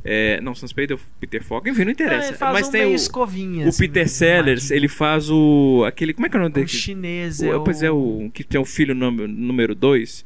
É, 0.03 0.39
não, 0.41 0.55
Sam 0.55 0.67
Spade 0.67 0.93
é 0.93 0.95
o 0.95 0.99
Peter 1.19 1.43
Falk. 1.43 1.69
Enfim, 1.69 1.81
não 1.83 1.89
É, 1.89 1.91
interessa. 1.91 2.33
faz 2.33 2.53
Mas 2.53 2.67
um 2.67 2.71
tem 2.71 2.85
o, 2.85 2.93
escovinha. 2.95 3.65
o 3.65 3.69
assim, 3.69 3.83
Peter 3.87 4.07
Sellers, 4.07 4.71
ele 4.71 4.87
faz 4.87 5.29
o. 5.29 5.83
aquele. 5.85 6.13
Como 6.13 6.25
é 6.25 6.29
que 6.29 6.35
é 6.35 6.39
o 6.39 6.41
nome 6.43 6.51
O 6.51 6.55
dele? 6.55 6.67
chinês 6.67 7.39
O- 7.41 7.45
é 7.45 7.55
o... 7.57 7.63
Pois 7.63 7.83
é, 7.83 7.91
o 7.91 8.31
que 8.33 8.43
tem 8.43 8.59
o 8.59 8.65
filho 8.65 8.95
número 8.95 9.75
2. 9.75 10.25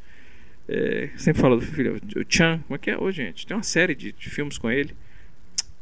Sempre 1.15 1.41
fala 1.41 1.55
do 1.55 1.61
filho. 1.61 1.99
O 2.15 2.25
Chan. 2.27 2.61
Como 2.67 2.75
é 2.75 2.77
que 2.77 2.91
é? 2.91 2.97
Ô, 2.97 3.11
gente, 3.11 3.45
tem 3.45 3.55
uma 3.55 3.63
série 3.63 3.95
de, 3.95 4.11
de 4.11 4.29
filmes 4.29 4.57
com 4.57 4.69
ele. 4.69 4.95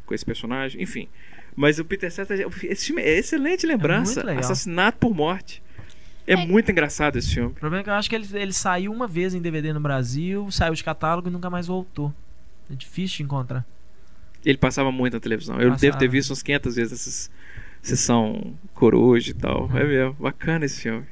Com 0.05 0.13
esse 0.13 0.25
personagem. 0.25 0.81
Enfim. 0.81 1.07
Mas 1.55 1.79
o 1.79 1.85
Peter 1.85 2.11
Sellers. 2.11 2.41
Esse 2.63 2.87
filme 2.87 3.01
é 3.01 3.17
excelente 3.17 3.65
lembrança. 3.65 4.23
legal. 4.23 4.39
Assassinato 4.39 4.97
por 4.97 5.13
morte. 5.13 5.61
É, 6.25 6.35
muito 6.35 6.71
engraçado 6.71 7.17
esse 7.17 7.33
filme. 7.33 7.49
O 7.49 7.53
problema 7.53 7.81
é 7.81 7.83
que 7.83 7.89
eu 7.89 7.93
acho 7.93 8.07
que 8.07 8.15
ele, 8.15 8.27
ele 8.33 8.53
saiu 8.53 8.91
uma 8.91 9.07
vez 9.07 9.33
em 9.33 9.41
DVD 9.41 9.73
no 9.73 9.79
Brasil, 9.79 10.49
saiu 10.51 10.75
de 10.75 10.83
catálogo 10.83 11.27
e 11.27 11.31
nunca 11.31 11.49
mais 11.49 11.65
voltou. 11.65 12.13
É 12.71 12.75
difícil 12.75 13.17
de 13.17 13.23
encontrar. 13.23 13.65
Ele 14.45 14.57
passava 14.57 14.91
muito 14.91 15.15
na 15.15 15.19
televisão. 15.19 15.55
Eu 15.55 15.71
Passava. 15.71 15.81
devo 15.81 15.97
ter 15.97 16.07
visto 16.07 16.31
uns 16.31 16.43
500 16.43 16.75
vezes 16.75 16.93
essas 16.93 17.31
sessão 17.81 18.53
coruja 18.73 19.31
e 19.31 19.33
tal. 19.33 19.69
É 19.75 19.83
mesmo. 19.83 20.13
Bacana 20.13 20.65
esse 20.65 20.81
filme. 20.81 21.05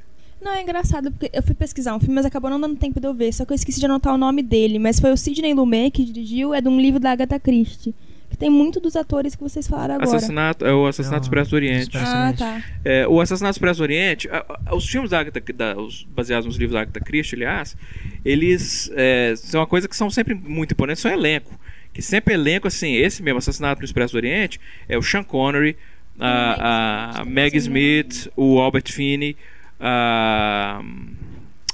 Não, 0.47 0.55
é 0.55 0.61
engraçado, 0.61 1.11
porque 1.11 1.29
eu 1.33 1.43
fui 1.43 1.53
pesquisar 1.53 1.95
um 1.95 1.99
filme, 1.99 2.15
mas 2.15 2.25
acabou 2.25 2.49
não 2.49 2.59
dando 2.59 2.75
tempo 2.75 2.99
de 2.99 3.07
eu 3.07 3.13
ver. 3.13 3.33
Só 3.33 3.43
que 3.45 3.51
eu 3.51 3.55
esqueci 3.55 3.79
de 3.79 3.85
anotar 3.85 4.13
o 4.13 4.17
nome 4.17 4.41
dele. 4.41 4.79
Mas 4.79 4.99
foi 4.99 5.11
o 5.11 5.17
Sidney 5.17 5.53
Lumet 5.53 5.91
que 5.91 6.05
dirigiu, 6.05 6.53
é 6.53 6.61
de 6.61 6.67
um 6.69 6.79
livro 6.79 6.99
da 6.99 7.11
Agatha 7.11 7.39
Christie. 7.39 7.93
Que 8.29 8.35
tem 8.37 8.49
muito 8.49 8.79
dos 8.81 8.95
atores 8.97 9.35
que 9.35 9.41
vocês 9.43 9.67
falaram 9.67 9.95
agora. 9.95 10.09
Assassinato, 10.17 10.65
é 10.65 10.73
o 10.73 10.85
Assassinato 10.85 11.23
Expresso 11.23 11.49
do 11.51 11.55
Oriente. 11.55 11.83
Expresso- 11.83 12.05
Ah, 12.13 12.33
tá. 12.37 12.61
É, 12.83 13.07
o 13.07 13.21
Assassinato 13.21 13.55
Expresso 13.55 13.79
do 13.79 13.83
Oriente, 13.83 14.29
a- 14.29 14.45
a- 14.65 14.75
os 14.75 14.85
filmes 14.87 15.09
da 15.11 15.19
Agatha, 15.19 15.41
da, 15.53 15.77
os, 15.77 16.03
baseados 16.13 16.45
nos 16.45 16.57
livros 16.57 16.73
da 16.73 16.81
Agatha 16.81 16.99
Christie, 16.99 17.35
aliás, 17.35 17.75
eles 18.25 18.91
é, 18.95 19.33
são 19.37 19.61
uma 19.61 19.67
coisa 19.67 19.87
que 19.87 19.95
são 19.95 20.09
sempre 20.09 20.33
muito 20.33 20.73
imponentes, 20.73 21.01
são 21.01 21.11
elenco. 21.11 21.57
Que 21.93 22.01
sempre 22.01 22.33
elenco, 22.33 22.67
assim, 22.67 22.95
esse 22.95 23.23
mesmo, 23.23 23.37
Assassinato 23.39 23.79
no 23.81 23.85
Expresso 23.85 24.13
do 24.13 24.17
Oriente, 24.17 24.59
é 24.89 24.97
o 24.97 25.01
Sean 25.01 25.23
Connery, 25.23 25.75
a, 26.19 27.21
a 27.21 27.25
Meg 27.25 27.55
Smith, 27.57 28.27
o 28.35 28.59
Albert 28.59 28.91
Finney, 28.91 29.35
a, 29.79 30.81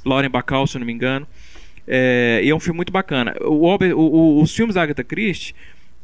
Lauren 0.06 0.30
Bacall, 0.30 0.68
se 0.68 0.78
eu 0.78 0.80
não 0.80 0.86
me 0.88 0.94
engano. 0.94 1.28
É, 1.88 2.42
e 2.44 2.50
é 2.50 2.56
um 2.56 2.60
filme 2.60 2.78
muito 2.78 2.92
bacana. 2.94 3.36
O, 3.42 3.68
o- 3.68 3.94
o- 3.96 4.42
os 4.42 4.56
filmes 4.56 4.76
da 4.76 4.82
Agatha 4.84 5.04
Christie, 5.04 5.54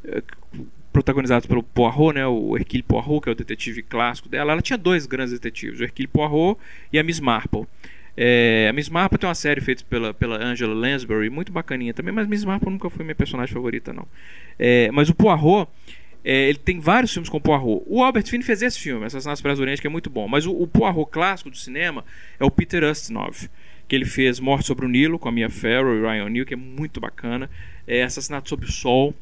eh, 0.06 0.22
protagonizados 0.91 1.45
pelo 1.45 1.64
Poirot, 1.64 2.14
né, 2.16 2.26
o 2.28 2.58
Hercule 2.58 2.84
Poirot, 2.84 3.22
que 3.22 3.30
é 3.30 3.32
o 3.32 3.36
detetive 3.36 3.82
clássico 3.84 4.28
dela, 4.28 4.52
ela 4.52 4.62
tinha 4.62 4.78
dois 4.78 5.06
grandes 5.06 5.32
detetives, 5.34 5.80
o 5.80 5.84
Hercule 5.84 6.08
Poirot 6.08 6.60
e 6.91 7.00
a 7.00 7.04
Miss 7.04 7.20
Marple. 7.20 7.66
É, 8.18 8.68
a 8.70 8.74
Miss 8.74 8.89
Marple 8.89 9.18
tem 9.18 9.30
uma 9.30 9.36
série 9.36 9.62
feita 9.62 9.84
pela, 9.89 10.14
pela 10.14 10.43
Angela 10.43 10.74
Lansbury, 10.74 11.30
muito 11.30 11.52
bacaninha 11.54 11.93
também, 11.93 12.14
mas 12.14 12.28
Miss 12.28 12.43
Marple 12.43 12.70
nunca 12.70 12.89
foi 12.89 13.06
minha 13.06 13.16
personagem 13.16 13.54
favorita, 13.54 13.93
não. 13.93 14.06
É, 14.58 14.91
mas 14.91 15.08
o 15.10 15.16
Poirot, 15.16 15.70
é, 16.32 16.47
ele 16.47 16.59
tem 16.59 16.80
vários 16.80 17.11
filmes 17.11 17.27
com 17.27 17.38
o 17.38 17.41
Poirot. 17.41 17.84
O 17.88 18.03
Albert 18.03 18.27
Finney 18.27 18.45
fez 18.45 18.61
esse 18.61 18.80
filme, 18.80 19.03
Assassinatos 19.03 19.41
para 19.41 19.51
Oriente, 19.59 19.82
que 19.82 19.88
é 19.88 19.89
muito 19.89 20.11
bom. 20.11 20.27
Mas 20.27 20.45
o, 20.45 20.51
o 20.51 20.67
Poirot 20.67 21.09
clássico 21.09 21.49
do 21.49 21.57
cinema 21.57 22.05
é 22.39 22.45
o 22.45 22.51
Peter 22.51 22.84
Ustinov, 22.84 23.49
que 23.88 23.95
ele 23.95 24.05
fez 24.05 24.39
Morte 24.39 24.67
sobre 24.67 24.86
o 24.86 24.88
Nilo 24.88 25.17
com 25.17 25.27
a 25.27 25.32
Mia 25.32 25.49
Farrow 25.49 25.95
e 25.95 26.01
Ryan 26.01 26.25
O'Neill, 26.25 26.45
que 26.45 26.53
é 26.53 26.57
muito 26.57 26.99
bacana. 26.99 27.49
É, 27.88 28.03
Assassinato 28.03 28.47
sob 28.47 28.63
o 28.63 28.71
Sol, 28.71 29.15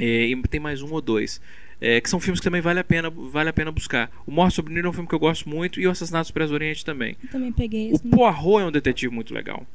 é, 0.00 0.24
e 0.28 0.42
tem 0.44 0.58
mais 0.58 0.80
um 0.80 0.90
ou 0.90 1.02
dois. 1.02 1.38
é, 1.82 2.00
que 2.00 2.08
são 2.08 2.18
filmes 2.18 2.40
que 2.40 2.44
também 2.44 2.62
vale 2.62 2.80
a 2.80 2.84
pena, 2.84 3.10
vale 3.10 3.50
a 3.50 3.52
pena 3.52 3.70
buscar. 3.70 4.10
O 4.26 4.30
Morte 4.30 4.54
sobre 4.54 4.72
o 4.72 4.74
Nilo 4.74 4.86
é 4.86 4.90
um 4.90 4.92
filme 4.94 5.08
que 5.08 5.14
eu 5.14 5.18
gosto 5.18 5.46
muito 5.48 5.80
e 5.80 5.86
o 5.86 5.90
Assassinato 5.90 6.28
Expresso 6.28 6.50
do 6.50 6.54
Oriente 6.54 6.82
também. 6.82 7.14
Eu 7.22 7.28
também 7.28 7.52
peguei 7.52 7.90
O 7.90 7.94
esse. 7.96 8.08
Poirot 8.08 8.62
é 8.62 8.64
um 8.64 8.72
detetive 8.72 9.12
muito 9.12 9.34
legal. 9.34 9.66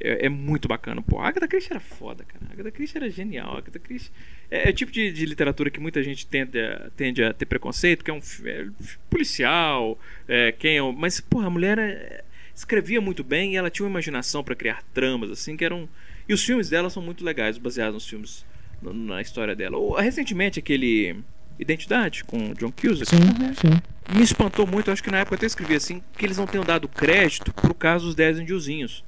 É, 0.00 0.26
é 0.26 0.28
muito 0.28 0.68
bacana. 0.68 1.02
Pô, 1.02 1.18
a 1.18 1.28
Agatha 1.28 1.48
Christie 1.48 1.72
era 1.72 1.80
foda, 1.80 2.24
cara. 2.24 2.44
A 2.48 2.52
Agatha 2.52 2.70
Christie 2.70 2.96
era 2.98 3.10
genial. 3.10 3.54
A 3.54 3.58
Agatha 3.58 3.78
Christie 3.78 4.10
é, 4.50 4.68
é 4.68 4.70
o 4.70 4.72
tipo 4.72 4.92
de, 4.92 5.12
de 5.12 5.26
literatura 5.26 5.70
que 5.70 5.80
muita 5.80 6.02
gente 6.02 6.26
tende 6.26 6.58
a, 6.60 6.90
tende 6.96 7.22
a 7.22 7.32
ter 7.32 7.46
preconceito, 7.46 8.04
que 8.04 8.10
é 8.10 8.14
um 8.14 8.20
é, 8.44 8.66
policial, 9.10 9.98
é, 10.28 10.52
quem 10.52 10.76
é 10.76 10.82
um- 10.82 10.92
mas 10.92 11.20
porra, 11.20 11.46
a 11.46 11.50
mulher 11.50 11.78
é, 11.78 12.22
escrevia 12.54 13.00
muito 13.00 13.24
bem 13.24 13.54
e 13.54 13.56
ela 13.56 13.70
tinha 13.70 13.84
uma 13.84 13.90
imaginação 13.90 14.42
para 14.44 14.54
criar 14.54 14.82
tramas 14.94 15.30
assim 15.30 15.56
que 15.56 15.64
eram 15.64 15.88
e 16.28 16.32
os 16.34 16.44
filmes 16.44 16.68
dela 16.68 16.90
são 16.90 17.02
muito 17.02 17.24
legais, 17.24 17.56
baseados 17.58 17.94
nos 17.94 18.08
filmes 18.08 18.44
no- 18.82 18.92
na 18.92 19.20
história 19.20 19.54
dela. 19.56 19.76
O- 19.78 19.94
recentemente 19.94 20.58
aquele 20.58 21.16
Identidade 21.60 22.22
com 22.22 22.54
John 22.54 22.70
Cusack 22.70 23.10
Sim, 23.10 23.16
sim. 23.60 24.16
me 24.16 24.22
espantou 24.22 24.64
muito, 24.64 24.92
acho 24.92 25.02
que 25.02 25.10
na 25.10 25.18
época 25.18 25.34
eu 25.34 25.38
até 25.38 25.46
escrevi 25.46 25.74
assim, 25.74 26.00
que 26.16 26.24
eles 26.24 26.36
não 26.36 26.46
tenham 26.46 26.64
dado 26.64 26.86
crédito 26.86 27.52
pro 27.52 27.74
caso 27.74 28.06
dos 28.06 28.14
10 28.14 28.38
indiozinhos. 28.38 29.02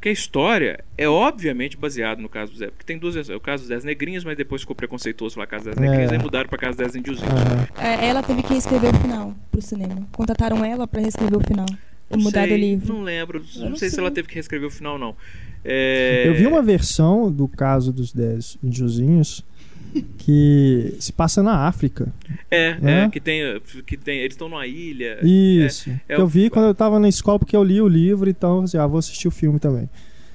Porque 0.00 0.08
a 0.08 0.12
história 0.12 0.82
é 0.96 1.06
obviamente 1.06 1.76
baseada 1.76 2.22
no 2.22 2.28
caso 2.28 2.52
dos 2.52 2.60
10. 2.60 2.70
Porque 2.70 2.86
tem 2.86 2.96
duas 2.96 3.14
versões. 3.14 3.36
O 3.36 3.40
caso 3.40 3.64
dos 3.64 3.68
10 3.68 3.84
negrinhos, 3.84 4.24
mas 4.24 4.34
depois 4.34 4.62
ficou 4.62 4.74
preconceituoso 4.74 5.34
falar 5.34 5.46
caso 5.46 5.66
dos 5.66 5.74
10 5.74 5.86
É. 5.86 5.90
negrinhos, 5.90 6.12
aí 6.12 6.18
mudaram 6.18 6.48
pra 6.48 6.56
caso 6.56 6.78
dos 6.78 6.86
10 6.86 6.96
indiozinhos. 6.96 7.30
É, 7.78 8.06
ela 8.08 8.22
teve 8.22 8.42
que 8.42 8.48
reescrever 8.54 8.94
o 8.94 8.98
final 8.98 9.34
pro 9.52 9.60
cinema. 9.60 10.08
Contrataram 10.10 10.64
ela 10.64 10.88
pra 10.88 11.02
reescrever 11.02 11.36
o 11.38 11.44
final. 11.46 11.66
E 12.10 12.16
Não 12.16 12.24
mudar 12.24 12.44
sei, 12.44 12.50
do 12.50 12.56
livro. 12.56 12.94
Não 12.94 13.02
lembro. 13.02 13.44
Não, 13.56 13.68
não 13.70 13.76
sei, 13.76 13.90
se 13.90 14.00
ela 14.00 14.10
teve 14.10 14.26
que 14.26 14.34
reescrever 14.36 14.66
o 14.68 14.70
final, 14.70 14.98
não. 14.98 15.14
É, 15.62 16.24
Eu 16.26 16.34
vi 16.34 16.46
uma 16.46 16.62
versão 16.62 17.30
do 17.30 17.46
caso 17.46 17.92
dos 17.92 18.10
10 18.10 18.56
índiozinhos 18.64 19.44
que 20.18 20.94
se 20.98 21.12
passa 21.12 21.42
na 21.42 21.66
África. 21.66 22.12
É, 22.50 22.78
né? 22.80 23.04
é, 23.04 23.08
que 23.08 23.20
tem. 23.20 23.40
Que 23.86 23.96
tem 23.96 24.18
eles 24.18 24.34
estão 24.34 24.48
numa 24.48 24.66
ilha. 24.66 25.18
Isso. 25.22 25.90
é 26.08 26.14
que 26.14 26.20
eu 26.20 26.24
o- 26.24 26.28
vi 26.28 26.50
quando 26.50 26.66
eu 26.66 26.74
tava 26.74 26.98
na 26.98 27.08
escola, 27.08 27.38
porque 27.38 27.56
eu 27.56 27.64
li 27.64 27.80
o 27.80 27.88
livro, 27.88 28.28
então 28.28 28.62
eu 28.62 28.68
falei, 28.68 28.84
ah, 28.84 28.86
vou 28.86 28.98
assistir 28.98 29.28
o 29.28 29.30
filme 29.30 29.58
também. 29.58 29.88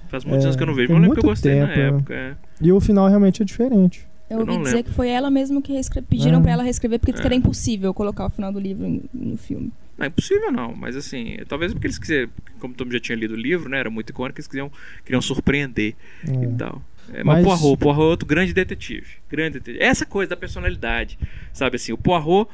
Faz 0.09 0.23
muitos 0.23 0.43
É, 0.43 0.47
anos 0.47 0.55
que 0.55 0.63
eu 0.63 0.67
não 0.67 0.73
vejo, 0.75 0.89
mas 0.93 0.97
eu 0.97 1.01
lembro 1.01 1.15
que 1.15 1.25
eu 1.25 1.27
muito 1.27 1.35
gostei 1.35 1.55
na 1.59 1.67
tempo, 1.67 1.79
né? 1.79 1.87
época. 1.87 2.13
é. 2.13 2.35
E 2.61 2.71
o 2.71 2.79
final 2.79 3.07
realmente 3.07 3.41
é 3.41 3.45
diferente. 3.45 4.05
Eu 4.29 4.39
Eu 4.39 4.47
ouvi 4.47 4.57
dizer 4.63 4.75
lembro. 4.77 4.89
que 4.91 4.95
foi 4.95 5.09
ela 5.09 5.29
mesma 5.29 5.61
que 5.61 5.71
reescre... 5.71 6.01
pediram 6.01 6.39
É. 6.39 6.41
pra 6.41 6.51
ela 6.51 6.63
reescrever 6.63 6.99
porque 6.99 7.11
disse 7.11 7.21
que 7.21 7.27
É. 7.27 7.29
era 7.29 7.35
impossível 7.35 7.93
colocar 7.93 8.25
o 8.25 8.29
final 8.29 8.51
do 8.51 8.59
livro 8.59 9.01
no 9.13 9.37
filme. 9.37 9.71
Não 9.97 10.03
é 10.05 10.07
impossível 10.07 10.51
não, 10.51 10.75
mas 10.75 10.95
assim, 10.95 11.37
talvez 11.47 11.73
porque 11.73 11.87
eles 11.87 11.97
quiseram, 11.99 12.29
como 12.59 12.73
todo 12.73 12.87
mundo 12.87 12.93
já 12.93 12.99
tinha 12.99 13.15
lido 13.15 13.33
o 13.33 13.37
livro, 13.37 13.69
né, 13.69 13.79
era 13.79 13.89
muito 13.89 14.09
icônico, 14.09 14.39
eles 14.39 14.47
queriam, 14.47 14.69
queriam 15.05 15.21
surpreender 15.21 15.95
É. 16.27 16.31
e 16.43 16.47
tal. 16.57 16.81
É, 17.13 17.23
mas 17.23 17.43
Mas- 17.43 17.43
o 17.43 17.47
Poirot, 17.47 17.65
o 17.73 17.77
Poirot 17.77 18.01
é 18.01 18.05
outro 18.05 18.27
grande 18.27 18.53
detetive, 18.53 19.07
grande 19.29 19.59
detetive. 19.59 19.83
Essa 19.83 20.05
coisa 20.05 20.29
da 20.29 20.37
personalidade, 20.37 21.17
sabe 21.53 21.75
assim, 21.75 21.91
o 21.91 21.97
Poirot 21.97 22.49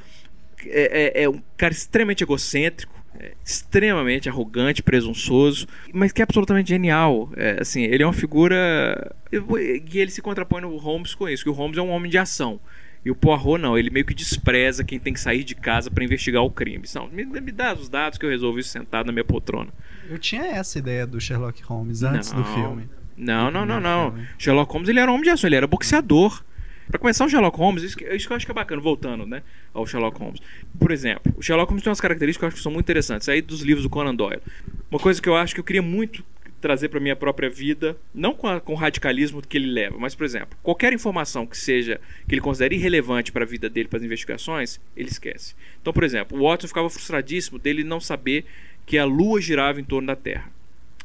é, 0.66 1.20
é- 1.20 1.24
é 1.24 1.30
um 1.30 1.42
cara 1.58 1.74
extremamente 1.74 2.24
egocêntrico, 2.24 2.94
é, 3.20 3.34
extremamente 3.46 4.30
arrogante, 4.30 4.82
presunçoso, 4.84 5.68
mas 5.94 6.12
que 6.12 6.22
é 6.22 6.24
absolutamente 6.24 6.70
genial. 6.70 7.30
É, 7.36 7.58
assim, 7.62 7.84
ele 7.84 8.04
é 8.04 8.06
uma 8.06 8.14
figura 8.14 9.14
e 9.32 10.00
ele 10.00 10.12
se 10.12 10.22
contrapõe 10.22 10.62
no 10.62 10.76
Holmes 10.78 11.14
com 11.16 11.28
isso, 11.30 11.44
que 11.44 11.50
o 11.50 11.54
Holmes 11.54 11.78
é 11.78 11.82
um 11.82 11.90
homem 11.90 12.10
de 12.12 12.18
ação. 12.18 12.60
E 13.04 13.10
o 13.10 13.16
Poirot 13.16 13.58
não, 13.60 13.76
ele 13.78 13.90
meio 13.90 14.06
que 14.06 14.14
despreza 14.14 14.84
quem 14.84 15.00
tem 15.00 15.12
que 15.12 15.20
sair 15.20 15.44
de 15.44 15.56
casa 15.56 15.90
pra 15.90 16.04
investigar 16.04 16.44
o 16.44 16.52
crime. 16.52 16.84
Não, 16.94 17.08
me, 17.08 17.26
me 17.26 17.52
dá 17.52 17.74
os 17.74 17.90
dados 17.90 18.20
que 18.20 18.26
eu 18.26 18.30
resolvo 18.30 18.60
isso 18.60 18.70
sentado 18.70 19.08
na 19.08 19.12
minha 19.12 19.26
poltrona. 19.26 19.72
Eu 20.08 20.20
tinha 20.20 20.44
essa 20.44 20.78
ideia 20.78 21.08
do 21.08 21.20
Sherlock 21.20 21.64
Holmes 21.64 22.04
antes 22.04 22.32
do 22.32 22.42
Não. 22.42 22.54
filme. 22.54 22.90
Não, 23.18 23.52
não, 23.52 23.66
não, 23.66 23.76
No 23.76 23.82
não. 24.18 24.26
Sherlock 24.38 24.72
Holmes 24.72 24.90
ele 24.90 25.00
era 25.00 25.10
um 25.12 25.14
homem 25.16 25.24
de 25.26 25.30
ação, 25.30 25.48
ele 25.48 25.56
era 25.56 25.68
boxeador. 25.68 26.44
Pra 26.90 27.00
começar, 27.00 27.24
o 27.26 27.30
Sherlock 27.30 27.58
Holmes, 27.58 27.84
isso 27.84 27.96
que, 27.98 28.04
isso 28.14 28.28
que 28.28 28.34
eu 28.34 28.36
acho 28.38 28.46
que 28.46 28.52
é 28.52 28.56
bacana, 28.56 28.82
voltando, 28.82 29.26
né, 29.26 29.44
ao 29.74 29.88
Sherlock 29.88 30.20
Holmes. 30.20 30.42
Por 30.78 30.92
exemplo, 30.92 31.34
o 31.38 31.42
Sherlock 31.42 31.70
Holmes 31.70 31.84
tem 31.84 31.90
umas 31.90 32.02
características 32.02 32.40
que 32.40 32.44
eu 32.44 32.48
acho 32.50 32.58
que 32.58 32.64
são 32.64 32.72
muito 32.72 32.84
interessantes, 32.86 33.30
aí 33.30 33.42
dos 33.42 33.62
livros 33.62 33.84
do 33.84 33.90
Conan 33.90 34.14
Doyle. 34.14 34.42
Uma 34.90 35.00
coisa 35.00 35.22
que 35.22 35.30
eu 35.30 35.36
acho 35.36 35.54
que 35.54 35.60
eu 35.62 35.64
queria 35.64 35.82
muito 35.82 36.22
trazer 36.60 36.90
pra 36.90 37.00
minha 37.00 37.16
própria 37.16 37.50
vida, 37.50 37.96
não 38.14 38.34
com, 38.34 38.46
a- 38.48 38.60
com 38.60 38.74
o 38.74 38.76
radicalismo 38.76 39.42
que 39.42 39.58
ele 39.58 39.72
leva, 39.72 39.98
mas, 39.98 40.14
por 40.16 40.26
exemplo, 40.26 40.58
qualquer 40.62 40.92
informação 40.92 41.46
que 41.48 41.58
seja, 41.58 42.00
que 42.28 42.36
ele 42.36 42.42
considere 42.42 42.76
irrelevante 42.76 43.32
para 43.32 43.46
a 43.46 43.48
vida 43.48 43.70
dele, 43.70 43.88
para 43.88 43.98
as 43.98 44.04
investigações, 44.04 44.80
ele 44.96 45.08
esquece. 45.10 45.56
Então, 45.82 45.94
por 45.94 46.04
exemplo, 46.04 46.38
o 46.38 46.44
Watson 46.44 46.68
ficava 46.68 46.90
frustradíssimo 46.90 47.58
dele 47.58 47.84
não 47.86 48.02
saber 48.02 48.44
que 48.86 48.98
a 48.98 49.06
Lua 49.06 49.40
girava 49.40 49.80
em 49.80 49.84
torno 49.84 50.08
da 50.08 50.16
Terra. 50.16 50.50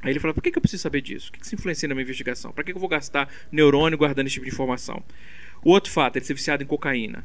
Aí 0.03 0.11
ele 0.13 0.21
fala: 0.21 0.35
por 0.35 0.43
que, 0.43 0.51
que 0.51 0.59
eu 0.59 0.63
preciso 0.63 0.83
saber 0.83 1.01
disso? 1.01 1.29
O 1.31 1.33
que, 1.33 1.41
que 1.41 1.47
isso 1.47 1.55
influencia 1.55 1.89
na 1.89 1.95
minha 1.95 2.05
investigação? 2.05 2.53
Para 2.53 2.65
que, 2.65 2.73
que 2.73 2.77
eu 2.77 2.81
vou 2.81 2.89
gastar 2.89 3.29
neurônio 3.51 3.97
guardando 3.99 4.27
esse 4.27 4.35
tipo 4.35 4.47
de 4.47 4.53
informação? 4.53 5.03
O 5.65 5.71
outro 5.71 5.91
fato, 5.91 6.17
ele 6.17 6.25
ser 6.25 6.35
viciado 6.35 6.63
em 6.63 6.67
cocaína. 6.67 7.25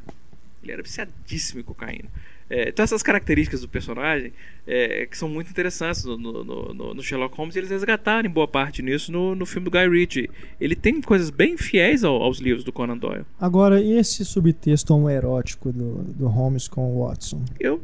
Ele 0.63 0.71
era 0.71 0.81
viciadíssimo 0.83 1.59
em 1.59 1.63
cocaína. 1.63 2.07
É, 2.49 2.69
então, 2.69 2.83
essas 2.83 3.01
características 3.01 3.61
do 3.61 3.69
personagem 3.69 4.33
é, 4.67 5.05
que 5.05 5.17
são 5.17 5.29
muito 5.29 5.49
interessantes 5.49 6.03
no, 6.03 6.17
no- 6.17 6.43
no- 6.43 6.93
no 6.93 7.01
Sherlock 7.01 7.35
Holmes, 7.37 7.55
eles 7.55 7.69
resgataram 7.69 8.27
em 8.27 8.31
boa 8.31 8.47
parte 8.47 8.81
nisso 8.81 9.09
no, 9.11 9.33
no 9.33 9.45
filme 9.45 9.65
do 9.65 9.71
Guy 9.71 9.87
Ritchie. 9.89 10.29
Ele 10.59 10.75
tem 10.75 11.01
coisas 11.01 11.29
bem 11.29 11.57
fiéis 11.57 12.03
ao- 12.03 12.21
aos 12.21 12.39
livros 12.39 12.63
do 12.65 12.71
Conan 12.71 12.97
Doyle. 12.97 13.25
Agora, 13.39 13.81
e 13.81 13.93
esse 13.93 14.25
subtexto 14.25 14.93
homoerótico 14.93 15.71
do, 15.71 16.03
do 16.03 16.27
Holmes 16.27 16.67
com 16.67 16.93
o 16.93 17.07
Watson? 17.07 17.41
Eu, 17.59 17.81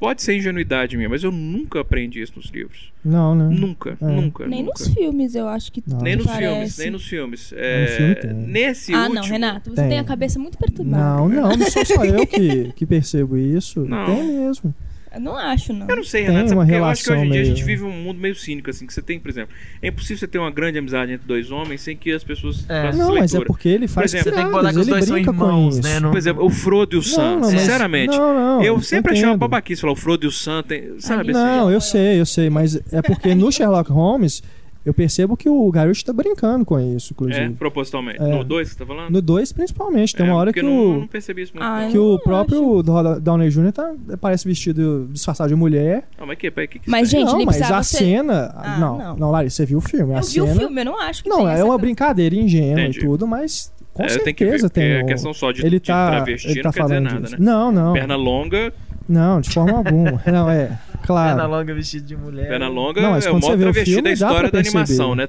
pode 0.00 0.22
ser 0.22 0.34
ingenuidade 0.36 0.96
minha, 0.96 1.08
mas 1.08 1.22
eu 1.22 1.30
nunca 1.30 1.80
aprendi 1.80 2.20
isso 2.22 2.32
nos 2.36 2.46
livros. 2.46 2.90
Não, 3.04 3.34
né? 3.34 3.54
Nunca, 3.54 3.96
É. 4.00 4.04
nunca. 4.06 4.46
Nem 4.46 4.64
nunca. 4.64 4.82
nos 4.82 4.92
filmes, 4.94 5.34
eu 5.34 5.46
acho 5.46 5.70
que 5.70 5.82
Não. 5.86 5.98
Nem 5.98 6.16
nos 6.16 6.26
parece. 6.26 6.48
filmes, 6.52 6.78
nem 6.78 6.90
nos 6.90 7.06
filmes. 7.06 7.52
No 7.52 7.58
É, 7.58 8.16
filme. 8.16 8.46
Nesse 8.46 8.94
Ah, 8.94 9.02
último, 9.02 9.14
não, 9.16 9.22
Renato, 9.22 9.70
você 9.70 9.76
Tem. 9.82 9.88
tem 9.90 9.98
a 9.98 10.04
cabeça 10.04 10.38
muito 10.38 10.56
perturbada. 10.58 11.04
Não, 11.04 11.28
não, 11.28 11.56
não 11.56 11.70
sou 11.70 11.84
só 11.84 12.04
eu 12.04 12.26
que, 12.26 12.72
que 12.74 12.86
percebo 12.86 13.36
isso. 13.36 13.80
Não. 13.84 14.06
Tem 14.06 14.24
mesmo. 14.26 14.74
Eu 15.12 15.20
não 15.20 15.36
acho, 15.36 15.72
não. 15.72 15.88
Eu 15.88 15.96
não 15.96 16.04
sei, 16.04 16.22
Tem 16.22 16.30
Renato, 16.30 16.48
sabe 16.50 16.58
uma 16.60 16.64
porque 16.66 16.78
eu 16.80 16.84
acho 16.84 17.02
que 17.04 17.10
hoje 17.10 17.18
em 17.18 17.22
relação 17.24 17.32
dia 17.32 17.40
a 17.40 17.44
gente 17.44 17.64
meio- 17.64 17.66
vive 17.78 17.84
um 17.84 18.02
mundo 18.04 18.20
meio 18.20 18.34
cínico, 18.36 18.70
assim, 18.70 18.86
que 18.86 18.94
você 18.94 19.02
tem, 19.02 19.18
por 19.18 19.28
exemplo, 19.28 19.52
é 19.82 19.88
impossível 19.88 20.18
você 20.18 20.28
ter 20.28 20.38
uma 20.38 20.50
grande 20.52 20.78
amizade 20.78 21.12
entre 21.12 21.26
dois 21.26 21.50
homens 21.50 21.80
sem 21.80 21.96
que 21.96 22.12
as 22.12 22.22
pessoas 22.22 22.64
É. 22.68 22.82
façam 22.86 23.08
Não, 23.08 23.14
mas 23.16 23.34
é 23.34 23.40
porque 23.40 23.68
ele 23.68 23.88
faz 23.88 24.14
exemplo, 24.14 24.30
Você 24.30 24.36
tem 24.36 24.46
que 24.46 24.52
botar 24.52 24.72
que 24.72 24.78
os 24.78 24.86
dois 24.86 25.04
são 25.04 25.18
irmãos, 25.18 25.80
né? 25.80 25.98
Não- 25.98 26.10
Por 26.10 26.18
exemplo, 26.18 26.44
o 26.44 26.50
Frodo 26.50 26.94
e 26.94 26.98
o 26.98 27.02
Sam, 27.02 27.22
Não, 27.22 27.32
não, 27.32 27.40
mas- 27.40 27.60
sinceramente, 27.60 28.16
não, 28.16 28.34
não, 28.34 28.62
eu 28.62 28.80
sempre 28.80 29.12
achei 29.12 29.24
uma 29.26 29.36
babaquice 29.36 29.80
falar 29.80 29.92
o 29.94 29.96
Frodo 29.96 30.24
e 30.26 30.28
o 30.28 30.32
Sam, 30.32 30.62
tem, 30.62 30.94
sabe? 31.00 31.32
Não, 31.32 31.64
assim, 31.66 31.74
eu 31.74 31.80
sei, 31.80 32.20
eu 32.20 32.26
sei, 32.26 32.48
mas 32.48 32.76
é 32.92 33.02
porque 33.02 33.34
no 33.34 33.50
Sherlock 33.50 33.90
Holmes 33.90 34.42
eu 34.84 34.94
percebo 34.94 35.36
que 35.36 35.48
o 35.48 35.70
garoto 35.70 36.02
tá 36.04 36.12
brincando 36.12 36.64
com 36.64 36.78
isso, 36.80 37.12
é, 37.12 37.12
inclusive. 37.12 37.54
propositalmente. 37.54 38.20
É. 38.22 38.26
No 38.36 38.42
2 38.44 38.68
que 38.68 38.74
você 38.74 38.78
tá 38.80 38.86
falando? 38.86 39.10
No 39.10 39.20
2, 39.20 39.52
principalmente. 39.52 40.14
Tem 40.16 40.26
É, 40.26 40.30
uma 40.30 40.38
hora 40.38 40.50
porque 40.50 40.60
que 40.60 40.66
eu 40.66 40.70
não, 40.70 40.96
o. 40.96 41.00
não 41.00 41.06
percebi 41.06 41.42
isso 41.42 41.52
muito. 41.54 41.64
Ah, 41.64 41.82
não. 41.82 41.90
Que 41.90 41.98
o 41.98 42.18
próprio 42.18 42.80
Robert 42.80 43.20
Downey 43.20 43.50
Jr. 43.50 43.72
Tá, 43.72 43.92
parece 44.20 44.48
vestido 44.48 45.08
disfarçado 45.12 45.48
de 45.50 45.54
mulher. 45.54 46.04
Não, 46.18 46.26
mas 46.26 46.38
que, 46.38 46.50
pai, 46.50 46.66
que, 46.66 46.78
que 46.78 46.88
Mas, 46.90 47.10
gente, 47.10 47.26
não, 47.26 47.44
mas 47.44 47.60
a 47.62 47.82
ser- 47.82 47.98
cena. 47.98 48.52
Ah, 48.56 48.78
não, 48.78 48.98
não. 48.98 49.16
não, 49.16 49.30
Larissa, 49.30 49.56
você 49.56 49.66
viu 49.66 49.78
o 49.78 49.80
filme? 49.82 50.14
A 50.14 50.18
Eu 50.18 50.22
vi 50.22 50.28
cena. 50.28 50.44
o 50.46 50.54
filme, 50.56 50.80
eu 50.80 50.84
não 50.86 51.00
acho 51.00 51.22
que 51.22 51.28
Não, 51.28 51.38
tem 51.38 51.48
é 51.48 51.52
essa 51.52 51.62
uma 51.64 51.68
coisa. 51.70 51.78
brincadeira 51.82 52.34
ingênua 52.34 52.80
Entendi. 52.82 52.98
e 52.98 53.02
tudo, 53.02 53.26
mas 53.26 53.72
com 53.92 54.02
É, 54.04 54.08
certeza 54.08 54.70
tem. 54.70 55.00
a 55.00 55.02
o- 55.02 55.06
questão 55.06 55.34
só 55.34 55.52
de, 55.52 55.60
ele 55.60 55.78
de 55.78 55.86
tá, 55.86 56.10
travesti 56.10 56.48
ele 56.48 56.62
tá 56.62 56.68
não 56.68 56.72
quer 56.72 56.82
dizer 56.82 56.94
falando 56.94 57.12
nada, 57.12 57.30
né? 57.30 57.36
Não, 57.38 57.70
não. 57.72 57.92
Perna 57.92 58.16
longa, 58.16 58.72
Não, 59.08 59.40
de 59.40 59.50
forma 59.50 59.76
alguma. 59.76 60.22
Não, 60.30 60.48
é. 60.48 60.78
Claro. 61.02 61.36
Perna 61.36 61.46
longa 61.46 61.74
vestido 61.74 62.06
de 62.06 62.16
mulher. 62.16 62.48
perna 62.48 62.68
longa 62.68 63.00
Não, 63.00 63.10
mas 63.10 63.26
é 63.26 63.30
o 63.30 63.36
o 63.36 63.40
travesti 63.40 64.02
da 64.02 64.12
história 64.12 64.50
da 64.50 64.58
animação, 64.58 65.14
né? 65.14 65.28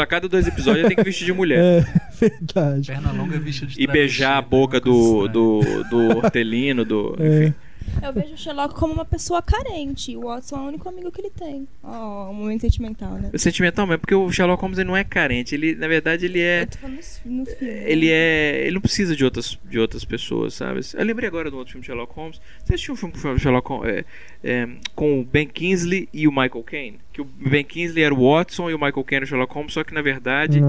A 0.00 0.06
cada 0.06 0.28
dois 0.28 0.46
episódios 0.46 0.86
tem 0.86 0.96
que 0.96 1.04
vestir 1.04 1.26
de 1.26 1.32
mulher. 1.32 1.60
É, 2.20 2.28
verdade. 2.28 2.86
Perna 2.88 3.12
longa 3.12 3.38
vestida 3.38 3.70
de 3.70 3.82
E 3.82 3.86
beijar 3.86 4.34
a 4.34 4.38
é 4.38 4.42
boca 4.42 4.78
do, 4.80 5.26
do, 5.28 5.60
do 5.90 6.18
hortelino, 6.18 6.84
do. 6.84 7.16
É. 7.18 7.46
Enfim. 7.46 7.54
Eu 8.02 8.12
vejo 8.12 8.34
o 8.34 8.36
Sherlock 8.36 8.74
como 8.74 8.92
uma 8.92 9.04
pessoa 9.04 9.42
carente. 9.42 10.16
O 10.16 10.26
Watson 10.26 10.56
é 10.56 10.60
o 10.60 10.68
único 10.68 10.88
amigo 10.88 11.10
que 11.10 11.20
ele 11.20 11.30
tem. 11.30 11.68
Ó, 11.82 12.30
um 12.30 12.34
momento 12.34 12.62
sentimental, 12.62 13.12
né? 13.14 13.30
Sentimental 13.36 13.86
mesmo, 13.86 14.00
porque 14.00 14.14
o 14.14 14.30
Sherlock 14.30 14.60
Holmes 14.60 14.78
ele 14.78 14.88
não 14.88 14.96
é 14.96 15.04
carente. 15.04 15.54
Ele, 15.54 15.74
na 15.74 15.88
verdade, 15.88 16.24
ele 16.24 16.40
é. 16.40 16.62
Eu 16.62 16.66
tô 16.66 16.78
falando 16.78 16.96
no, 16.96 17.46
filme. 17.46 17.46
Ele 17.60 18.10
é. 18.10 18.62
Ele 18.62 18.74
não 18.74 18.80
precisa 18.80 19.14
de 19.14 19.24
outras, 19.24 19.58
de 19.68 19.78
outras 19.78 20.04
pessoas, 20.04 20.54
sabe? 20.54 20.80
Eu 20.94 21.04
lembrei 21.04 21.28
agora 21.28 21.50
do 21.50 21.56
outro 21.56 21.72
filme 21.72 21.82
de 21.82 21.86
Sherlock 21.86 22.12
Holmes. 22.14 22.40
Você 22.64 22.74
assistiu 22.74 22.94
um 22.94 22.96
filme 22.96 23.14
com 23.14 23.28
o 23.28 23.38
Sherlock 23.38 23.68
Holmes 23.68 23.88
é, 23.90 24.04
é, 24.42 24.68
com 24.94 25.20
o 25.20 25.24
Ben 25.24 25.46
Kingsley 25.46 26.08
e 26.12 26.26
o 26.26 26.30
Michael 26.30 26.62
Caine? 26.64 26.98
Que 27.12 27.20
o 27.20 27.24
Ben 27.24 27.64
Kingsley 27.64 28.04
era 28.04 28.14
o 28.14 28.30
Watson 28.30 28.70
e 28.70 28.74
o 28.74 28.78
Michael 28.78 29.04
Caine 29.04 29.16
era 29.16 29.24
o 29.24 29.28
Sherlock 29.28 29.54
Holmes, 29.54 29.72
só 29.72 29.84
que 29.84 29.92
na 29.92 30.02
verdade 30.02 30.60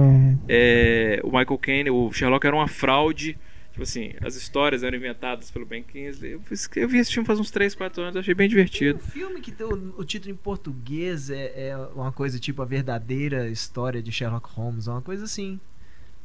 é, 0.47 1.19
o 1.23 1.27
Michael 1.27 1.57
Caine, 1.57 1.89
o 1.89 2.11
Sherlock 2.11 2.45
era 2.45 2.55
uma 2.55 2.67
fraude. 2.67 3.37
Tipo 3.71 3.83
assim, 3.83 4.11
as 4.21 4.35
histórias 4.35 4.83
eram 4.83 4.97
inventadas 4.97 5.49
pelo 5.49 5.65
Ben 5.65 5.81
Kingsley. 5.81 6.33
Eu, 6.33 6.41
eu 6.75 6.87
vi 6.89 6.97
esse 6.97 7.13
filme 7.13 7.25
faz 7.25 7.39
uns 7.39 7.49
3, 7.49 7.73
4 7.73 8.03
anos, 8.03 8.17
achei 8.17 8.33
bem 8.33 8.49
Tem 8.49 8.57
um 8.57 8.63
divertido. 8.65 8.99
filme 8.99 9.39
que 9.39 9.51
tem 9.51 9.65
o, 9.65 9.93
o 9.97 10.03
título 10.03 10.33
em 10.33 10.35
português 10.35 11.29
é, 11.29 11.69
é 11.69 11.77
uma 11.95 12.11
coisa 12.11 12.37
tipo 12.37 12.61
a 12.61 12.65
verdadeira 12.65 13.47
história 13.49 14.01
de 14.01 14.11
Sherlock 14.11 14.49
Holmes, 14.53 14.87
uma 14.87 15.01
coisa 15.01 15.23
assim. 15.23 15.59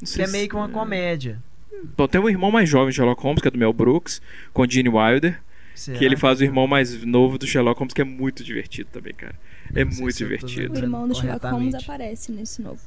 Não 0.03 0.13
Que 0.13 0.23
é 0.23 0.27
meio 0.27 0.49
que 0.49 0.57
uma 0.57 0.69
comédia. 0.69 1.41
Bom, 1.97 2.09
tem 2.09 2.21
um 2.21 2.29
irmão 2.29 2.51
mais 2.51 2.69
jovem 2.69 2.89
de 2.91 2.97
Sherlock 2.97 3.23
Holmes, 3.23 3.41
que 3.41 3.49
é 3.49 3.51
do 3.51 3.59
Mel 3.59 3.73
Brooks, 3.73 4.21
com 4.53 4.69
Gene 4.69 4.89
Wilder. 4.89 5.41
Será? 5.75 5.99
Que 5.99 6.05
ele 6.05 6.17
faz 6.17 6.41
o 6.41 6.45
irmão 6.45 6.67
mais 6.67 7.05
novo 7.05 7.39
do 7.39 7.47
Sherlock 7.47 7.79
Holmes, 7.79 7.93
que 7.95 8.01
é 8.01 8.05
muito 8.05 8.43
divertido 8.43 8.89
também, 8.91 9.13
cara. 9.15 9.35
É 9.75 9.85
muito 9.85 10.17
divertido. 10.17 10.75
O 10.75 10.79
irmão 10.79 11.07
do 11.07 11.15
Sherlock 11.15 11.47
Holmes 11.47 11.75
aparece 11.75 12.33
nesse 12.33 12.63
novo. 12.63 12.81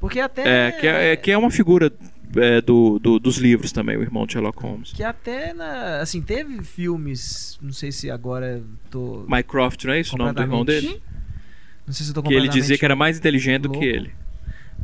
Porque 0.00 0.20
até. 0.20 0.68
É, 0.68 0.72
que 0.72 0.86
é, 0.86 1.12
é- 1.12 1.16
que 1.16 1.30
é 1.30 1.38
uma 1.38 1.50
figura 1.50 1.90
é, 2.38 2.60
do, 2.60 2.98
do- 2.98 3.18
dos 3.18 3.36
livros 3.38 3.72
também, 3.72 3.96
o 3.96 4.02
irmão 4.02 4.26
de 4.26 4.32
Sherlock 4.34 4.60
Holmes. 4.62 4.92
que 4.92 5.02
até 5.02 5.52
na, 5.52 6.00
assim, 6.00 6.20
teve 6.22 6.62
filmes, 6.62 7.58
não 7.62 7.72
sei 7.72 7.90
se 7.92 8.10
agora 8.10 8.62
tô. 8.90 9.24
Mycroft, 9.28 9.84
não 9.84 9.92
é 9.92 10.00
isso 10.00 10.14
o 10.14 10.18
nome 10.18 10.32
do 10.32 10.42
irmão 10.42 10.64
dele? 10.64 11.00
Não 11.86 11.94
sei 11.94 12.04
se 12.04 12.10
eu 12.10 12.14
tô 12.14 12.22
Que 12.22 12.34
ele 12.34 12.48
dizia 12.48 12.76
que 12.76 12.84
era 12.84 12.96
mais 12.96 13.18
inteligente 13.18 13.62
do 13.62 13.68
louco. 13.68 13.80
que 13.80 13.86
ele. 13.86 14.12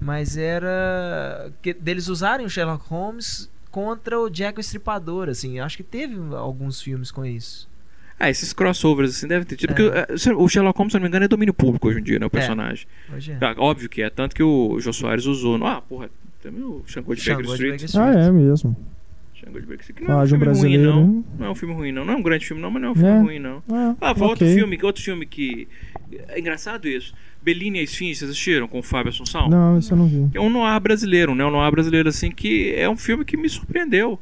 Mas 0.01 0.37
era. 0.37 1.53
Que, 1.63 1.73
deles 1.73 2.09
usarem 2.09 2.45
o 2.47 2.51
Sherlock 2.51 2.85
Holmes 2.89 3.51
contra 3.71 4.19
o 4.21 4.29
Jack 4.29 4.59
o 4.59 4.61
Estripador, 4.61 5.29
assim. 5.29 5.59
Acho 5.61 5.77
que 5.77 5.83
teve 5.83 6.17
alguns 6.35 6.81
filmes 6.83 7.11
com 7.11 7.25
isso. 7.25 7.69
Ah, 8.19 8.31
esses 8.31 8.53
crossovers 8.53 9.11
assim 9.17 9.27
devem 9.27 9.45
ter 9.45 9.57
tido. 9.57 9.75
Porque 9.75 9.83
é, 9.83 10.33
o 10.35 10.49
Sherlock 10.49 10.79
Holmes, 10.79 10.93
se 10.93 10.97
não 10.99 11.03
me 11.03 11.09
engano, 11.09 11.25
é 11.25 11.29
domínio 11.29 11.53
público 11.55 11.89
hoje 11.89 11.99
em 11.99 12.03
dia, 12.03 12.19
né? 12.21 12.27
O 12.27 12.31
personagem. 12.31 12.87
Hoje 13.13 13.33
é. 13.33 13.39
Ah, 13.41 13.55
óbvio 13.59 13.89
que 13.89 14.01
é. 14.03 14.11
Tanto 14.11 14.35
que 14.37 14.43
o 14.43 14.79
Jô 14.81 14.93
Soares 14.93 15.27
usou. 15.27 15.59
no- 15.59 15.67
Ah, 15.67 15.81
porra, 15.81 16.09
também 16.43 16.63
o 16.63 16.83
Xangô 16.87 17.15
de 17.15 17.25
Baker 17.31 17.47
Street. 17.55 17.85
Ah, 17.97 18.11
é 18.13 18.31
mesmo. 18.31 18.77
Xangô 19.35 19.61
de 19.61 19.67
Baker 19.67 19.81
Street. 19.81 19.99
Que 19.99 20.05
não 20.05 20.11
é 20.11 20.15
Ah, 20.15 20.21
um 20.21 20.25
um 20.25 20.27
filme 20.27 20.45
ruim, 20.47 20.77
não. 20.79 21.01
hein? 21.03 21.25
Não 21.39 21.47
é 21.47 21.51
um 21.51 21.55
filme 21.55 21.75
ruim, 21.75 21.93
não. 21.93 22.05
Não 22.05 22.15
é 22.15 22.17
um 22.17 22.23
grande 22.23 22.47
filme, 22.47 22.61
não, 22.63 22.71
mas 22.71 22.83
não 22.83 22.89
é 22.89 22.93
um 22.93 22.95
filme 22.95 23.11
É. 23.11 23.21
ruim, 23.21 23.39
não. 23.39 23.63
Ah, 23.71 23.97
Ah, 24.01 24.15
foi 24.15 24.27
outro 24.29 24.47
filme, 24.47 24.79
outro 24.83 25.03
filme 25.03 25.25
que. 25.27 25.67
É 26.29 26.39
engraçado 26.39 26.87
isso. 26.87 27.15
Bellini 27.43 27.79
e 27.79 27.81
a 27.81 27.85
Esfinge, 27.85 28.15
vocês 28.17 28.31
assistiram 28.31 28.69
com 28.69 28.79
o 28.79 28.83
Fábio 28.83 29.11
Assunção? 29.11 29.49
Não, 29.49 29.79
isso 29.79 29.93
eu 29.93 29.97
não 29.99 30.07
vi. 30.07 30.29
É 30.35 30.41
um 30.41 30.49
noir 30.51 30.79
brasileiro, 30.81 31.35
né? 31.35 31.45
Um 31.45 31.51
noir 31.51 31.71
brasileiro, 31.73 32.09
assim, 32.09 32.31
que 32.31 32.73
é 32.77 32.89
um 32.89 32.97
filme 32.97 33.25
que 33.25 33.37
me 33.37 33.49
surpreendeu. 33.49 34.19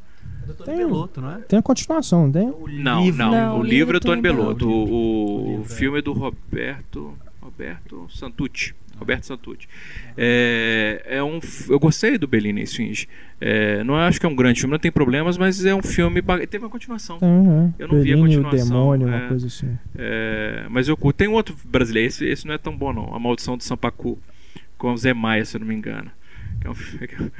Doutor 0.46 0.64
Tem- 0.64 0.76
Peloto, 0.78 1.20
não 1.20 1.32
é? 1.32 1.38
Tem 1.42 1.58
a 1.58 1.62
continuação, 1.62 2.24
não 2.24 2.32
tem? 2.32 2.46
Não, 2.82 3.04
livro- 3.04 3.18
não. 3.18 3.30
Não, 3.30 3.56
o 3.58 3.60
o 3.60 3.62
livro 3.62 3.96
é 3.96 4.00
Tony 4.00 4.14
tem- 4.14 4.22
Bellotto. 4.22 4.66
O, 4.68 4.72
o, 4.72 5.44
O 5.44 5.50
livro, 5.58 5.64
filme 5.74 5.98
é 5.98 6.02
do 6.02 6.12
Roberto. 6.12 7.14
Roberto 7.42 8.06
Santucci. 8.10 8.74
Roberto 9.01 9.24
Santucci. 9.24 9.66
É, 10.16 11.03
é 11.07 11.22
um, 11.24 11.40
eu 11.68 11.80
gostei 11.80 12.16
do 12.18 12.28
Bellini 12.28 12.61
e 12.61 12.64
Esfinge. 12.64 13.09
É, 13.40 13.82
não 13.82 13.96
acho 13.96 14.20
que 14.20 14.26
é 14.26 14.28
um 14.28 14.36
grande 14.36 14.61
filme, 14.61 14.72
não 14.72 14.78
tem 14.78 14.92
problemas, 14.92 15.38
mas 15.38 15.64
é 15.64 15.74
um 15.74 15.82
filme. 15.82 16.20
ba- 16.20 16.46
Teve 16.46 16.64
uma 16.64 16.70
continuação. 16.70 17.18
É. 17.22 17.82
Eu 17.82 17.88
não 17.88 18.01
vi 18.01 18.12
a 18.12 18.16
Bellini 18.16 18.34
e 18.34 18.38
o 18.38 18.42
continuação, 18.42 18.68
Demônio, 18.68 19.09
é. 19.09 19.16
uma 19.16 19.28
coisa 19.28 19.46
assim. 19.46 19.78
É, 19.96 20.66
mas 20.70 20.86
eu 20.88 20.96
curto. 20.96 21.16
Tem 21.16 21.26
um 21.28 21.32
outro 21.32 21.57
brasileiro, 21.64 22.09
esse, 22.09 22.24
esse 22.26 22.46
não 22.46 22.55
é 22.55 22.59
tão 22.59 22.76
bom, 22.76 22.92
não. 22.92 23.14
A 23.14 23.18
Maldição 23.18 23.57
do 23.57 23.64
Sampacu. 23.64 24.18
Com 24.76 24.92
o 24.92 24.96
Zé 24.96 25.12
Maia, 25.12 25.44
se 25.44 25.57
eu 25.57 25.61
não 25.61 25.66
me 25.66 25.74
engano. 25.74 26.11
Que 26.61 26.66
é 26.66 26.70
um 26.70 26.74
filme 26.74 27.07
que- 27.09 27.32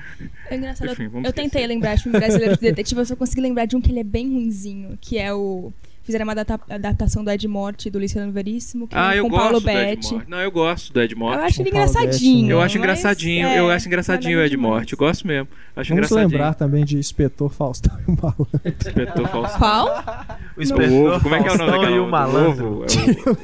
É 0.51 0.57
engraçado. 0.57 0.87
eu- 0.89 0.93
Enfim, 0.93 1.09
vamos 1.09 1.27
eu 1.27 1.33
tentei 1.33 1.67
lembrar 1.67 1.95
de 1.95 2.03
filme 2.03 2.19
brasileiro 2.19 2.55
de 2.55 2.61
detetive, 2.61 3.01
eu 3.01 3.05
só 3.07 3.17
consegui 3.17 3.41
lembrar 3.41 3.65
de 3.67 3.77
um 3.77 3.81
que 3.81 3.91
ele 3.91 4.01
é 4.01 4.05
bem 4.05 4.29
ruinzinho, 4.29 4.97
que 5.01 5.19
é 5.19 5.33
o. 5.33 5.73
Fizeram 6.03 6.25
uma 6.25 6.33
adapta- 6.33 6.61
adaptação 6.75 7.23
do 7.23 7.31
Ed 7.31 7.47
Morte 7.47 7.89
do 7.91 7.99
Luciano 7.99 8.33
Veríssimo, 8.33 8.89
que 8.89 8.97
Ah, 8.97 9.15
é 9.15 9.19
eu 9.21 9.25
com 9.25 9.31
Paulo 9.31 9.53
gosto 9.61 9.69
Ed 9.69 9.97
Betti. 9.97 10.19
Não, 10.29 10.39
eu 10.41 10.51
gosto 10.51 10.93
do 10.93 11.01
Ed 11.01 11.15
Morte. 11.15 11.39
Eu 11.39 11.45
acho 11.45 11.63
ele 11.63 11.71
Paulo 11.71 11.87
engraçadinho. 11.87 12.37
Betti, 12.41 12.51
Eu 12.51 12.61
acho 12.61 12.79
engraçadinho, 12.79 13.47
é, 13.47 13.59
eu 13.59 13.71
acho 13.71 13.87
engraçadinho 13.87 14.39
o 14.39 14.43
Ed. 14.43 14.57
Morte. 14.57 14.93
Eu 14.95 14.99
gosto 14.99 15.27
mesmo. 15.27 15.47
Acho 15.77 15.91
Vamos 15.91 16.07
engraçadinho. 16.11 16.29
lembrar 16.29 16.55
também 16.55 16.85
de 16.85 16.97
Inspetor 16.99 17.51
Faustão 17.51 17.97
e 18.07 18.11
o 18.11 18.17
Malandro. 18.21 18.49
Inspetor 18.65 19.29
Faustão. 19.29 19.59
Qual? 19.59 20.05
O 20.57 20.63
inspetor 20.63 21.23
como 21.23 21.35
é 21.35 21.43
que 21.43 21.49
é 21.49 21.53
o 21.53 21.59
nome 21.59 21.71
daquela 21.73 22.03
o 22.03 22.11
malandro. 22.11 22.67
ovo? 22.67 22.85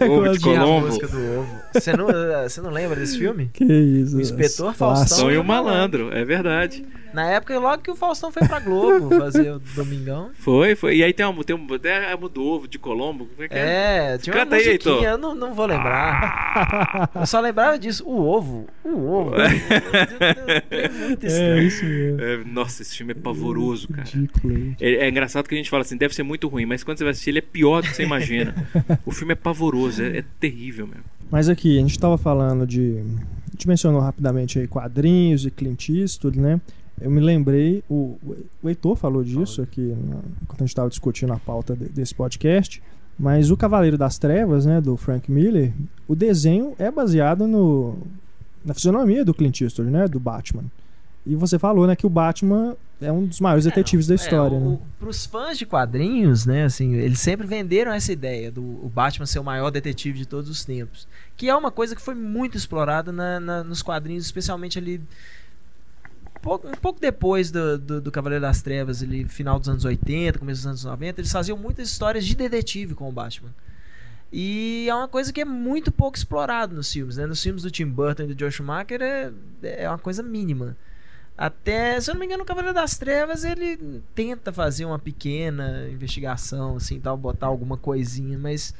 É 0.01 0.05
o, 0.05 0.13
ovo 0.13 0.29
de 0.33 0.41
Colombo. 0.41 0.87
música 0.87 1.07
do 1.09 1.17
ovo. 1.39 1.49
Você 1.73 1.93
não, 1.97 2.07
você 2.43 2.61
não 2.61 2.71
lembra 2.71 2.97
desse 2.99 3.19
filme? 3.19 3.51
Que 3.53 3.65
isso. 3.65 4.17
O 4.17 4.21
Inspetor 4.21 4.71
esse 4.71 4.79
Faustão. 4.79 5.31
E 5.31 5.37
o 5.37 5.43
o 5.43 5.45
malandro, 5.45 6.11
é 6.13 6.25
verdade. 6.25 6.85
Na 7.17 7.31
época, 7.31 7.59
logo 7.59 7.83
que 7.83 7.91
o 7.91 7.97
Faustão 7.97 8.31
foi 8.31 8.47
pra 8.47 8.61
Globo 8.61 9.09
fazer 9.17 9.51
o 9.53 9.59
Domingão. 9.75 10.33
Foi, 10.35 10.77
foi. 10.77 10.97
E 10.99 11.03
aí 11.03 11.15
tem 11.15 11.25
uma, 11.25 11.43
tem 11.43 11.57
um, 11.57 11.67
até 11.75 12.13
a 12.13 12.17
do 12.17 12.43
ovo 12.45 12.69
de 12.69 12.79
Colombo. 12.79 13.25
Como 13.25 13.43
é 13.43 13.49
que 13.49 13.55
é? 13.55 14.13
É, 14.15 14.19
tinha 14.19 14.35
uma 14.37 14.43
Canta 14.45 14.57
aí, 14.57 14.69
Heitor. 14.69 14.93
musiquinha, 14.93 15.11
eu 15.13 15.19
não, 15.19 15.35
não 15.35 15.55
vou 15.55 15.65
lembrar. 15.65 17.11
Eu 17.15 17.25
só 17.27 17.41
lembrava 17.41 17.79
disso. 17.79 18.05
O 18.07 18.21
ovo. 18.21 18.67
O 18.85 19.11
ovo. 19.11 19.33
É 20.71 20.89
muito 20.91 21.25
É 21.25 21.27
estranho. 21.27 21.63
isso 21.63 21.85
mesmo. 21.87 22.21
É, 22.21 22.45
nossa, 22.45 22.83
esse 22.83 22.95
filme 22.99 23.13
é 23.13 23.15
pavoroso, 23.15 23.89
cara. 23.89 24.07
Ridículo. 24.07 24.53
hein? 24.59 24.77
É, 24.79 25.07
é 25.07 25.09
engraçado 25.09 25.49
que 25.49 25.55
a 25.55 25.59
gente 25.59 25.71
fala 25.71 25.83
assim, 25.83 25.97
deve 25.97 26.15
ser 26.15 26.23
muito 26.23 26.49
ruim, 26.49 26.67
mas 26.67 26.85
quando 26.85 26.99
você 26.99 27.05
vai 27.05 27.13
assistir, 27.13 27.31
ele 27.31 27.39
é 27.39 27.43
pior 27.43 27.81
do 27.83 27.89
que 27.89 27.97
você 27.97 28.03
imagina. 28.03 28.55
o 29.07 29.11
filme 29.11 29.33
é 29.33 29.37
pavoroso, 29.37 30.03
é, 30.03 30.19
é 30.19 30.25
terrível 30.39 30.87
mesmo. 30.87 31.05
Mas 31.31 31.49
aqui, 31.49 31.79
a 31.79 31.81
gente 31.81 31.99
tava 31.99 32.19
falando 32.19 32.67
de. 32.67 32.99
A 33.49 33.51
gente 33.53 33.67
mencionou 33.69 34.01
rapidamente 34.03 34.59
aí 34.59 34.67
quadrinhos 34.69 35.47
e 35.47 35.51
Clint 35.51 35.89
Eastwood, 35.89 36.39
né? 36.39 36.61
Eu 37.01 37.11
me 37.11 37.21
lembrei, 37.21 37.85
o, 37.91 38.19
o 38.63 38.69
Heitor 38.69 38.97
falou 38.97 39.23
disso 39.23 39.61
aqui 39.63 39.81
na- 39.81 40.17
quando 40.47 40.61
a 40.61 40.65
gente 40.65 40.69
estava 40.69 40.89
discutindo 40.89 41.33
a 41.33 41.39
pauta 41.39 41.77
de- 41.77 41.89
desse 41.91 42.15
podcast. 42.15 42.83
Mas 43.19 43.51
o 43.51 43.57
Cavaleiro 43.57 43.97
das 43.97 44.19
Trevas, 44.19 44.67
né, 44.67 44.81
do 44.81 44.97
Frank 44.97 45.31
Miller, 45.31 45.73
o 46.07 46.15
desenho 46.15 46.75
é 46.79 46.91
baseado 46.91 47.47
no, 47.47 47.97
na 48.65 48.75
fisionomia 48.75 49.25
do 49.25 49.33
Clint 49.33 49.61
Eastwood, 49.63 49.91
né, 49.91 50.07
do 50.07 50.21
Batman. 50.21 50.65
E 51.25 51.35
você 51.35 51.59
falou, 51.59 51.87
né, 51.87 51.97
que 51.97 52.07
o 52.07 52.11
Batman 52.11 52.77
é 53.01 53.11
um 53.11 53.25
dos 53.27 53.41
maiores 53.41 53.65
detetives 53.65 54.07
da 54.07 54.15
história, 54.15 54.57
é, 54.57 54.61
né? 54.61 54.67
o, 54.67 54.81
Pros 54.99 55.27
fãs 55.27 55.59
de 55.59 55.65
quadrinhos, 55.67 56.45
né, 56.47 56.65
assim, 56.65 56.95
eles 56.95 57.19
sempre 57.19 57.47
venderam 57.47 57.91
essa 57.93 58.13
ideia 58.13 58.51
do 58.51 58.63
o 58.63 58.91
Batman 58.95 59.27
ser 59.27 59.39
o 59.39 59.45
maior 59.45 59.71
detetive 59.71 60.19
de 60.19 60.27
todos 60.27 60.49
os 60.51 60.65
tempos. 60.65 61.09
Que 61.37 61.49
é 61.49 61.57
uma 61.57 61.71
coisa 61.71 61.97
que 61.97 62.03
foi 62.03 62.15
muito 62.15 62.57
explorada 62.57 63.11
na- 63.13 63.41
na- 63.41 63.65
nos 63.65 63.83
quadrinhos, 63.83 64.25
especialmente 64.27 64.79
ali. 64.79 65.01
Pouco- 66.47 66.69
Um 66.69 66.73
pouco 66.73 67.01
depois 67.01 67.51
do, 67.51 67.79
do, 67.79 68.01
do 68.01 68.11
Cavaleiro 68.13 68.43
das 68.43 68.63
Trevas, 68.63 69.03
ali, 69.03 69.25
final 69.29 69.59
dos 69.59 69.69
anos 69.69 69.85
80, 69.85 70.39
começo 70.39 70.61
dos 70.61 70.67
anos 70.67 70.85
90, 70.85 71.21
eles 71.21 71.33
faziam 71.33 71.59
muitas 71.59 71.89
histórias 71.91 72.25
de 72.25 72.35
detetive 72.35 72.95
com 72.95 73.09
o 73.09 73.13
Batman. 73.13 73.51
E 74.33 74.87
é 74.89 74.95
uma 74.95 75.09
coisa 75.09 75.33
que 75.33 75.41
é 75.41 75.45
muito 75.45 75.91
pouco 75.93 76.17
explorado 76.17 76.75
nos 76.75 76.93
filmes, 76.93 77.17
né? 77.17 77.27
Nos 77.27 77.43
filmes 77.43 77.63
do 77.63 77.71
Tim 77.71 77.87
Burton 77.87 78.25
e 78.25 78.35
do 78.35 78.39
Joe 78.39 78.51
Schumacher 78.51 79.01
é, 79.01 79.31
é 79.63 79.89
uma 79.89 79.99
coisa 79.99 80.23
mínima. 80.23 80.77
Até, 81.39 82.01
se 82.01 82.11
eu 82.11 82.15
não 82.15 82.21
me 82.21 82.27
engano, 82.27 82.43
o 82.43 82.47
Cavaleiro 82.47 82.75
das 82.75 82.97
Trevas 82.97 83.45
ele 83.45 84.03
tenta 84.15 84.53
fazer 84.53 84.85
uma 84.85 84.99
pequena 84.99 85.87
investigação, 85.91 86.77
assim, 86.77 86.99
tal, 86.99 87.17
botar 87.17 87.47
alguma 87.47 87.77
coisinha, 87.77 88.39
mas 88.39 88.75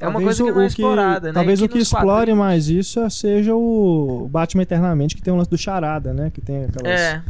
é 0.00 0.08
uma 0.08 0.20
coisa 0.20 0.42
que 0.42 0.50
não 0.50 0.60
é 0.62 0.66
explorada, 0.66 1.28
né? 1.28 1.34
Talvez 1.34 1.60
E 1.60 1.64
o 1.64 1.68
que 1.68 1.78
explore 1.78 2.32
mais 2.34 2.68
isso 2.68 3.08
seja 3.10 3.54
o 3.54 4.28
Batman 4.30 4.62
Eternamente, 4.62 5.14
que 5.14 5.22
tem 5.22 5.32
o 5.32 5.36
lance 5.36 5.50
do 5.50 5.58
charada, 5.58 6.12
né? 6.14 6.30
Que 6.30 6.40
tem 6.40 6.64
aquelas, 6.64 6.98
É, 7.00 7.22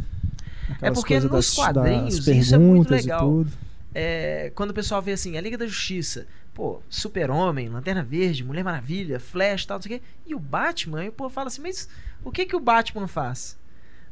aquelas 0.71 0.97
porque 0.99 1.13
coisas 1.13 1.29
nos 1.29 1.47
das, 1.47 1.55
quadrinhos 1.55 2.25
das 2.25 2.35
isso 2.35 2.55
é 2.55 2.57
muito 2.57 2.93
e 2.93 2.97
legal. 2.97 3.45
é, 3.93 4.51
quando 4.55 4.71
o 4.71 4.73
pessoal 4.73 5.01
vê 5.01 5.11
assim, 5.11 5.37
a 5.37 5.41
Liga 5.41 5.57
da 5.57 5.67
Justiça, 5.67 6.25
pô, 6.53 6.81
Super-Homem, 6.89 7.67
Lanterna 7.69 8.03
Verde, 8.03 8.43
Mulher 8.43 8.63
Maravilha, 8.63 9.19
Flash, 9.19 9.65
tal, 9.65 9.77
não 9.77 9.81
sei 9.83 9.97
o 9.97 9.99
quê, 9.99 10.05
e 10.25 10.33
o 10.33 10.39
Batman, 10.39 11.01
aí 11.01 11.09
o 11.09 11.13
povo 11.13 11.29
fala 11.29 11.47
assim, 11.47 11.61
mas 11.61 11.89
o 12.23 12.31
que 12.31 12.45
que 12.45 12.55
o 12.55 12.59
Batman 12.59 13.07
faz? 13.07 13.59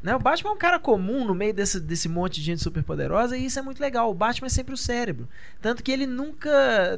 Né? 0.02 0.16
O 0.16 0.20
Batman 0.20 0.52
é 0.52 0.54
um 0.54 0.58
cara 0.58 0.80
comum 0.80 1.26
no 1.26 1.36
meio 1.36 1.54
desse, 1.54 1.80
desse 1.80 2.08
monte 2.08 2.36
de 2.36 2.42
gente 2.42 2.62
super 2.62 2.82
poderosa 2.84 3.38
e 3.38 3.46
isso 3.46 3.60
é 3.60 3.62
muito 3.62 3.82
legal. 3.82 4.10
O 4.10 4.14
Batman 4.14 4.48
é 4.48 4.50
sempre 4.50 4.74
o 4.74 4.78
cérebro. 4.78 5.28
Tanto 5.62 5.84
que 5.84 5.92
ele 5.92 6.06
nunca. 6.06 6.50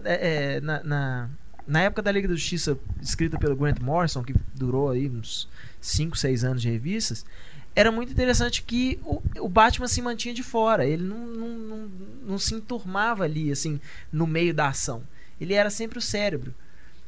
é, 0.06 0.56
é, 0.56 0.62
na, 0.62 0.84
na, 0.84 1.30
na 1.68 1.82
época 1.82 2.02
da 2.02 2.12
Liga 2.12 2.28
da 2.28 2.36
Justiça, 2.36 2.78
escrita 3.02 3.38
pelo 3.38 3.56
Grant 3.56 3.80
Morrison, 3.80 4.24
que 4.24 4.34
durou 4.54 4.90
aí 4.90 5.10
uns 5.10 5.48
5, 5.80 6.18
6 6.18 6.44
anos 6.44 6.62
de 6.62 6.70
revistas, 6.70 7.26
era 7.76 7.92
muito 7.92 8.12
interessante 8.12 8.64
que 8.64 9.00
o, 9.04 9.22
o 9.40 9.50
Batman 9.50 9.88
se 9.88 10.02
mantinha 10.02 10.34
de 10.34 10.44
fora. 10.44 10.86
Ele 10.86 11.04
não, 11.04 11.18
não, 11.18 11.48
não, 11.48 11.92
não 12.28 12.38
se 12.38 12.54
enturmava 12.54 13.24
ali, 13.24 13.52
assim, 13.52 13.80
no 14.12 14.28
meio 14.28 14.54
da 14.54 14.68
ação. 14.68 15.04
Ele 15.40 15.54
era 15.54 15.70
sempre 15.70 15.98
o 15.98 16.02
cérebro. 16.02 16.54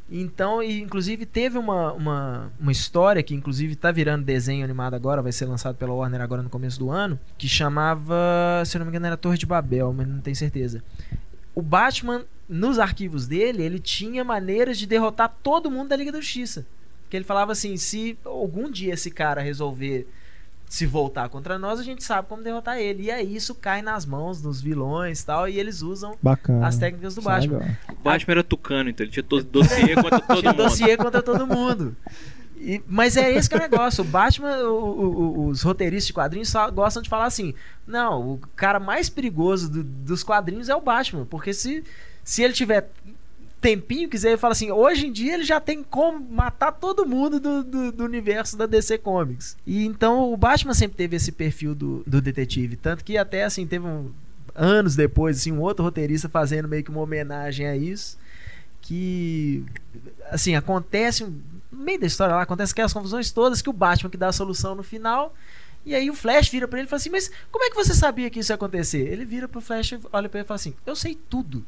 Então, 0.09 0.61
e, 0.61 0.81
inclusive, 0.81 1.25
teve 1.25 1.57
uma, 1.57 1.91
uma, 1.93 2.51
uma 2.59 2.71
história 2.71 3.23
que, 3.23 3.33
inclusive, 3.33 3.75
tá 3.75 3.91
virando 3.91 4.23
desenho 4.23 4.63
animado 4.63 4.93
agora, 4.93 5.21
vai 5.21 5.31
ser 5.31 5.45
lançado 5.45 5.75
pela 5.75 5.93
Warner 5.93 6.21
agora 6.21 6.41
no 6.41 6.49
começo 6.49 6.77
do 6.77 6.91
ano, 6.91 7.19
que 7.37 7.47
chamava, 7.47 8.63
se 8.65 8.75
eu 8.75 8.79
não 8.79 8.85
me 8.85 8.91
engano, 8.91 9.07
era 9.07 9.17
Torre 9.17 9.37
de 9.37 9.45
Babel, 9.45 9.93
mas 9.93 10.07
não 10.07 10.19
tenho 10.19 10.35
certeza. 10.35 10.83
O 11.55 11.61
Batman 11.61 12.23
nos 12.47 12.77
arquivos 12.79 13.27
dele, 13.27 13.63
ele 13.63 13.79
tinha 13.79 14.23
maneiras 14.23 14.77
de 14.77 14.85
derrotar 14.85 15.33
todo 15.41 15.71
mundo 15.71 15.89
da 15.89 15.95
Liga 15.95 16.11
da 16.11 16.19
Justiça. 16.19 16.65
Que 17.09 17.17
ele 17.17 17.23
falava 17.25 17.51
assim: 17.51 17.77
se 17.77 18.17
algum 18.25 18.69
dia 18.69 18.93
esse 18.93 19.09
cara 19.11 19.41
resolver 19.41 20.07
se 20.67 20.87
voltar 20.87 21.29
contra 21.29 21.59
nós, 21.59 21.79
a 21.79 21.83
gente 21.83 22.03
sabe 22.03 22.27
como 22.27 22.41
derrotar 22.41 22.79
ele. 22.79 23.03
E 23.03 23.11
aí 23.11 23.35
isso 23.35 23.53
cai 23.53 23.83
nas 23.83 24.05
mãos 24.07 24.41
dos 24.41 24.59
vilões 24.59 25.21
e 25.21 25.25
tal, 25.25 25.47
e 25.47 25.59
eles 25.59 25.83
usam 25.83 26.17
Bacana. 26.21 26.65
as 26.67 26.77
técnicas 26.77 27.13
do 27.13 27.21
é 27.21 27.23
Batman. 27.23 27.77
O 27.91 27.95
Batman 28.03 28.31
era 28.33 28.43
tucano, 28.43 28.89
então 28.89 29.03
ele 29.05 29.11
tinha 29.11 29.21
to- 29.23 29.43
dossiê 29.43 29.93
contra 29.95 30.19
todo 30.19 30.39
Tinha 30.39 30.51
mundo. 30.51 30.63
dossiê 30.63 30.97
contra 30.97 31.21
todo 31.21 31.45
mundo. 31.45 31.95
E- 32.57 32.81
mas 32.87 33.15
é 33.17 33.31
esse 33.31 33.47
que 33.47 33.53
é 33.55 33.59
o 33.59 33.61
negócio. 33.61 34.03
O 34.03 34.07
Batman, 34.07 34.57
o- 34.63 34.73
o- 34.73 35.11
o- 35.41 35.47
os 35.49 35.61
roteiristas 35.61 36.07
de 36.07 36.13
quadrinhos 36.13 36.49
só 36.49 36.71
gostam 36.71 37.03
de 37.03 37.09
falar 37.09 37.25
assim: 37.25 37.53
não, 37.85 38.31
o 38.31 38.37
cara 38.55 38.79
mais 38.79 39.09
perigoso 39.09 39.69
do- 39.69 39.83
dos 39.83 40.23
quadrinhos 40.23 40.69
é 40.69 40.75
o 40.75 40.81
Batman. 40.81 41.25
Porque 41.25 41.53
se, 41.53 41.83
se 42.23 42.41
ele 42.41 42.53
tiver 42.53 42.89
tempinho, 43.63 44.09
quiser, 44.09 44.29
ele 44.31 44.37
fala 44.37 44.51
assim: 44.51 44.69
hoje 44.71 45.07
em 45.07 45.11
dia 45.11 45.33
ele 45.33 45.45
já 45.45 45.59
tem 45.59 45.81
como 45.81 46.19
matar 46.19 46.73
todo 46.73 47.05
mundo 47.05 47.39
do, 47.39 47.63
do, 47.63 47.91
do 47.93 48.03
universo 48.03 48.57
da 48.57 48.65
DC 48.65 48.97
Comics. 48.97 49.55
E 49.65 49.85
então 49.85 50.31
o 50.31 50.35
Batman 50.35 50.73
sempre 50.73 50.97
teve 50.97 51.15
esse 51.15 51.31
perfil 51.31 51.73
do, 51.73 52.03
do 52.05 52.21
detetive. 52.21 52.75
Tanto 52.75 53.05
que 53.05 53.17
até 53.17 53.45
assim, 53.45 53.65
teve 53.65 53.87
um. 53.87 54.11
Anos 54.55 54.95
depois, 54.95 55.37
assim, 55.37 55.51
um 55.51 55.61
outro 55.61 55.83
roteirista 55.83 56.29
fazendo 56.29 56.67
meio 56.67 56.83
que 56.83 56.91
uma 56.91 57.01
homenagem 57.01 57.65
a 57.65 57.75
isso. 57.75 58.19
Que 58.81 59.65
assim, 60.29 60.55
acontece 60.55 61.23
no 61.23 61.41
meio 61.71 61.99
da 61.99 62.05
história 62.05 62.35
lá, 62.35 62.41
acontece 62.41 62.73
aquelas 62.73 62.93
confusões 62.93 63.31
todas 63.31 63.61
que 63.61 63.69
o 63.69 63.73
Batman 63.73 64.11
que 64.11 64.17
dá 64.17 64.27
a 64.27 64.33
solução 64.33 64.75
no 64.75 64.83
final. 64.83 65.33
E 65.85 65.95
aí 65.95 66.09
o 66.09 66.13
Flash 66.13 66.49
vira 66.49 66.67
pra 66.67 66.79
ele 66.79 66.87
e 66.87 66.89
fala 66.89 66.97
assim: 66.97 67.09
"Mas 67.09 67.31
como 67.49 67.63
é 67.63 67.69
que 67.69 67.75
você 67.75 67.93
sabia 67.93 68.29
que 68.29 68.39
isso 68.39 68.51
ia 68.51 68.55
acontecer?" 68.55 69.07
Ele 69.07 69.25
vira 69.25 69.47
pro 69.47 69.61
Flash, 69.61 69.93
olha 70.11 70.29
pra 70.29 70.39
ele 70.39 70.45
e 70.45 70.47
fala 70.47 70.57
assim: 70.57 70.75
"Eu 70.85 70.95
sei 70.95 71.15
tudo." 71.15 71.65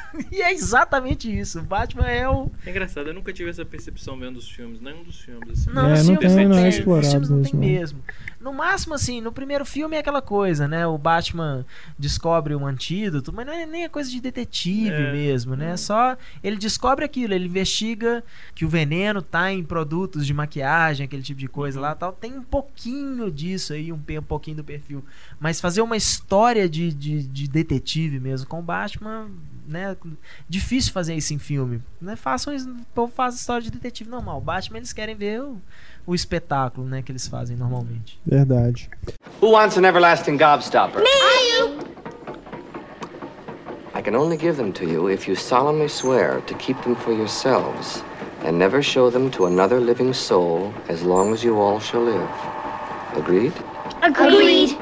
e 0.30 0.42
é 0.42 0.52
exatamente 0.52 1.30
isso. 1.30 1.60
O 1.60 1.62
Batman 1.62 2.06
é 2.08 2.28
o 2.28 2.50
É 2.66 2.70
engraçado, 2.70 3.08
eu 3.08 3.14
nunca 3.14 3.32
tive 3.32 3.50
essa 3.50 3.64
percepção 3.64 4.18
vendo 4.18 4.36
os 4.36 4.50
filmes, 4.50 4.80
nenhum 4.80 5.02
dos 5.02 5.20
filmes. 5.20 5.48
Assim. 5.50 5.70
Não, 5.70 5.86
É, 5.86 5.98
não 5.98 6.04
filmes 6.04 6.34
tem, 6.34 6.48
não 6.48 6.56
é 6.56 6.60
tem, 6.60 6.68
explorado 6.68 7.02
nos 7.02 7.12
filmes 7.12 7.30
não 7.30 7.42
tem 7.42 7.54
mesmo, 7.54 7.98
mesmo. 7.98 8.02
No 8.40 8.52
máximo, 8.52 8.94
assim, 8.94 9.20
no 9.20 9.32
primeiro 9.32 9.64
filme 9.64 9.96
é 9.96 10.00
aquela 10.00 10.20
coisa, 10.20 10.66
né? 10.66 10.86
O 10.86 10.98
Batman 10.98 11.64
descobre 11.98 12.54
um 12.54 12.66
antídoto, 12.66 13.32
mas 13.32 13.46
não 13.46 13.52
é 13.52 13.64
nem 13.64 13.84
a 13.84 13.88
coisa 13.88 14.10
de 14.10 14.20
detetive 14.20 14.90
É. 14.90 15.12
mesmo, 15.12 15.54
né? 15.54 15.76
Só 15.76 16.16
ele 16.42 16.56
descobre 16.56 17.04
aquilo, 17.04 17.34
ele 17.34 17.46
investiga 17.46 18.24
que 18.54 18.64
o 18.64 18.68
veneno 18.68 19.22
tá 19.22 19.52
em 19.52 19.62
produtos 19.62 20.26
de 20.26 20.34
maquiagem, 20.34 21.04
aquele 21.04 21.22
tipo 21.22 21.38
de 21.38 21.48
coisa 21.48 21.80
lá 21.80 21.94
tal. 21.94 22.12
Tem 22.12 22.36
um 22.36 22.42
pouquinho 22.42 23.30
disso 23.30 23.72
aí, 23.72 23.92
um, 23.92 23.96
um 23.96 24.22
pouquinho 24.22 24.56
do 24.56 24.64
perfil. 24.64 25.04
Mas 25.38 25.60
fazer 25.60 25.82
uma 25.82 25.96
história 25.96 26.68
de, 26.68 26.92
de, 26.92 27.22
de 27.22 27.48
detetive 27.48 28.18
mesmo 28.18 28.46
com 28.48 28.58
o 28.58 28.62
Batman, 28.62 29.28
né? 29.72 29.96
Difícil 30.48 30.92
fazer 30.92 31.14
isso 31.14 31.34
em 31.34 31.38
filme. 31.38 31.82
Né? 32.00 32.14
Façam 32.16 32.54
isso, 32.54 32.70
o 32.70 32.84
povo 32.94 33.12
faz 33.12 33.34
história 33.34 33.62
de 33.62 33.70
detetive 33.70 34.08
normal. 34.08 34.40
Batman 34.40 34.78
eles 34.78 34.92
querem 34.92 35.14
ver 35.14 35.42
o, 35.42 35.60
o 36.06 36.14
espetáculo, 36.14 36.86
né, 36.86 37.02
que 37.02 37.10
eles 37.10 37.26
fazem 37.26 37.56
normalmente. 37.56 38.20
Verdade. 38.24 38.90
Who 39.40 39.50
wants 39.50 39.76
an 39.76 39.86
everlasting 39.86 40.36
gobstopper? 40.36 41.02
Me! 41.02 41.32
I 43.94 44.00
can 44.00 44.16
only 44.16 44.36
give 44.36 44.56
them 44.56 44.72
to 44.72 44.84
you 44.84 45.08
if 45.10 45.28
you 45.28 45.36
solemnly 45.36 45.88
swear 45.88 46.40
to 46.46 46.54
keep 46.54 46.80
them 46.82 46.94
for 46.96 47.12
yourselves 47.12 48.02
and 48.44 48.58
never 48.58 48.82
show 48.82 49.10
them 49.10 49.30
to 49.30 49.46
another 49.46 49.78
living 49.78 50.12
soul 50.12 50.72
as 50.88 51.02
long 51.02 51.32
as 51.32 51.44
you 51.44 51.60
all 51.60 51.78
shall 51.78 52.02
live. 52.02 52.30
Agreed? 53.14 53.52
Agreed. 54.02 54.76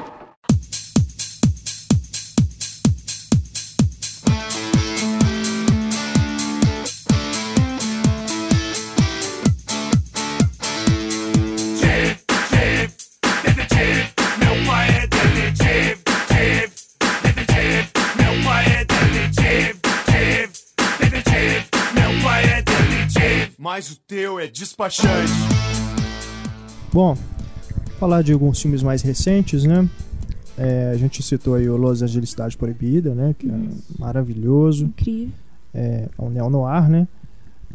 Mas 23.81 23.89
o 23.89 23.95
teu 23.95 24.39
é 24.39 24.45
despachante. 24.45 25.31
Bom, 26.93 27.17
falar 27.99 28.21
de 28.21 28.31
alguns 28.31 28.61
filmes 28.61 28.83
mais 28.83 29.01
recentes, 29.01 29.63
né? 29.63 29.89
É, 30.55 30.91
a 30.93 30.97
gente 30.97 31.23
citou 31.23 31.55
aí 31.55 31.67
o 31.67 31.75
Los 31.77 32.03
Angeles 32.03 32.29
Cidade 32.29 32.55
Proibida, 32.55 33.15
né? 33.15 33.33
Que 33.39 33.49
é 33.49 33.53
maravilhoso. 33.97 34.85
Incrível. 34.85 35.33
É, 35.73 36.07
é 36.15 36.21
um 36.21 36.29
neo-noir, 36.29 36.87
né? 36.91 37.07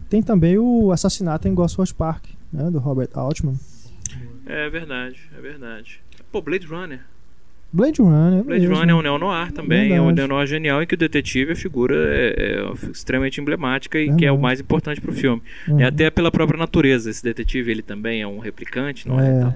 Tem 0.09 0.23
também 0.23 0.57
o 0.57 0.93
Assassinato 0.93 1.49
em 1.49 1.55
Gosford 1.55 1.93
Park, 1.93 2.27
né? 2.53 2.71
Do 2.71 2.79
Robert 2.79 3.11
Altman. 3.13 3.59
É 4.47 4.71
verdade, 4.71 5.29
é 5.37 5.41
verdade. 5.41 6.01
Pô, 6.31 6.41
Blade 6.41 6.69
Runner. 6.69 7.01
Blade 7.73 8.01
Runner. 8.01 8.43
Blade 8.45 8.61
mesmo. 8.63 8.77
Runner 8.77 8.95
é 8.95 8.99
um 8.99 9.03
neo-noir 9.03 9.53
também, 9.53 9.93
é 9.93 10.01
um 10.01 10.07
Verdade. 10.07 10.29
neo-noir 10.29 10.47
genial 10.47 10.83
em 10.83 10.87
que 10.87 10.95
o 10.95 10.97
detetive, 10.97 11.53
a 11.53 11.57
figura 11.57 11.95
é, 11.97 12.59
é 12.59 12.91
extremamente 12.91 13.41
emblemática 13.41 13.99
e 13.99 14.07
que 14.15 14.25
é 14.25 14.31
o 14.31 14.35
Verdade. 14.35 14.43
mais 14.43 14.61
importante 14.61 15.01
pro 15.01 15.13
filme. 15.13 15.43
Uhum. 15.69 15.81
É 15.81 15.85
até 15.85 16.11
pela 16.11 16.31
própria 16.31 16.59
natureza, 16.59 17.11
esse 17.11 17.23
detetive, 17.23 17.71
ele 17.71 17.83
também 17.83 18.23
é 18.23 18.27
um 18.27 18.39
replicante, 18.39 19.07
não 19.07 19.21
é? 19.21 19.55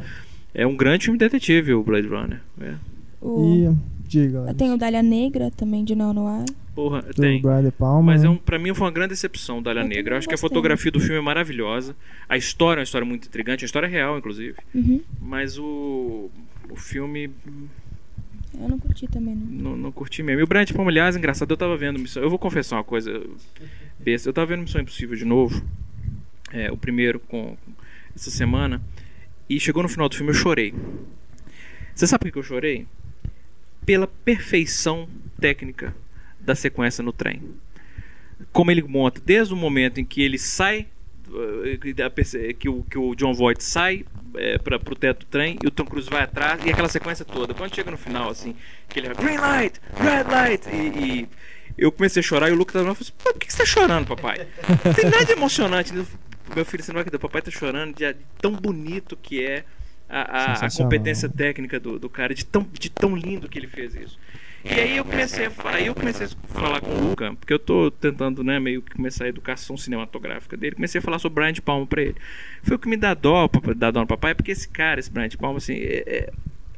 É. 0.54 0.62
É 0.62 0.66
um 0.66 0.76
grande 0.76 1.04
filme 1.04 1.18
de 1.18 1.24
detetive, 1.24 1.72
o 1.72 1.82
Blade 1.82 2.08
Runner. 2.08 2.40
É. 2.60 2.74
O... 3.20 3.70
E, 3.70 4.08
diga, 4.08 4.52
tenho 4.54 4.74
o 4.74 4.76
Dália 4.76 5.02
Negra 5.02 5.50
também 5.56 5.84
de 5.84 5.94
Neo 5.94 6.12
Noir. 6.12 6.44
Porra, 6.74 7.02
do 7.02 7.22
tem. 7.22 7.40
Brian 7.40 7.62
De 7.62 7.70
Palma. 7.70 8.12
Mas 8.12 8.24
é 8.24 8.28
um, 8.28 8.36
pra 8.36 8.58
mim 8.58 8.72
foi 8.74 8.86
uma 8.86 8.92
grande 8.92 9.10
decepção 9.10 9.62
Dália 9.62 9.84
Negra. 9.84 10.14
Eu 10.14 10.18
acho 10.18 10.26
que 10.26 10.34
a 10.34 10.36
gostei. 10.36 10.48
fotografia 10.48 10.90
do 10.90 11.00
filme 11.00 11.16
é 11.16 11.20
maravilhosa. 11.20 11.94
A 12.28 12.36
história 12.36 12.80
é 12.80 12.82
uma 12.82 12.84
história 12.84 13.06
muito 13.06 13.26
intrigante, 13.26 13.64
a 13.64 13.66
história 13.66 13.86
é 13.86 13.90
real, 13.90 14.16
inclusive. 14.18 14.56
Uhum. 14.74 15.00
Mas 15.20 15.58
o, 15.58 16.30
o 16.70 16.76
filme 16.76 17.30
Eu 18.60 18.68
não 18.68 18.78
curti 18.78 19.06
também, 19.08 19.34
não. 19.34 19.46
não, 19.70 19.76
não 19.76 19.92
curti 19.92 20.22
mesmo. 20.22 20.40
E 20.40 20.42
o 20.42 20.46
Brian 20.46 20.64
De 20.64 20.74
Palma, 20.74 20.90
aliás, 20.90 21.16
engraçado, 21.16 21.50
eu 21.50 21.56
tava 21.56 21.76
vendo 21.76 21.98
Missão. 21.98 22.22
Eu 22.22 22.28
vou 22.30 22.38
confessar 22.38 22.76
uma 22.76 22.84
coisa 22.84 23.22
besta. 23.98 24.28
Eu 24.28 24.32
tava 24.32 24.46
vendo 24.48 24.60
Missão 24.62 24.80
Impossível 24.80 25.16
de 25.16 25.24
novo. 25.24 25.64
É, 26.52 26.70
o 26.70 26.76
primeiro 26.76 27.18
com, 27.20 27.56
com- 27.56 27.72
essa 28.14 28.30
semana. 28.30 28.80
E 29.48 29.58
chegou 29.58 29.82
no 29.82 29.88
final 29.88 30.08
do 30.08 30.14
filme 30.16 30.30
eu 30.30 30.34
chorei. 30.34 30.74
Você 31.94 32.06
sabe 32.06 32.24
por 32.26 32.32
que 32.32 32.38
eu 32.38 32.42
chorei? 32.42 32.86
Pela 33.86 34.06
perfeição 34.06 35.08
técnica 35.40 35.94
da 36.40 36.54
sequência 36.54 37.02
no 37.02 37.12
trem. 37.12 37.42
Como 38.52 38.70
ele 38.70 38.82
monta, 38.82 39.20
desde 39.24 39.52
o 39.52 39.56
momento 39.56 40.00
em 40.00 40.04
que 40.04 40.22
ele 40.22 40.38
sai, 40.38 40.86
que 41.80 42.10
perce- 42.10 42.54
que 42.54 42.68
o, 42.68 42.82
que 42.84 42.98
o 42.98 43.14
John 43.14 43.32
Voight 43.34 43.62
sai 43.62 44.04
é, 44.34 44.58
para 44.58 44.78
pro 44.78 44.94
teto 44.94 45.20
do 45.20 45.26
trem 45.26 45.58
e 45.62 45.66
o 45.66 45.70
Tom 45.70 45.84
Cruise 45.84 46.08
vai 46.10 46.22
atrás 46.22 46.60
e 46.64 46.70
aquela 46.70 46.88
sequência 46.88 47.24
toda. 47.24 47.54
Quando 47.54 47.74
chega 47.74 47.90
no 47.90 47.96
final, 47.98 48.30
assim, 48.30 48.54
que 48.88 48.98
ele 48.98 49.08
vai 49.12 49.24
green 49.24 49.38
light, 49.38 49.80
red 49.96 50.24
light 50.30 50.66
e, 50.68 51.04
e 51.22 51.28
eu 51.78 51.90
comecei 51.92 52.20
a 52.20 52.22
chorar 52.22 52.48
e 52.48 52.52
o 52.52 52.56
Luke 52.56 52.72
tava 52.72 52.84
lá 52.86 52.92
e 52.92 52.94
falou 52.94 53.06
assim, 53.08 53.12
"Pô, 53.24 53.32
por 53.32 53.38
que 53.40 53.50
você 53.52 53.58
tá 53.58 53.64
chorando, 53.64 54.06
papai? 54.06 54.46
Não 54.84 54.92
tem 54.92 55.04
nada 55.10 55.24
de 55.24 55.32
emocionante. 55.32 55.92
Meu 55.92 56.64
filho, 56.64 56.82
você 56.82 56.90
não 56.90 56.94
vai 56.96 57.02
acreditar, 57.02 57.18
papai 57.20 57.42
tá 57.42 57.50
chorando 57.50 57.94
de 57.94 58.14
tão 58.40 58.52
bonito 58.52 59.16
que 59.16 59.44
é 59.44 59.64
a, 60.08 60.20
a- 60.20 60.52
a 60.66 60.70
competência 60.84 61.28
técnica 61.28 61.78
do, 61.78 61.98
do 61.98 62.08
cara, 62.10 62.34
de 62.34 62.44
tão, 62.44 62.66
de 62.72 62.90
tão 62.90 63.14
lindo 63.16 63.48
que 63.48 63.58
ele 63.58 63.68
fez 63.68 63.94
isso. 63.94 64.18
E 64.62 64.68
aí 64.78 64.96
eu 64.98 65.04
comecei 65.04 65.46
a, 65.46 65.50
aí 65.64 65.86
eu 65.86 65.94
comecei 65.94 66.26
a 66.26 66.30
falar 66.52 66.80
com 66.82 66.90
o 66.90 67.08
Luca, 67.08 67.34
porque 67.34 67.52
eu 67.52 67.58
tô 67.58 67.90
tentando, 67.90 68.44
né, 68.44 68.60
meio 68.60 68.82
que 68.82 68.94
começar 68.94 69.24
a 69.24 69.28
educação 69.28 69.76
cinematográfica 69.76 70.54
dele. 70.56 70.74
Comecei 70.76 70.98
a 70.98 71.02
falar 71.02 71.18
sobre 71.18 71.40
Brian 71.42 71.52
de 71.52 71.62
Palma 71.62 71.86
pra 71.86 72.02
ele. 72.02 72.16
Foi 72.62 72.76
o 72.76 72.78
que 72.78 72.88
me 72.88 72.96
dá 72.96 73.14
dó, 73.14 73.48
dá 73.74 73.90
dó 73.90 74.00
no 74.00 74.06
papai, 74.06 74.34
porque 74.34 74.50
esse 74.50 74.68
cara, 74.68 75.00
esse 75.00 75.10
Brian 75.10 75.28
de 75.28 75.38
Palma, 75.38 75.58
assim, 75.58 75.74
é- 75.74 76.04
é- 76.06 76.32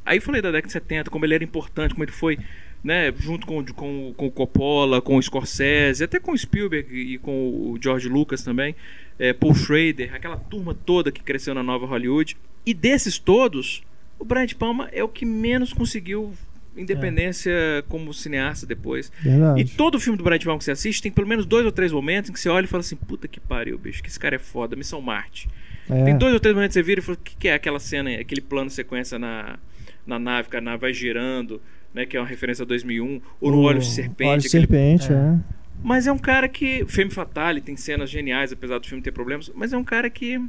Aí 0.05 0.19
falei 0.19 0.41
da 0.41 0.51
década 0.51 0.67
de 0.67 0.73
70, 0.73 1.09
como 1.09 1.25
ele 1.25 1.33
era 1.33 1.43
importante, 1.45 1.93
como 1.93 2.03
ele 2.03 2.11
foi, 2.11 2.37
né, 2.83 3.09
junto 3.17 3.47
com, 3.47 3.59
o- 3.59 3.73
com, 3.73 4.09
o- 4.09 4.13
com 4.13 4.27
o 4.27 4.31
Coppola, 4.31 5.01
com 5.01 5.15
o 5.15 5.21
Scorsese, 5.23 6.03
até 6.03 6.19
com 6.19 6.33
o 6.33 6.37
Spielberg 6.37 6.93
e 6.93 7.17
com 7.19 7.31
o 7.31 7.77
George 7.81 8.09
Lucas 8.09 8.43
também, 8.43 8.75
é, 9.17 9.31
Paul 9.31 9.55
Schrader, 9.55 10.13
aquela 10.13 10.35
turma 10.35 10.73
toda 10.75 11.09
que 11.09 11.23
cresceu 11.23 11.53
na 11.53 11.63
nova 11.63 11.85
Hollywood. 11.85 12.35
E 12.65 12.73
desses 12.73 13.17
todos, 13.17 13.81
o 14.19 14.25
Brian 14.25 14.45
de 14.45 14.55
Palma 14.55 14.89
é 14.91 15.01
o 15.01 15.07
que 15.07 15.25
menos 15.25 15.71
conseguiu 15.71 16.33
independência 16.75 17.53
como 17.87 18.13
cineasta 18.13 18.65
depois. 18.65 19.11
Verdade. 19.21 19.61
E 19.61 19.65
todo 19.65 19.99
filme 19.99 20.17
do 20.17 20.23
de 20.37 20.45
Palma 20.45 20.57
que 20.57 20.63
você 20.65 20.71
assiste 20.71 21.01
tem 21.01 21.11
pelo 21.11 21.27
menos 21.27 21.45
dois 21.45 21.65
ou 21.65 21.71
três 21.71 21.91
momentos 21.91 22.29
em 22.29 22.33
que 22.33 22.39
você 22.39 22.49
olha 22.49 22.65
e 22.65 22.67
fala 22.67 22.81
assim: 22.81 22.95
puta 22.95 23.27
que 23.27 23.39
pariu, 23.39 23.77
bicho, 23.77 24.01
que 24.01 24.09
esse 24.09 24.19
cara 24.19 24.35
é 24.35 24.39
foda, 24.39 24.75
Missão 24.75 25.01
Marte. 25.01 25.47
É. 25.89 26.05
Tem 26.05 26.17
dois 26.17 26.33
ou 26.33 26.39
três 26.39 26.55
momentos 26.55 26.73
que 26.75 26.79
você 26.81 26.85
vira 26.85 26.99
e 26.99 27.03
fala: 27.03 27.17
o 27.17 27.21
que, 27.21 27.35
que 27.35 27.47
é 27.47 27.53
aquela 27.53 27.79
cena, 27.79 28.09
aquele 28.11 28.41
plano 28.41 28.69
sequência 28.69 29.19
na, 29.19 29.57
na 30.05 30.17
nave, 30.17 30.49
que 30.49 30.57
a 30.57 30.61
nave 30.61 30.81
vai 30.81 30.93
girando, 30.93 31.61
né, 31.93 32.05
que 32.05 32.15
é 32.17 32.19
uma 32.19 32.27
referência 32.27 32.63
a 32.63 32.65
2001, 32.65 33.21
ou 33.39 33.51
no 33.51 33.59
Olho 33.59 33.79
de 33.79 33.85
Serpente. 33.87 34.29
Olho 34.29 34.41
de 34.41 34.47
aquele- 34.47 34.61
Serpente, 34.67 35.11
é. 35.13 35.37
Mas 35.83 36.07
é 36.07 36.11
um 36.11 36.17
cara 36.17 36.47
que. 36.47 36.85
Femme 36.87 37.11
Fatale 37.11 37.59
tem 37.59 37.75
cenas 37.75 38.09
geniais, 38.09 38.53
apesar 38.53 38.79
do 38.79 38.87
filme 38.87 39.03
ter 39.03 39.11
problemas, 39.11 39.51
mas 39.53 39.73
é 39.73 39.77
um 39.77 39.83
cara 39.83 40.09
que. 40.09 40.39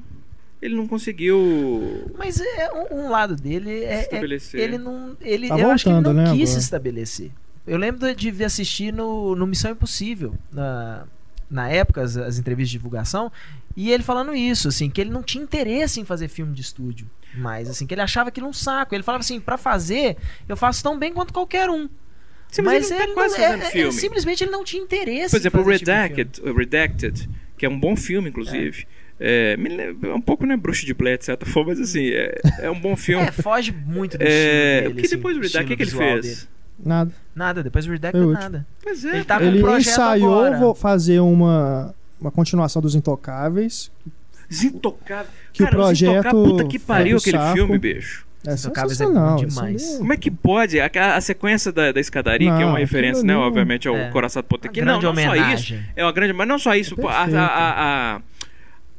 Ele 0.65 0.75
não 0.77 0.87
conseguiu. 0.89 2.11
Mas 2.17 2.41
é 2.41 2.71
um, 2.73 3.05
um 3.05 3.11
lado 3.11 3.37
dele 3.37 3.71
é, 3.85 3.95
é 3.97 4.01
Estabelecer. 4.01 4.59
ele 4.61 4.79
não 4.79 5.15
ele 5.21 5.49
Tá 5.49 5.59
eu 5.59 5.71
acho 5.71 5.85
que 5.85 5.91
ele 5.91 5.97
não 5.97 6.03
voltando, 6.03 6.31
né, 6.31 6.37
quis 6.37 6.49
se 6.51 6.59
estabelecer. 6.59 7.31
eu 7.67 7.77
lembro 7.77 8.15
de 8.15 8.31
de 8.31 8.45
assistir 8.45 8.93
no, 8.93 9.37
no 9.37 9.47
Missão 9.47 9.71
Impossível, 9.73 10.35
na, 10.51 11.05
na 11.51 11.69
época, 11.69 12.01
as, 12.03 12.17
as 12.17 12.39
entrevistas 12.39 12.71
de 12.71 12.79
divulgação, 12.79 13.31
e 13.77 13.91
ele 13.93 14.03
falando 14.03 14.35
isso, 14.35 14.69
assim, 14.69 14.89
que 14.89 15.01
ele 15.01 15.11
não 15.11 15.23
tinha 15.23 15.45
interesse 15.45 16.01
em 16.01 16.05
fazer 16.05 16.29
filme 16.29 16.55
de 16.55 16.63
estúdio. 16.63 17.11
Mas, 17.37 17.69
assim, 17.69 17.87
que 17.87 17.93
ele 17.93 18.01
achava 18.01 18.29
aquilo 18.29 18.47
um 18.47 18.53
saco. 18.53 18.95
Ele 18.95 19.03
falava 19.03 19.21
assim, 19.23 19.41
pra 19.41 19.59
fazer, 19.59 20.17
eu 20.49 20.57
faço 20.57 20.83
tão 20.83 20.97
bem 20.99 21.13
quanto 21.13 21.33
qualquer 21.33 21.69
um. 21.69 21.89
Sim, 22.51 22.63
mas 22.63 22.89
ele 22.89 22.95
não 22.95 23.01
tá 23.01 23.07
não- 23.09 23.15
quase 23.15 23.43
é- 23.43 23.81
é- 23.87 23.91
simplesmente 23.91 24.45
ele 24.45 24.53
não 24.53 24.63
tinha 24.63 24.81
interesse 24.81 25.31
Por 25.33 25.41
exemplo, 25.41 25.61
em 25.61 25.63
o 25.65 25.73
tipo 25.73 25.85
de 25.85 25.91
Redacted, 25.91 26.41
o 26.49 26.55
Redacted, 26.57 27.29
que 27.59 27.67
é 27.67 27.69
um 27.69 27.79
bom 27.79 27.97
filme, 27.97 28.29
inclusive. 28.31 28.87
É, 28.89 29.04
me 29.57 29.69
lembra- 29.69 30.11
é 30.11 30.15
um 30.15 30.21
pouco, 30.21 30.45
né, 30.47 30.57
Bruxa 30.57 30.85
de 30.85 30.93
Blair, 30.95 31.19
de 31.19 31.25
certa 31.25 31.47
forma, 31.47 31.71
mas 31.71 31.81
assim, 31.81 32.09
é, 32.11 32.39
é 32.61 32.71
um 32.71 32.79
bom 32.79 32.95
filme. 32.97 33.25
É, 33.27 33.31
foge 33.33 33.73
muito 33.73 34.19
do 34.19 34.23
É, 34.23 34.83
dele, 34.83 34.95
porque 34.95 35.07
assim, 35.07 35.17
depois 35.17 35.37
do 35.37 35.43
Redacted, 35.43 35.65
o 35.65 35.69
que, 35.69 35.77
que 35.77 35.83
ele 35.83 35.91
fez? 35.91 36.21
dele. 36.23 36.49
Nada. 36.85 37.11
Nada, 37.35 37.63
depois 37.63 37.87
do 37.87 37.93
Redacted, 37.93 38.23
útil. 38.25 38.35
nada. 38.43 38.67
Pois 38.83 39.05
é. 39.05 39.15
Ele 39.15 39.25
tá 39.25 39.39
com 39.39 39.45
Ele 39.45 39.59
um 39.59 39.63
projeto 39.63 39.89
ensaiou 39.93 40.35
agora. 40.45 40.59
vo- 40.59 40.75
fazer 40.75 41.21
uma, 41.21 41.95
uma 42.21 42.31
continuação 42.31 42.83
dos 42.83 42.95
Intocáveis. 42.95 43.91
Desintocável. 44.49 45.31
Que 45.53 45.63
o 45.63 45.67
Cara, 45.67 45.79
os 45.79 45.85
projeto 45.85 46.11
Intocáveis, 46.13 46.45
puta 46.51 46.65
que 46.67 46.79
pariu 46.79 47.17
aquele 47.17 47.39
saco. 47.39 47.55
filme, 47.55 47.79
bicho. 47.79 48.27
É 48.47 48.53
Intocáveis 48.53 49.01
é 49.01 49.05
sensacional. 49.07 49.37
isso 49.39 49.47
demais. 49.47 49.95
é- 49.95 49.99
Como 49.99 50.13
é 50.13 50.17
que 50.19 50.31
pode? 50.31 50.79
A, 50.81 50.91
a 51.17 51.21
sequência 51.21 51.73
da, 51.73 51.93
da 51.93 52.01
escadaria, 52.01 52.51
que 52.51 52.57
é 52.57 52.65
Não, 52.65 52.69
uma 52.73 52.79
referência, 52.79 53.23
né? 53.23 53.33
é- 53.33 53.37
Obviamente, 53.37 53.89
ao 53.89 53.97
É. 53.97 54.11
Coração 54.11 54.43
do 54.43 54.47
Potequim. 54.49 54.81
Uma 54.81 54.93
Não, 54.93 55.01
grande 55.01 55.17
não 55.17 55.25
só 55.25 55.35
isso. 55.35 55.41
homenagem. 55.45 55.83
É 55.97 56.05
uma 56.05 56.13
grande. 56.13 56.33
Mas 56.35 56.47
não 56.49 56.59
só 56.59 56.75
isso. 56.75 56.95
É 57.01 57.07
a- 57.07 57.11
a- 57.47 58.15
a- 58.17 58.19
o 58.19 58.34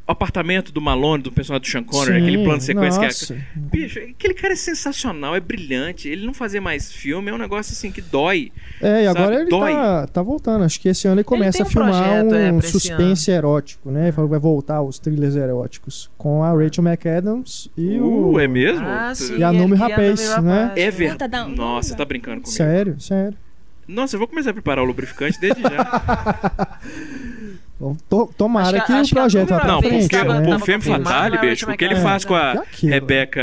apartamento 0.08 0.72
do 0.72 0.80
Malone, 0.80 1.24
do 1.24 1.32
personagem 1.32 1.62
do 1.64 1.68
Sean 1.68 1.84
Connery, 1.84 2.20
Sim, 2.20 2.22
aquele 2.28 2.44
plano 2.44 2.58
de 2.60 2.64
sequência 2.66 3.02
nossa. 3.02 3.34
que 3.34 3.34
é. 3.34 3.46
Bicho, 3.56 4.00
aquele 4.00 4.34
cara 4.36 4.54
é 4.54 4.56
sensacional, 4.56 5.36
é 5.36 5.40
brilhante. 5.40 6.08
Ele 6.08 6.26
não 6.26 6.34
fazer 6.34 6.60
mais 6.60 6.92
filme 6.92 7.32
é 7.32 7.34
um 7.34 7.38
negócio 7.38 7.74
assim 7.74 7.92
que 7.92 8.02
dói. 8.02 8.52
É, 8.82 9.04
e 9.04 9.08
agora 9.08 9.36
ele 9.42 9.50
Dói. 9.50 9.72
tá, 9.74 10.08
tá 10.08 10.22
voltando. 10.22 10.64
Acho 10.64 10.80
que 10.80 10.90
esse 10.90 11.08
ano 11.08 11.18
ele 11.18 11.24
começa 11.24 11.64
a 11.64 11.66
um 11.66 11.70
filmar 11.70 11.92
projeto, 11.92 12.36
é, 12.36 12.52
um 12.52 12.60
esse 12.60 12.72
suspense 12.72 13.32
erótico, 13.32 13.90
né? 13.90 14.04
Ele 14.04 14.12
falou 14.12 14.28
que 14.30 14.32
vai 14.32 14.40
voltar 14.40 14.82
os 14.82 15.00
thrillers 15.00 15.36
eróticos 15.36 16.10
com 16.18 16.44
a 16.44 16.52
Rachel 16.52 16.84
McAdams 16.84 17.70
e 17.78 17.98
Uh, 17.98 18.32
o. 18.34 18.40
é 18.40 18.48
mesmo? 18.48 18.86
Ah, 18.88 19.14
sim, 19.16 19.38
E 19.38 19.44
a 19.44 19.52
Numi 19.52 19.74
ele- 19.74 19.76
Rapaz, 19.82 20.30
a 20.32 20.42
né? 20.42 20.72
É 20.76 20.92
verdade. 20.92 21.56
Nossa, 21.56 21.90
você 21.90 21.96
tá 21.96 22.06
brincando 22.06 22.42
comigo. 22.42 22.52
Sério, 22.56 23.00
sério. 23.00 23.36
Nossa, 23.88 24.16
eu 24.16 24.20
vou 24.20 24.28
começar 24.28 24.50
a 24.50 24.54
preparar 24.54 24.84
o 24.84 24.88
lubrificante 24.88 25.40
desde 25.40 25.62
já. 25.62 26.80
To- 28.10 28.34
tomara 28.38 28.78
Acho 28.78 28.86
que- 28.88 28.94
que, 28.94 28.94
acho 28.94 29.12
o 29.12 29.14
que 29.16 29.20
a 29.20 29.22
projeto 29.24 29.50
vá 29.50 29.68
Não, 29.68 29.82
pra 29.82 29.90
frente, 29.90 30.08
tava- 30.10 30.40
né? 30.40 30.56
o 30.56 30.60
Femme 30.60 30.82
Fatale, 30.82 31.38
bicho, 31.40 31.70
o 31.70 31.76
que 31.78 31.84
ele 31.84 31.96
faz 31.98 32.24
com 32.24 32.34
a 32.34 32.54
É. 32.54 32.56
Holding. 32.56 32.88
Rebecca 32.90 33.42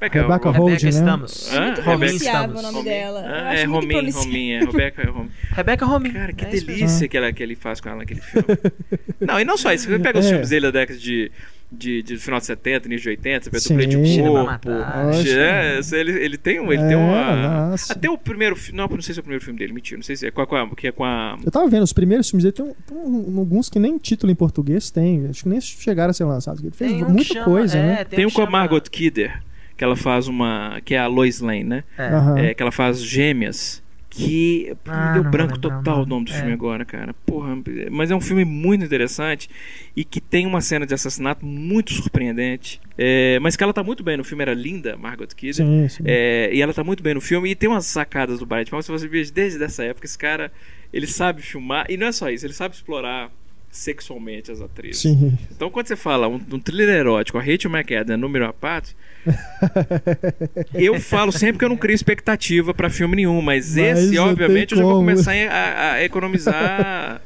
Rebecca 0.00 0.50
Holding, 0.50 0.72
Rebecca 0.72 0.84
né? 0.84 0.88
Estamos. 0.88 1.52
Hã? 1.52 1.74
Estamos. 2.06 2.60
o 2.60 2.62
nome 2.62 2.82
dela. 2.82 3.22
Ah, 3.26 3.54
é 3.54 3.64
Romin, 3.64 3.88
pronunciável. 3.88 4.22
Rominha, 4.22 4.60
Rebecca 4.60 5.10
Romin. 5.10 5.30
Rebecca 5.50 5.84
Romijn. 5.86 6.12
Cara, 6.14 6.32
que 6.32 6.44
É 6.46 6.48
delícia 6.48 7.06
que, 7.08 7.16
ela, 7.16 7.30
que 7.30 7.42
ele 7.42 7.54
faz 7.54 7.78
com 7.80 7.90
ela 7.90 7.98
naquele 7.98 8.22
filme. 8.22 8.46
não, 9.20 9.38
e 9.38 9.44
não 9.44 9.58
só 9.58 9.70
isso. 9.72 9.86
Você 9.86 9.98
pega 9.98 10.18
os 10.18 10.24
É. 10.26 10.28
filmes 10.30 10.48
dele 10.48 10.66
da 10.72 10.78
década 10.80 10.98
de, 10.98 11.30
de, 11.72 12.02
de 12.02 12.16
final 12.18 12.38
de 12.38 12.46
70, 12.46 12.86
início 12.86 13.02
de 13.04 13.08
80, 13.10 13.50
você 13.50 13.74
vê 13.74 13.82
Sim. 13.84 13.88
dublê 13.90 14.12
de 14.12 14.20
corpo. 14.20 14.70
É, 14.70 15.80
ele, 15.92 16.12
ele 16.24 16.36
tem 16.36 16.60
um. 16.60 16.72
Ele 16.72 16.82
É, 16.82 16.88
tem 16.88 16.96
uma. 16.96 17.68
nossa. 17.70 17.92
Até 17.92 18.10
o 18.10 18.18
primeiro 18.18 18.56
Não, 18.72 18.86
não 18.86 19.00
sei 19.00 19.14
se 19.14 19.20
é 19.20 19.22
o 19.22 19.24
primeiro 19.24 19.44
filme 19.44 19.58
dele, 19.58 19.72
mentira. 19.72 19.96
Não 19.98 20.02
sei 20.04 20.16
se 20.16 20.26
é 20.26 20.30
com 20.30 20.42
a. 20.42 20.70
Que 20.76 20.88
é 20.88 20.92
com 20.92 21.04
a 21.04 21.36
Eu 21.44 21.50
tava 21.50 21.68
vendo, 21.68 21.82
os 21.82 21.92
primeiros 21.92 22.28
filmes 22.30 22.44
dele 22.44 22.52
tem, 22.54 22.64
um- 22.66 22.74
tem 22.86 22.96
um- 22.98 23.38
alguns 23.38 23.68
que 23.68 23.78
nem 23.78 23.96
título 23.98 24.30
em 24.30 24.34
português 24.34 24.90
tem. 24.90 25.26
Acho 25.28 25.44
que 25.44 25.48
nem 25.48 25.60
chegaram 25.60 26.10
a 26.10 26.14
ser 26.14 26.24
lançados. 26.24 26.62
Ele 26.62 26.70
fez 26.72 26.92
Tem 26.92 27.04
um 27.04 27.08
muita 27.08 27.24
chama- 27.34 27.44
coisa, 27.44 27.78
é, 27.78 27.82
né? 27.86 28.04
tem 28.04 28.26
um 28.26 28.30
com 28.30 28.42
a 28.42 28.50
Margot 28.50 28.80
Kidder, 28.90 29.42
que 29.76 29.82
ela 29.82 29.96
faz 29.96 30.28
uma. 30.28 30.80
que 30.84 30.94
é 30.94 30.98
a 30.98 31.06
Lois 31.06 31.40
Lane, 31.40 31.64
né? 31.64 31.84
É. 31.98 32.50
É, 32.50 32.54
que 32.54 32.62
ela 32.62 32.72
faz 32.72 33.02
gêmeas. 33.02 33.81
Que 34.14 34.76
Ah, 34.86 35.14
me 35.14 35.22
deu 35.22 35.30
branco 35.30 35.54
o 35.54 35.58
total 35.58 36.02
o 36.02 36.06
nome. 36.06 36.26
do 36.26 36.32
É. 36.32 36.36
filme 36.36 36.52
agora, 36.52 36.84
cara. 36.84 37.14
Porra, 37.24 37.56
mas 37.90 38.10
é 38.10 38.14
um 38.14 38.20
filme 38.20 38.44
muito 38.44 38.84
interessante 38.84 39.48
e 39.96 40.04
que 40.04 40.20
tem 40.20 40.46
uma 40.46 40.60
cena 40.60 40.84
de 40.84 40.92
assassinato 40.92 41.46
muito 41.46 41.94
surpreendente. 41.94 42.78
É, 42.98 43.38
mas 43.40 43.56
que 43.56 43.64
ela 43.64 43.72
tá 43.72 43.82
muito 43.82 44.02
bem 44.04 44.18
no 44.18 44.24
filme, 44.24 44.42
era 44.42 44.52
linda, 44.52 44.98
Margot 44.98 45.26
Kidder. 45.34 45.54
Sim, 45.66 45.88
sim. 45.88 46.02
É, 46.06 46.50
e 46.52 46.60
ela 46.60 46.74
tá 46.74 46.84
muito 46.84 47.02
bem 47.02 47.14
no 47.14 47.22
filme 47.22 47.50
e 47.50 47.54
tem 47.54 47.70
umas 47.70 47.86
sacadas 47.86 48.38
do 48.38 48.44
Brian 48.44 48.64
De 48.64 48.70
Palma. 48.70 48.82
Se 48.82 48.90
você 48.90 49.08
vê 49.08 49.24
desde 49.24 49.64
essa 49.64 49.82
época, 49.82 50.04
esse 50.06 50.18
cara 50.18 50.52
ele 50.92 51.06
sabe 51.06 51.40
filmar 51.40 51.86
e 51.88 51.96
não 51.96 52.06
é 52.08 52.12
só 52.12 52.28
isso, 52.28 52.44
ele 52.44 52.52
sabe 52.52 52.74
explorar 52.74 53.30
sexualmente 53.72 54.52
as 54.52 54.60
atrizes. 54.60 55.00
Sim. 55.00 55.36
Então, 55.50 55.70
quando 55.70 55.88
você 55.88 55.96
fala 55.96 56.28
um, 56.28 56.34
um 56.52 56.60
thriller 56.60 56.90
erótico, 56.90 57.38
a 57.38 57.40
Rachel 57.40 57.70
McAdams, 57.70 58.20
número 58.20 58.44
a 58.46 58.52
parte, 58.52 58.94
eu 60.74 61.00
falo 61.00 61.32
sempre 61.32 61.58
que 61.58 61.64
eu 61.64 61.68
não 61.70 61.76
crio 61.76 61.94
expectativa 61.94 62.74
pra 62.74 62.90
filme 62.90 63.16
nenhum, 63.16 63.40
mas, 63.40 63.74
Mas 63.74 63.98
esse, 63.98 64.18
obviamente, 64.18 64.72
eu 64.72 64.78
já 64.78 64.84
vou 64.84 64.96
começar 64.96 65.32
a, 65.50 65.92
a 65.94 66.04
economizar 66.04 67.22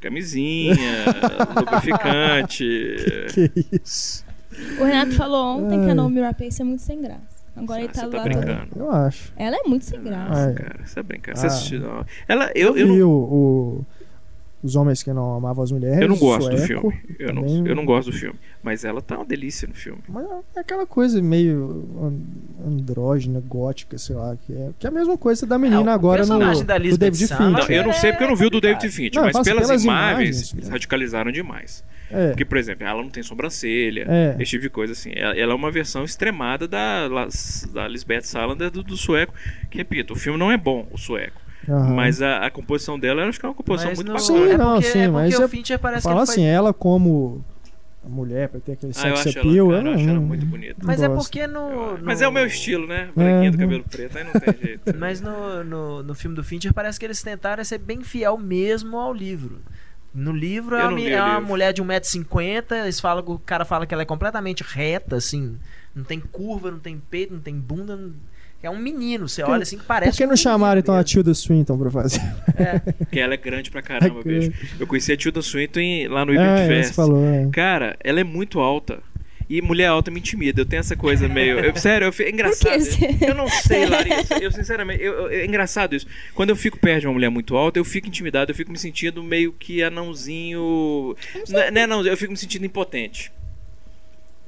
camisinha, 0.00 0.74
lubrificante. 1.56 2.64
Que 3.32 3.50
isso. 3.80 4.24
O 4.78 4.84
Renato 4.84 5.12
falou 5.12 5.58
ontem 5.58 5.78
que 5.78 5.84
Ai. 5.86 5.90
a 5.92 5.94
Naomi 5.94 6.20
Rapace 6.20 6.60
é 6.60 6.64
muito 6.64 6.82
sem 6.82 7.00
graça. 7.00 7.40
Agora 7.56 7.80
ele 7.80 7.90
Ah, 7.90 7.92
tá 7.94 8.00
você 8.04 8.10
tá 8.10 8.16
lá. 8.18 8.22
brincando. 8.24 8.68
Eu 8.76 8.90
acho. 8.90 9.32
Ela 9.36 9.56
é 9.56 9.68
muito 9.68 9.84
sem 9.84 10.02
graça. 10.02 10.46
Ah, 10.46 10.50
é. 10.50 10.54
Cara, 10.54 10.80
você 10.86 11.00
é 11.00 11.02
brincando. 11.02 11.38
Ah. 11.38 11.40
Você 11.40 11.46
assistiu? 11.46 11.82
Ela, 12.28 12.50
Eu, 12.54 12.68
eu, 12.68 12.76
eu, 12.78 12.92
vi 12.92 12.98
não, 13.00 13.08
o, 13.08 13.12
o- 13.12 13.86
Os 14.62 14.76
Homens 14.76 15.02
que 15.02 15.10
Não 15.12 15.36
Amavam 15.36 15.64
as 15.64 15.72
Mulheres. 15.72 16.00
eu 16.02 16.08
não 16.08 16.16
gosto 16.18 16.50
do 16.50 16.56
sueco, 16.58 16.90
filme. 16.90 17.00
Eu 17.18 17.32
não, 17.32 17.66
eu 17.66 17.74
não 17.74 17.84
gosto 17.84 18.10
do 18.10 18.16
filme. 18.16 18.38
Mas 18.62 18.84
ela 18.84 19.00
tá 19.00 19.16
uma 19.16 19.24
delícia 19.24 19.66
no 19.66 19.72
filme. 19.74 20.02
Mas 20.08 20.26
é 20.54 20.60
aquela 20.60 20.86
coisa 20.86 21.20
meio 21.22 21.86
an- 22.02 22.68
andrógena, 22.68 23.40
gótica, 23.40 23.96
sei 23.98 24.16
lá, 24.16 24.36
que 24.36 24.52
é, 24.52 24.70
que 24.78 24.86
é 24.86 24.90
a 24.90 24.92
mesma 24.92 25.16
coisa 25.16 25.46
da 25.46 25.58
menina 25.58 25.90
É, 25.90 25.94
agora 25.94 26.26
no 26.26 26.38
da 26.38 26.76
do 26.76 26.82
Lisbeth 26.82 26.98
David 27.10 27.26
Salander- 27.26 27.50
Não, 27.52 27.60
Fincher. 27.66 27.76
eu 27.76 27.84
não 27.86 27.92
sei 27.92 28.10
porque 28.12 28.24
eu 28.24 28.28
não 28.28 28.36
vi 28.36 28.46
o 28.46 28.50
do 28.50 28.60
David 28.60 28.88
Fincher, 28.90 29.22
mas 29.22 29.32
pelas, 29.32 29.66
pelas 29.66 29.84
imagens, 29.84 30.52
eles 30.54 30.68
radicalizaram 30.68 31.32
demais. 31.32 31.82
É, 32.12 32.28
Porque, 32.30 32.44
por 32.44 32.58
exemplo, 32.58 32.84
ela 32.84 33.00
não 33.00 33.08
tem 33.08 33.22
sobrancelha, 33.22 34.04
É. 34.08 34.34
esse 34.40 34.50
tipo 34.50 34.62
de 34.62 34.68
coisa 34.70 34.92
assim. 34.92 35.12
Ela, 35.14 35.36
ela 35.38 35.52
é 35.52 35.54
uma 35.54 35.70
versão 35.70 36.02
extremada 36.04 36.66
da, 36.66 37.08
da 37.72 37.86
Lisbeth 37.88 38.22
Salander 38.22 38.68
do, 38.70 38.82
do 38.82 38.96
sueco. 38.96 39.32
Que, 39.70 39.78
repito, 39.78 40.12
o 40.14 40.16
filme 40.16 40.36
não 40.38 40.50
é 40.50 40.56
bom, 40.56 40.88
o 40.90 40.98
sueco. 40.98 41.40
Aham. 41.68 41.94
Mas 41.94 42.22
a, 42.22 42.46
a 42.46 42.50
composição 42.50 42.98
dela, 42.98 43.22
eu 43.22 43.28
acho 43.28 43.38
que 43.38 43.46
é 43.46 43.48
uma 43.48 43.54
composição 43.54 43.90
Mas 43.90 43.98
muito 44.02 44.18
Sim, 44.20 44.32
bacana. 44.34 44.52
é 44.54 44.56
não, 44.58 44.72
porque, 44.74 44.86
sim, 44.88 44.98
é 45.00 45.08
mas 45.08 45.38
o 45.38 45.42
é- 45.42 45.48
Fincher 45.48 45.78
parece 45.78 46.02
Fala 46.04 46.22
assim, 46.22 46.34
foi... 46.42 46.44
ela 46.44 46.72
como 46.72 47.44
a 48.04 48.08
mulher, 48.08 48.48
pra 48.48 48.60
ter 48.60 48.72
aquele 48.72 48.92
Ah, 48.96 49.08
eu 49.08 49.16
sex 49.16 49.26
acho 49.26 49.38
ela, 49.38 49.48
appeal, 49.48 49.68
cara, 49.70 49.88
eu 49.88 49.94
acho 49.94 50.04
ela 50.04 50.14
não- 50.14 50.22
muito 50.22 50.46
bonita. 50.46 50.76
Mas 50.82 51.02
é 51.02 51.08
gosto. 51.08 51.22
porque 51.22 51.46
no, 51.46 51.98
no- 51.98 52.04
Mas 52.04 52.22
é 52.22 52.26
o 52.28 52.32
meu 52.32 52.46
estilo, 52.46 52.86
né? 52.86 53.10
Branquinho 53.14 53.52
do 53.52 53.54
Uhum. 53.56 53.60
cabelo 53.60 53.84
preto, 53.84 54.16
aí 54.18 54.24
não 54.24 54.32
tem 54.32 54.56
jeito. 54.56 54.82
Mas 54.98 55.20
no, 55.20 55.62
no, 55.64 56.02
no 56.02 56.14
filme 56.14 56.34
do 56.34 56.42
Fincher 56.42 56.72
parece 56.72 56.98
que 56.98 57.04
eles 57.04 57.22
tentaram 57.22 57.62
ser 57.62 57.76
bem 57.78 58.02
fiel 58.02 58.38
mesmo 58.38 58.96
ao 58.98 59.12
livro. 59.12 59.60
No 60.14 60.32
livro 60.32 60.74
é 60.74 60.86
uma, 60.88 60.90
não 60.98 60.98
é 61.06 61.22
uma 61.22 61.40
mulher 61.42 61.72
de 61.72 61.82
1,50m, 61.82 62.72
eles 62.84 62.98
falam, 62.98 63.22
o 63.26 63.38
cara 63.38 63.64
fala 63.64 63.86
que 63.86 63.94
ela 63.94 64.02
é 64.02 64.06
completamente 64.06 64.64
reta, 64.64 65.16
assim. 65.16 65.56
Não 65.94 66.02
tem 66.02 66.18
curva, 66.20 66.70
não 66.70 66.78
tem 66.80 66.98
peito, 66.98 67.32
não 67.34 67.40
tem 67.40 67.54
bunda. 67.54 67.96
não- 67.96 68.12
É 68.62 68.68
um 68.68 68.78
menino, 68.78 69.26
você 69.28 69.42
olha 69.42 69.62
assim 69.62 69.78
que 69.78 69.84
parece. 69.84 70.12
Por 70.12 70.18
que 70.18 70.24
um 70.24 70.28
não 70.28 70.36
chamaram 70.36 70.74
menino 70.76 70.80
então 70.82 70.94
a. 70.96 71.02
Tilda 71.04 71.32
Swinton 71.32 71.78
pra 71.78 71.90
fazer? 71.90 72.20
Porque 72.98 73.18
ela 73.18 73.34
é 73.34 73.36
grande 73.36 73.70
pra 73.70 73.80
caramba, 73.82 74.20
É 74.20 74.22
bicho. 74.22 74.52
Eu 74.78 74.86
conheci 74.86 75.12
a 75.12 75.16
Tilda 75.16 75.40
Swinton 75.40 75.80
lá 76.10 76.24
no 76.24 76.32
É, 76.32 76.36
Ibit 76.36 76.48
é, 76.60 76.66
Fest. 76.66 76.88
você 76.90 76.94
falou, 76.94 77.24
é. 77.26 77.48
Cara, 77.52 77.96
ela 78.04 78.20
é 78.20 78.24
muito 78.24 78.60
alta. 78.60 78.98
E 79.48 79.60
mulher 79.60 79.86
alta 79.86 80.12
me 80.12 80.20
intimida. 80.20 80.60
Eu 80.60 80.64
tenho 80.66 80.78
essa 80.78 80.94
coisa 80.94 81.26
meio. 81.26 81.58
eu- 81.58 81.74
sério, 81.74 82.06
eu, 82.16 82.24
é 82.24 82.30
engraçado. 82.30 82.78
você- 82.80 83.16
Eu 83.20 83.34
não 83.34 83.48
sei, 83.48 83.84
Larissa. 83.86 84.38
Eu, 84.38 84.52
sinceramente, 84.52 85.02
eu- 85.02 85.12
eu- 85.12 85.28
é 85.30 85.44
engraçado 85.44 85.96
isso. 85.96 86.06
Quando 86.34 86.50
eu 86.50 86.56
fico 86.56 86.78
perto 86.78 87.00
de 87.00 87.06
uma 87.08 87.14
mulher 87.14 87.30
muito 87.30 87.56
alta, 87.56 87.76
eu 87.78 87.84
fico 87.84 88.06
intimidado, 88.06 88.52
eu 88.52 88.54
fico 88.54 88.70
me 88.70 88.78
sentindo 88.78 89.22
meio 89.24 89.52
que 89.52 89.82
anãozinho. 89.82 91.16
Não 91.48 91.60
é- 91.60 91.70
não 91.72 91.80
é 91.80 91.86
não, 91.86 92.06
eu 92.06 92.16
fico 92.16 92.30
me 92.30 92.38
sentindo 92.38 92.64
impotente. 92.64 93.32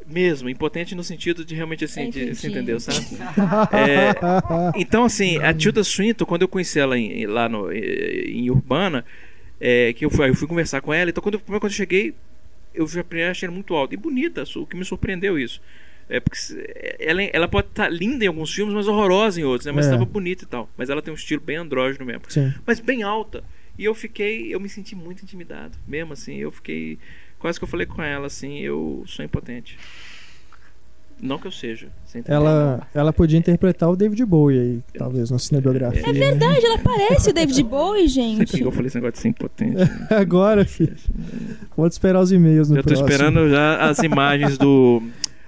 Mesmo, 0.07 0.49
impotente 0.49 0.95
no 0.95 1.05
sentido 1.05 1.45
de 1.45 1.55
realmente 1.55 1.85
assim, 1.85 2.11
de, 2.11 2.35
você 2.35 2.49
entendeu, 2.49 2.79
sabe? 2.81 3.07
É, 3.73 4.15
então, 4.77 5.05
assim, 5.05 5.39
a 5.39 5.53
Tilda 5.55 5.83
Swinton, 5.85 6.25
quando 6.27 6.43
eu 6.43 6.49
conheci 6.49 6.79
ela 6.79 6.99
em- 6.99 7.27
lá 7.27 7.49
no, 7.49 7.71
eh, 7.73 8.25
em 8.29 8.51
Urbana, 8.51 9.05
é, 9.61 9.93
que 9.93 10.05
eu 10.05 10.11
fui, 10.11 10.29
eu 10.29 10.35
fui 10.35 10.49
conversar 10.49 10.81
com 10.81 10.93
ela, 10.93 11.11
então 11.11 11.23
quando 11.23 11.35
eu, 11.35 11.41
quando 11.41 11.65
eu 11.65 11.71
cheguei, 11.71 12.15
eu 12.75 12.87
já 12.87 13.05
achei 13.31 13.47
ela 13.47 13.55
muito 13.55 13.75
alta 13.75 13.95
e 13.95 13.97
bonita, 13.97 14.45
o 14.57 14.67
que 14.67 14.77
me 14.77 14.85
surpreendeu 14.85 15.39
isso. 15.39 15.61
É 16.09 16.19
porque 16.21 16.37
se- 16.39 16.63
ela, 16.99 17.23
ela 17.23 17.49
pode 17.49 17.69
estar 17.69 17.89
linda 17.89 18.25
em 18.25 18.29
alguns 18.29 18.53
filmes, 18.53 18.75
mas 18.75 18.89
horrorosa 18.89 19.41
em 19.41 19.45
outros, 19.45 19.67
né? 19.67 19.73
Mas 19.73 19.87
É. 19.87 19.89
estava 19.91 20.05
bonita 20.05 20.45
e 20.45 20.47
tal. 20.47 20.69
Mas 20.77 20.91
ela 20.91 21.01
tem 21.01 21.13
um 21.13 21.17
estilo 21.17 21.41
bem 21.41 21.57
andrógeno 21.57 22.05
mesmo. 22.05 22.23
Sim. 22.29 22.53
Mas 22.67 22.81
bem 22.81 23.03
alta. 23.03 23.43
E 23.79 23.85
eu 23.85 23.95
fiquei, 23.95 24.53
eu 24.55 24.61
me 24.61 24.69
senti 24.69 24.95
muito 24.95 25.23
intimidado. 25.23 25.79
Mesmo 25.89 26.13
assim, 26.13 26.37
eu 26.37 26.51
fiquei. 26.53 26.99
Quase 27.43 27.59
que 27.59 27.65
eu 27.65 27.69
falei 27.69 27.87
com 27.87 28.01
ela 28.01 28.29
assim, 28.29 28.61
eu 28.61 29.03
sou 29.05 29.25
impotente. 29.25 29.77
Não 31.21 31.39
que 31.41 31.47
eu 31.49 31.51
seja. 31.51 31.89
Ela, 32.25 32.87
ela 32.95 33.13
podia 33.13 33.37
interpretar 33.37 33.91
o 33.91 33.97
David 33.97 34.25
Bowie 34.25 34.59
aí, 34.61 34.81
talvez, 34.97 35.29
na 35.29 35.41
cinebiografia. 35.41 36.09
É 36.09 36.13
verdade, 36.13 36.65
ela 36.65 36.79
parece 36.79 37.31
o 37.31 37.33
David 37.33 37.61
Bowie, 37.65 38.07
gente. 38.07 38.61
eu 38.61 38.71
falei 38.71 38.87
esse 38.87 38.97
negócio 38.97 39.15
de 39.15 39.19
ser 39.19 39.29
impotente. 39.29 39.77
Agora, 40.09 40.65
filho. 40.65 40.95
Vou 41.77 41.87
esperar 41.89 42.21
os 42.21 42.31
e-mails 42.31 42.71
no 42.71 42.77
Eu 42.77 42.83
tô 42.85 42.89
próximo. 42.91 43.09
esperando 43.09 43.51
já 43.51 43.89
as 43.91 43.99
imagens 43.99 44.57
do. 44.57 45.03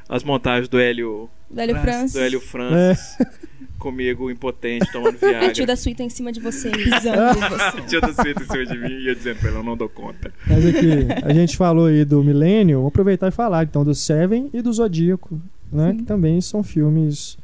As 0.09 0.25
montagens 0.25 0.69
do 0.69 0.81
Hélio. 0.81 1.31
Do 1.49 1.61
Hélio 1.61 1.77
Francis. 1.81 2.13
do 2.13 2.21
Hélio 2.21 2.41
Francis. 2.41 3.19
Comigo, 3.85 4.31
impotente, 4.31 4.91
tomando 4.91 5.19
A 5.45 5.53
tio 5.53 5.67
da 5.67 5.77
suíta 5.77 6.03
em 6.03 6.09
cima 6.09 6.33
de 6.33 6.41
você, 6.41 6.71
pisando 6.71 7.39
em 7.39 7.49
você. 7.51 7.83
Tio 7.87 8.01
da 8.01 8.15
Suíta 8.15 8.43
em 8.43 8.47
cima 8.47 8.65
de 8.65 8.79
mim 8.79 8.95
e 8.95 9.09
eu 9.09 9.15
dizendo 9.15 9.39
pra 9.41 9.51
ela, 9.51 9.59
eu 9.59 9.63
não 9.63 9.77
dou 9.77 9.91
conta. 9.91 10.33
Mas 10.47 10.65
aqui, 10.65 11.07
a 11.23 11.35
gente 11.35 11.55
falou 11.55 11.85
aí 11.85 12.03
do 12.03 12.25
Millennium, 12.25 12.79
vou 12.79 12.89
aproveitar 12.89 13.29
e 13.29 13.31
falar 13.31 13.65
então 13.65 13.85
do 13.85 13.95
Seven 13.95 14.49
e 14.55 14.63
do 14.63 14.73
Zodíaco, 14.73 15.39
né? 15.71 15.91
Sim. 15.91 15.99
Que 15.99 16.05
também 16.05 16.41
são 16.41 16.63
filmes 16.63 17.37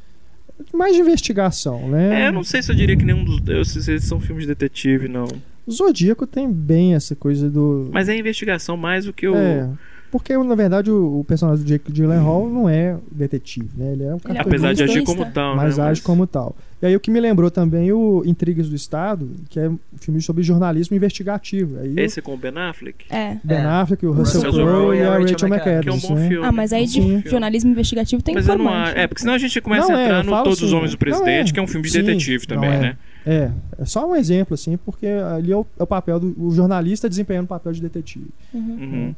mais 0.73 0.95
de 0.95 1.01
investigação, 1.01 1.87
né? 1.87 2.23
É, 2.23 2.27
eu 2.29 2.31
não 2.31 2.43
sei 2.43 2.63
se 2.63 2.71
eu 2.71 2.75
diria 2.75 2.97
que 2.97 3.05
nenhum 3.05 3.23
dos. 3.23 3.39
Eu 3.47 3.63
sei 3.63 3.79
se 3.83 3.91
eles 3.91 4.03
são 4.03 4.19
filmes 4.19 4.45
de 4.45 4.47
detetive, 4.47 5.07
não. 5.07 5.27
O 5.67 5.71
Zodíaco 5.71 6.25
tem 6.25 6.51
bem 6.51 6.95
essa 6.95 7.15
coisa 7.15 7.51
do. 7.51 7.87
Mas 7.91 8.09
é 8.09 8.17
investigação 8.17 8.75
mais 8.75 9.05
do 9.05 9.13
que 9.13 9.27
o. 9.27 9.35
É. 9.35 9.69
Porque, 10.11 10.37
na 10.37 10.55
verdade, 10.55 10.91
o, 10.91 11.19
o 11.19 11.23
personagem 11.23 11.63
do 11.63 11.67
Jake 11.67 11.89
Gyllenhaal 11.91 12.49
não 12.49 12.67
é 12.67 12.97
detetive, 13.09 13.69
né? 13.77 13.93
Ele 13.93 14.03
é 14.03 14.13
um 14.13 14.19
é 14.25 14.33
um 14.33 14.41
Apesar 14.41 14.73
de 14.73 14.83
agir 14.83 15.03
como 15.03 15.25
tal, 15.31 15.55
mas 15.55 15.77
né? 15.77 15.85
age 15.85 16.01
como 16.01 16.27
tal. 16.27 16.53
E 16.81 16.85
aí 16.85 16.95
o 16.95 16.99
que 16.99 17.09
me 17.09 17.19
lembrou 17.19 17.49
também 17.49 17.93
o 17.93 18.23
Intrigas 18.25 18.67
do 18.67 18.75
Estado, 18.75 19.29
que 19.49 19.59
é 19.59 19.69
um 19.69 19.79
filme 19.97 20.19
sobre 20.19 20.43
jornalismo 20.43 20.95
investigativo. 20.97 21.79
Aí 21.79 21.93
Esse 21.97 22.19
é 22.19 22.21
com 22.21 22.33
o 22.33 22.37
Ben 22.37 22.51
Affleck? 22.57 23.05
É. 23.09 23.37
Ben 23.43 23.59
É. 23.59 23.65
Affleck, 23.65 24.05
o 24.05 24.11
Russell 24.11 24.41
Russell 24.41 24.65
Crowe 24.65 24.97
e 24.97 25.01
a 25.01 25.17
Rachel 25.17 25.35
Que 25.35 25.45
é 25.45 25.47
um 25.47 25.53
McAdams, 25.53 26.07
bom 26.07 26.15
né? 26.15 26.27
filme. 26.27 26.45
Ah, 26.45 26.51
mas 26.51 26.73
aí 26.73 26.85
de 26.85 27.01
Sim. 27.01 27.23
jornalismo 27.25 27.71
investigativo 27.71 28.21
tem 28.21 28.35
Mas 28.35 28.47
eu 28.47 28.57
não 28.57 28.67
acho. 28.67 28.97
É, 28.97 29.07
porque 29.07 29.21
senão 29.21 29.35
a 29.35 29.37
gente 29.37 29.61
começa 29.61 29.87
Não, 29.87 29.95
a 29.95 29.99
é, 29.99 30.05
entrar 30.05 30.17
eu 30.17 30.23
no 30.23 30.31
Todos 30.43 30.61
os 30.61 30.63
assim, 30.63 30.75
Homens 30.75 30.91
do 30.91 30.97
Presidente, 30.97 31.51
é. 31.51 31.53
que 31.53 31.59
é 31.59 31.63
um 31.63 31.67
filme 31.67 31.85
de 31.87 31.93
Sim, 31.93 32.01
detetive 32.03 32.47
também, 32.47 32.69
é. 32.69 32.79
né? 32.79 32.97
É, 33.25 33.51
é 33.79 33.85
só 33.85 34.09
um 34.09 34.15
exemplo, 34.15 34.55
assim, 34.55 34.75
porque 34.77 35.05
ali 35.05 35.51
é 35.51 35.55
o, 35.55 35.65
é 35.79 35.83
o 35.83 35.87
papel 35.87 36.19
do 36.19 36.35
o 36.37 36.51
jornalista 36.51 37.07
desempenhando 37.07 37.45
o 37.45 37.49
papel 37.49 37.71
de 37.71 37.81
detetive. 37.81 38.29
Uhum. 38.51 38.61
Uhum. 38.61 39.15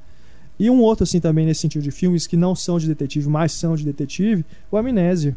E 0.60 0.70
um 0.70 0.80
outro, 0.80 1.04
assim, 1.04 1.20
também 1.20 1.46
nesse 1.46 1.62
sentido 1.62 1.82
de 1.82 1.92
filmes 1.92 2.28
que 2.28 2.38
não 2.38 2.56
são 2.56 2.78
de 2.78 2.88
detetive, 2.88 3.28
mas 3.28 3.52
são 3.52 3.76
de 3.76 3.84
detetive, 3.84 4.46
o 4.72 4.78
Amnésia. 4.78 5.36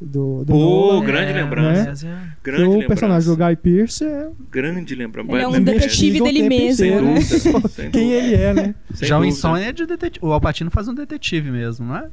Do, 0.00 0.44
do 0.44 0.52
Pô, 0.52 0.58
Nolan, 0.92 1.04
grande 1.04 1.32
É, 1.32 1.42
lembrança. 1.42 2.06
é- 2.06 2.34
que 2.36 2.44
Grande 2.44 2.62
o 2.62 2.66
lembrança. 2.70 2.86
personagem 2.88 3.28
do 3.30 3.36
Guy 3.36 3.56
Pearce 3.56 4.04
é 4.04 4.28
Grande 4.48 4.94
lembrança. 4.94 5.32
Ele 5.32 5.42
é 5.42 5.48
um 5.48 5.60
detetive 5.60 6.20
dele 6.22 6.48
mesmo, 6.48 6.84
inteiro 6.86 7.04
né? 7.04 7.20
Sem 7.68 7.90
quem 7.90 8.02
dúvida. 8.04 8.24
ele 8.24 8.34
é, 8.36 8.54
né? 8.54 8.74
Sem 8.94 9.08
Já 9.08 9.18
o. 9.18 9.24
Insônia 9.24 9.64
é 9.64 9.72
de 9.72 9.86
detetive. 9.86 10.24
O 10.24 10.32
Alpatino 10.32 10.70
faz 10.70 10.86
um 10.86 10.94
detetive 10.94 11.50
mesmo, 11.50 11.84
não 11.86 11.96
é? 11.96 12.08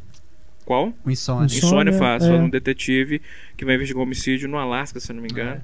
Qual? 0.66 0.92
O 1.06 1.12
Insônia. 1.12 1.46
Insônia. 1.46 1.92
Insônia 1.92 1.94
faz, 1.94 2.24
é. 2.24 2.28
faz 2.30 2.42
um 2.42 2.50
detetive 2.50 3.22
que 3.56 3.64
vai 3.64 3.76
investigar 3.76 4.00
um 4.02 4.06
homicídio 4.08 4.50
no 4.50 4.58
Alasca, 4.58 5.00
se 5.00 5.12
eu 5.12 5.16
não 5.18 5.22
me 5.22 5.30
engano. 5.32 5.52
É, 5.52 5.62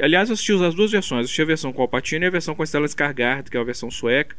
aliás, 0.00 0.28
eu 0.28 0.34
assisti 0.34 0.52
as 0.52 0.74
duas 0.74 0.92
versões. 0.92 1.18
Eu 1.20 1.24
assisti 1.24 1.42
a 1.42 1.44
versão 1.44 1.72
com 1.72 1.80
o 1.80 1.82
Alpatino 1.82 2.24
e 2.24 2.28
a 2.28 2.30
versão 2.30 2.54
com 2.54 2.62
a 2.62 2.66
Stellan 2.66 2.86
Skarsgård, 2.86 3.50
que 3.50 3.56
é 3.56 3.60
a 3.60 3.64
versão 3.64 3.90
sueca. 3.90 4.36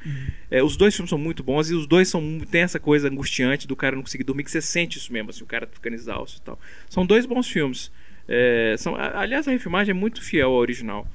É, 0.49 0.63
os 0.63 0.77
dois 0.77 0.95
filmes 0.95 1.09
são 1.09 1.17
muito 1.19 1.43
bons 1.43 1.69
e 1.69 1.75
os 1.75 1.85
dois 1.85 2.07
são 2.07 2.39
tem 2.49 2.61
essa 2.61 2.80
coisa 2.80 3.09
angustiante 3.09 3.67
do 3.67 3.75
cara 3.75 3.95
não 3.95 4.03
conseguir 4.03 4.23
dormir, 4.23 4.43
que 4.45 4.51
você 4.51 4.61
sente 4.61 4.97
isso 4.97 5.11
mesmo, 5.11 5.30
assim, 5.30 5.43
o 5.43 5.47
cara 5.47 5.67
ficando 5.71 5.93
exausto 5.95 6.39
e 6.39 6.41
tal. 6.41 6.59
São 6.89 7.05
dois 7.05 7.25
bons 7.25 7.47
filmes. 7.49 7.91
É, 8.27 8.75
são, 8.77 8.95
a- 8.95 9.19
aliás, 9.19 9.47
a 9.47 9.51
refilmagem 9.51 9.91
é 9.91 9.93
muito 9.93 10.21
fiel 10.21 10.49
ao 10.51 10.55
original. 10.57 11.05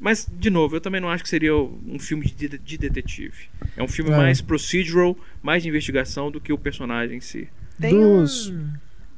Mas, 0.00 0.26
de 0.32 0.48
novo, 0.48 0.76
eu 0.76 0.80
também 0.80 1.00
não 1.00 1.10
acho 1.10 1.24
que 1.24 1.28
seria 1.28 1.54
um 1.56 1.98
filme 1.98 2.24
de, 2.24 2.56
de 2.56 2.78
detetive. 2.78 3.48
É 3.76 3.82
um 3.82 3.88
filme 3.88 4.12
É. 4.12 4.16
mais 4.16 4.40
procedural, 4.40 5.18
mais 5.42 5.62
de 5.64 5.68
investigação 5.68 6.30
do 6.30 6.40
que 6.40 6.52
o 6.52 6.56
personagem 6.58 7.16
em 7.16 7.20
si. 7.20 7.48
Tem 7.80 7.92
Dos- 8.00 8.48
um, 8.48 8.68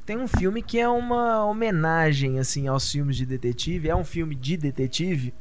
tem 0.05 0.17
um 0.17 0.27
filme 0.27 0.61
que 0.61 0.79
é 0.79 0.87
uma 0.87 1.45
homenagem 1.45 2.39
assim 2.39 2.67
aos 2.67 2.91
filmes 2.91 3.15
de 3.17 3.25
detetive. 3.25 3.89
É 3.89 3.95
um 3.95 4.03
filme 4.03 4.35
de 4.35 4.57
detetive 4.57 5.33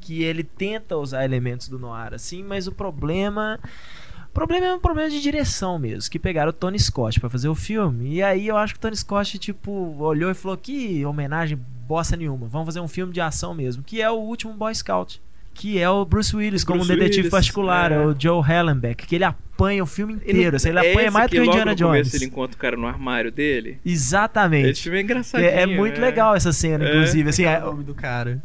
que 0.00 0.22
ele 0.22 0.44
tenta 0.44 0.96
usar 0.96 1.24
elementos 1.24 1.68
do 1.68 1.78
noir 1.78 2.14
assim, 2.14 2.42
mas 2.42 2.66
o 2.66 2.72
problema 2.72 3.58
o 4.28 4.32
problema 4.32 4.66
é 4.66 4.74
um 4.74 4.78
problema 4.78 5.08
de 5.08 5.20
direção 5.20 5.78
mesmo, 5.78 6.10
que 6.10 6.18
pegaram 6.18 6.50
o 6.50 6.52
Tony 6.52 6.78
Scott 6.78 7.18
pra 7.18 7.30
fazer 7.30 7.48
o 7.48 7.54
filme. 7.54 8.14
E 8.14 8.22
aí 8.22 8.46
eu 8.46 8.56
acho 8.56 8.74
que 8.74 8.78
o 8.78 8.80
Tony 8.82 8.96
Scott 8.96 9.38
tipo 9.38 9.72
olhou 9.98 10.30
e 10.30 10.34
falou 10.34 10.56
que 10.56 11.04
homenagem 11.06 11.58
bosta 11.86 12.16
nenhuma. 12.16 12.46
Vamos 12.46 12.66
fazer 12.66 12.80
um 12.80 12.88
filme 12.88 13.12
de 13.12 13.20
ação 13.20 13.54
mesmo, 13.54 13.82
que 13.82 14.02
é 14.02 14.10
o 14.10 14.16
último 14.16 14.52
Boy 14.52 14.74
Scout. 14.74 15.22
Que 15.58 15.78
é 15.80 15.88
o 15.88 16.04
Bruce 16.04 16.36
Willis 16.36 16.62
como 16.64 16.80
Bruce 16.80 16.92
um 16.92 16.94
detetive 16.96 17.18
Willis, 17.22 17.30
particular, 17.30 17.90
é. 17.90 17.98
o 18.06 18.14
Joe 18.18 18.42
Hallenbeck, 18.42 19.06
que 19.06 19.14
ele 19.14 19.24
apanha 19.24 19.82
o 19.82 19.86
filme 19.86 20.12
inteiro. 20.12 20.54
assim, 20.56 20.68
ele 20.68 20.78
é 20.78 20.90
apanha 20.90 21.06
esse 21.06 21.10
mais 21.14 21.26
do 21.26 21.30
que 21.32 21.40
o 21.40 21.44
Indiana 21.44 21.74
começo 21.74 21.84
Jones. 22.10 22.14
ele 22.14 22.24
encontra 22.26 22.54
o 22.56 22.58
cara 22.58 22.76
no 22.76 22.86
armário 22.86 23.32
dele. 23.32 23.78
Esse 23.84 23.94
Exatamente. 23.94 24.82
filme 24.82 24.98
é 24.98 25.00
engraçadinho. 25.02 25.48
É, 25.50 25.62
é 25.62 25.66
muito 25.66 25.96
é. 25.98 26.00
legal 26.00 26.34
essa 26.36 26.52
cena, 26.52 26.84
É. 26.84 26.88
inclusive. 26.90 27.28
Assim, 27.30 27.44
É 27.44 27.54
é- 27.54 27.58
o 27.62 27.66
nome 27.66 27.84
do 27.84 27.94
cara. 27.94 28.42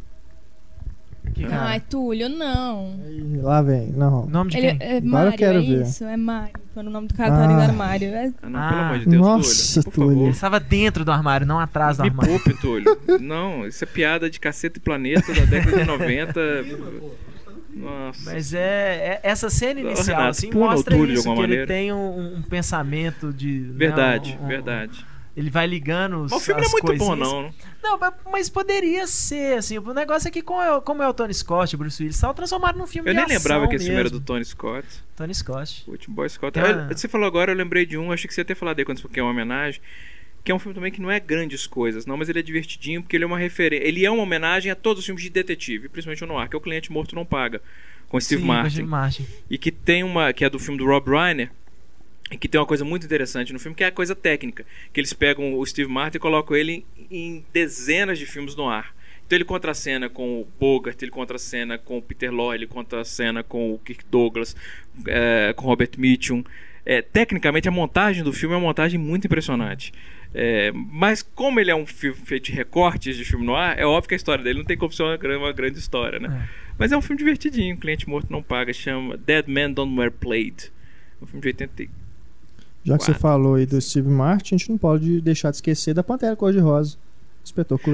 Ai, 1.52 1.80
Túlio, 1.90 2.30
não. 2.30 3.00
Aí, 3.06 3.38
lá 3.42 3.62
vem, 3.62 3.88
não. 3.92 4.26
nome 4.28 4.52
de 4.52 4.58
Ele 4.58 4.76
quem? 4.76 4.88
é 4.88 4.98
Agora 4.98 5.06
eu 5.06 5.12
Mário, 5.12 5.38
quero 5.38 5.58
é 5.60 5.62
ver. 5.62 5.82
isso, 5.84 6.04
é 6.04 6.18
Mário. 6.18 6.54
Quando 6.74 6.88
o 6.88 6.90
nome 6.90 7.08
do 7.08 7.14
cara 7.14 7.32
tá 7.32 7.44
ali 7.46 7.54
no 7.54 7.60
Ah. 7.60 7.64
armário. 7.64 8.08
É... 8.10 8.32
Ah, 8.42 8.50
não, 8.50 8.60
Ah, 8.60 8.70
pelo 8.70 8.82
amor 8.82 9.00
de 9.00 9.06
Deus, 9.06 9.22
nossa, 9.22 9.84
Túlio. 9.84 9.92
Por 9.92 10.04
Túlio. 10.06 10.22
Ele 10.24 10.30
estava 10.32 10.60
dentro 10.60 11.06
do 11.06 11.12
armário, 11.12 11.46
não 11.48 11.60
atrás 11.60 11.98
do 11.98 12.04
Me 12.04 12.10
armário. 12.10 12.32
poupe, 12.34 12.54
Túlio. 12.62 12.98
Não, 13.20 13.66
isso 13.68 13.84
é 13.84 13.88
piada 13.88 14.30
de 14.30 14.40
caceta 14.40 14.78
e 14.78 14.82
planeta 14.82 15.34
da 15.34 15.46
década 15.46 15.78
de 15.80 15.84
90. 15.86 16.40
Nossa. 17.74 18.32
Mas 18.32 18.54
é, 18.54 18.60
é- 18.60 19.20
essa 19.24 19.50
cena 19.50 19.80
inicial 19.80 20.18
Renato, 20.18 20.30
assim 20.30 20.52
mostra 20.54 20.96
isso, 20.98 21.24
que 21.24 21.30
ele 21.30 21.40
maneira. 21.42 21.68
tem 21.68 21.94
um, 21.94 22.38
um 22.38 22.42
pensamento 22.42 23.32
de 23.32 23.62
né, 23.62 23.74
Verdade, 23.76 24.38
um- 24.40 24.44
um- 24.44 24.48
verdade. 24.48 25.06
Ele 25.36 25.50
vai 25.50 25.66
ligando 25.66 26.24
os, 26.24 26.32
Mas 26.32 26.42
o 26.42 26.46
filme 26.46 26.62
não 26.62 26.68
é 26.68 26.72
muito 26.72 26.84
bom, 26.98 27.08
coisinhas. 27.08 27.20
não. 27.20 27.54
Não, 27.82 28.00
mas- 28.32 28.50
poderia 28.50 29.08
ser, 29.08 29.58
assim. 29.58 29.78
O 29.78 29.94
negócio 29.94 30.28
é 30.28 30.32
que 30.32 30.42
como 30.42 30.62
é, 30.62 30.82
como 30.82 31.02
é 31.02 31.08
o 31.08 31.14
Tony 31.14 31.34
Scott, 31.34 31.74
o 31.74 31.78
Bruce 31.78 32.04
Willis, 32.04 32.20
tal, 32.20 32.34
transformaram 32.34 32.78
num 32.80 32.86
filme 32.88 33.10
Eu 33.10 33.14
nem 33.14 33.26
lembrava 33.26 33.66
que 33.68 33.76
esse 33.76 33.86
filme 33.86 34.00
era 34.00 34.10
do. 34.10 34.20
Tony 34.20 34.44
Scott. 34.44 34.86
Tony 35.16 35.34
Scott. 35.34 35.84
O 35.88 35.92
último 35.92 36.14
Boy 36.16 36.30
Scott. 36.30 36.52
Tem 36.54 36.62
Ah, 36.64 36.72
uma- 36.74 36.88
Você 36.94 37.08
falou 37.08 37.26
agora, 37.26 37.52
eu 37.52 37.56
lembrei 37.56 37.86
de 37.86 37.98
um, 37.98 38.12
achei 38.12 38.28
que 38.28 38.34
você 38.34 38.42
ia 38.42 38.46
ter 38.46 38.56
falado 38.56 38.78
aí 38.80 38.84
quando 38.86 38.98
você 38.98 39.04
falou 39.04 39.14
que 39.14 39.20
é 39.20 39.24
uma 39.24 39.32
homenagem. 39.32 39.80
Que 40.44 40.52
é 40.52 40.56
um 40.56 40.60
filme 40.60 40.74
também 40.74 40.92
que 40.92 41.00
não 41.00 41.10
é 41.12 41.20
grandes 41.20 41.68
coisas, 41.68 42.06
não, 42.06 42.18
mas 42.18 42.28
ele 42.28 42.40
é 42.40 42.42
divertidinho 42.42 43.02
porque 43.04 43.16
ele 43.16 43.24
é 43.24 43.28
uma 43.28 43.38
referência. 43.38 43.88
Ele 43.88 44.04
é 44.06 44.10
uma 44.12 44.24
homenagem 44.24 44.72
a 44.72 44.76
todos 44.76 45.00
os 45.00 45.06
filmes 45.06 45.24
de 45.24 45.30
detetive, 45.30 45.88
principalmente 45.88 46.24
o 46.24 46.28
Noir, 46.28 46.50
que 46.50 46.56
é 46.56 46.58
o 46.58 46.62
Cliente 46.62 46.92
Morto 46.92 47.14
Não 47.16 47.24
Paga, 47.24 47.62
com 48.10 48.20
Steve 48.20 48.42
Sim, 48.42 48.48
com 48.48 48.54
Martin. 48.54 48.70
Steve 48.72 48.88
Martin. 48.88 49.28
E 49.50 49.58
que 49.58 49.72
tem 49.72 50.04
uma. 50.04 50.34
que 50.34 50.44
é 50.44 50.50
do 50.50 50.58
filme 50.60 50.78
do 50.80 50.86
Rob 50.86 51.10
Reiner. 51.10 51.52
E 52.32 52.38
que 52.38 52.48
tem 52.48 52.60
uma 52.60 52.66
coisa 52.66 52.86
muito 52.86 53.06
interessante 53.06 53.52
no 53.52 53.60
filme, 53.60 53.76
que 53.76 53.84
é 53.84 53.88
a 53.88 53.92
coisa 53.92 54.16
técnica. 54.16 54.66
Que 54.94 55.00
eles 55.02 55.12
pegam 55.12 55.54
o 55.54 55.66
Steve 55.66 55.92
Martin 55.92 56.18
e 56.18 56.20
colocam 56.20 56.56
ele 56.56 56.86
em, 57.12 57.44
dezenas 57.52 58.18
de 58.18 58.26
filmes 58.26 58.56
no 58.56 58.70
ar. 58.70 58.96
Então 59.28 59.38
ele 59.38 59.46
contracena 59.46 60.10
com 60.10 60.42
o 60.42 60.48
Bogart, 60.60 61.02
ele 61.02 61.12
contracena 61.12 61.78
com 61.78 61.98
o 61.98 62.02
Peter 62.02 62.32
Lorre, 62.32 62.58
ele 62.58 62.68
contracena 62.68 63.44
com 63.44 63.74
o 63.74 63.80
Kirk 63.80 64.04
Douglas, 64.10 64.56
eh, 65.08 65.54
com 65.56 65.66
o 65.66 65.68
Robert 65.68 65.92
Mitchum. 65.98 66.44
Eh, 66.86 67.02
tecnicamente, 67.02 67.68
a 67.68 67.72
montagem 67.72 68.24
do 68.24 68.34
filme 68.34 68.56
é 68.56 68.58
uma 68.58 68.68
montagem 68.68 69.00
muito 69.00 69.26
impressionante. 69.28 69.94
Eh, 70.34 70.72
mas 70.74 71.22
como 71.22 71.60
ele 71.60 71.72
é 71.72 71.76
um 71.76 71.86
filme 71.86 72.18
feito 72.18 72.46
de 72.46 72.52
recortes 72.54 73.16
de 73.18 73.24
filme 73.26 73.46
no 73.46 73.56
ar, 73.56 73.78
é 73.78 73.86
óbvio 73.86 74.10
que 74.10 74.16
a 74.16 74.18
história 74.18 74.44
dele 74.44 74.60
não 74.60 74.66
tem 74.66 74.78
como 74.78 74.92
ser 74.92 75.04
uma, 75.04 75.18
uma 75.38 75.52
grande 75.54 75.80
história, 75.80 76.20
né? 76.20 76.50
Mas 76.78 76.92
é 76.92 76.98
um 76.98 77.02
filme 77.02 77.18
divertidinho, 77.18 77.78
Cliente 77.78 78.10
Morto 78.10 78.32
Não 78.32 78.42
Paga, 78.42 78.74
chama 78.74 79.16
Dead 79.18 79.48
Men 79.48 79.72
Don't 79.74 79.98
Wear 79.98 80.12
Plaid. 80.12 80.72
É 81.22 81.24
um 81.24 81.28
filme 81.28 81.42
de 81.42 81.48
80 81.50 81.84
e- 81.84 81.90
Já 82.84 82.98
que 82.98 83.04
você 83.04 83.12
Quatro. 83.12 83.22
falou 83.22 83.56
aí 83.56 83.66
do 83.66 83.80
Steve 83.80 84.10
Martin, 84.10 84.56
a 84.56 84.58
gente 84.58 84.70
não 84.70 84.78
pode 84.78 85.22
deixar 85.22 85.50
de 85.52 85.58
esquecer 85.58 85.94
da 85.94 86.04
Pantera 86.04 86.36
Cor-de-Rosa. 86.36 86.98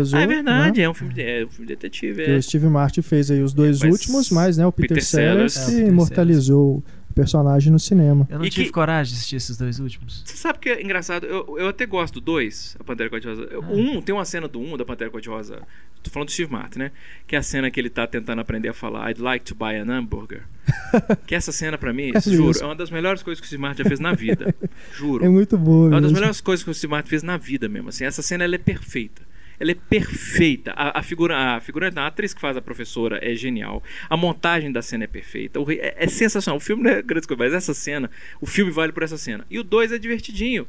Azul. 0.02 0.20
Ah, 0.20 0.22
é 0.24 0.28
verdade, 0.28 0.80
né? 0.80 0.86
é 0.86 0.90
um 0.90 0.94
filme 0.94 1.14
de, 1.14 1.22
é 1.22 1.46
um 1.46 1.50
filme 1.50 1.68
de 1.68 1.74
detetive. 1.76 2.26
Que 2.26 2.32
É. 2.32 2.36
o 2.38 2.44
Steve 2.44 2.68
Martin 2.68 3.02
fez 3.02 3.32
aí 3.32 3.42
os 3.42 3.54
dois 3.54 3.80
Mas 3.82 3.92
últimos, 3.92 4.30
mas 4.30 4.58
né, 4.58 4.66
o 4.68 4.72
Peter, 4.74 4.90
Peter 4.90 5.04
Sellers, 5.06 5.54
Sellers- 5.54 5.74
É, 5.74 5.76
Peter 5.78 5.88
imortalizou 5.94 6.78
o 6.78 6.84
personagem 7.22 7.72
no 7.72 7.80
cinema. 7.80 8.28
Eu 8.30 8.40
não 8.40 8.46
E 8.46 8.50
tive 8.50 8.68
que- 8.68 8.72
coragem 8.72 9.12
de 9.14 9.18
assistir 9.18 9.36
esses 9.36 9.58
dois 9.58 9.80
últimos. 9.80 10.24
Você 10.26 10.36
sabe 10.38 10.60
que 10.60 10.70
é 10.70 10.82
engraçado? 10.82 11.26
Eu, 11.26 11.58
eu 11.60 11.68
até 11.68 11.86
gosto 11.86 12.16
do 12.16 12.22
2, 12.22 12.78
a 12.80 12.84
Pantera 12.84 13.10
Cor-de-Rosa. 13.10 13.50
Ah. 13.54 13.60
O 13.60 13.76
1, 13.98 14.02
tem 14.02 14.14
uma 14.16 14.26
cena 14.26 14.48
do 14.48 14.60
1 14.60 14.74
um, 14.74 14.78
da 14.78 14.86
Pantera 14.86 15.10
Cor-de-Rosa. 15.10 15.62
Tô 16.04 16.12
falando 16.12 16.28
do 16.28 16.32
Steve 16.32 16.52
Martin, 16.52 16.80
né? 16.80 16.92
Que 17.26 17.36
é 17.36 17.40
a 17.40 17.44
cena 17.44 17.70
que 17.72 17.80
ele 17.80 17.90
tá 17.90 18.06
tentando 18.08 18.40
aprender 18.40 18.70
a 18.70 18.74
falar 18.74 19.10
I'd 19.12 19.20
like 19.22 19.44
to 19.46 19.56
buy 19.56 19.76
an 19.76 19.88
hamburger. 19.92 20.44
que 21.26 21.34
essa 21.36 21.52
cena, 21.52 21.78
pra 21.78 21.92
mim, 21.92 22.12
É 22.14 22.22
juro, 22.22 22.48
mesmo. 22.48 22.64
é 22.64 22.66
uma 22.68 22.76
das 22.76 22.90
melhores 22.90 23.24
coisas 23.24 23.40
que 23.42 23.46
o 23.46 23.48
Steve 23.48 23.62
Martin 23.62 23.84
já 23.84 23.90
fez 23.90 24.00
na 24.00 24.14
vida. 24.14 24.54
Juro. 24.94 25.26
É 25.26 25.30
muito 25.30 25.58
boa. 25.58 25.88
É 25.88 25.90
uma 25.90 26.02
das 26.02 26.12
mesmo. 26.12 26.16
melhores 26.16 26.40
coisas 26.42 26.64
que 26.64 26.70
o 26.70 26.74
Steve 26.74 26.92
Martin 26.92 27.10
fez 27.10 27.24
na 27.24 27.36
vida 27.38 27.68
mesmo. 27.68 27.90
Assim, 27.90 28.06
essa 28.06 28.22
cena 28.22 28.44
ela 28.44 28.56
é 28.56 28.60
perfeita. 28.60 29.22
Ela 29.60 29.72
é 29.72 29.76
perfeita. 29.76 30.72
A, 30.72 31.00
a 31.00 31.04
figura, 31.04 31.56
a 31.56 31.60
figura, 31.60 31.92
a 31.96 32.08
atriz 32.08 32.34
que 32.34 32.42
faz 32.42 32.56
a 32.56 32.62
professora 32.62 33.20
é 33.22 33.34
genial. 33.36 33.84
A 34.10 34.16
montagem 34.16 34.72
da 34.72 34.82
cena 34.82 35.06
é 35.06 35.08
perfeita. 35.08 35.60
O 35.60 35.72
é, 35.72 35.96
é 35.98 36.08
sensacional. 36.08 36.58
O 36.58 36.62
filme 36.62 36.84
não 36.84 36.92
é 36.92 37.02
grande 37.02 37.28
coisa, 37.28 37.44
mas 37.44 37.54
essa 37.54 37.74
cena, 37.74 38.10
o 38.40 38.46
filme 38.46 38.72
vale 38.72 38.92
por 38.92 39.04
essa 39.04 39.18
cena. 39.18 39.46
E 39.50 39.58
o 39.60 39.64
2 39.64 39.92
é 39.92 39.98
divertidinho. 39.98 40.68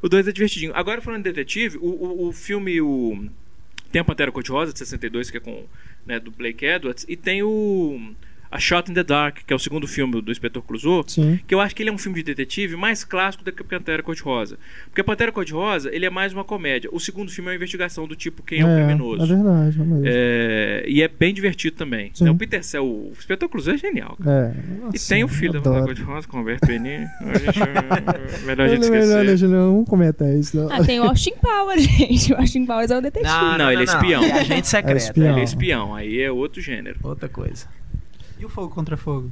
O 0.00 0.08
2 0.08 0.28
é 0.28 0.32
divertidinho. 0.32 0.72
Agora 0.74 1.00
falando 1.00 1.22
de 1.22 1.32
detetive, 1.32 1.78
o, 1.78 1.86
o, 1.86 2.28
o 2.28 2.32
filme 2.32 2.80
o 2.80 3.28
tem 3.90 4.00
a 4.00 4.04
Pantera 4.04 4.32
Cor-de-Rosa 4.32 4.72
de 4.72 4.78
62 4.80 5.30
que 5.30 5.36
é 5.36 5.40
com 5.40 5.66
né, 6.04 6.18
do 6.18 6.30
Blake 6.32 6.64
Edwards 6.64 7.06
e 7.08 7.16
tem 7.16 7.44
o 7.44 8.12
A 8.54 8.60
Shot 8.60 8.88
in 8.90 8.94
the 8.94 9.02
Dark, 9.02 9.38
que 9.44 9.52
é 9.52 9.56
o 9.56 9.58
segundo 9.58 9.86
filme 9.88 10.22
do 10.22 10.30
Inspetor 10.30 10.62
Clouseau, 10.62 11.02
Sim. 11.06 11.40
que 11.46 11.52
eu 11.52 11.60
acho 11.60 11.74
que 11.74 11.82
ele 11.82 11.90
é 11.90 11.92
um 11.92 11.98
filme 11.98 12.16
de 12.18 12.22
detetive 12.22 12.76
mais 12.76 13.02
clássico 13.02 13.42
do 13.42 13.50
que 13.50 13.62
a 13.62 13.64
Pantera 13.64 14.00
Cor-de-Rosa. 14.02 14.58
Porque 14.86 15.00
a 15.00 15.04
Pantera 15.04 15.32
Cor-de-Rosa, 15.32 15.90
ele 15.92 16.06
é 16.06 16.10
mais 16.10 16.32
uma 16.32 16.44
comédia. 16.44 16.88
O 16.92 17.00
segundo 17.00 17.32
filme 17.32 17.48
é 17.48 17.50
uma 17.50 17.56
investigação 17.56 18.06
do 18.06 18.14
tipo 18.14 18.44
quem 18.44 18.60
é, 18.60 18.64
o 18.64 18.68
É 18.68 18.84
criminoso. 18.84 19.26
verdade, 19.26 19.80
é 19.80 19.84
mesmo. 19.84 20.02
É, 20.06 20.84
e 20.86 21.02
é 21.02 21.08
bem 21.08 21.34
divertido 21.34 21.76
também. 21.76 22.10
Sim. 22.14 22.24
Né, 22.24 22.30
O 22.30 22.36
Peter 22.36 22.62
Cell, 22.62 22.84
o 22.86 23.12
Inspetor 23.18 23.48
Clouseau 23.48 23.74
é 23.74 23.78
genial. 23.78 24.16
cara. 24.22 24.54
É. 24.56 24.96
E 24.96 24.98
tem 25.00 25.24
o 25.24 25.28
filho 25.28 25.54
da. 25.54 25.60
Pantera 25.60 25.84
Cor-de-Rosa 25.86 26.28
com 26.28 26.36
o 26.36 26.40
Roberto 26.40 26.66
Benigni. 26.66 27.06
A 27.20 27.38
gente- 27.38 28.44
Melhor 28.46 28.66
a 28.66 28.68
gente 28.68 28.82
Não, 28.82 28.90
melhor, 28.90 29.04
esquecer. 29.04 29.26
deixa, 29.26 29.48
não, 29.48 29.72
vamos 29.72 29.88
comentar 29.88 30.28
isso. 30.32 30.56
Não. 30.56 30.70
Ah, 30.72 30.84
tem 30.84 31.00
o 31.00 31.04
Austin 31.04 31.32
Powers, 31.40 31.82
gente. 31.90 32.32
O 32.32 32.36
Austin 32.36 32.66
Powers 32.66 32.90
é 32.90 32.98
o 32.98 33.00
detetive. 33.00 33.28
Não, 33.58 33.70
ele 33.72 33.80
é 33.80 33.84
espião. 33.84 34.22
É 34.22 34.32
agente 34.32 34.68
secreto. 34.68 34.94
É 34.94 34.96
espião. 34.98 35.30
Ele 35.32 35.40
é 35.40 35.44
espião, 35.44 35.94
aí 35.94 36.20
é 36.20 36.30
outro 36.30 36.60
gênero. 36.60 36.96
Outra 37.02 37.28
coisa. 37.28 37.66
E 38.38 38.44
o 38.44 38.48
Fogo 38.48 38.74
contra 38.74 38.96
Fogo? 38.96 39.30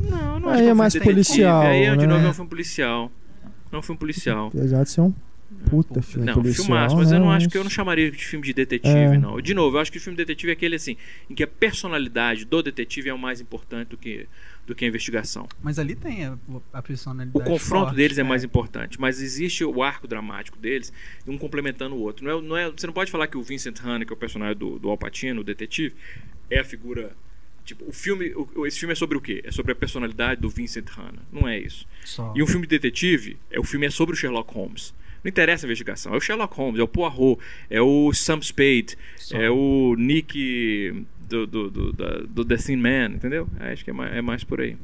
Não, 0.00 0.40
não 0.40 0.48
Aí 0.48 0.66
é 0.68 0.72
um 0.72 0.76
mais 0.76 0.96
policial, 0.98 1.62
Aí, 1.62 1.82
de 1.90 1.96
né? 1.96 2.06
novo, 2.06 2.26
é 2.26 2.30
um 2.30 2.34
filme 2.34 2.50
policial. 2.50 3.12
É 3.70 3.76
um 3.76 3.82
filme 3.82 3.98
policial. 3.98 4.48
Apesar 4.48 4.82
de 4.84 4.90
ser 4.90 5.00
um 5.00 5.14
puta 5.70 6.00
filme 6.02 6.26
Não, 6.26 6.34
policial. 6.34 6.66
filmaço, 6.66 6.96
mas 6.96 7.12
eu 7.12 7.20
não 7.20 7.28
né, 7.28 7.36
acho 7.36 7.48
que 7.48 7.56
eu 7.58 7.62
não 7.62 7.70
chamaria 7.70 8.10
de 8.10 8.24
filme 8.24 8.44
de 8.44 8.52
detetive, 8.54 8.88
É. 8.96 9.18
não. 9.18 9.40
De 9.40 9.54
novo, 9.54 9.76
eu 9.76 9.80
acho 9.80 9.92
que 9.92 9.98
o 9.98 10.00
filme 10.00 10.16
detetive 10.16 10.50
é 10.50 10.52
aquele 10.54 10.74
assim, 10.76 10.96
em 11.28 11.34
que 11.34 11.42
a 11.42 11.46
personalidade 11.46 12.44
do 12.44 12.62
detetive 12.62 13.08
é 13.10 13.14
o 13.14 13.18
mais 13.18 13.40
importante 13.40 13.88
do 13.88 13.96
que, 13.96 14.26
do 14.66 14.74
que 14.74 14.84
a 14.84 14.88
investigação. 14.88 15.46
Mas 15.62 15.78
ali 15.78 15.94
tem 15.94 16.24
a, 16.24 16.38
a 16.72 16.78
O 16.78 16.82
personalidade. 16.82 17.44
confronto 17.46 17.86
forte, 17.86 17.96
deles 17.96 18.18
é 18.18 18.22
né? 18.22 18.28
mais 18.28 18.42
importante, 18.44 18.98
mas 19.00 19.20
existe 19.20 19.62
o 19.64 19.82
arco 19.82 20.08
dramático 20.08 20.58
deles, 20.58 20.92
um 21.26 21.36
complementando 21.38 21.94
o 21.94 22.00
outro. 22.00 22.24
Não 22.24 22.38
é, 22.38 22.42
não 22.42 22.56
é, 22.56 22.70
você 22.70 22.86
não 22.86 22.94
pode 22.94 23.10
falar 23.10 23.26
que 23.26 23.36
o 23.36 23.42
Vincent 23.42 23.78
Hanna, 23.78 24.04
que 24.06 24.12
é 24.12 24.16
o 24.16 24.18
personagem 24.18 24.56
do, 24.56 24.78
do 24.78 24.88
Al 24.90 24.96
Pacino, 24.98 25.42
o 25.42 25.44
detetive, 25.44 25.94
é 26.50 26.58
a 26.60 26.64
figura. 26.64 27.12
Tipo, 27.64 27.84
o 27.88 27.92
filme, 27.92 28.32
o- 28.34 28.66
esse 28.66 28.78
filme 28.80 28.92
é 28.92 28.96
sobre 28.96 29.16
o 29.16 29.20
quê? 29.20 29.40
É 29.44 29.50
sobre 29.52 29.72
a 29.72 29.74
personalidade 29.74 30.40
do 30.40 30.48
Vincent 30.48 30.88
Hanna. 30.90 31.18
Não 31.32 31.46
é 31.46 31.58
isso. 31.58 31.86
Só. 32.04 32.32
E 32.36 32.42
um 32.42 32.46
filme 32.46 32.66
de 32.66 32.70
detetive, 32.78 33.36
é, 33.50 33.60
o 33.60 33.64
filme 33.64 33.86
é 33.86 33.90
sobre 33.90 34.14
o 34.14 34.18
Sherlock 34.18 34.52
Holmes. 34.52 34.92
Não 35.22 35.28
interessa 35.28 35.64
a 35.64 35.68
investigação. 35.68 36.12
É 36.12 36.16
o 36.16 36.20
Sherlock 36.20 36.56
Holmes, 36.56 36.80
é 36.80 36.82
o 36.82 36.88
Poirot, 36.88 37.40
é 37.70 37.80
o 37.80 38.12
Sam 38.12 38.40
Spade, 38.42 38.96
é 39.32 39.48
o 39.48 39.94
Nick 39.96 41.04
do, 41.28 41.46
do, 41.46 41.70
do, 41.70 41.92
da- 41.92 42.18
do 42.28 42.44
The 42.44 42.56
Thin 42.56 42.76
Man, 42.76 43.12
entendeu? 43.14 43.48
É, 43.60 43.72
acho 43.72 43.84
que 43.84 43.90
é 43.90 43.92
mais, 43.92 44.12
é 44.16 44.20
mais 44.20 44.42
por 44.42 44.60
aí. 44.60 44.76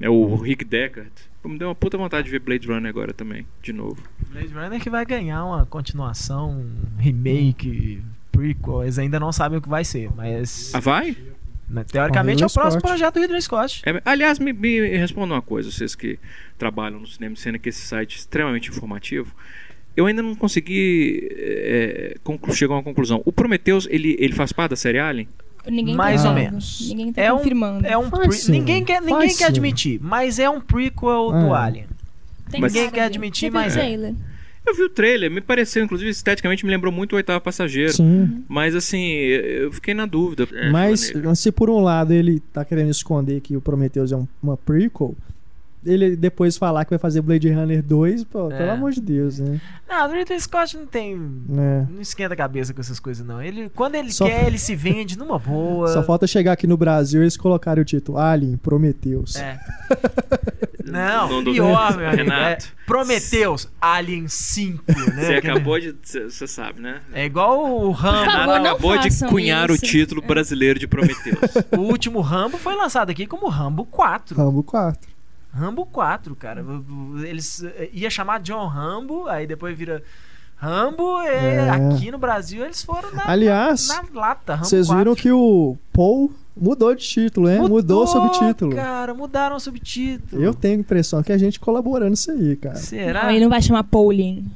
É 0.00 0.08
o 0.08 0.34
Rick 0.36 0.64
Deckard. 0.64 1.10
Me 1.44 1.58
deu 1.58 1.68
uma 1.68 1.74
puta 1.74 1.98
vontade 1.98 2.24
de 2.24 2.30
ver 2.30 2.38
Blade 2.40 2.66
Runner 2.66 2.88
agora 2.88 3.12
também, 3.12 3.46
de 3.62 3.72
novo. 3.72 4.02
Blade 4.30 4.48
Runner 4.52 4.80
que 4.80 4.88
vai 4.88 5.04
ganhar 5.04 5.44
uma 5.44 5.66
continuação, 5.66 6.50
um 6.52 6.98
remake, 6.98 8.02
prequel. 8.32 8.82
Eles 8.82 8.98
ainda 8.98 9.20
não 9.20 9.30
sabem 9.30 9.58
o 9.58 9.62
que 9.62 9.68
vai 9.68 9.84
ser, 9.84 10.10
mas 10.16 10.74
Ah, 10.74 10.80
vai? 10.80 11.14
Né, 11.70 11.84
teoricamente 11.84 12.42
é 12.42 12.46
o 12.46 12.50
próximo 12.50 12.82
projeto 12.82 13.14
do 13.14 13.20
Ridley 13.20 13.40
Scott. 13.42 13.82
É, 13.86 14.02
aliás, 14.04 14.38
me, 14.38 14.52
me 14.52 14.80
respondam 14.96 15.36
uma 15.36 15.42
coisa, 15.42 15.70
vocês 15.70 15.94
que 15.94 16.18
trabalham 16.58 16.98
no 17.00 17.06
cinema 17.06 17.34
de 17.34 17.40
cena, 17.40 17.58
que 17.58 17.68
esse 17.68 17.80
site 17.82 18.16
é 18.16 18.18
extremamente 18.18 18.68
informativo. 18.68 19.34
Eu 19.96 20.06
ainda 20.06 20.22
não 20.22 20.34
consegui 20.34 21.28
é, 21.32 22.16
conclu- 22.22 22.54
chegar 22.54 22.74
a 22.74 22.76
uma 22.78 22.82
conclusão. 22.82 23.22
O 23.24 23.32
Prometheus, 23.32 23.86
ele, 23.90 24.16
ele 24.18 24.32
faz 24.32 24.52
parte 24.52 24.70
da 24.70 24.76
série 24.76 24.98
Alien? 24.98 25.28
Ninguém 25.68 25.94
Mais 25.94 26.22
tá 26.22 26.28
ou 26.30 26.34
dizendo. 26.34 26.50
menos. 26.50 26.88
Ninguém 26.88 27.12
tá 27.12 27.22
É 27.22 27.32
um, 27.32 27.36
confirmando. 27.38 27.86
é 27.86 27.96
um 27.98 28.08
pre- 28.10 28.32
sim, 28.32 28.52
ninguém 28.52 28.84
quer, 28.84 29.02
ninguém 29.02 29.36
quer 29.36 29.46
admitir, 29.46 30.00
mas 30.02 30.38
é 30.38 30.48
um 30.48 30.60
prequel 30.60 31.30
do 31.32 31.54
É. 31.54 31.58
Alien. 31.58 31.86
Tem 32.50 32.60
Ninguém 32.60 32.90
quer 32.90 33.00
de- 33.02 33.06
admitir, 33.16 33.50
mas 33.52 33.76
é. 33.76 34.12
Eu 34.66 34.74
vi 34.74 34.82
o 34.82 34.88
trailer, 34.88 35.30
me 35.30 35.40
pareceu, 35.40 35.82
inclusive, 35.82 36.10
esteticamente 36.10 36.64
me 36.64 36.70
lembrou 36.70 36.92
muito 36.92 37.14
o 37.14 37.16
Oitavo 37.16 37.40
Passageiro. 37.42 37.92
Sim. 37.92 38.44
Mas 38.48 38.74
assim, 38.74 39.04
eu 39.08 39.72
fiquei 39.72 39.94
na 39.94 40.06
dúvida. 40.06 40.46
É, 40.52 40.70
Mas 40.70 41.12
se 41.34 41.50
por 41.50 41.70
um 41.70 41.80
lado 41.80 42.12
ele 42.12 42.40
tá 42.52 42.64
querendo 42.64 42.90
esconder 42.90 43.40
que 43.40 43.56
o 43.56 43.60
Prometheus 43.60 44.12
é 44.12 44.16
um- 44.16 44.28
uma 44.42 44.56
prequel, 44.56 45.16
ele 45.84 46.14
depois 46.16 46.56
falar 46.56 46.84
que 46.84 46.90
vai 46.90 46.98
fazer 46.98 47.20
Blade 47.22 47.50
Runner 47.50 47.82
2, 47.82 48.24
pô, 48.24 48.50
É. 48.50 48.58
pelo 48.58 48.70
amor 48.72 48.92
de 48.92 49.00
Deus, 49.00 49.38
né? 49.38 49.60
Não, 49.88 50.08
o 50.08 50.12
Ridley 50.12 50.38
Scott 50.40 50.76
não 50.76 50.86
tem. 50.86 51.14
É. 51.14 51.86
Não 51.90 52.00
esquenta 52.00 52.34
a 52.34 52.36
cabeça 52.36 52.72
com 52.74 52.80
essas 52.80 53.00
coisas, 53.00 53.26
não. 53.26 53.42
Ele, 53.42 53.68
quando 53.70 53.94
ele 53.96 54.12
Só- 54.12 54.26
quer, 54.26 54.46
ele 54.46 54.58
se 54.58 54.74
vende 54.76 55.16
numa 55.18 55.38
boa. 55.38 55.88
Só 55.88 56.02
falta 56.02 56.26
chegar 56.26 56.52
aqui 56.52 56.66
no 56.66 56.76
Brasil 56.76 57.20
e 57.20 57.24
eles 57.24 57.36
colocarem 57.36 57.82
o 57.82 57.84
título 57.84 58.18
Alien 58.18 58.56
Prometheus. 58.56 59.36
É. 59.36 59.58
Não, 60.84 61.44
pior, 61.44 61.96
meu 61.96 62.08
amigo. 62.08 62.22
Renato. 62.24 62.66
É 62.66 62.80
Prometheus, 62.84 63.68
Alien 63.80 64.26
5, 64.26 64.82
né? 65.14 65.22
Você 65.24 65.34
acabou 65.34 65.78
de. 65.78 65.94
Você 66.02 66.46
sabe, 66.48 66.80
né? 66.80 67.00
É 67.12 67.24
igual 67.26 67.60
o 67.84 67.92
Rambo. 67.92 68.30
Favor, 68.30 68.54
acabou 68.56 68.98
de 68.98 69.24
cunhar 69.28 69.70
isso. 69.70 69.84
o 69.84 69.86
título 69.88 70.20
brasileiro 70.22 70.80
de 70.80 70.88
Prometheus. 70.88 71.38
O 71.76 71.82
último 71.82 72.20
Rambo 72.20 72.58
foi 72.58 72.74
lançado 72.74 73.10
aqui 73.10 73.26
como 73.26 73.48
Rambo 73.48 73.84
4. 73.84 74.36
Rambo 74.36 74.62
4. 74.64 75.08
Rambo 75.52 75.84
4, 75.86 76.34
cara. 76.36 76.64
Eles 77.24 77.62
eh, 77.62 77.90
ia 77.92 78.10
chamar 78.10 78.40
John 78.40 78.66
Rambo, 78.66 79.26
aí 79.26 79.46
depois 79.46 79.76
vira 79.76 80.02
Rambo. 80.56 81.22
e 81.22 81.26
É. 81.26 81.70
Aqui 81.70 82.10
no 82.10 82.18
Brasil 82.18 82.64
eles 82.64 82.82
foram 82.82 83.12
na, 83.12 83.28
Aliás, 83.28 83.88
na 83.88 84.04
lata. 84.20 84.54
Rambo 84.54 84.66
vocês 84.66 84.86
4. 84.86 84.98
viram 84.98 85.14
que 85.14 85.32
o 85.32 85.76
Paul 85.92 86.32
mudou 86.56 86.94
de 86.94 87.02
título, 87.02 87.48
né? 87.48 87.58
Mudou, 87.58 88.04
o 88.04 88.06
subtítulo. 88.06 88.76
Cara, 88.76 89.14
mudaram 89.14 89.56
o 89.56 89.60
subtítulo. 89.60 90.42
Eu 90.42 90.54
tenho 90.54 90.76
a 90.76 90.80
impressão 90.80 91.22
que 91.22 91.32
a 91.32 91.38
gente 91.38 91.58
colaborando 91.58 92.10
nisso 92.10 92.30
aí, 92.30 92.56
cara. 92.56 92.76
Será? 92.76 93.24
Não, 93.24 93.30
ele 93.30 93.40
não 93.40 93.50
vai 93.50 93.62
chamar 93.62 93.84
Pauline. 93.84 94.46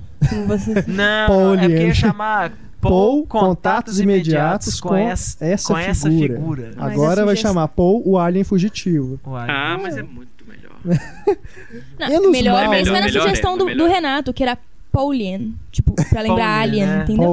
Você... 0.47 0.85
Não, 0.89 1.27
Paul 1.27 1.55
é 1.55 1.69
porque 1.69 1.87
ia 1.87 1.95
chamar 1.95 2.53
Paul, 2.81 3.27
Paul 3.27 3.27
contatos 3.27 3.99
imediatos 3.99 4.81
com, 4.81 4.95
essa, 4.95 5.43
essa, 5.45 5.73
com 5.73 5.79
essa 5.79 6.11
figura. 6.11 6.35
figura. 6.35 6.71
Mas 6.77 6.93
Agora 6.93 7.25
vai 7.25 7.37
chamar 7.37 7.69
Paul 7.69 8.03
o 8.05 8.19
Alien 8.19 8.45
Fugitivo. 8.45 9.19
Uai. 9.27 9.49
Ah, 9.51 9.79
mas 9.81 9.97
é 9.97 10.03
muito. 10.03 10.34
Não, 11.99 12.31
melhor, 12.31 12.65
mal, 12.65 12.75
essa 12.75 12.93
né? 12.93 12.99
era 12.99 13.07
a 13.07 13.13
sugestão 13.13 13.55
é, 13.55 13.59
do, 13.59 13.77
do 13.77 13.87
Renato, 13.87 14.33
que 14.33 14.43
era 14.43 14.59
Pauline. 14.93 15.57
Tipo, 15.73 15.95
pra 15.95 16.23
lembrar 16.23 16.59
Pauline, 16.61 16.83
Alien, 16.83 16.87
né? 16.87 17.03
entendeu? 17.03 17.25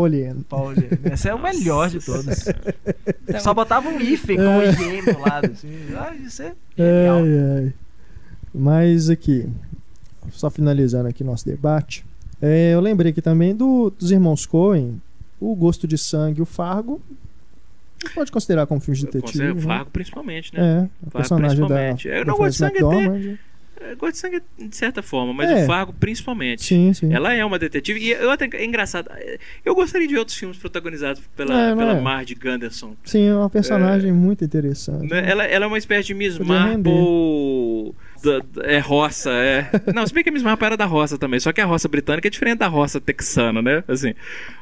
Esse 1.14 1.30
é 1.30 1.36
o 1.36 1.40
melhor 1.40 1.90
de 1.90 1.99
todos. 1.99 2.48
Então, 3.28 3.40
Só 3.40 3.53
botava 3.53 3.88
um 3.88 4.02
hífen 4.02 4.38
com 4.38 4.57
o 4.57 4.64
IE 4.64 5.14
do 5.14 5.19
lado. 5.19 5.52
Assim. 5.52 5.69
Ah, 5.95 6.15
isso 6.15 6.41
é 6.41 6.53
genial. 6.76 7.18
Ai, 7.18 7.64
ai. 7.65 7.73
Mas 8.53 9.10
aqui, 9.10 9.48
só 10.32 10.49
finalizando 10.49 11.07
aqui 11.07 11.23
nosso 11.23 11.45
debate, 11.45 12.03
é, 12.41 12.73
eu 12.73 12.82
lembrei 12.82 13.11
aqui 13.11 13.22
também 13.22 13.56
do, 13.56 13.91
dos 13.91 14.11
irmãos 14.11 14.45
Coen, 14.45 14.99
o 15.40 15.56
Gosto 15.56 15.88
de 15.88 15.98
Sangue, 15.98 16.41
o 16.41 16.45
Fargo. 16.45 17.02
Não 18.03 18.11
pode 18.14 18.32
considerar 18.32 18.65
como 18.68 18.82
filme 18.82 18.98
de 18.99 19.06
detetive. 19.06 19.32
Conselho 19.34 19.56
né? 19.56 19.61
Fargo, 19.61 19.91
principalmente, 19.91 20.53
né? 20.56 20.90
É, 21.03 21.07
o 21.07 21.11
personagem 21.11 21.60
da, 21.60 21.65
principalmente. 21.68 22.07
Eu 22.07 22.26
da 22.26 22.32
não 22.32 22.38
gosto 22.38 22.52
de 22.52 22.57
sangue 22.57 22.78
até-. 22.78 23.38
Eu 23.90 23.98
gosto 23.98 24.14
de 24.14 24.18
sangue 24.19 24.41
de 24.60 24.76
certa 24.76 25.02
forma, 25.02 25.34
mas 25.34 25.49
É. 25.49 25.64
o 25.64 25.65
Fargo 25.65 25.91
principalmente. 25.99 26.64
Sim, 26.64 26.94
sim. 26.94 27.11
Ela 27.11 27.34
é 27.34 27.44
uma 27.44 27.57
detetive. 27.57 27.99
E 27.99 28.11
eu 28.11 28.30
até, 28.30 28.48
é 28.53 28.64
engraçado. 28.64 29.10
Eu 29.65 29.73
gostaria 29.73 30.07
de 30.07 30.14
ver 30.14 30.19
outros 30.19 30.38
filmes 30.38 30.57
protagonizados 30.57 31.22
pela, 31.36 31.72
É, 31.72 31.76
pela 31.76 31.94
é? 31.94 31.99
Marge 31.99 32.36
Gunderson. 32.36 32.95
Sim, 33.03 33.28
é 33.28 33.36
uma 33.36 33.49
personagem 33.49 34.11
muito 34.11 34.44
interessante. 34.45 35.10
Né? 35.10 35.28
Ela, 35.28 35.45
ela 35.45 35.65
é 35.65 35.68
uma 35.68 35.80
espécie 35.80 36.07
de 36.07 36.14
Miss 36.14 36.38
Marple. 36.38 37.95
É 38.64 38.80
roça, 38.80 39.30
é. 39.31 39.69
Não, 39.93 40.06
se 40.06 40.14
bem 40.14 40.23
que 40.23 40.30
a 40.30 40.34
Miss 40.34 40.43
Marple 40.43 40.65
era 40.65 40.77
da 40.77 40.85
roça 40.85 41.18
também. 41.18 41.39
Só 41.39 41.52
que 41.52 41.61
a 41.61 41.65
roça 41.65 41.88
britânica 41.88 42.27
é 42.27 42.31
diferente 42.31 42.60
da 42.60 42.68
roça 42.68 42.99
texana, 43.02 43.61
né? 43.61 43.84
Assim. 43.88 44.14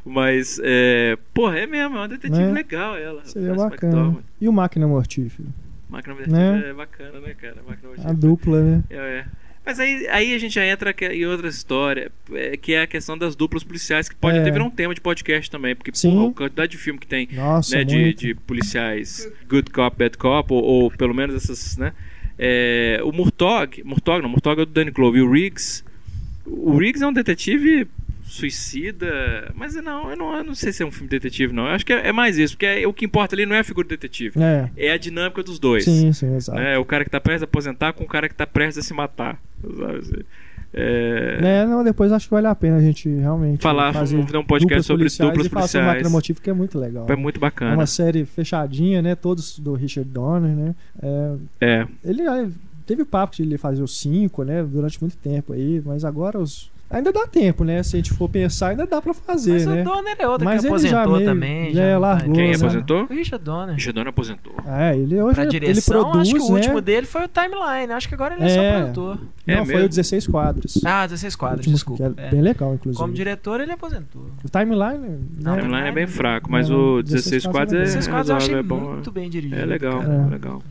Mas, 0.05 0.59
é. 0.63 1.17
Porra, 1.33 1.59
é 1.59 1.67
mesmo, 1.67 1.95
é 1.97 1.99
uma 1.99 2.07
detetive 2.07 2.37
Né? 2.43 2.51
legal 2.51 2.97
ela. 2.97 3.21
Seria 3.25 3.53
bacana. 3.53 3.93
McDormand. 3.95 4.23
E 4.41 4.47
o 4.47 4.53
Máquina 4.53 4.87
Mortífera? 4.87 5.47
Máquina 5.89 6.15
Né? 6.15 6.21
Vertigo 6.25 6.67
é 6.69 6.73
bacana, 6.73 7.19
né, 7.19 7.33
cara? 7.39 7.55
Máquina 7.67 7.89
A 7.91 7.95
Vertigo. 7.95 8.13
dupla, 8.19 8.61
né? 8.63 8.83
É, 8.89 8.95
é. 8.95 9.25
Mas 9.65 9.79
aí, 9.79 10.07
aí 10.07 10.33
a 10.33 10.37
gente 10.39 10.53
já 10.55 10.65
entra 10.65 10.95
em 11.13 11.25
outra 11.27 11.47
história, 11.47 12.11
é, 12.33 12.57
que 12.57 12.73
é 12.73 12.81
a 12.83 12.87
questão 12.87 13.15
das 13.17 13.35
duplas 13.35 13.63
policiais, 13.63 14.09
que 14.09 14.15
pode 14.15 14.37
É. 14.37 14.41
até 14.41 14.49
virar 14.49 14.63
um 14.63 14.69
tema 14.71 14.95
de 14.95 15.01
podcast 15.01 15.51
também, 15.51 15.75
porque 15.75 15.91
Sim. 15.93 16.11
porra, 16.11 16.29
a 16.29 16.33
quantidade 16.33 16.71
de 16.71 16.77
filme 16.77 16.99
que 16.99 17.05
tem 17.05 17.27
Nossa, 17.31 17.75
né, 17.75 17.83
de, 17.83 18.13
de 18.15 18.33
policiais 18.33 19.31
good 19.47 19.69
cop, 19.69 19.95
bad 19.97 20.17
cop, 20.17 20.51
ou, 20.53 20.63
ou 20.63 20.91
pelo 20.91 21.13
menos 21.13 21.35
essas, 21.35 21.77
né? 21.77 21.93
É, 22.41 23.01
o 23.03 23.11
Murtaugh, 23.11 23.69
Murtaugh 23.83 24.21
não, 24.21 24.29
Murtaugh 24.29 24.53
é 24.61 24.65
do 24.65 24.71
Danny 24.71 24.91
Glover, 24.91 25.19
e 25.19 25.23
o 25.23 25.29
Riggs, 25.29 25.83
o 26.45 26.77
Riggs 26.77 27.03
é 27.03 27.07
um 27.07 27.11
detetive 27.11 27.85
suicida, 28.23 29.51
mas 29.55 29.75
não, 29.75 30.09
eu 30.09 30.15
não, 30.15 30.37
eu 30.37 30.43
não 30.43 30.55
sei 30.55 30.71
se 30.71 30.81
é 30.83 30.85
um 30.85 30.91
filme 30.91 31.09
detetive 31.09 31.51
não, 31.53 31.65
eu 31.67 31.71
acho 31.71 31.85
que 31.85 31.91
é, 31.91 32.07
é 32.07 32.11
mais 32.11 32.37
isso, 32.37 32.53
porque 32.53 32.65
é- 32.65 32.87
o 32.87 32.93
que 32.93 33.03
importa 33.05 33.35
ali 33.35 33.45
não 33.45 33.55
é 33.55 33.59
a 33.59 33.63
figura 33.63 33.87
do 33.87 33.89
detetive, 33.89 34.39
É. 34.41 34.69
é 34.77 34.91
a 34.91 34.97
dinâmica 34.97 35.43
dos 35.43 35.59
dois. 35.59 35.83
Sim, 35.85 36.13
sim, 36.13 36.35
exato. 36.35 36.57
né? 36.59 36.77
O 36.77 36.85
cara 36.85 37.03
que 37.03 37.09
tá 37.09 37.19
prestes 37.19 37.43
a 37.43 37.45
aposentar 37.45 37.93
com 37.93 38.03
o 38.03 38.07
cara 38.07 38.29
que 38.29 38.35
tá 38.35 38.47
prestes 38.47 38.85
a 38.85 38.87
se 38.87 38.93
matar. 38.93 39.39
Sabe? 39.61 40.25
É, 40.73 41.39
É, 41.41 41.65
não, 41.65 41.83
depois 41.83 42.11
acho 42.11 42.27
que 42.27 42.33
vale 42.33 42.47
a 42.47 42.53
pena 42.55 42.77
a 42.77 42.81
gente 42.81 43.09
realmente 43.09 43.61
Falar, 43.61 43.91
fazer 43.93 44.17
um 44.17 44.43
podcast 44.43 44.83
sobre 44.83 45.03
policiais 45.03 45.29
duplas 45.31 45.47
e 45.47 45.49
falar 45.49 45.61
sobre 45.67 45.81
policiais. 45.81 45.85
Máquina 45.87 46.09
Mortífera, 46.09 46.43
que 46.43 46.49
é 46.49 46.53
muito 46.53 46.77
legal. 46.79 47.05
É 47.09 47.15
muito 47.15 47.37
É 47.37 47.39
bacana. 47.39 47.73
uma 47.73 47.85
série 47.87 48.25
fechadinha, 48.25 49.01
né? 49.01 49.15
Todos 49.15 49.57
do 49.59 49.73
Richard 49.73 50.09
Donner, 50.09 50.51
né? 50.55 50.75
É, 51.01 51.35
É. 51.61 51.87
ele 52.03 52.21
ah, 52.27 52.47
teve 52.85 53.03
papo 53.03 53.35
de 53.35 53.43
ele 53.43 53.57
fazer 53.57 53.81
os 53.81 53.99
cinco, 53.99 54.43
né? 54.43 54.63
Durante 54.63 55.01
muito 55.01 55.17
tempo 55.17 55.53
aí, 55.53 55.81
mas 55.85 56.05
agora 56.05 56.37
os 56.39 56.69
Ainda 56.91 57.11
dá 57.11 57.27
tempo, 57.27 57.63
né? 57.63 57.83
Se 57.83 57.95
a 57.95 57.99
gente 57.99 58.11
for 58.13 58.27
pensar, 58.27 58.69
ainda 58.69 58.87
dá 58.87 58.99
pra 58.99 59.13
fazer, 59.13 59.51
Mas 59.53 59.65
né? 59.67 59.81
o 59.81 59.83
Donner 59.85 60.15
é 60.17 60.27
outro 60.27 60.43
Mas 60.43 60.61
que 60.61 60.67
ele 60.67 60.87
já 60.87 61.03
aposentou 61.03 61.17
meio- 61.17 61.25
também. 61.29 61.73
já 61.73 61.93
não 61.93 61.99
largou, 61.99 62.33
Quem 62.33 62.49
né? 62.49 62.55
aposentou? 62.55 63.03
O 63.03 63.13
Richard 63.13 63.45
Donner. 63.45 63.75
Richard 63.75 63.93
Donner 63.93 64.09
aposentou. 64.09 64.53
É, 64.65 64.95
ele 64.97 65.21
hoje 65.21 65.33
Pra 65.35 65.43
ele 65.43 65.51
direção, 65.51 66.01
produz, 66.01 66.21
acho 66.27 66.35
que 66.35 66.41
o 66.41 66.47
né? 66.47 66.53
último 66.55 66.81
dele 66.81 67.05
foi 67.05 67.25
o 67.25 67.27
Timeline. 67.27 67.93
Acho 67.93 68.07
que 68.07 68.15
agora 68.15 68.33
ele 68.33 68.43
é, 68.43 68.47
É. 68.47 68.49
só 68.73 68.79
produtor. 68.79 69.19
É 69.45 69.55
Não, 69.57 69.65
foi 69.67 69.85
o 69.85 69.89
16 69.89 70.25
quadros. 70.25 70.81
Ah, 70.83 71.05
16 71.05 71.35
quadros, 71.35 71.59
O 71.67 71.69
último, 71.69 71.75
desculpa. 71.75 72.11
que 72.15 72.21
é 72.21 72.25
É. 72.25 72.31
bem 72.31 72.41
legal, 72.41 72.73
inclusive. 72.73 72.99
Como 72.99 73.13
diretor, 73.13 73.61
ele 73.61 73.71
aposentou. 73.71 74.25
O 74.43 74.49
timeline, 74.49 74.97
né? 74.97 75.19
Não, 75.43 75.53
A 75.53 75.57
timeline 75.57 75.87
é 75.89 75.91
bem 75.91 76.07
fraco, 76.07 76.51
mas 76.51 76.71
o 76.71 77.03
16 77.03 77.45
quadros 77.45 77.73
é 77.73 77.81
16 77.83 78.07
quadros 78.07 78.29
eu 78.29 78.35
achei 78.37 78.55
é 78.55 78.63
muito 78.63 79.11
bem 79.11 79.29
dirigido. 79.29 79.61
É 79.61 79.65
legal, 79.65 79.99
cara. 79.99 80.11
É. 80.23 80.27
é 80.27 80.29
legal. 80.31 80.63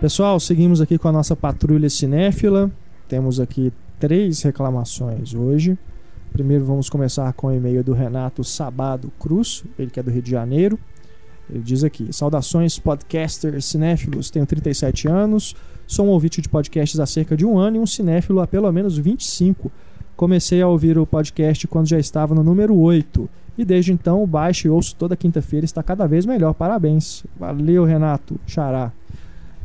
Pessoal, 0.00 0.40
seguimos 0.40 0.80
aqui 0.80 0.96
com 0.96 1.08
a 1.08 1.12
nossa 1.12 1.36
patrulha 1.36 1.90
cinéfila. 1.90 2.70
Temos 3.06 3.38
aqui 3.38 3.70
três 3.98 4.40
reclamações 4.40 5.34
hoje. 5.34 5.76
Primeiro 6.32 6.64
vamos 6.64 6.88
começar 6.88 7.30
com 7.34 7.48
o 7.48 7.52
e-mail 7.52 7.84
do 7.84 7.92
Renato 7.92 8.42
Sabado 8.42 9.12
Cruz, 9.20 9.62
ele 9.78 9.90
que 9.90 10.00
é 10.00 10.02
do 10.02 10.10
Rio 10.10 10.22
de 10.22 10.30
Janeiro. 10.30 10.78
Ele 11.50 11.62
diz 11.62 11.84
aqui: 11.84 12.10
Saudações, 12.14 12.78
podcasters 12.78 13.66
cinéfilos. 13.66 14.30
Tenho 14.30 14.46
37 14.46 15.06
anos, 15.06 15.54
sou 15.86 16.06
um 16.06 16.08
ouvinte 16.08 16.40
de 16.40 16.48
podcasts 16.48 16.98
há 16.98 17.04
cerca 17.04 17.36
de 17.36 17.44
um 17.44 17.58
ano 17.58 17.76
e 17.76 17.80
um 17.80 17.86
cinéfilo 17.86 18.40
há 18.40 18.46
pelo 18.46 18.72
menos 18.72 18.96
25. 18.96 19.70
Comecei 20.16 20.62
a 20.62 20.66
ouvir 20.66 20.96
o 20.96 21.06
podcast 21.06 21.68
quando 21.68 21.88
já 21.88 21.98
estava 21.98 22.34
no 22.34 22.42
número 22.42 22.74
8 22.74 23.28
e 23.58 23.66
desde 23.66 23.92
então 23.92 24.26
baixo 24.26 24.66
e 24.66 24.70
ouço 24.70 24.96
toda 24.96 25.14
quinta-feira. 25.14 25.66
Está 25.66 25.82
cada 25.82 26.06
vez 26.06 26.24
melhor. 26.24 26.54
Parabéns. 26.54 27.22
Valeu, 27.38 27.84
Renato. 27.84 28.40
Xará. 28.46 28.92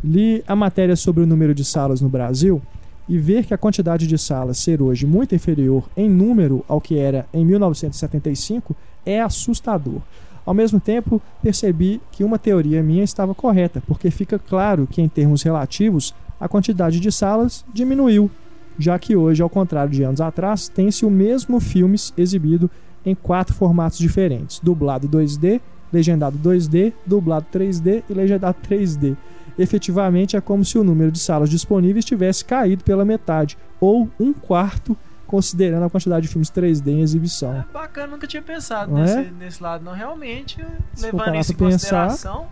Li 0.05 0.43
a 0.45 0.55
matéria 0.55 0.95
sobre 0.95 1.23
o 1.23 1.25
número 1.25 1.55
de 1.55 1.65
salas 1.65 1.99
no 1.99 2.07
Brasil 2.07 2.61
e 3.09 3.17
ver 3.17 3.43
que 3.43 3.55
a 3.55 3.57
quantidade 3.57 4.05
de 4.05 4.19
salas 4.19 4.59
ser 4.59 4.79
hoje 4.79 5.03
muito 5.03 5.33
inferior 5.33 5.89
em 5.97 6.07
número 6.07 6.63
ao 6.67 6.79
que 6.79 6.95
era 6.95 7.25
em 7.33 7.43
1975 7.43 8.75
é 9.03 9.19
assustador. 9.19 9.99
Ao 10.45 10.53
mesmo 10.53 10.79
tempo, 10.79 11.19
percebi 11.41 11.99
que 12.11 12.23
uma 12.23 12.37
teoria 12.37 12.83
minha 12.83 13.03
estava 13.03 13.33
correta, 13.33 13.81
porque 13.87 14.11
fica 14.11 14.37
claro 14.37 14.85
que, 14.85 15.01
em 15.01 15.09
termos 15.09 15.41
relativos, 15.41 16.13
a 16.39 16.47
quantidade 16.47 16.99
de 16.99 17.11
salas 17.11 17.65
diminuiu, 17.73 18.29
já 18.77 18.99
que 18.99 19.15
hoje, 19.15 19.41
ao 19.41 19.49
contrário 19.49 19.91
de 19.91 20.03
anos 20.03 20.21
atrás, 20.21 20.67
tem-se 20.67 21.03
o 21.03 21.09
mesmo 21.09 21.59
filmes 21.59 22.13
exibido 22.15 22.69
em 23.03 23.15
quatro 23.15 23.55
formatos 23.55 23.97
diferentes: 23.97 24.59
dublado 24.61 25.09
2D, 25.09 25.59
legendado 25.91 26.37
2D, 26.37 26.93
dublado 27.07 27.47
3D 27.51 28.03
e 28.07 28.13
legendado 28.13 28.57
3D 28.69 29.17
efetivamente 29.57 30.35
é 30.35 30.41
como 30.41 30.63
se 30.63 30.77
o 30.77 30.83
número 30.83 31.11
de 31.11 31.19
salas 31.19 31.49
disponíveis 31.49 32.05
tivesse 32.05 32.43
caído 32.43 32.83
pela 32.83 33.05
metade, 33.05 33.57
ou 33.79 34.09
um 34.19 34.33
quarto, 34.33 34.97
considerando 35.25 35.83
a 35.85 35.89
quantidade 35.89 36.27
de 36.27 36.31
filmes 36.31 36.49
3D 36.49 36.87
em 36.87 37.01
exibição. 37.01 37.53
É 37.53 37.65
bacana, 37.73 38.07
nunca 38.07 38.27
tinha 38.27 38.41
pensado 38.41 38.91
Não 38.91 39.01
nesse, 39.01 39.17
é? 39.17 39.31
nesse 39.39 39.63
lado, 39.63 39.83
não. 39.83 39.93
Realmente, 39.93 40.63
Se 40.93 41.05
levando 41.05 41.35
isso 41.35 41.51
em 41.51 41.55
pensar, 41.55 42.09
consideração, 42.09 42.47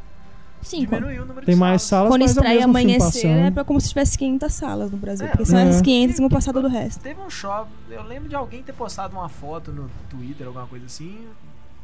Sim, 0.63 0.80
diminuiu 0.85 1.23
o 1.23 1.25
número 1.25 1.45
Tem 1.45 1.55
de 1.55 1.59
mais 1.59 1.81
salas. 1.81 2.09
quando 2.09 2.21
é 2.21 2.25
o 2.25 2.27
estreia 2.27 2.59
filme 2.61 2.63
amanhecer, 2.63 3.27
é 3.27 3.51
pra 3.51 3.63
como 3.63 3.80
se 3.81 3.89
tivesse 3.89 4.17
500 4.17 4.53
salas 4.53 4.91
no 4.91 4.97
Brasil. 4.97 5.27
É, 5.27 5.30
porque 5.30 5.45
são 5.45 5.59
é. 5.59 5.67
essas 5.67 5.81
500 5.81 6.19
com 6.19 6.30
passado 6.30 6.61
do 6.61 6.67
resto. 6.67 7.01
Teve 7.01 7.19
um 7.19 7.30
shopping, 7.30 7.69
eu 7.91 8.03
lembro 8.03 8.30
de 8.30 8.35
alguém 8.35 8.63
ter 8.63 8.73
postado 8.73 9.15
uma 9.15 9.27
foto 9.27 9.71
no 9.71 9.89
Twitter, 10.09 10.47
alguma 10.47 10.65
coisa 10.65 10.85
assim, 10.85 11.17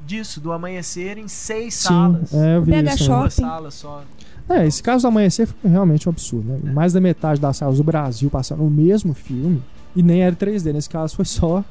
disso, 0.05 0.39
do 0.39 0.51
amanhecer 0.51 1.17
em 1.17 1.27
seis 1.27 1.75
Sim, 1.75 1.87
salas. 1.87 2.33
é, 2.33 2.55
eu 2.55 2.61
vi 2.61 2.71
PH 2.71 2.93
isso. 2.95 3.03
Shopping. 3.03 3.19
Duas 3.19 3.33
salas 3.33 3.73
só. 3.73 4.03
É, 4.49 4.65
esse 4.65 4.81
caso 4.81 5.03
do 5.03 5.07
Amanhecer 5.09 5.47
foi 5.47 5.69
realmente 5.69 6.09
um 6.09 6.11
absurdo, 6.11 6.47
né? 6.49 6.71
Mais 6.73 6.93
da 6.93 6.99
metade 6.99 7.39
das 7.39 7.57
salas 7.57 7.77
do 7.77 7.83
Brasil 7.83 8.29
passando 8.29 8.63
o 8.63 8.69
mesmo 8.69 9.13
filme 9.13 9.61
e 9.95 10.01
nem 10.01 10.23
era 10.23 10.35
3D. 10.35 10.73
Nesse 10.73 10.89
caso 10.89 11.15
foi 11.15 11.25
só 11.25 11.63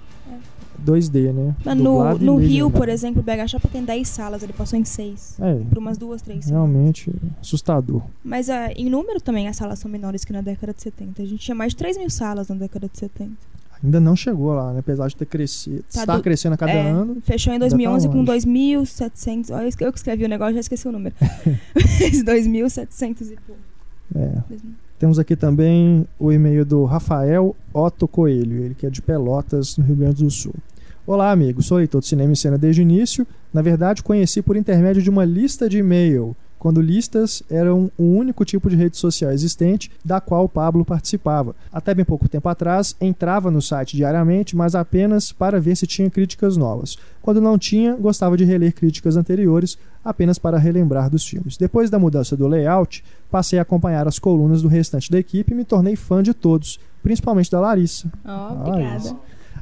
2D, 0.84 1.32
né? 1.32 1.56
Mas 1.64 1.76
no, 1.76 2.18
no 2.18 2.36
Rio, 2.36 2.70
por 2.70 2.88
exemplo, 2.88 3.20
o 3.20 3.22
BH 3.24 3.48
Shopping 3.48 3.68
tem 3.68 3.84
10 3.84 4.08
salas, 4.08 4.42
ele 4.42 4.52
passou 4.52 4.78
em 4.78 4.84
6. 4.84 5.36
É, 5.40 5.54
Por 5.68 5.78
umas 5.78 5.98
duas, 5.98 6.22
três 6.22 6.44
semanas. 6.44 6.70
realmente 6.70 7.12
assustador. 7.40 8.02
Mas 8.22 8.48
ah, 8.48 8.70
em 8.72 8.88
número 8.88 9.20
também 9.20 9.48
as 9.48 9.56
salas 9.56 9.78
são 9.78 9.90
menores 9.90 10.24
que 10.24 10.32
na 10.32 10.40
década 10.40 10.72
de 10.72 10.82
70. 10.82 11.22
A 11.22 11.26
gente 11.26 11.40
tinha 11.40 11.54
mais 11.54 11.72
de 11.72 11.76
3 11.76 11.98
mil 11.98 12.10
salas 12.10 12.48
na 12.48 12.54
década 12.54 12.88
de 12.90 12.98
70. 12.98 13.32
Ainda 13.82 14.00
não 14.00 14.16
chegou 14.16 14.52
lá, 14.54 14.72
né? 14.72 14.80
Apesar 14.80 15.06
de 15.08 15.14
ter 15.16 15.26
crescido. 15.26 15.84
Tá 15.92 16.16
do- 16.16 16.22
crescendo 16.22 16.54
a 16.54 16.56
cada 16.56 16.72
É, 16.72 16.90
ano. 16.90 17.18
Fechou 17.22 17.52
em 17.52 17.54
ainda 17.54 17.66
tá 17.66 17.70
2011 17.70 18.08
com 18.08 18.22
longe. 18.22 18.46
2.700. 18.46 19.50
Olha, 19.54 19.68
eu 19.80 19.92
que 19.92 19.98
escrevi 19.98 20.24
o 20.24 20.28
negócio, 20.28 20.54
já 20.54 20.60
esqueci 20.60 20.88
o 20.88 20.92
número. 20.92 21.14
Mas 21.74 22.22
2.700 22.24 23.30
e 23.32 23.36
pouco. 23.46 23.60
É. 24.16 24.32
Temos 24.98 25.18
aqui 25.18 25.36
também 25.36 26.06
o 26.18 26.32
e-mail 26.32 26.64
do 26.64 26.84
Rafael 26.84 27.54
Otto 27.72 28.08
Coelho, 28.08 28.64
ele 28.64 28.74
que 28.74 28.84
é 28.86 28.90
de 28.90 29.00
Pelotas, 29.00 29.76
no 29.76 29.84
Rio 29.84 29.94
Grande 29.96 30.24
do 30.24 30.30
Sul. 30.30 30.54
Olá, 31.06 31.30
amigo. 31.30 31.62
Sou 31.62 31.78
leitor 31.78 32.00
de 32.00 32.08
cinema 32.08 32.32
e 32.32 32.36
cena 32.36 32.58
desde 32.58 32.80
o 32.80 32.82
início. 32.82 33.26
Na 33.54 33.62
verdade, 33.62 34.02
conheci 34.02 34.42
por 34.42 34.56
intermédio 34.56 35.00
de 35.00 35.08
uma 35.08 35.24
lista 35.24 35.68
de 35.68 35.78
e-mail, 35.78 36.36
quando 36.58 36.80
listas 36.80 37.42
eram 37.50 37.90
o 37.96 38.02
único 38.02 38.44
tipo 38.44 38.68
de 38.68 38.76
rede 38.76 38.96
social 38.96 39.30
existente 39.30 39.90
da 40.04 40.20
qual 40.20 40.44
o 40.44 40.48
Pablo 40.48 40.84
participava. 40.84 41.54
Até 41.72 41.94
bem 41.94 42.04
pouco 42.04 42.28
tempo 42.28 42.48
atrás, 42.48 42.94
entrava 43.00 43.50
no 43.50 43.62
site 43.62 43.96
diariamente, 43.96 44.56
mas 44.56 44.74
apenas 44.74 45.30
para 45.32 45.60
ver 45.60 45.76
se 45.76 45.86
tinha 45.86 46.10
críticas 46.10 46.56
novas. 46.56 46.98
Quando 47.22 47.40
não 47.40 47.58
tinha, 47.58 47.94
gostava 47.94 48.36
de 48.36 48.44
reler 48.44 48.72
críticas 48.74 49.16
anteriores, 49.16 49.78
apenas 50.04 50.38
para 50.38 50.58
relembrar 50.58 51.08
dos 51.10 51.26
filmes. 51.26 51.56
Depois 51.56 51.90
da 51.90 51.98
mudança 51.98 52.36
do 52.36 52.48
layout, 52.48 53.04
passei 53.30 53.58
a 53.58 53.62
acompanhar 53.62 54.08
as 54.08 54.18
colunas 54.18 54.62
do 54.62 54.68
restante 54.68 55.10
da 55.10 55.18
equipe 55.18 55.52
e 55.52 55.54
me 55.54 55.64
tornei 55.64 55.94
fã 55.96 56.22
de 56.22 56.32
todos, 56.34 56.80
principalmente 57.02 57.50
da 57.50 57.60
Larissa 57.60 58.08
Ah, 58.24 58.52
obrigada. 58.66 58.96
isso. 58.96 59.16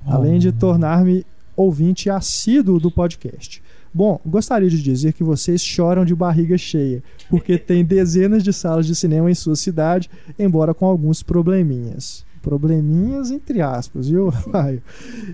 além 0.07 0.39
de 0.39 0.53
tornar-me 0.53 1.27
ouvinte 1.57 2.09
assíduo 2.11 2.79
do 2.79 2.91
podcast. 2.91 3.63
Bom, 3.97 4.21
gostaria 4.27 4.69
de 4.69 4.83
dizer 4.83 5.15
que 5.15 5.25
vocês 5.25 5.63
choram 5.63 6.05
de 6.05 6.15
barriga 6.15 6.59
cheia, 6.59 7.03
porque 7.31 7.57
tem 7.57 7.83
dezenas 7.83 8.45
de 8.45 8.53
salas 8.53 8.85
de 8.85 8.95
cinema 8.95 9.31
em 9.31 9.35
sua 9.35 9.57
cidade, 9.57 10.11
embora 10.39 10.75
com 10.75 10.85
alguns 10.85 11.23
probleminhas. 11.23 12.23
Probleminhas 12.43 13.31
entre 13.31 13.63
aspas, 13.63 14.11
viu, 14.11 14.29
Rafael? 14.29 14.81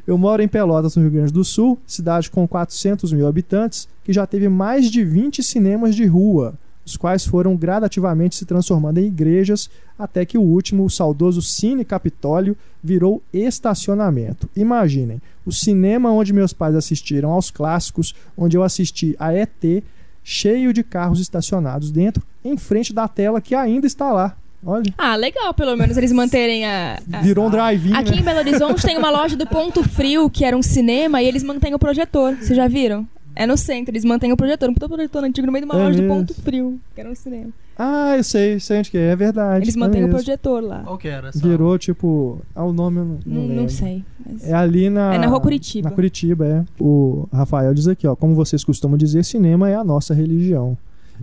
Eu 0.06 0.16
moro 0.16 0.40
em 0.40 0.46
Pelotas, 0.46 0.94
no 0.94 1.02
Rio 1.02 1.10
Grande 1.10 1.32
do 1.32 1.42
Sul, 1.42 1.76
cidade 1.84 2.30
com 2.30 2.46
400 2.46 3.12
mil 3.12 3.26
habitantes, 3.26 3.88
que 4.04 4.12
já 4.12 4.28
teve 4.28 4.48
mais 4.48 4.88
de 4.88 5.04
20 5.04 5.42
cinemas 5.42 5.96
de 5.96 6.06
rua, 6.06 6.54
os 6.84 6.96
quais 6.96 7.24
foram 7.24 7.56
gradativamente 7.56 8.34
se 8.34 8.44
transformando 8.44 8.98
em 8.98 9.06
igrejas, 9.06 9.70
até 9.98 10.24
que 10.24 10.36
o 10.36 10.42
último, 10.42 10.84
o 10.84 10.90
saudoso 10.90 11.40
Cine 11.40 11.84
Capitólio, 11.84 12.56
virou 12.82 13.22
estacionamento. 13.32 14.48
Imaginem, 14.56 15.20
o 15.46 15.52
cinema 15.52 16.10
onde 16.12 16.32
meus 16.32 16.52
pais 16.52 16.74
assistiram 16.74 17.30
aos 17.30 17.50
clássicos, 17.50 18.14
onde 18.36 18.56
eu 18.56 18.62
assisti 18.62 19.14
a 19.18 19.32
ET, 19.32 19.82
cheio 20.24 20.72
de 20.72 20.82
carros 20.82 21.20
estacionados 21.20 21.90
dentro, 21.90 22.22
em 22.44 22.56
frente 22.56 22.92
da 22.92 23.06
tela 23.08 23.40
que 23.40 23.54
ainda 23.54 23.86
está 23.86 24.12
lá. 24.12 24.36
Olha, 24.64 24.94
Ah, 24.96 25.16
legal, 25.16 25.52
pelo 25.54 25.76
menos 25.76 25.96
eles 25.96 26.12
manterem 26.12 26.64
a. 26.64 27.00
a- 27.12 27.20
virou 27.20 27.46
um 27.46 27.50
drive-in, 27.50 27.94
Aqui 27.94 28.12
né? 28.12 28.18
em 28.18 28.22
Belo 28.22 28.38
Horizonte 28.38 28.82
tem 28.82 28.96
uma 28.96 29.10
loja 29.10 29.36
do 29.36 29.44
Ponto 29.46 29.82
Frio, 29.88 30.30
que 30.30 30.44
era 30.44 30.56
um 30.56 30.62
cinema, 30.62 31.20
e 31.20 31.26
eles 31.26 31.42
mantêm 31.42 31.74
o 31.74 31.78
projetor. 31.80 32.36
Vocês 32.36 32.56
já 32.56 32.68
viram? 32.68 33.04
É 33.34 33.46
no 33.46 33.56
centro, 33.56 33.92
eles 33.92 34.04
mantêm 34.04 34.30
o 34.32 34.36
projetor. 34.36 34.68
Um 34.68 34.74
puta 34.74 34.88
projetor 34.88 35.24
antigo 35.24 35.46
no 35.46 35.52
meio 35.52 35.64
de 35.64 35.70
uma 35.72 35.80
É 35.80 35.84
loja 35.84 35.96
do 35.96 36.02
mesmo? 36.02 36.16
Ponto 36.18 36.34
Frio, 36.34 36.80
que 36.94 37.00
era 37.00 37.10
um 37.10 37.14
cinema. 37.14 37.50
Ah, 37.78 38.16
eu 38.16 38.22
sei, 38.24 38.60
sei 38.60 38.78
onde 38.78 38.90
que 38.90 38.98
é, 38.98 39.08
é 39.10 39.16
verdade. 39.16 39.64
Eles 39.64 39.74
é 39.74 39.78
mantêm 39.78 40.02
o 40.02 40.04
mesmo. 40.06 40.18
projetor 40.18 40.62
lá. 40.62 40.80
Qual 40.84 40.98
que 40.98 41.08
era? 41.08 41.28
essa? 41.28 41.38
Virou 41.38 41.78
tipo. 41.78 42.40
Ah, 42.54 42.64
o 42.64 42.72
nome 42.72 42.98
eu 42.98 43.04
não, 43.04 43.14
não 43.14 43.20
Não, 43.40 43.42
não 43.48 43.56
lembro. 43.56 43.70
sei. 43.70 44.04
mas- 44.24 44.46
É 44.46 44.52
ali 44.52 44.90
na. 44.90 45.14
É 45.14 45.18
na 45.18 45.26
Rua 45.26 45.40
Curitiba. 45.40 45.88
Na 45.88 45.94
Curitiba, 45.94 46.46
é. 46.46 46.64
O 46.78 47.26
Rafael 47.32 47.72
diz 47.72 47.88
aqui, 47.88 48.06
ó. 48.06 48.14
Como 48.14 48.34
vocês 48.34 48.62
costumam 48.62 48.98
dizer, 48.98 49.24
cinema 49.24 49.68
é 49.70 49.74
a 49.74 49.82
nossa 49.84 50.12
religião. 50.12 50.76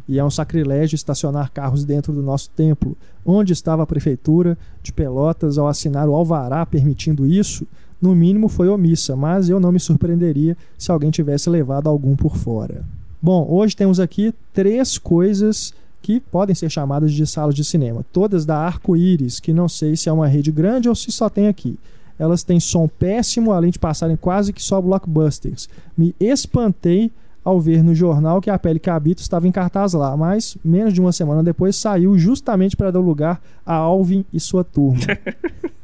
E 0.07 0.17
é 0.17 0.23
um 0.23 0.29
sacrilégio 0.29 0.95
estacionar 0.95 1.51
carros 1.51 1.83
dentro 1.85 2.11
do 2.13 2.21
nosso 2.23 2.49
templo. 2.51 2.97
Onde 3.25 3.53
estava 3.53 3.83
a 3.83 3.85
prefeitura 3.85 4.57
de 4.81 4.91
Pelotas 4.93 5.57
ao 5.57 5.67
assinar 5.67 6.07
o 6.09 6.15
alvará 6.15 6.65
permitindo 6.65 7.27
isso? 7.27 7.67
No 8.01 8.15
mínimo 8.15 8.47
foi 8.47 8.69
omissa, 8.69 9.15
mas 9.15 9.49
eu 9.49 9.59
não 9.59 9.71
me 9.71 9.79
surpreenderia 9.79 10.55
se 10.77 10.91
alguém 10.91 11.11
tivesse 11.11 11.49
levado 11.49 11.89
algum 11.89 12.15
por 12.15 12.37
fora. 12.37 12.83
Bom, 13.21 13.45
hoje 13.49 13.75
temos 13.75 13.99
aqui 13.99 14.33
três 14.53 14.97
coisas 14.97 15.73
que 16.01 16.19
podem 16.19 16.55
ser 16.55 16.69
chamadas 16.69 17.11
de 17.11 17.27
salas 17.27 17.53
de 17.53 17.65
cinema. 17.65 18.05
Todas 18.13 18.45
da 18.45 18.57
Arco-Íris, 18.57 19.39
que 19.41 19.51
não 19.51 19.67
sei 19.67 19.97
se 19.97 20.07
é 20.07 20.11
uma 20.11 20.27
rede 20.27 20.51
grande 20.51 20.87
ou 20.87 20.95
se 20.95 21.11
só 21.11 21.29
tem 21.29 21.47
aqui. 21.47 21.77
Elas 22.17 22.43
têm 22.43 22.59
som 22.59 22.87
péssimo, 22.87 23.51
além 23.51 23.71
de 23.71 23.79
passarem 23.79 24.15
quase 24.15 24.53
que 24.53 24.61
só 24.63 24.81
blockbusters. 24.81 25.69
Me 25.97 26.15
espantei 26.19 27.11
ao 27.43 27.59
ver 27.59 27.83
no 27.83 27.95
jornal 27.95 28.41
que 28.41 28.49
a 28.49 28.59
Pele 28.59 28.79
Cabito 28.79 29.21
estava 29.21 29.47
em 29.47 29.51
cartaz 29.51 29.93
lá, 29.93 30.15
mas 30.15 30.57
menos 30.63 30.93
de 30.93 31.01
uma 31.01 31.11
semana 31.11 31.41
depois 31.41 31.75
saiu 31.75 32.17
justamente 32.17 32.75
para 32.75 32.91
dar 32.91 32.99
lugar 32.99 33.41
a 33.65 33.73
Alvin 33.73 34.25
e 34.33 34.39
sua 34.39 34.63
turma. 34.63 35.01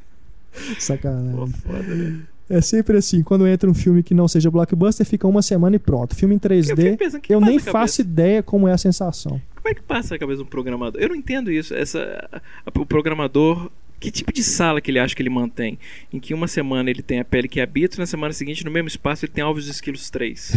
Sacanagem. 0.80 1.36
Pô, 1.36 1.48
foda, 1.48 1.84
né? 1.96 2.20
É 2.48 2.62
sempre 2.62 2.98
assim, 2.98 3.24
quando 3.24 3.48
entra 3.48 3.68
um 3.70 3.74
filme 3.74 4.04
que 4.04 4.14
não 4.14 4.28
seja 4.28 4.52
blockbuster, 4.52 5.04
fica 5.06 5.28
uma 5.28 5.42
semana 5.42 5.76
e 5.78 5.80
pronto. 5.80 6.16
Filme 6.16 6.36
em 6.36 6.40
3D, 6.40 6.98
Eu 7.28 7.38
eu 7.38 7.42
nem 7.42 7.58
faço 7.58 8.02
ideia 8.02 8.44
como 8.44 8.68
é 8.68 8.72
a 8.74 8.78
sensação. 8.78 9.42
Como 9.56 9.68
é 9.70 9.74
que 9.74 9.82
passa 9.82 10.14
a 10.14 10.20
cabeça 10.20 10.38
de 10.38 10.44
um 10.44 10.48
programador? 10.48 11.02
Eu 11.02 11.10
não 11.10 11.16
entendo 11.16 11.52
isso. 11.52 11.74
Essa, 11.74 12.30
o 12.76 12.86
programador, 12.86 13.72
que 14.00 14.12
tipo 14.12 14.32
de 14.32 14.44
sala 14.44 14.80
que 14.80 14.92
ele 14.92 15.00
acha 15.00 15.16
que 15.16 15.24
ele 15.24 15.30
mantém? 15.32 15.80
Em 16.14 16.20
que 16.20 16.36
uma 16.36 16.48
semana 16.48 16.88
ele 16.92 17.02
tem 17.02 17.20
a 17.20 17.26
pele 17.26 17.48
que 17.48 17.60
habita, 17.60 17.96
e 17.96 18.00
na 18.00 18.06
semana 18.06 18.32
seguinte, 18.32 18.64
no 18.64 18.70
mesmo 18.70 18.90
espaço, 18.90 19.26
ele 19.26 19.32
tem 19.34 19.44
alvos 19.44 19.68
esquilos 19.68 20.12
3. 20.12 20.56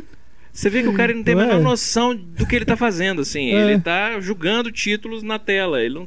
Você 0.52 0.68
vê 0.68 0.82
que 0.82 0.88
o 0.88 0.92
cara 0.92 1.14
não 1.14 1.22
tem 1.22 1.32
a 1.32 1.36
Não 1.38 1.44
é? 1.44 1.46
menor 1.46 1.62
noção 1.62 2.14
do 2.14 2.44
que 2.46 2.54
ele 2.54 2.64
tá 2.66 2.76
fazendo, 2.76 3.22
assim. 3.22 3.50
É. 3.50 3.62
Ele 3.70 3.80
tá 3.80 4.20
julgando 4.20 4.70
títulos 4.70 5.22
na 5.22 5.38
tela. 5.38 5.80
Ele 5.80 5.94
não, 5.94 6.06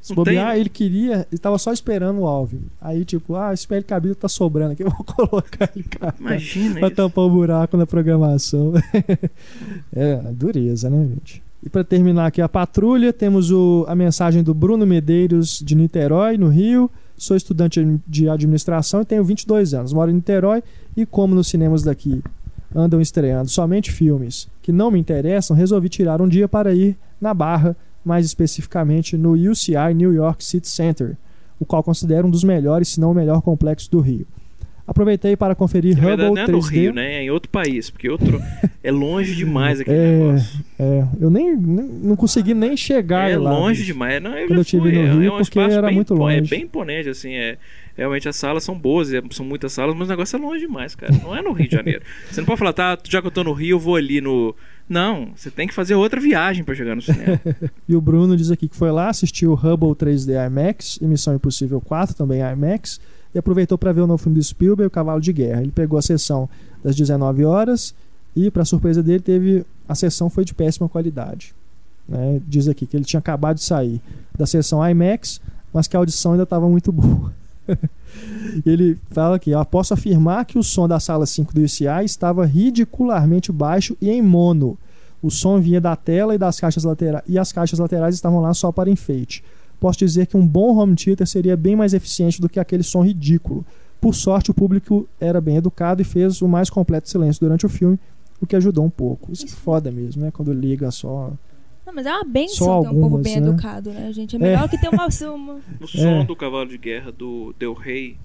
Se 0.00 0.14
não 0.14 0.24
tem... 0.24 0.34
bobear, 0.34 0.56
ele 0.56 0.68
queria, 0.68 1.26
ele 1.30 1.38
tava 1.38 1.58
só 1.58 1.72
esperando 1.72 2.20
o 2.20 2.26
Alvin. 2.26 2.62
Aí, 2.80 3.04
tipo, 3.04 3.34
ah, 3.34 3.52
esse 3.52 3.66
pele 3.66 3.82
cabido 3.84 4.14
tá 4.14 4.28
sobrando 4.28 4.72
aqui, 4.72 4.82
eu 4.84 4.90
vou 4.90 5.04
colocar 5.04 5.70
ele 5.74 5.84
cá. 5.84 6.14
Imagina 6.18 6.78
pra 6.78 6.88
isso. 6.88 6.96
tampar 6.96 7.24
o 7.24 7.30
buraco 7.30 7.76
na 7.76 7.86
programação. 7.86 8.72
é, 9.92 10.16
dureza, 10.32 10.88
né, 10.88 11.08
gente? 11.08 11.42
E 11.62 11.68
pra 11.68 11.82
terminar 11.82 12.26
aqui 12.26 12.40
a 12.40 12.48
patrulha, 12.48 13.12
temos 13.12 13.50
o, 13.50 13.84
a 13.88 13.94
mensagem 13.94 14.42
do 14.42 14.54
Bruno 14.54 14.86
Medeiros 14.86 15.58
de 15.58 15.74
Niterói, 15.74 16.36
no 16.36 16.48
Rio. 16.48 16.90
Sou 17.16 17.36
estudante 17.36 17.84
de 18.06 18.28
administração 18.28 19.00
e 19.02 19.04
tenho 19.04 19.24
22 19.24 19.74
anos. 19.74 19.92
Moro 19.92 20.10
em 20.10 20.14
Niterói 20.14 20.62
e 20.96 21.04
como 21.04 21.34
nos 21.34 21.48
cinemas 21.48 21.82
daqui 21.82 22.22
andam 22.74 23.00
estreando 23.00 23.48
somente 23.48 23.90
filmes 23.90 24.48
que 24.62 24.70
não 24.70 24.90
me 24.90 24.98
interessam, 24.98 25.56
resolvi 25.56 25.88
tirar 25.88 26.20
um 26.20 26.28
dia 26.28 26.48
para 26.48 26.74
ir 26.74 26.96
na 27.20 27.32
Barra, 27.32 27.76
mais 28.06 28.24
especificamente 28.24 29.16
no 29.16 29.32
UCI 29.32 29.92
New 29.94 30.12
York 30.14 30.44
City 30.44 30.68
Center, 30.68 31.16
o 31.58 31.64
qual 31.66 31.82
considero 31.82 32.26
um 32.26 32.30
dos 32.30 32.44
melhores, 32.44 32.88
se 32.88 33.00
não 33.00 33.10
o 33.10 33.14
melhor 33.14 33.42
complexo 33.42 33.90
do 33.90 34.00
Rio. 34.00 34.26
Aproveitei 34.86 35.36
para 35.36 35.52
conferir 35.52 35.96
Na 35.96 36.02
verdade, 36.02 36.28
Hubble 36.30 36.34
não 36.36 36.42
é 36.42 36.46
no 36.52 36.58
3D. 36.60 36.70
Rio, 36.70 36.92
né? 36.92 37.14
É 37.14 37.22
em 37.24 37.30
outro 37.30 37.50
país. 37.50 37.90
Porque 37.90 38.08
outro 38.08 38.40
é 38.84 38.92
longe 38.92 39.34
demais 39.34 39.80
aquele 39.80 39.96
É, 39.96 40.10
negócio. 40.18 40.60
é, 40.78 41.04
eu 41.20 41.28
nem, 41.28 41.56
nem- 41.56 41.88
não 42.04 42.14
consegui 42.14 42.54
nem 42.54 42.76
chegar 42.76 43.28
É 43.28 43.36
lá. 43.36 43.50
longe 43.50 43.80
bicho. 43.80 43.92
demais. 43.92 44.22
Não, 44.22 44.30
eu 44.38 44.46
Quando 44.46 44.58
eu 44.60 44.64
tive 44.64 44.82
fui. 44.82 44.92
no 44.92 44.98
é, 45.00 45.12
Rio, 45.12 45.24
é 45.24 45.34
um 45.34 45.38
porque 45.38 45.58
era 45.58 45.82
bem, 45.82 45.94
muito 45.96 46.14
É 46.14 46.16
longe. 46.16 46.48
bem 46.48 46.62
imponente, 46.62 47.08
assim. 47.08 47.32
É, 47.34 47.58
realmente 47.96 48.28
as 48.28 48.36
salas 48.36 48.62
são 48.64 48.78
boas, 48.78 49.12
é- 49.12 49.22
são 49.30 49.44
muitas 49.46 49.72
salas, 49.72 49.94
mas 49.96 50.08
o 50.08 50.10
negócio 50.10 50.36
é 50.36 50.40
longe 50.40 50.60
demais, 50.66 50.94
cara. 50.94 51.12
Não 51.22 51.34
é 51.34 51.42
no 51.42 51.52
Rio 51.52 51.68
de 51.68 51.74
Janeiro. 51.76 52.02
Você 52.30 52.40
não 52.40 52.46
pode 52.46 52.58
falar, 52.58 52.72
tá, 52.72 52.98
já 53.08 53.20
que 53.20 53.26
eu 53.26 53.30
tô 53.30 53.42
no 53.42 53.52
Rio, 53.52 53.70
eu 53.76 53.80
vou 53.80 53.96
ali 53.96 54.20
no. 54.20 54.54
Não, 54.88 55.30
você 55.34 55.50
tem 55.50 55.66
que 55.66 55.74
fazer 55.74 55.96
outra 55.96 56.20
viagem 56.20 56.62
pra 56.62 56.72
chegar 56.72 56.94
no 56.94 57.02
cinema. 57.02 57.40
E 57.88 57.96
o 57.96 58.00
Bruno 58.00 58.36
diz 58.36 58.52
aqui 58.52 58.68
que 58.68 58.76
foi 58.76 58.92
lá, 58.92 59.08
assistiu 59.08 59.50
o 59.50 59.54
Hubble 59.54 59.88
3D 59.96 60.46
IMAX 60.46 60.98
e 61.02 61.06
Missão 61.06 61.34
Impossível 61.34 61.80
4 61.80 62.14
também 62.14 62.40
IMAX 62.40 63.00
e 63.34 63.38
aproveitou 63.38 63.76
para 63.76 63.90
ver 63.92 64.02
o 64.02 64.06
novo 64.06 64.22
filme 64.22 64.38
do 64.38 64.44
Spielberg, 64.44 64.86
O 64.86 64.90
Cavalo 64.90 65.20
de 65.20 65.32
Guerra. 65.32 65.60
Ele 65.62 65.72
pegou 65.72 65.98
a 65.98 66.02
sessão 66.02 66.48
das 66.84 66.94
19 66.94 67.44
horas 67.44 67.92
e, 68.36 68.48
para 68.48 68.64
surpresa 68.64 69.02
dele, 69.02 69.18
teve 69.18 69.64
a 69.88 69.94
sessão 69.96 70.30
foi 70.30 70.44
de 70.44 70.54
péssima 70.54 70.88
qualidade. 70.88 71.52
né? 72.08 72.40
Diz 72.46 72.68
aqui 72.68 72.86
que 72.86 72.96
ele 72.96 73.04
tinha 73.04 73.18
acabado 73.18 73.56
de 73.56 73.64
sair 73.64 74.00
da 74.38 74.46
sessão 74.46 74.88
IMAX, 74.88 75.40
mas 75.74 75.88
que 75.88 75.96
a 75.96 75.98
audição 75.98 76.30
ainda 76.32 76.44
estava 76.44 76.68
muito 76.68 76.92
boa. 76.92 77.34
Ele 78.64 78.98
fala 79.10 79.36
aqui, 79.36 79.50
posso 79.70 79.94
afirmar 79.94 80.44
que 80.44 80.58
o 80.58 80.62
som 80.62 80.88
da 80.88 80.98
sala 80.98 81.26
5 81.26 81.54
do 81.54 81.62
UCI 81.62 82.04
estava 82.04 82.44
ridicularmente 82.44 83.52
baixo 83.52 83.96
e 84.00 84.10
em 84.10 84.22
mono. 84.22 84.78
O 85.22 85.30
som 85.30 85.60
vinha 85.60 85.80
da 85.80 85.96
tela 85.96 86.34
e 86.34 86.38
das 86.38 86.60
caixas 86.60 86.84
laterais 86.84 87.24
e 87.26 87.38
as 87.38 87.52
caixas 87.52 87.78
laterais 87.78 88.14
estavam 88.14 88.40
lá 88.40 88.52
só 88.54 88.70
para 88.70 88.90
enfeite. 88.90 89.42
Posso 89.80 89.98
dizer 89.98 90.26
que 90.26 90.36
um 90.36 90.46
bom 90.46 90.76
home 90.76 90.94
theater 90.94 91.26
seria 91.26 91.56
bem 91.56 91.76
mais 91.76 91.92
eficiente 91.92 92.40
do 92.40 92.48
que 92.48 92.58
aquele 92.58 92.82
som 92.82 93.02
ridículo. 93.02 93.64
Por 94.00 94.14
sorte, 94.14 94.50
o 94.50 94.54
público 94.54 95.08
era 95.20 95.40
bem 95.40 95.56
educado 95.56 96.00
e 96.00 96.04
fez 96.04 96.40
o 96.42 96.48
mais 96.48 96.70
completo 96.70 97.08
silêncio 97.08 97.40
durante 97.40 97.66
o 97.66 97.68
filme, 97.68 97.98
o 98.40 98.46
que 98.46 98.56
ajudou 98.56 98.84
um 98.84 98.90
pouco. 98.90 99.32
Isso 99.32 99.46
é 99.46 99.48
foda 99.48 99.90
mesmo, 99.90 100.22
né? 100.22 100.30
Quando 100.30 100.52
liga 100.52 100.90
só. 100.90 101.32
Não, 101.86 101.94
mas 101.94 102.04
é 102.06 102.12
uma 102.12 102.24
benção 102.24 102.66
Só 102.66 102.82
ter 102.82 102.88
um 102.88 103.00
povo 103.00 103.18
bem 103.18 103.40
né? 103.40 103.48
educado, 103.48 103.90
né, 103.92 104.12
gente? 104.12 104.34
É 104.34 104.38
melhor 104.38 104.68
que 104.68 104.76
ter 104.76 104.88
uma. 104.88 105.06
uma... 105.34 105.60
O 105.80 105.86
som 105.86 106.22
É. 106.22 106.24
do 106.24 106.34
Cavalo 106.34 106.68
de 106.68 106.76
Guerra 106.76 107.12
do 107.12 107.54
Del 107.58 107.74
Rey, 107.74 108.16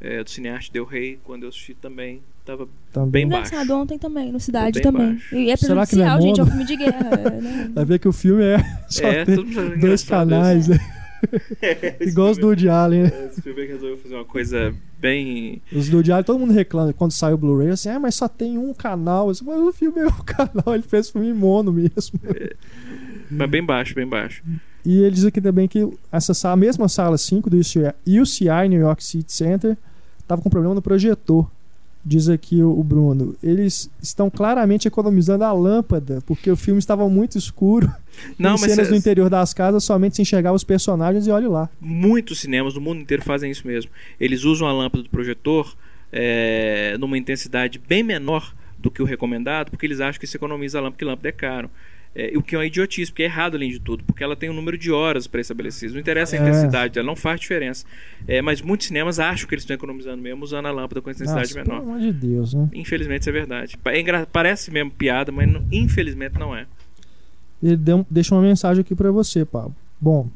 é, 0.00 0.22
do 0.22 0.28
cineasta 0.30 0.70
Del 0.72 0.84
Rey, 0.84 1.18
quando 1.24 1.44
eu 1.44 1.48
assisti 1.48 1.72
também, 1.74 2.20
tava 2.44 2.68
Também. 2.92 3.10
bem 3.10 3.28
baixo. 3.28 3.48
Engraçado 3.54 3.78
ontem 3.80 3.98
também, 3.98 4.30
no 4.30 4.38
Cidade 4.38 4.80
também. 4.82 5.14
baixo. 5.14 5.34
E 5.34 5.50
é 5.50 5.56
Será 5.56 5.86
que 5.86 5.96
não 5.96 6.04
é 6.04 6.08
prejudicial, 6.08 6.20
gente. 6.20 6.40
É 6.40 6.42
um 6.42 6.46
filme 6.46 6.64
de 6.64 6.76
guerra. 6.76 7.10
né? 7.40 7.70
Vai 7.74 7.84
ver 7.86 7.98
que 7.98 8.08
o 8.08 8.12
filme 8.12 8.42
é 8.44 8.58
só 8.88 9.06
É, 9.06 9.24
que 9.24 9.30
é 9.32 9.34
dois 9.34 9.48
engraçado 9.76 10.28
canais, 10.30 10.68
isso. 10.68 10.70
né? 10.78 10.96
É, 11.62 11.96
Igual 12.00 12.30
os 12.30 12.38
do 12.38 12.46
Woody 12.46 12.68
Allen, 12.68 13.02
né? 13.04 13.10
É, 13.12 13.26
Esse 13.26 13.42
filme 13.42 13.66
resolveu 13.66 13.98
fazer 13.98 14.14
uma 14.14 14.24
coisa 14.24 14.74
bem. 14.98 15.60
Os 15.72 15.88
do 15.88 15.96
Woody 15.96 16.12
Allen, 16.12 16.24
todo 16.24 16.38
mundo 16.38 16.52
reclama 16.52 16.92
quando 16.92 17.12
sai 17.12 17.32
o 17.32 17.38
Blu-ray, 17.38 17.70
assim, 17.70 17.88
ah, 17.88 17.98
mas 17.98 18.14
só 18.14 18.28
tem 18.28 18.56
um 18.58 18.72
canal. 18.72 19.30
Assim, 19.30 19.44
mas 19.44 19.58
o 19.60 19.72
filme 19.72 20.00
é 20.00 20.06
um 20.06 20.10
canal, 20.24 20.74
ele 20.74 20.82
fez 20.82 21.10
filme 21.10 21.32
mono 21.32 21.72
mesmo. 21.72 22.18
Mas 23.30 23.50
bem 23.50 23.64
baixo, 23.64 23.94
bem 23.94 24.06
baixo. 24.06 24.42
E 24.84 25.02
ele 25.02 25.10
diz 25.14 25.24
aqui 25.24 25.40
também 25.40 25.68
que 25.68 25.86
essa 26.10 26.32
sala, 26.32 26.54
a 26.54 26.56
mesma 26.56 26.88
sala 26.88 27.18
5 27.18 27.50
do 27.50 27.58
UCI, 27.58 27.92
UCI 28.06 28.68
New 28.68 28.80
York 28.80 29.04
City 29.04 29.32
Center 29.32 29.76
estava 30.18 30.40
com 30.40 30.48
problema 30.48 30.74
no 30.74 30.82
projetor. 30.82 31.50
Diz 32.04 32.28
aqui 32.28 32.62
o, 32.62 32.82
Bruno. 32.82 33.36
Eles 33.42 33.90
estão 34.02 34.30
claramente 34.30 34.88
economizando 34.88 35.44
a 35.44 35.52
lâmpada, 35.52 36.22
porque 36.26 36.50
o 36.50 36.56
filme 36.56 36.78
estava 36.78 37.08
muito 37.08 37.36
escuro. 37.36 37.92
Não, 38.38 38.54
em 38.54 38.58
cenas 38.58 38.90
no 38.90 38.96
interior 38.96 39.28
das 39.28 39.52
casas 39.52 39.84
somente 39.84 40.16
se 40.16 40.22
enxergava 40.22 40.56
os 40.56 40.64
personagens 40.64 41.26
e 41.26 41.30
olhe 41.30 41.46
lá. 41.46 41.68
muitos 41.80 42.40
cinemas 42.40 42.74
do 42.74 42.80
mundo 42.80 43.00
inteiro 43.00 43.22
fazem 43.22 43.50
isso 43.50 43.66
mesmo. 43.66 43.90
Eles 44.18 44.44
usam 44.44 44.66
a 44.66 44.72
lâmpada 44.72 45.02
do 45.02 45.10
projetor 45.10 45.76
é, 46.12 46.96
numa 46.98 47.18
intensidade 47.18 47.78
bem 47.78 48.02
menor 48.02 48.54
do 48.78 48.90
que 48.90 49.02
o 49.02 49.04
recomendado, 49.04 49.70
porque 49.70 49.86
eles 49.86 50.00
acham 50.00 50.18
que 50.18 50.26
se 50.26 50.36
economiza 50.36 50.78
a 50.78 50.80
lâmpada, 50.80 50.98
que 50.98 51.04
lâmpada 51.04 51.28
é 51.28 51.32
caro. 51.32 51.70
É, 52.12 52.32
o 52.36 52.42
que 52.42 52.56
é 52.56 52.58
uma 52.58 52.66
idiotice, 52.66 53.12
porque 53.12 53.22
é 53.22 53.26
errado 53.26 53.54
além 53.54 53.70
de 53.70 53.78
tudo, 53.78 54.02
porque 54.02 54.24
ela 54.24 54.34
tem 54.34 54.50
um 54.50 54.52
número 54.52 54.76
de 54.76 54.90
horas 54.90 55.28
pré-estabelecido. 55.28 55.92
Não 55.94 56.00
interessa 56.00 56.34
a 56.34 56.38
É. 56.38 56.42
intensidade, 56.42 56.98
ela 56.98 57.06
não 57.06 57.14
faz 57.14 57.38
diferença. 57.40 57.86
É, 58.26 58.42
mas 58.42 58.60
muitos 58.60 58.88
cinemas 58.88 59.20
acham 59.20 59.48
que 59.48 59.54
eles 59.54 59.62
estão 59.62 59.74
economizando 59.76 60.20
mesmo 60.20 60.42
usando 60.42 60.66
a 60.66 60.72
lâmpada 60.72 61.00
com 61.00 61.08
a 61.08 61.12
intensidade 61.12 61.54
Nossa, 61.54 61.64
pelo 61.64 61.76
menor. 61.82 61.82
amor 61.96 62.00
de 62.00 62.12
Deus, 62.12 62.52
né? 62.52 62.68
Infelizmente 62.74 63.20
isso 63.20 63.30
é 63.30 63.32
verdade. 63.32 63.78
É 63.84 64.26
Parece 64.26 64.72
mesmo 64.72 64.90
piada, 64.90 65.30
mas 65.30 65.50
não- 65.52 65.64
infelizmente 65.70 66.36
não 66.36 66.54
é. 66.56 66.66
Ele 67.62 67.76
deu- 67.76 68.04
deixa 68.10 68.34
uma 68.34 68.42
mensagem 68.42 68.80
aqui 68.80 68.94
pra 68.96 69.12
você, 69.12 69.44
Pablo. 69.44 69.76
Bom, 70.00 70.28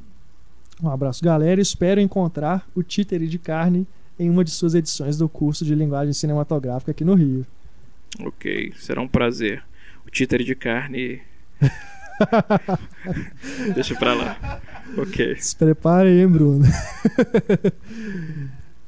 um 0.81 0.89
abraço, 0.89 1.25
galera. 1.25 1.61
Espero 1.61 2.01
encontrar 2.01 2.65
o 2.75 2.85
títere 2.85 3.27
de 3.27 3.39
carne 3.39 3.85
em 4.17 4.31
uma 4.31 4.45
de 4.45 4.51
suas 4.53 4.77
edições 4.77 5.19
do 5.19 5.29
curso 5.29 5.65
de 5.65 5.75
linguagem 5.75 6.13
cinematográfica 6.13 6.93
aqui 6.93 7.03
no 7.05 7.15
Rio. 7.15 7.45
Ok, 8.21 8.73
será 8.77 9.01
um 9.01 9.09
prazer. 9.09 9.65
O 10.07 10.11
títere 10.11 10.45
de 10.45 10.55
carne. 10.55 11.21
Deixa 13.75 13.95
pra 13.97 14.15
lá. 14.15 14.61
Ok. 14.97 15.37
Se 15.41 15.57
prepare 15.57 16.09
aí, 16.09 16.27
Bruno. 16.27 16.65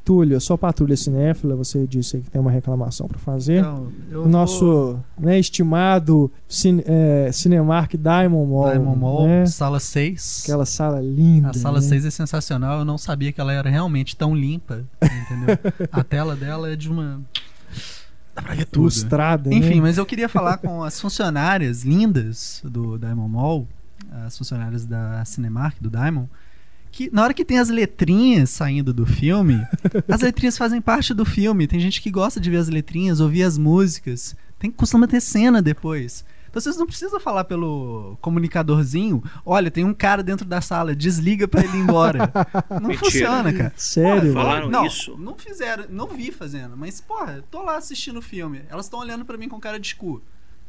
Túlio, 0.04 0.40
sua 0.40 0.56
patrulha 0.56 0.96
cinéfila, 0.96 1.56
você 1.56 1.84
disse 1.84 2.16
aí 2.16 2.22
que 2.22 2.30
tem 2.30 2.40
uma 2.40 2.50
reclamação 2.52 3.08
pra 3.08 3.18
fazer. 3.18 3.58
Então, 3.58 3.88
eu 4.08 4.28
nosso 4.28 4.64
vou- 4.64 5.04
né, 5.18 5.36
estimado 5.36 6.30
cine, 6.48 6.84
é, 6.86 7.28
Cinemark 7.32 7.96
Diamond 7.96 8.48
Mall. 8.48 8.70
Diamond 8.70 8.98
Mall, 9.00 9.26
né? 9.26 9.46
sala 9.46 9.80
6. 9.80 10.42
Aquela 10.44 10.64
sala 10.64 11.00
linda. 11.00 11.50
A 11.50 11.54
sala 11.54 11.80
né? 11.80 11.88
6 11.88 12.04
é 12.04 12.10
sensacional, 12.10 12.78
eu 12.78 12.84
não 12.84 12.96
sabia 12.96 13.32
que 13.32 13.40
ela 13.40 13.52
era 13.52 13.68
realmente 13.68 14.14
tão 14.14 14.32
limpa, 14.32 14.84
entendeu? 15.02 15.58
a 15.90 16.04
tela 16.04 16.36
dela 16.36 16.70
é 16.70 16.76
de 16.76 16.88
uma. 16.88 17.20
Dá 18.36 18.42
pra 18.42 18.54
ver 18.54 18.66
tudo. 18.66 18.84
Lustrada, 18.84 19.48
né? 19.48 19.56
Enfim, 19.56 19.80
mas 19.80 19.96
eu 19.96 20.04
queria 20.04 20.28
falar 20.28 20.58
com 20.58 20.84
as 20.84 21.00
funcionárias 21.00 21.82
lindas 21.82 22.60
do 22.62 22.98
Diamond 22.98 23.32
Mall, 23.32 23.66
as 24.26 24.36
funcionárias 24.36 24.84
da 24.84 25.24
Cinemark, 25.24 25.80
do 25.80 25.88
Diamond, 25.88 26.28
que 26.92 27.10
na 27.10 27.22
hora 27.22 27.34
que 27.34 27.44
tem 27.44 27.58
as 27.58 27.70
letrinhas 27.70 28.50
saindo 28.50 28.92
do 28.92 29.06
filme, 29.06 29.66
as 30.06 30.20
letrinhas 30.20 30.58
fazem 30.58 30.80
parte 30.80 31.14
do 31.14 31.24
filme. 31.24 31.66
Tem 31.66 31.80
gente 31.80 32.00
que 32.00 32.10
gosta 32.10 32.38
de 32.38 32.50
ver 32.50 32.58
as 32.58 32.68
letrinhas, 32.68 33.20
ouvir 33.20 33.42
as 33.42 33.56
músicas. 33.56 34.36
Tem 34.58 34.70
costuma 34.70 35.06
ter 35.08 35.20
cena 35.20 35.60
depois. 35.62 36.24
Então 36.56 36.62
vocês 36.62 36.78
não 36.78 36.86
precisam 36.86 37.20
falar 37.20 37.44
pelo 37.44 38.16
comunicadorzinho, 38.22 39.22
olha, 39.44 39.70
tem 39.70 39.84
um 39.84 39.92
cara 39.92 40.22
dentro 40.22 40.46
da 40.46 40.62
sala, 40.62 40.96
desliga 40.96 41.46
pra 41.46 41.62
ele 41.62 41.76
ir 41.76 41.80
embora. 41.80 42.32
Não 42.80 42.88
Mentira. 42.88 42.98
funciona, 42.98 43.52
cara. 43.52 43.72
Sério? 43.76 44.32
Porra, 44.32 44.44
Falaram 44.44 44.70
não, 44.70 44.86
isso? 44.86 45.18
Não 45.18 45.34
fizeram, 45.36 45.84
não 45.90 46.06
vi 46.06 46.32
fazendo, 46.32 46.74
mas 46.74 46.98
porra, 46.98 47.44
tô 47.50 47.60
lá 47.60 47.76
assistindo 47.76 48.20
o 48.20 48.22
filme. 48.22 48.62
Elas 48.70 48.86
estão 48.86 49.00
olhando 49.00 49.22
pra 49.22 49.36
mim 49.36 49.50
com 49.50 49.60
cara 49.60 49.78
de 49.78 49.94
cu. 49.94 50.22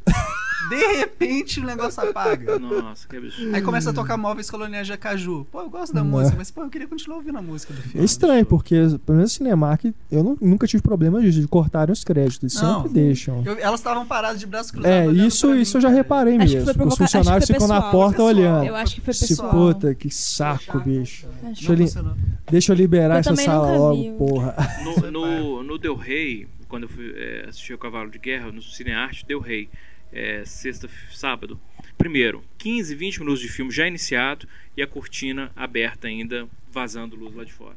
De 0.70 0.76
repente 0.98 1.60
o 1.60 1.64
negócio 1.66 2.02
apaga. 2.04 2.58
Nossa, 2.60 3.08
que 3.08 3.16
absurdo. 3.16 3.56
Aí 3.56 3.62
começa 3.62 3.90
a 3.92 3.94
tocar 3.94 4.18
móveis 4.18 4.50
coloniais 4.50 4.86
de 4.88 4.94
Acaju. 4.94 5.46
Pô, 5.52 5.62
eu 5.62 5.70
gosto 5.70 5.94
da 5.94 6.04
Não. 6.04 6.10
música, 6.12 6.36
mas 6.38 6.52
pô, 6.52 6.64
eu 6.64 6.70
queria 6.70 6.88
continuar 6.88 7.18
ouvindo 7.18 7.38
a 7.38 7.42
música 7.42 7.74
do 7.74 7.82
filme. 7.82 8.02
É 8.02 8.04
estranho, 8.04 8.46
porque, 8.46 8.76
pelo 9.06 9.18
menos 9.18 9.32
Cinemark, 9.34 9.86
eu 10.12 10.24
nu- 10.24 10.38
nunca 10.42 10.68
tive 10.68 10.82
problema 10.84 11.22
disso, 11.22 11.40
de 11.40 11.48
cortarem 11.48 11.94
os 11.94 12.04
créditos. 12.04 12.42
Eles 12.44 12.62
Não. 12.62 12.84
sempre 12.84 12.94
deixam. 12.94 13.44
Eu- 13.46 13.58
elas 13.60 13.80
estavam 13.80 14.06
paradas 14.06 14.40
de 14.40 14.46
braços 14.46 14.72
cruzados. 14.72 14.98
É, 14.98 15.08
olhando 15.08 15.28
isso, 15.28 15.48
pra 15.48 15.58
isso 15.58 15.72
mim, 15.72 15.78
eu 15.78 15.82
já 15.82 15.88
cara. 15.90 15.96
reparei 16.02 16.36
Acho 16.38 16.48
que 16.48 16.54
mesmo. 16.56 16.64
foi 16.66 16.72
Os 16.72 16.78
provoca- 16.78 17.04
acho 17.04 17.12
que 17.12 17.18
funcionários 17.18 17.48
foi 17.48 17.54
ficam 17.56 17.68
na 17.68 17.76
pessoal, 17.76 17.92
porta 17.92 18.12
pessoal. 18.12 18.28
olhando. 18.30 18.66
Eu 18.66 18.76
acho 18.76 18.96
que 18.96 19.02
foi 19.02 19.14
Se 19.14 19.28
pessoal. 19.28 19.50
puta, 19.52 19.96
que 19.96 20.10
saco, 20.10 20.80
bicho. 20.80 21.28
Acho 21.28 21.46
Deixa 21.46 21.62
que- 21.66 21.72
eu, 21.72 21.76
li- 21.76 21.84
Funcionou. 21.86 22.14
deixa 22.52 22.72
eu 22.72 22.76
liberar 22.76 23.16
Eu 23.16 23.20
essa 23.20 23.30
também 23.30 23.46
sala 23.46 23.68
nunca 23.68 23.80
logo, 23.80 24.02
vi. 24.02 24.12
porra. 24.18 24.56
No, 24.84 25.12
no, 25.12 25.64
no 25.64 25.78
Del 25.78 25.96
Rey, 25.96 26.48
quando 26.68 26.84
eu 26.84 26.90
fui 26.90 27.14
é, 27.16 27.46
assistir 27.48 27.74
o 27.74 27.78
Cavalo 27.78 28.10
de 28.10 28.18
Guerra, 28.20 28.52
no 28.52 28.62
Cinearte 28.62 29.26
Del 29.26 29.40
Rey, 29.40 29.70
é, 30.12 30.44
sexta, 30.46 30.90
sábado. 31.12 31.60
Primeiro, 31.98 32.44
15, 32.58 32.96
20 32.96 33.20
minutos 33.20 33.42
de 33.42 33.50
filme 33.50 33.72
já 33.72 33.88
iniciado 33.88 34.48
e 34.76 34.82
a 34.82 34.88
cortina 34.88 35.52
aberta 35.56 36.08
ainda, 36.08 36.48
vazando 36.72 37.16
luz 37.16 37.36
lá 37.36 37.44
de 37.44 37.54
fora. 37.54 37.76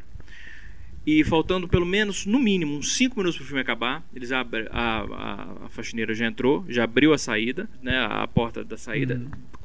E 1.07 1.25
faltando 1.25 1.67
pelo 1.67 1.87
menos, 1.87 2.27
no 2.27 2.39
mínimo, 2.39 2.77
uns 2.77 2.95
5 2.97 3.17
minutos 3.17 3.37
para 3.37 3.45
o 3.45 3.47
filme 3.47 3.63
acabar, 3.63 4.05
eles 4.15 4.33
abre, 4.33 4.69
a, 4.71 5.01
a, 5.01 5.67
a 5.67 5.69
faxineira 5.71 6.15
já 6.15 6.27
entrou, 6.27 6.65
já 6.69 6.85
abriu 6.85 7.15
a 7.15 7.19
saída, 7.19 7.69
né, 7.83 7.99
a 7.99 8.27
porta 8.29 8.63
da 8.63 8.77
saída, 8.77 9.21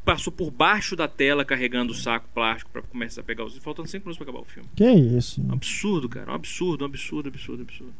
passou 0.05 0.31
por 0.31 0.49
baixo 0.49 0.95
da 0.95 1.07
tela 1.07 1.43
carregando 1.43 1.91
o 1.91 1.95
saco 1.95 2.29
plástico 2.33 2.71
para 2.71 2.81
começar 2.83 3.21
a 3.21 3.23
pegar 3.23 3.43
os. 3.43 3.57
Faltando 3.57 3.89
5 3.89 4.05
minutos 4.05 4.17
para 4.17 4.29
acabar 4.29 4.39
o 4.39 4.49
filme. 4.49 4.69
Que 4.75 4.89
isso? 4.89 5.41
Um 5.41 5.51
absurdo, 5.51 6.07
cara. 6.07 6.31
Um 6.31 6.35
absurdo, 6.35 6.83
um 6.83 6.85
absurdo, 6.85 7.27
absurdo, 7.27 7.63
absurdo. 7.63 7.93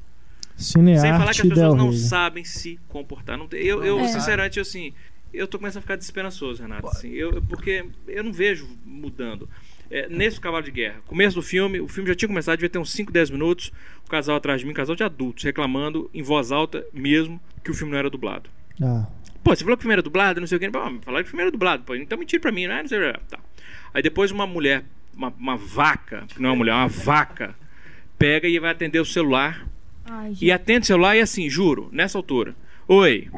Cinearte 0.58 1.02
Sem 1.02 1.12
falar 1.12 1.26
que 1.34 1.42
as 1.42 1.48
pessoas 1.50 1.76
não 1.76 1.92
sabem 1.92 2.44
se 2.44 2.80
comportar. 2.88 3.38
Não 3.38 3.48
tem- 3.48 3.62
eu, 3.62 3.84
eu 3.84 4.00
É. 4.00 4.08
sinceramente, 4.08 4.60
assim, 4.60 4.94
eu 5.34 5.48
tô 5.48 5.58
começando 5.58 5.80
a 5.80 5.82
ficar 5.82 5.96
desesperançoso, 5.96 6.62
Renato. 6.62 6.88
Assim, 6.88 7.10
eu, 7.10 7.42
porque 7.44 7.86
eu 8.08 8.24
não 8.24 8.32
vejo 8.32 8.68
mudando. 8.86 9.50
É, 9.92 10.10
nesse 10.10 10.40
Cavalo 10.42 10.64
de 10.64 10.72
Guerra, 10.72 10.96
começo 11.06 11.36
do 11.36 11.44
filme, 11.44 11.80
o 11.80 11.88
filme 11.88 12.10
já 12.10 12.16
tinha 12.16 12.28
começado, 12.28 12.58
devia 12.58 12.70
ter 12.70 12.80
uns 12.80 12.92
5, 12.92 13.12
10 13.12 13.30
minutos, 13.30 13.72
o 14.06 14.10
casal 14.10 14.36
atrás 14.36 14.60
de 14.62 14.66
mim, 14.66 14.72
um 14.72 14.76
casal 14.76 14.96
de 14.96 15.04
adultos, 15.04 15.44
reclamando 15.44 16.10
em 16.14 16.24
voz 16.24 16.52
alta 16.52 16.86
mesmo 16.92 17.40
que 17.64 17.70
o 17.70 17.74
filme 17.74 17.92
não 17.92 18.00
era 18.00 18.10
dublado. 18.10 18.50
Ah, 18.82 19.06
Pô, 19.44 19.56
você 19.56 19.64
falou 19.64 19.78
que 19.78 19.82
o 19.82 19.84
filme 19.84 19.94
era 19.94 20.02
dublado, 20.02 20.40
não 20.40 20.48
sei 20.48 20.58
o 20.58 20.60
que. 20.60 20.68
Pô, 20.72 20.80
falaram 21.02 21.24
que 21.24 21.28
o 21.28 21.32
filme 21.32 21.42
era 21.44 21.52
dublado. 21.52 21.84
Pô, 21.84 21.94
então 21.96 22.18
mentira 22.18 22.42
pra 22.42 22.52
mim, 22.52 22.66
não 22.66 22.74
é? 22.76 22.82
Não 22.82 22.88
sei 22.90 22.98
o 23.10 23.14
que. 23.14 23.20
Tá. 23.30 23.38
Aí 23.94 24.02
depois 24.02 24.32
uma 24.32 24.48
mulher, 24.48 24.84
uma, 25.16 25.30
uma 25.38 25.56
vaca, 25.56 26.24
que 26.30 26.42
não 26.42 26.50
é 26.50 26.52
uma 26.54 26.58
mulher, 26.58 26.72
é 26.72 26.76
uma 26.76 26.88
vaca, 26.88 27.54
pega 28.18 28.48
e 28.48 28.58
vai 28.58 28.72
atender 28.72 29.00
o 29.00 29.06
celular 29.06 29.68
Ai, 30.06 30.34
e 30.40 30.52
atende 30.52 30.82
o 30.84 30.86
celular 30.86 31.16
e 31.16 31.22
assim, 31.22 31.50
juro, 31.50 31.90
nessa 31.92 32.18
altura. 32.18 32.56
Oi, 32.88 33.30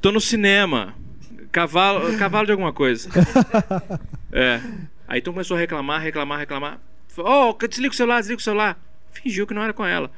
tô 0.00 0.12
no 0.12 0.20
cinema. 0.20 0.94
Cavalo, 1.50 2.16
cavalo 2.18 2.46
de 2.46 2.52
alguma 2.52 2.72
coisa. 2.72 3.08
É. 4.34 4.62
Aí 5.06 5.20
então 5.20 5.30
começou 5.34 5.58
a 5.58 5.60
reclamar, 5.60 6.00
reclamar, 6.00 6.38
reclamar. 6.38 6.80
Ô, 7.18 7.50
oh, 7.50 7.66
desliga 7.68 7.92
o 7.92 7.96
celular, 7.96 8.20
desliga 8.20 8.40
o 8.40 8.42
celular. 8.42 8.82
Fingiu 9.12 9.46
que 9.46 9.52
não 9.52 9.62
era 9.62 9.74
com 9.74 9.84
ela. 9.84 10.10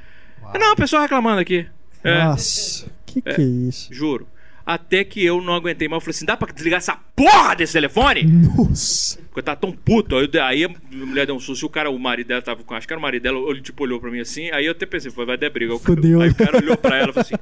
Não, 0.56 0.72
o 0.72 0.76
pessoal 0.76 1.02
reclamando 1.02 1.40
aqui. 1.40 1.66
É, 2.04 2.22
Nossa, 2.22 2.86
que 3.04 3.20
que 3.20 3.28
É. 3.28 3.40
é 3.40 3.42
isso? 3.42 3.92
juro. 3.92 4.28
Até 4.64 5.02
que 5.02 5.22
eu 5.24 5.42
não 5.42 5.52
aguentei 5.54 5.88
mais. 5.88 5.96
Eu 5.96 6.00
falei 6.02 6.16
assim: 6.16 6.24
dá 6.24 6.36
pra 6.36 6.52
desligar 6.52 6.78
essa 6.78 6.96
porra 7.16 7.56
desse 7.56 7.72
telefone? 7.72 8.22
Nossa. 8.22 9.18
Porque 9.34 9.40
eu 9.40 9.44
tava 9.46 9.56
tão 9.56 9.72
puto. 9.72 10.14
Aí, 10.16 10.30
aí 10.40 10.64
a 10.64 10.70
mulher 10.92 11.26
deu 11.26 11.34
um 11.34 11.40
susto. 11.40 11.64
E 11.64 11.66
o 11.66 11.68
cara, 11.68 11.90
o 11.90 11.98
marido 11.98 12.28
dela 12.28 12.40
tava 12.40 12.62
com. 12.62 12.72
Acho 12.72 12.86
que 12.86 12.92
era 12.92 13.00
o 13.00 13.02
marido 13.02 13.24
dela. 13.24 13.36
Ele 13.50 13.60
tipo 13.60 13.82
olhou 13.82 13.98
pra 13.98 14.08
mim 14.08 14.20
assim. 14.20 14.48
Aí 14.52 14.66
eu 14.66 14.70
até 14.70 14.86
pensei: 14.86 15.10
foi, 15.10 15.26
vai 15.26 15.36
dar 15.36 15.50
briga. 15.50 15.76
Fudeu. 15.76 16.20
Aí 16.20 16.30
o 16.30 16.34
cara 16.36 16.56
olhou 16.56 16.76
pra 16.76 16.96
ela 16.96 17.10
e 17.10 17.12
falou 17.12 17.20
assim: 17.20 17.34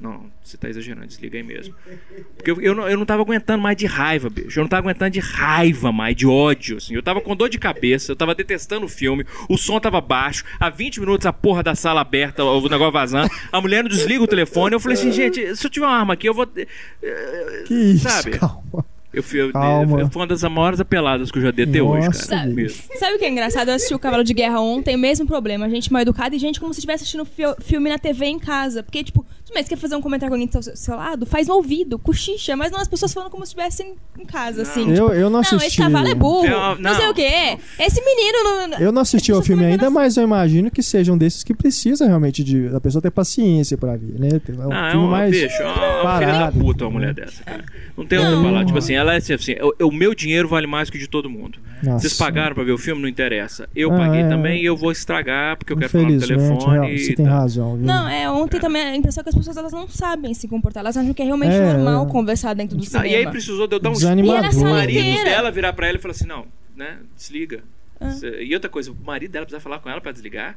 Não, 0.00 0.28
você 0.42 0.56
tá 0.56 0.68
exagerando, 0.68 1.06
desliga 1.06 1.38
aí 1.38 1.44
mesmo. 1.44 1.72
Porque 2.36 2.50
eu, 2.50 2.60
eu, 2.60 2.74
não, 2.74 2.88
eu 2.88 2.98
não 2.98 3.06
tava 3.06 3.22
aguentando 3.22 3.62
mais 3.62 3.76
de 3.76 3.86
raiva, 3.86 4.28
bicho. 4.28 4.58
Eu 4.58 4.64
não 4.64 4.68
tava 4.68 4.88
aguentando 4.88 5.12
de 5.12 5.20
raiva 5.20 5.92
mais, 5.92 6.16
de 6.16 6.26
ódio. 6.26 6.78
Assim. 6.78 6.96
Eu 6.96 7.02
tava 7.02 7.20
com 7.20 7.36
dor 7.36 7.48
de 7.48 7.60
cabeça. 7.60 8.10
Eu 8.10 8.16
tava 8.16 8.34
detestando 8.34 8.84
o 8.84 8.88
filme. 8.88 9.24
O 9.48 9.56
som 9.56 9.78
tava 9.78 10.00
baixo. 10.00 10.44
Há 10.58 10.68
20 10.68 10.98
minutos 10.98 11.26
a 11.26 11.32
porra 11.32 11.62
da 11.62 11.76
sala 11.76 12.00
aberta, 12.00 12.42
o 12.42 12.68
negócio 12.68 12.90
vazando. 12.90 13.30
A 13.52 13.60
mulher 13.60 13.84
não 13.84 13.88
desliga 13.88 14.20
o 14.20 14.26
telefone. 14.26 14.74
Eu 14.74 14.80
falei 14.80 14.98
assim: 14.98 15.12
Gente, 15.12 15.54
se 15.54 15.64
eu 15.64 15.70
tiver 15.70 15.86
uma 15.86 15.96
arma 15.96 16.14
aqui, 16.14 16.28
eu 16.28 16.34
vou. 16.34 16.44
Que 16.44 17.72
isso? 17.72 18.08
Sabe? 18.08 18.32
Calma. 18.32 18.95
Eu 19.16 19.22
fui, 19.22 19.40
eu, 19.40 19.50
Calma. 19.50 19.98
eu- 20.00 20.10
foi 20.10 20.20
uma 20.20 20.26
das 20.26 20.42
maiores 20.42 20.78
apeladas 20.78 21.30
que 21.30 21.38
eu 21.38 21.42
já 21.42 21.50
dei 21.50 21.64
até 21.64 21.80
hoje, 21.82 22.06
Nossa, 22.06 22.28
cara. 22.28 22.42
bicho. 22.50 22.82
Mesmo. 22.86 22.98
Sabe 23.00 23.16
o 23.16 23.18
que 23.18 23.24
é 23.24 23.30
engraçado? 23.30 23.68
Eu 23.68 23.74
assisti 23.74 23.94
o 23.94 23.98
Cavalo 23.98 24.22
de 24.22 24.34
Guerra 24.34 24.60
ontem, 24.60 24.94
mesmo 24.94 25.26
problema. 25.26 25.70
Gente 25.70 25.90
mal 25.90 26.02
educada 26.02 26.36
e 26.36 26.38
gente 26.38 26.60
como 26.60 26.74
se 26.74 26.80
estivesse 26.80 27.04
assistindo 27.04 27.24
fi- 27.24 27.54
filme 27.64 27.88
na 27.88 27.98
TV 27.98 28.26
em 28.26 28.38
casa. 28.38 28.82
Porque, 28.82 29.02
tipo, 29.02 29.24
você 29.54 29.64
quer 29.64 29.76
fazer 29.76 29.96
um 29.96 30.00
comentário 30.00 30.30
com 30.30 30.34
alguém 30.34 30.46
do 30.48 30.62
seu, 30.62 30.76
seu 30.76 30.96
lado? 30.96 31.24
Faz 31.26 31.46
no 31.46 31.54
ouvido, 31.54 31.98
cochicha. 31.98 32.56
Mas 32.56 32.70
não 32.72 32.80
as 32.80 32.88
pessoas 32.88 33.12
falando 33.12 33.30
como 33.30 33.44
se 33.46 33.50
estivessem 33.50 33.94
em 34.18 34.24
casa, 34.24 34.62
assim. 34.62 34.84
Não. 34.86 34.94
tipo, 34.94 35.06
Eu, 35.08 35.14
eu 35.14 35.22
não 35.24 35.30
não, 35.30 35.40
assisti. 35.40 35.66
esse 35.66 35.76
cavalo 35.76 36.08
é 36.08 36.14
burro. 36.14 36.48
Não, 36.48 36.74
Não, 36.74 36.90
não. 36.92 36.94
sei 36.94 37.08
o 37.08 37.14
quê. 37.14 37.58
Esse 37.78 38.00
menino. 38.04 38.68
Não... 38.68 38.78
Eu 38.78 38.92
não 38.92 39.02
assisti 39.02 39.30
As 39.30 39.38
ao 39.38 39.42
filme 39.44 39.64
ainda, 39.64 39.86
assim. 39.86 39.94
mas 39.94 40.16
eu 40.16 40.24
imagino 40.24 40.70
que 40.70 40.82
sejam 40.82 41.16
desses 41.16 41.42
que 41.44 41.54
precisa 41.54 42.06
realmente 42.06 42.42
de 42.42 42.68
da 42.68 42.80
pessoa 42.80 43.00
ter 43.00 43.10
paciência 43.10 43.76
pra 43.78 43.96
ver, 43.96 44.18
né? 44.18 44.28
É 44.48 44.66
um 44.66 44.72
Ah, 44.72 44.88
é 44.88 44.90
filme 44.90 45.06
uma, 45.06 45.16
mais 45.16 45.30
bicho, 45.30 45.62
é 45.62 45.64
uma, 45.64 45.74
filha 46.18 46.26
da 46.26 46.38
parado. 46.38 46.58
puta 46.60 46.84
uma 46.84 46.90
mulher 46.90 47.14
dessa, 47.14 47.42
cara. 47.44 47.64
Não 47.96 48.04
tem 48.06 48.18
outra 48.18 48.34
Não. 48.34 48.42
palavra. 48.42 48.64
Tipo 48.66 48.78
assim, 48.78 48.94
ela 48.94 49.14
é 49.14 49.16
assim, 49.18 49.32
assim, 49.34 49.54
o, 49.80 49.86
o 49.86 49.92
meu 49.92 50.14
dinheiro 50.14 50.48
vale 50.48 50.66
mais 50.66 50.90
que 50.90 50.96
o 50.96 51.00
de 51.00 51.08
todo 51.08 51.30
mundo. 51.30 51.58
Nossa. 51.82 52.00
Vocês 52.00 52.14
pagaram 52.14 52.54
pra 52.54 52.64
ver 52.64 52.72
o 52.72 52.78
filme? 52.78 53.00
Não 53.00 53.08
interessa. 53.08 53.68
Eu 53.76 53.92
Ah, 53.92 53.96
paguei 53.96 54.22
é. 54.22 54.28
também 54.28 54.62
e 54.62 54.64
eu 54.66 54.76
vou 54.76 54.90
estragar 54.90 55.56
porque 55.56 55.72
eu 55.72 55.76
quero 55.76 55.90
falar 55.90 56.04
no 56.08 56.18
telefone. 56.20 56.72
real, 56.72 56.98
você 56.98 57.14
tem 57.14 57.26
tá. 57.26 57.32
razão, 57.32 57.76
viu? 57.76 57.86
Não, 57.86 58.08
é, 58.08 58.28
ontem 58.30 58.58
também 58.58 58.82
a 58.82 58.96
impressão 58.96 59.20
é 59.20 59.24
que 59.24 59.28
as 59.30 59.34
pessoas 59.36 59.56
elas 59.56 59.72
não 59.72 59.88
sabem 59.88 60.32
se 60.34 60.48
comportar. 60.48 60.80
Elas 60.82 60.96
acham 60.96 61.12
que 61.14 61.22
é 61.22 61.24
realmente 61.24 61.54
É, 61.54 61.72
normal 61.74 62.06
é. 62.06 62.10
conversar 62.10 62.54
dentro 62.54 62.76
do 62.76 62.82
Ah, 62.82 62.86
cinema. 62.86 63.06
e 63.08 63.14
aí 63.16 63.26
precisou 63.30 63.66
de 63.66 63.74
eu 63.76 63.80
dar 63.80 63.90
um 63.90 63.92
Desanimador. 63.92 64.34
E 64.36 64.38
era 64.38 64.46
a 64.46 64.50
O 64.50 64.52
sala 64.54 64.70
marido 64.70 65.24
dela 65.24 65.50
virar 65.50 65.72
pra 65.72 65.88
ela 65.88 65.98
e 65.98 66.00
falar 66.00 66.12
assim: 66.12 66.26
não, 66.26 66.46
né? 66.76 66.98
Desliga. 67.16 67.62
Ah. 68.00 68.12
E 68.40 68.52
outra 68.54 68.68
coisa, 68.68 68.90
o 68.92 68.96
marido 69.04 69.30
dela 69.32 69.46
precisa 69.46 69.60
falar 69.60 69.78
com 69.78 69.88
ela 69.88 70.00
pra 70.00 70.12
desligar. 70.12 70.56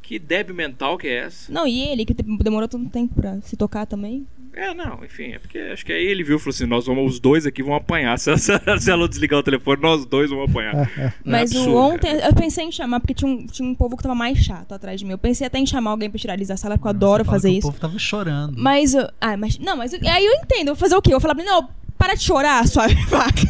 Que 0.00 0.18
débil 0.18 0.54
mental 0.54 0.98
que 0.98 1.06
é 1.06 1.18
essa? 1.18 1.52
Não, 1.52 1.66
e 1.66 1.80
ele, 1.88 2.04
que 2.04 2.12
demorou 2.14 2.66
tanto 2.66 2.90
tempo 2.90 3.14
pra 3.14 3.40
se 3.42 3.56
tocar 3.56 3.86
também. 3.86 4.26
É, 4.54 4.74
não, 4.74 5.02
enfim, 5.04 5.32
é 5.32 5.38
porque 5.38 5.58
acho 5.58 5.84
que 5.84 5.92
aí 5.92 6.04
ele 6.04 6.22
viu 6.22 6.36
e 6.36 6.38
falou 6.38 6.50
assim: 6.50 6.66
nós 6.66 6.86
vamos, 6.86 7.14
os 7.14 7.20
dois 7.20 7.46
aqui 7.46 7.62
vão 7.62 7.74
apanhar. 7.74 8.16
Se, 8.20 8.36
se, 8.36 8.52
se 8.80 8.90
ela 8.90 9.08
desligar 9.08 9.40
o 9.40 9.42
telefone, 9.42 9.80
nós 9.80 10.04
dois 10.04 10.28
vamos 10.30 10.50
apanhar. 10.50 10.74
É 10.98 11.12
Mas 11.24 11.50
absurdo, 11.52 11.76
ontem, 11.76 12.14
cara. 12.14 12.26
eu 12.28 12.34
pensei 12.34 12.64
em 12.64 12.70
chamar, 12.72 13.00
porque 13.00 13.14
tinha 13.14 13.30
um, 13.30 13.46
tinha 13.46 13.66
um 13.66 13.74
povo 13.74 13.96
que 13.96 14.02
tava 14.02 14.14
mais 14.14 14.38
chato 14.38 14.72
atrás 14.72 15.00
de 15.00 15.06
mim. 15.06 15.12
Eu 15.12 15.18
pensei 15.18 15.46
até 15.46 15.58
em 15.58 15.66
chamar 15.66 15.90
alguém 15.92 16.10
pra 16.10 16.18
tirar 16.18 16.34
eles 16.34 16.48
da 16.48 16.56
sala, 16.56 16.76
porque 16.76 16.86
eu 16.86 16.90
adoro 16.90 17.24
fazer 17.24 17.50
isso. 17.50 17.68
O 17.68 17.70
povo 17.70 17.80
tava 17.80 17.98
chorando. 17.98 18.54
Mas, 18.58 18.92
eu- 18.94 19.08
ah, 19.20 19.36
mas, 19.38 19.58
não, 19.58 19.76
mas 19.76 19.92
eu- 19.94 20.00
aí 20.06 20.24
eu 20.26 20.32
entendo, 20.34 20.68
eu 20.68 20.74
vou 20.74 20.76
fazer 20.76 20.96
o 20.96 21.00
quê? 21.02 21.10
Eu 21.10 21.14
vou 21.14 21.20
falar 21.20 21.34
pra 21.34 21.42
ele, 21.44 21.50
não, 21.50 21.68
para 22.02 22.14
de 22.14 22.24
chorar, 22.24 22.66
sua 22.66 22.88
vaca. 23.08 23.42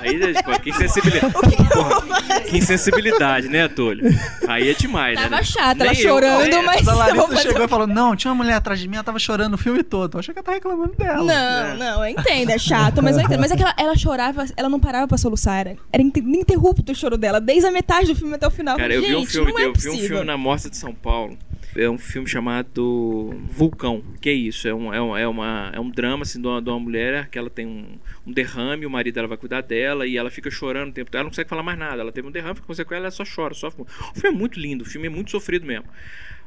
Aí, 0.00 0.16
né, 0.16 0.32
tipo, 0.32 0.60
que 0.60 0.70
insensibilidade. 0.70 1.32
Porra, 1.32 2.40
que 2.48 2.56
insensibilidade, 2.58 3.48
né, 3.48 3.68
Túlio? 3.68 4.04
Aí 4.46 4.70
é 4.70 4.74
demais, 4.74 5.18
né? 5.18 5.28
Tava 5.28 5.42
chata, 5.42 5.84
ela 5.84 5.92
eu- 5.92 5.96
chorando, 5.96 6.54
é, 6.54 6.62
mas 6.62 6.88
a 6.88 6.92
eu 6.92 6.96
Larissa 6.96 7.36
chegou 7.42 7.64
e 7.64 7.68
falou: 7.68 7.86
Não, 7.86 8.16
tinha 8.16 8.30
uma 8.32 8.42
mulher 8.42 8.54
atrás 8.54 8.80
de 8.80 8.88
mim, 8.88 8.94
ela 8.96 9.04
tava 9.04 9.18
chorando 9.18 9.54
o 9.54 9.58
filme 9.58 9.82
todo. 9.82 10.14
Eu 10.14 10.20
achei 10.20 10.32
que 10.32 10.38
ela 10.38 10.44
tava 10.44 10.54
reclamando 10.56 10.94
dela. 10.96 11.22
Não, 11.24 11.76
não, 11.76 12.04
eu 12.04 12.10
entendo, 12.10 12.50
é 12.50 12.58
chato, 12.58 13.02
mas 13.02 13.16
eu 13.18 13.22
entendo. 13.24 13.40
Mas 13.40 13.50
é 13.50 13.56
que 13.56 13.62
ela, 13.62 13.74
ela 13.76 13.96
chorava, 13.96 14.46
ela 14.56 14.68
não 14.68 14.80
parava 14.80 15.06
pra 15.06 15.18
soluçar. 15.18 15.58
Era, 15.60 15.76
era 15.92 16.02
inter- 16.02 16.22
ininterrupto 16.22 16.92
o 16.92 16.94
choro 16.94 17.18
dela, 17.18 17.40
desde 17.40 17.66
a 17.66 17.70
metade 17.70 18.06
do 18.06 18.14
filme 18.16 18.34
até 18.34 18.46
o 18.46 18.50
final. 18.50 18.76
Cara, 18.76 18.94
eu 18.94 19.02
vi 19.02 19.14
um 19.14 19.20
Gente, 19.20 19.32
filme, 19.32 19.52
não 19.52 19.58
é 19.58 19.62
eu 19.64 19.72
vi 19.72 19.88
um 19.88 19.92
possível. 19.92 20.08
filme 20.08 20.24
na 20.24 20.36
Mostra 20.38 20.70
de 20.70 20.76
São 20.76 20.94
Paulo. 20.94 21.36
É 21.76 21.88
um 21.88 21.98
filme 21.98 22.28
chamado 22.28 23.34
Vulcão. 23.50 24.02
Que 24.20 24.30
é 24.30 24.32
isso? 24.32 24.66
É 24.66 24.74
um, 24.74 24.92
é 24.92 25.00
um, 25.00 25.16
é 25.16 25.28
uma, 25.28 25.70
é 25.74 25.80
um 25.80 25.90
drama 25.90 26.22
assim, 26.22 26.40
de, 26.40 26.46
uma, 26.46 26.60
de 26.60 26.68
uma 26.70 26.80
mulher 26.80 27.28
que 27.28 27.38
ela 27.38 27.50
tem 27.50 27.66
um, 27.66 27.98
um 28.26 28.32
derrame, 28.32 28.86
o 28.86 28.90
marido 28.90 29.14
dela 29.14 29.28
vai 29.28 29.36
cuidar 29.36 29.60
dela 29.60 30.06
e 30.06 30.16
ela 30.16 30.30
fica 30.30 30.50
chorando 30.50 30.90
o 30.90 30.92
tempo 30.92 31.10
todo. 31.10 31.16
Ela 31.16 31.24
não 31.24 31.30
consegue 31.30 31.48
falar 31.48 31.62
mais 31.62 31.78
nada. 31.78 32.00
Ela 32.00 32.12
teve 32.12 32.26
um 32.26 32.30
derrame, 32.30 32.56
fica 32.56 32.84
com 32.84 32.94
ela, 32.94 33.04
ela 33.04 33.10
só 33.10 33.24
chora, 33.24 33.54
muito. 33.76 33.90
O 33.90 34.20
filme 34.20 34.36
é 34.36 34.38
muito 34.38 34.58
lindo, 34.58 34.82
o 34.82 34.86
filme 34.86 35.06
é 35.06 35.10
muito 35.10 35.30
sofrido 35.30 35.66
mesmo. 35.66 35.86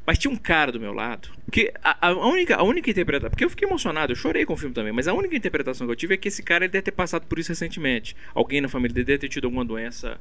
Mas 0.06 0.18
tinha 0.18 0.32
um 0.32 0.36
cara 0.36 0.72
do 0.72 0.80
meu 0.80 0.94
lado 0.94 1.30
que 1.52 1.72
a, 1.84 2.08
a 2.08 2.12
única, 2.12 2.56
a 2.56 2.64
única 2.64 2.90
interpretação. 2.90 3.30
Porque 3.30 3.46
eu 3.46 3.50
fiquei 3.50 3.68
emocionado, 3.68 4.12
eu 4.12 4.16
chorei 4.16 4.46
com 4.46 4.54
o 4.54 4.58
filme 4.58 4.74
também. 4.74 4.92
Mas 4.92 5.08
a 5.08 5.14
única 5.14 5.36
interpretação 5.36 5.86
que 5.86 5.92
eu 5.92 5.96
tive 5.96 6.16
é 6.16 6.18
que 6.18 6.28
esse 6.28 6.42
cara 6.42 6.66
ele 6.66 6.72
deve 6.72 6.84
ter 6.84 6.92
passado 6.92 7.28
por 7.28 7.38
isso 7.38 7.50
recentemente. 7.50 8.16
Alguém 8.34 8.62
na 8.62 8.68
família 8.68 8.94
dele 8.96 9.06
deve 9.06 9.20
ter 9.20 9.30
tido 9.30 9.46
alguma 9.46 9.64
doença 9.64 10.20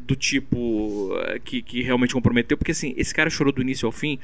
do 0.00 0.14
tipo 0.16 1.10
eh, 1.26 1.40
que, 1.44 1.62
que 1.62 1.82
realmente 1.82 2.14
comprometeu. 2.14 2.56
Porque 2.56 2.72
assim, 2.72 2.94
esse 2.96 3.14
cara 3.14 3.30
chorou 3.30 3.52
do 3.52 3.62
início 3.62 3.86
ao 3.86 3.92
fim, 3.92 4.18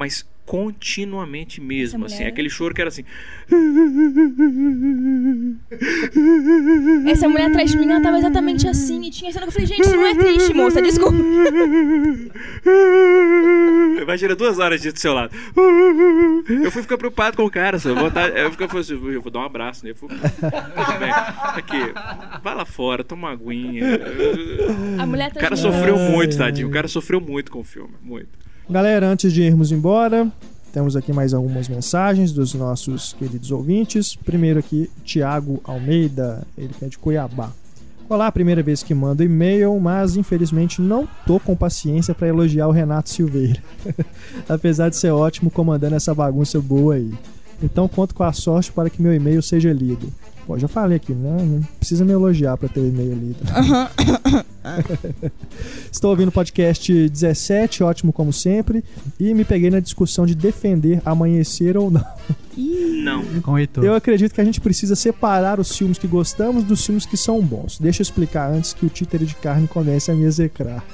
mas 0.00 0.24
continuamente 0.46 1.60
mesmo. 1.60 2.04
Essa 2.06 2.06
Assim, 2.06 2.16
mulher- 2.16 2.32
aquele 2.32 2.50
choro 2.50 2.74
que 2.74 2.80
era 2.80 2.88
assim. 2.88 3.04
Essa 7.06 7.28
mulher 7.28 7.46
atrás 7.50 7.70
de 7.70 7.76
mim, 7.76 7.88
ela 7.90 8.00
tava 8.02 8.18
exatamente 8.18 8.66
assim. 8.66 9.00
E 9.04 9.10
tinha 9.10 9.30
cena 9.30 9.44
que 9.46 9.48
eu 9.50 9.52
falei, 9.52 9.66
gente, 9.68 9.80
isso 9.82 9.94
não 9.94 10.06
é 10.06 10.14
triste, 10.14 10.54
moça, 10.54 10.82
desculpa. 10.82 11.16
Imagina 14.02 14.34
duas 14.34 14.58
horas 14.58 14.80
disso 14.80 14.94
do 14.94 14.98
seu 15.00 15.12
lado. 15.14 15.32
Eu 16.48 16.70
fui 16.72 16.82
ficar 16.82 16.98
preocupado 16.98 17.36
com 17.36 17.44
o 17.44 17.50
cara, 17.50 17.78
só. 17.78 17.94
Vontade, 17.94 18.36
eu 18.38 18.50
fiquei 18.50 18.66
assim, 18.66 18.94
eu 19.12 19.20
vou 19.22 19.30
dar 19.30 19.40
um 19.40 19.44
abraço 19.44 19.84
nele. 19.84 19.96
Eu 20.02 20.08
fui. 20.08 20.08
Aqui, 21.54 21.78
vai 22.42 22.54
lá 22.54 22.64
fora, 22.64 23.04
toma 23.04 23.28
uma 23.28 23.34
aguinha. 23.34 23.84
A 24.98 25.06
mulher 25.06 25.30
O 25.30 25.38
cara 25.38 25.54
sofreu 25.54 25.96
muito, 25.98 26.36
tadinho. 26.36 26.66
O 26.68 26.70
cara 26.70 26.88
sofreu 26.88 27.20
muito 27.20 27.52
com 27.52 27.60
o 27.60 27.64
filme. 27.64 27.94
Muito. 28.02 28.49
Galera, 28.70 29.08
antes 29.08 29.32
de 29.32 29.42
irmos 29.42 29.72
embora, 29.72 30.30
Temos 30.72 30.94
aqui 30.94 31.12
mais 31.12 31.34
algumas 31.34 31.68
mensagens 31.68 32.30
dos 32.30 32.54
nossos 32.54 33.12
queridos 33.14 33.50
ouvintes. 33.50 34.14
Primeiro 34.14 34.60
aqui, 34.60 34.88
Tiago 35.02 35.60
Almeida, 35.64 36.46
ele 36.56 36.70
é 36.80 36.86
de 36.86 36.96
Cuiabá. 36.96 37.50
Olá, 38.08 38.30
primeira 38.30 38.62
vez 38.62 38.80
que 38.80 38.94
mando 38.94 39.24
e-mail, 39.24 39.76
mas 39.80 40.14
infelizmente 40.14 40.80
não 40.80 41.08
tô 41.26 41.40
com 41.40 41.56
paciência 41.56 42.14
para 42.14 42.28
elogiar 42.28 42.68
o 42.68 42.70
Renato 42.70 43.10
Silveira. 43.10 43.60
Apesar 44.48 44.88
de 44.88 44.96
ser 44.96 45.10
ótimo 45.10 45.50
comandando 45.50 45.96
essa 45.96 46.14
bagunça 46.14 46.60
boa 46.60 46.94
aí. 46.94 47.12
Então 47.60 47.88
conto 47.88 48.14
com 48.14 48.22
a 48.22 48.32
sorte 48.32 48.70
para 48.70 48.88
que 48.88 49.02
meu 49.02 49.12
e-mail 49.12 49.42
seja 49.42 49.72
lido. 49.72 50.12
Pô, 50.46 50.58
já 50.58 50.68
falei 50.68 50.96
aqui, 50.96 51.12
né? 51.12 51.36
Não 51.42 51.62
precisa 51.78 52.04
me 52.04 52.12
elogiar 52.12 52.56
para 52.56 52.68
ter 52.68 52.80
o 52.80 52.88
e-mail 52.88 53.14
lido. 53.14 53.38
Estou 55.90 56.10
ouvindo 56.10 56.28
o 56.28 56.32
podcast 56.32 57.08
17, 57.08 57.82
ótimo 57.82 58.12
como 58.12 58.32
sempre, 58.32 58.84
e 59.18 59.32
me 59.32 59.44
peguei 59.44 59.70
na 59.70 59.80
discussão 59.80 60.26
de 60.26 60.34
defender 60.34 61.00
amanhecer 61.04 61.76
ou 61.76 61.90
não. 61.90 62.04
Não. 62.56 63.24
Com 63.42 63.52
o 63.52 63.58
Heitor. 63.58 63.84
Eu 63.84 63.94
acredito 63.94 64.34
que 64.34 64.40
a 64.40 64.44
gente 64.44 64.60
precisa 64.60 64.94
separar 64.94 65.58
os 65.58 65.76
filmes 65.76 65.98
que 65.98 66.06
gostamos 66.06 66.64
dos 66.64 66.84
filmes 66.84 67.06
que 67.06 67.16
são 67.16 67.40
bons. 67.40 67.78
Deixa 67.78 68.00
eu 68.00 68.04
explicar 68.04 68.50
antes 68.50 68.72
que 68.72 68.84
o 68.84 68.90
títere 68.90 69.24
de 69.24 69.34
carne 69.34 69.66
comece 69.66 70.10
a 70.10 70.14
me 70.14 70.24
execrar. 70.24 70.84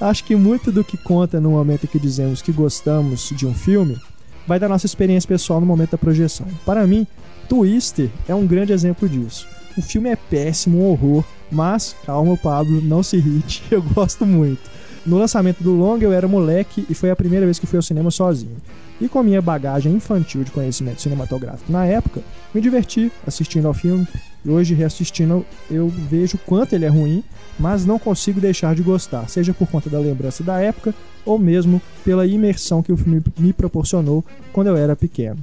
Acho 0.00 0.24
que 0.24 0.36
muito 0.36 0.70
do 0.70 0.84
que 0.84 0.96
conta 0.96 1.40
no 1.40 1.50
momento 1.50 1.84
em 1.84 1.86
que 1.88 1.98
dizemos 1.98 2.42
que 2.42 2.52
gostamos 2.52 3.30
de 3.30 3.46
um 3.46 3.54
filme 3.54 3.98
vai 4.46 4.58
da 4.58 4.68
nossa 4.68 4.86
experiência 4.86 5.26
pessoal 5.26 5.60
no 5.60 5.66
momento 5.66 5.92
da 5.92 5.98
projeção. 5.98 6.46
Para 6.64 6.86
mim, 6.86 7.06
Twister 7.48 8.10
é 8.28 8.34
um 8.34 8.46
grande 8.46 8.72
exemplo 8.72 9.08
disso. 9.08 9.46
O 9.76 9.82
filme 9.82 10.08
é 10.08 10.16
péssimo, 10.16 10.78
um 10.78 10.90
horror, 10.90 11.24
mas 11.50 11.96
calma, 12.06 12.36
Pablo, 12.36 12.80
não 12.80 13.02
se 13.02 13.16
irrite, 13.16 13.62
eu 13.70 13.82
gosto 13.82 14.24
muito. 14.24 14.70
No 15.04 15.18
lançamento 15.18 15.62
do 15.62 15.72
longa 15.72 16.04
eu 16.04 16.12
era 16.12 16.26
moleque 16.26 16.86
e 16.88 16.94
foi 16.94 17.10
a 17.10 17.16
primeira 17.16 17.44
vez 17.44 17.58
que 17.58 17.66
fui 17.66 17.76
ao 17.76 17.82
cinema 17.82 18.10
sozinho. 18.10 18.56
E 19.00 19.08
com 19.08 19.18
a 19.18 19.22
minha 19.22 19.42
bagagem 19.42 19.92
infantil 19.92 20.44
de 20.44 20.50
conhecimento 20.50 21.02
cinematográfico 21.02 21.70
na 21.70 21.84
época, 21.84 22.22
me 22.54 22.60
diverti 22.60 23.12
assistindo 23.26 23.66
ao 23.66 23.74
filme 23.74 24.06
e 24.44 24.48
hoje 24.48 24.72
reassistindo 24.74 25.44
eu 25.70 25.88
vejo 25.88 26.38
quanto 26.38 26.74
ele 26.74 26.84
é 26.84 26.88
ruim, 26.88 27.22
mas 27.58 27.84
não 27.84 27.98
consigo 27.98 28.40
deixar 28.40 28.74
de 28.74 28.82
gostar, 28.82 29.28
seja 29.28 29.52
por 29.52 29.68
conta 29.68 29.90
da 29.90 29.98
lembrança 29.98 30.42
da 30.42 30.60
época 30.60 30.94
ou 31.24 31.38
mesmo 31.38 31.82
pela 32.04 32.26
imersão 32.26 32.82
que 32.82 32.92
o 32.92 32.96
filme 32.96 33.22
me 33.38 33.52
proporcionou 33.52 34.24
quando 34.52 34.68
eu 34.68 34.76
era 34.76 34.94
pequeno. 34.94 35.38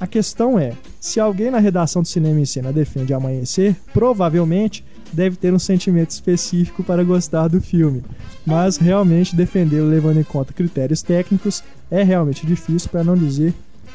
A 0.00 0.06
questão 0.06 0.58
é, 0.58 0.72
se 0.98 1.20
alguém 1.20 1.50
na 1.50 1.58
redação 1.58 2.00
do 2.02 2.08
Cinema 2.08 2.40
em 2.40 2.46
Cena 2.46 2.72
defende 2.72 3.12
Amanhecer, 3.12 3.76
provavelmente 3.92 4.82
deve 5.12 5.36
ter 5.36 5.52
um 5.52 5.58
sentimento 5.58 6.10
específico 6.10 6.82
para 6.82 7.04
gostar 7.04 7.48
do 7.48 7.60
filme. 7.60 8.02
Mas 8.46 8.78
realmente 8.78 9.36
defendê-lo 9.36 9.88
levando 9.88 10.18
em 10.18 10.24
conta 10.24 10.52
critérios 10.54 11.02
técnicos 11.02 11.62
é 11.90 12.02
realmente 12.02 12.46
difícil, 12.46 12.88
para 12.88 13.04
não 13.04 13.14
dizer 13.16 13.52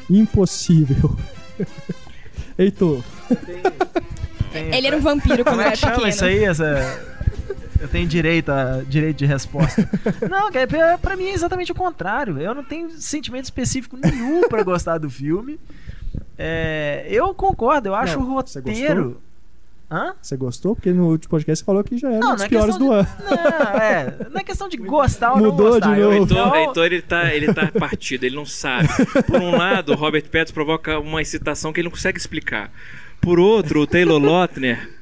impossível. 0.08 1.16
Heitor, 2.58 3.02
Ele 4.54 4.86
era 4.86 4.96
um 4.96 5.00
vampiro 5.00 5.42
quando 5.44 5.56
Como 5.56 5.60
é 5.62 5.64
era 5.66 5.72
que 5.72 5.78
chama 5.78 5.92
pequeno. 5.94 6.08
isso 6.10 6.24
aí? 6.24 6.44
Essa... 6.44 7.16
Eu 7.78 7.88
tenho 7.88 8.06
direito, 8.08 8.50
a... 8.50 8.82
direito 8.88 9.18
de 9.18 9.26
resposta. 9.26 9.88
não, 10.30 10.50
cara, 10.50 10.66
pra- 10.66 10.98
pra 10.98 11.16
mim 11.16 11.24
é 11.26 11.34
exatamente 11.34 11.72
o 11.72 11.74
contrário. 11.74 12.38
Eu 12.38 12.54
não 12.54 12.64
tenho 12.64 12.90
sentimento 12.92 13.44
específico 13.44 13.98
nenhum 14.02 14.48
pra 14.48 14.62
gostar 14.62 14.96
do 14.98 15.10
filme. 15.10 15.58
É, 16.38 17.06
eu 17.10 17.32
concordo, 17.34 17.88
eu 17.88 17.94
acho 17.94 18.18
Não, 18.18 18.30
o 18.38 18.42
você 18.42 18.58
roteiro. 18.60 19.20
Hã? 19.90 20.14
você 20.20 20.36
gostou? 20.36 20.74
Porque 20.74 20.92
no 20.92 21.06
último 21.10 21.30
podcast 21.30 21.60
você 21.60 21.64
falou 21.64 21.84
que 21.84 21.96
já 21.96 22.10
era 22.10 22.18
Não, 22.18 22.32
um 22.32 22.34
dos 22.34 22.42
é 22.44 22.48
piores 22.48 22.76
questão 22.76 22.86
do 22.88 22.92
ano. 22.92 23.08
Não, 23.24 23.80
é, 23.80 24.16
não 24.32 24.40
é 24.40 24.44
questão 24.44 24.68
de 24.68 24.76
gostar 24.78 25.32
ou 25.34 25.38
Mudou 25.38 25.52
não 25.66 25.72
gostar. 25.74 25.94
de 25.94 26.00
Eu- 26.00 26.10
novo. 26.10 26.22
Heitor, 26.34 26.38
eu- 26.48 26.54
Heitor 26.56 26.84
ele, 26.86 27.02
tá, 27.02 27.32
ele 27.34 27.54
tá 27.54 27.70
partido, 27.78 28.24
ele 28.24 28.34
não 28.34 28.44
sabe. 28.44 28.88
Por 29.26 29.40
um 29.40 29.56
lado, 29.56 29.92
o 29.92 29.94
Robert 29.94 30.24
Pattinson 30.28 30.54
provoca 30.54 30.98
uma 30.98 31.22
excitação 31.22 31.72
que 31.72 31.80
ele 31.80 31.86
não 31.86 31.92
consegue 31.92 32.18
explicar. 32.18 32.70
Por 33.20 33.38
outro, 33.38 33.80
o 33.82 33.86
Taylor 33.86 34.20
Lautner. 34.20 34.95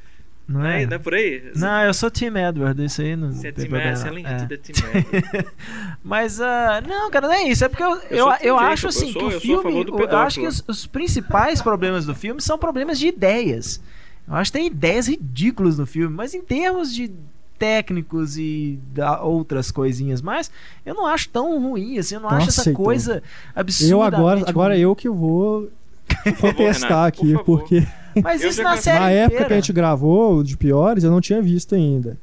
Não 0.46 0.60
Não 0.60 0.66
é, 0.66 0.82
é? 0.82 0.86
não 0.86 0.94
é 0.96 0.98
por 0.98 1.14
aí? 1.14 1.42
Não, 1.56 1.82
eu 1.84 1.94
sou 1.94 2.10
Tim 2.10 2.26
Edward, 2.36 2.84
isso 2.84 3.00
aí 3.00 3.16
não 3.16 3.32
Você 3.32 3.48
é 3.48 3.52
tem 3.52 3.64
Tim 3.64 3.70
problema, 3.70 3.96
Você 3.96 4.08
é 4.08 4.10
É. 4.10 4.56
Tim 4.58 4.72
Edward. 4.72 5.48
Mas, 6.04 6.40
ah, 6.40 6.82
não, 6.86 7.10
cara, 7.10 7.28
não 7.28 7.34
é 7.34 7.44
isso. 7.44 7.64
É 7.64 7.68
porque 7.68 7.82
eu, 7.82 7.96
Eu 8.10 8.28
eu, 8.28 8.32
eu, 8.42 8.58
acho 8.58 8.86
eu 8.86 8.88
assim 8.90 9.12
sou- 9.12 9.22
que 9.22 9.26
o 9.26 9.30
eu 9.32 9.40
sou 9.40 9.58
a 9.58 9.62
favor 9.62 9.84
filme. 9.84 9.84
do 9.84 10.02
Eu 10.02 10.18
acho 10.18 10.40
que 10.40 10.46
os, 10.46 10.62
os 10.68 10.86
principais 10.86 11.62
problemas 11.62 12.04
do 12.04 12.14
filme 12.14 12.40
são 12.42 12.58
problemas 12.58 12.98
de 12.98 13.06
ideias. 13.08 13.80
Eu 14.28 14.34
acho 14.34 14.52
que 14.52 14.58
tem 14.58 14.66
ideias 14.66 15.06
ridículas 15.08 15.78
no 15.78 15.86
filme, 15.86 16.14
mas 16.14 16.34
em 16.34 16.42
termos 16.42 16.94
de 16.94 17.10
técnicos 17.58 18.36
e 18.36 18.78
da 18.92 19.22
outras 19.22 19.70
coisinhas 19.70 20.20
mais, 20.20 20.50
eu 20.84 20.94
não 20.94 21.06
acho 21.06 21.28
tão 21.28 21.58
ruim 21.60 21.98
assim, 21.98 22.16
eu 22.16 22.20
não 22.20 22.28
acho 22.28 22.46
Nossa, 22.46 22.60
essa 22.62 22.70
Heitor. 22.70 22.84
coisa 22.84 23.22
absurda. 23.54 23.92
Eu 23.92 24.02
agora, 24.02 24.42
agora 24.46 24.76
eu 24.78 24.94
que 24.94 25.08
vou 25.08 25.70
contestar 26.40 26.88
Renato, 26.90 27.06
aqui, 27.06 27.32
por 27.32 27.38
favor. 27.38 27.58
porque 27.60 27.86
Mas 28.23 28.43
Eu 28.43 28.51
isso 28.51 28.62
na 28.62 28.74
gostei. 28.74 28.93
série 28.93 29.05
na 29.05 29.11
época 29.11 29.27
inteira. 29.35 29.47
que 29.47 29.53
a 29.53 29.57
gente 29.57 29.73
gravou 29.73 30.36
o 30.39 30.45
de 30.45 30.57
piores, 30.57 31.05
eu 31.05 31.11
não 31.11 31.20
tinha 31.20 31.41
visto 31.43 31.74
ainda. 31.74 32.19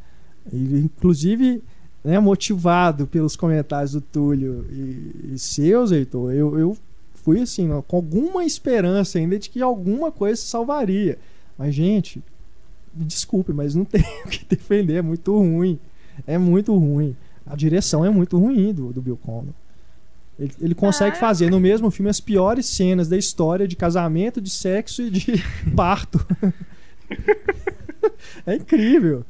E, 0.52 0.80
inclusive, 0.80 1.62
né, 2.04 2.20
motivado 2.20 3.06
pelos 3.08 3.36
comentários 3.36 3.92
do 3.94 4.02
Túlio 4.02 4.66
e, 4.72 5.34
e 5.34 5.40
seus, 5.40 5.92
Heitor, 5.92 6.32
eu, 6.34 6.58
eu 6.58 6.78
fui 7.16 7.42
assim, 7.42 7.70
com 7.88 7.96
alguma 7.96 8.44
esperança 8.44 9.20
ainda 9.20 9.38
de 9.38 9.50
que 9.50 9.62
alguma 9.62 10.12
coisa 10.12 10.36
se 10.36 10.48
salvaria. 10.48 11.18
Mas, 11.58 11.76
gente, 11.76 12.24
me 12.94 13.06
desculpe, 13.06 13.54
mas 13.54 13.76
não 13.76 13.86
tem 13.86 14.04
o 14.26 14.30
que 14.30 14.46
defender, 14.46 14.96
é 14.96 15.02
muito 15.02 15.38
ruim. 15.38 15.80
É 16.26 16.38
muito 16.38 16.76
ruim. 16.76 17.16
A 17.46 17.56
direção 17.56 18.06
é 18.06 18.10
muito 18.10 18.38
ruim 18.38 18.74
do, 18.74 18.92
do 18.94 19.02
Bill 19.02 19.18
Condon. 19.18 19.54
Ele, 20.40 20.52
ele 20.60 20.76
consegue 20.76 21.16
Ah. 21.18 21.20
fazer 21.20 21.50
no 21.52 21.60
mesmo 21.60 21.92
filme 21.92 22.10
as 22.10 22.20
piores 22.20 22.66
cenas 22.66 23.08
da 23.08 23.18
história 23.18 23.68
de 23.68 23.76
casamento, 23.76 24.42
de 24.42 24.50
sexo 24.50 25.02
e 25.04 25.10
de 25.10 25.44
parto. 25.76 26.26
é 28.46 28.56
incrível. 28.56 29.26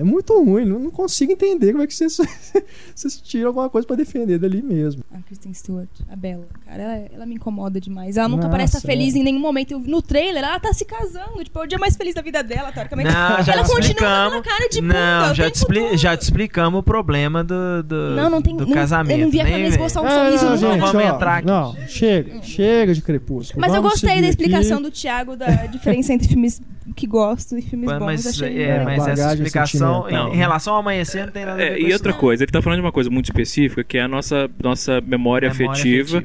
É 0.00 0.04
muito 0.04 0.32
ruim. 0.42 0.64
Não, 0.64 0.78
não 0.78 0.90
consigo 0.90 1.30
entender 1.32 1.72
como 1.72 1.84
é 1.84 1.86
que 1.86 1.94
vocês, 1.94 2.16
vocês 2.94 3.20
tiram 3.20 3.48
alguma 3.48 3.68
coisa 3.68 3.86
pra 3.86 3.94
defender 3.96 4.38
dali 4.38 4.62
mesmo. 4.62 5.04
A 5.12 5.18
Kristen 5.22 5.52
Stewart, 5.52 5.88
a 6.10 6.16
Bella. 6.16 6.46
Cara, 6.64 6.82
ela, 6.82 6.96
ela 7.12 7.26
me 7.26 7.34
incomoda 7.34 7.78
demais. 7.78 8.16
Ela 8.16 8.26
nunca 8.26 8.44
Nossa, 8.44 8.50
parece 8.56 8.76
estar 8.78 8.86
feliz 8.88 9.14
é. 9.14 9.18
em 9.18 9.22
nenhum 9.22 9.40
momento. 9.40 9.72
Eu- 9.72 9.80
no 9.80 10.00
trailer, 10.00 10.42
ela 10.42 10.58
tá 10.58 10.72
se 10.72 10.86
casando. 10.86 11.44
Tipo, 11.44 11.58
é 11.58 11.62
o 11.64 11.66
dia 11.66 11.78
mais 11.78 11.96
feliz 11.96 12.14
da 12.14 12.22
vida 12.22 12.42
dela, 12.42 12.72
teoricamente. 12.72 13.10
Não, 13.12 13.42
já 13.42 13.52
ela 13.52 13.62
te 13.62 13.70
continua 13.72 14.30
dando 14.30 14.42
cara 14.42 14.68
de 14.70 14.80
Não, 14.80 15.34
já 15.34 15.50
te, 15.50 15.56
expli- 15.56 15.96
já 15.98 16.16
te 16.16 16.22
explicamos 16.22 16.80
o 16.80 16.82
problema 16.82 17.44
do, 17.44 17.82
do, 17.82 18.10
Não, 18.16 18.30
não 18.30 18.40
tem. 18.40 18.56
do 18.56 18.64
não- 18.66 18.72
casamento. 18.72 19.18
Eu 19.18 19.24
não 19.26 19.30
vi 19.30 19.40
a 19.40 19.44
Camila 19.44 19.68
esboçar 19.68 20.02
um 20.02 20.06
Ah, 20.06 20.10
sorriso 20.24 20.44
não, 20.44 20.50
no 20.52 20.56
gente, 20.58 20.80
vamos 20.80 20.94
ó, 20.94 21.00
entrar 21.14 21.36
aqui. 21.36 21.46
Não, 21.46 21.76
chega, 21.86 22.42
chega 22.42 22.94
de 22.94 23.02
crepúsculo. 23.02 23.60
Mas 23.60 23.68
eu 23.74 23.76
Vamos 23.82 23.92
gostei 23.92 24.08
seguir 24.10 24.20
da 24.22 24.28
aqui. 24.28 24.42
explicação 24.42 24.80
do 24.80 24.90
Thiago 24.90 25.36
da 25.36 25.66
diferença 25.66 26.12
entre 26.14 26.26
filmes 26.28 26.60
que 26.96 27.06
gosto 27.06 27.56
e 27.56 27.62
filmes 27.62 27.88
bons. 27.90 28.04
Mas, 28.04 28.26
achei 28.26 28.62
é, 28.62 28.82
mas 28.82 28.98
essa 29.06 29.10
bagagem 29.10 29.44
explicação 29.90 29.98
em, 30.00 30.02
sentimental. 30.10 30.34
em 30.34 30.36
relação 30.36 30.74
ao 30.74 30.80
amanhecer 30.80 31.24
não 31.26 31.32
tem 31.32 31.44
nada 31.44 31.62
a 31.62 31.66
ver 31.66 31.72
É, 31.72 31.80
e 31.80 31.92
outra 31.92 32.12
não. 32.12 32.18
coisa, 32.18 32.44
ele 32.44 32.52
tá 32.52 32.62
falando 32.62 32.78
de 32.78 32.84
uma 32.84 32.92
coisa 32.92 33.10
muito 33.10 33.26
específica, 33.26 33.82
que 33.84 33.98
é 33.98 34.02
a 34.02 34.08
nossa, 34.08 34.50
nossa 34.62 35.00
memória, 35.00 35.48
Memória 35.50 35.70
afetiva, 35.72 36.18
afetiva. 36.18 36.24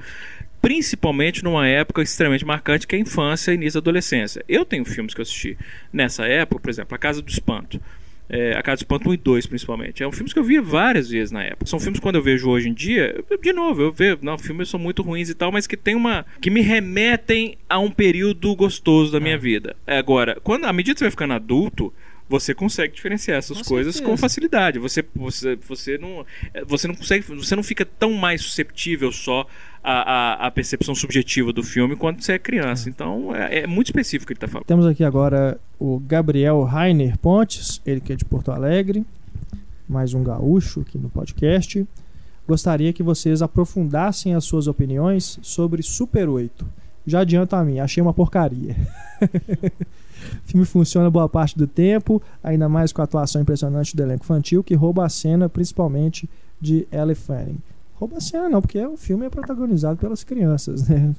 principalmente 0.61 1.43
numa 1.43 1.67
época 1.67 2.01
extremamente 2.01 2.45
marcante, 2.45 2.87
que 2.87 2.95
é 2.95 2.97
a 2.97 3.01
infância 3.01 3.51
e 3.51 3.55
início 3.55 3.79
da 3.79 3.83
adolescência. 3.83 4.43
Eu 4.47 4.65
tenho 4.65 4.83
filmes 4.85 5.13
que 5.13 5.21
eu 5.21 5.23
assisti 5.23 5.57
nessa 5.93 6.25
época, 6.25 6.61
por 6.61 6.69
exemplo, 6.69 6.95
A 6.95 6.97
Casa 6.97 7.21
do 7.21 7.29
Espanto. 7.29 7.79
É, 8.27 8.57
a 8.57 8.63
Casa 8.63 8.77
do 8.77 8.79
Espanto 8.81 9.07
1 9.07 9.13
e 9.13 9.17
2, 9.17 9.45
principalmente. 9.45 10.01
É 10.01 10.07
um 10.07 10.11
filme 10.11 10.33
que 10.33 10.39
eu 10.39 10.43
via 10.43 10.59
várias 10.59 11.07
vezes 11.11 11.29
na 11.31 11.43
época. 11.43 11.67
São 11.67 11.79
filmes 11.79 11.99
que 11.99 12.03
quando 12.03 12.15
eu 12.15 12.23
vejo 12.23 12.49
hoje 12.49 12.67
em 12.67 12.73
dia, 12.73 13.23
eu- 13.29 13.37
de 13.37 13.53
novo, 13.53 13.83
eu 13.83 13.91
vejo, 13.91 14.17
não, 14.23 14.35
filmes 14.35 14.67
são 14.67 14.79
muito 14.79 15.03
ruins 15.03 15.29
e 15.29 15.35
tal, 15.35 15.51
mas 15.51 15.67
que 15.67 15.77
tem 15.77 15.93
uma. 15.93 16.25
que 16.41 16.49
me 16.49 16.61
remetem 16.61 17.55
a 17.69 17.77
um 17.77 17.91
período 17.91 18.55
gostoso 18.55 19.11
da 19.11 19.19
É. 19.19 19.21
minha 19.21 19.37
vida. 19.37 19.75
Agora, 19.85 20.39
quando, 20.43 20.65
à 20.65 20.73
medida 20.73 20.95
que 20.95 20.99
você 20.99 21.05
vai 21.05 21.11
ficando 21.11 21.33
adulto, 21.35 21.93
você 22.27 22.53
consegue 22.53 22.95
diferenciar 22.95 23.37
essas 23.37 23.59
Com 23.59 23.63
coisas 23.63 23.95
certeza. 23.95 24.11
com 24.11 24.17
facilidade. 24.17 24.79
Você, 24.79 25.05
você, 25.15 25.55
você, 25.55 25.97
não, 25.97 26.25
é, 26.53 26.65
você 26.65 26.87
não 26.87 26.95
consegue. 26.95 27.23
Você 27.35 27.55
não 27.55 27.63
fica 27.63 27.85
tão 27.85 28.13
mais 28.13 28.41
susceptível 28.41 29.11
só 29.11 29.47
à, 29.83 30.43
à, 30.43 30.47
à 30.47 30.51
percepção 30.51 30.95
subjetiva 30.95 31.53
do 31.53 31.61
filme 31.61 31.95
quando 31.95 32.21
você 32.21 32.33
é 32.33 32.39
criança. 32.39 32.89
Então 32.89 33.35
é, 33.35 33.59
é 33.59 33.67
muito 33.67 33.87
específico 33.87 34.23
o 34.23 34.27
que 34.27 34.33
ele 34.33 34.37
está 34.37 34.47
falando. 34.47 34.65
Temos 34.65 34.85
aqui 34.85 35.03
agora 35.03 35.59
o 35.79 35.99
Gabriel 35.99 36.63
Rainer 36.63 37.17
Pontes, 37.17 37.81
ele 37.85 38.01
que 38.01 38.13
é 38.13 38.15
de 38.15 38.25
Porto 38.25 38.51
Alegre, 38.51 39.05
mais 39.87 40.13
um 40.13 40.23
gaúcho 40.23 40.81
aqui 40.81 40.97
no 40.97 41.09
podcast. 41.09 41.85
Gostaria 42.47 42.93
que 42.93 43.01
vocês 43.03 43.41
aprofundassem 43.41 44.35
as 44.35 44.45
suas 44.45 44.67
opiniões 44.67 45.39
sobre 45.41 45.81
Super 45.81 46.29
8. 46.29 46.65
Já 47.05 47.19
adianto 47.19 47.55
a 47.55 47.63
mim, 47.63 47.79
achei 47.79 48.01
uma 48.01 48.13
porcaria. 48.13 48.75
o 50.43 50.47
filme 50.47 50.65
funciona 50.65 51.09
boa 51.09 51.27
parte 51.27 51.57
do 51.57 51.67
tempo, 51.67 52.21
ainda 52.43 52.67
mais 52.69 52.91
com 52.91 53.01
a 53.01 53.03
atuação 53.03 53.41
impressionante 53.41 53.95
do 53.95 54.03
elenco 54.03 54.23
infantil, 54.23 54.63
que 54.63 54.75
rouba 54.75 55.05
a 55.05 55.09
cena, 55.09 55.49
principalmente 55.49 56.29
de 56.59 56.87
Elle 56.91 57.15
Fanning. 57.15 57.57
Rouba 57.95 58.17
a 58.17 58.21
cena 58.21 58.49
não, 58.49 58.61
porque 58.61 58.83
o 58.85 58.97
filme 58.97 59.25
é 59.25 59.29
protagonizado 59.29 59.97
pelas 59.97 60.23
crianças, 60.23 60.87
né? 60.87 61.13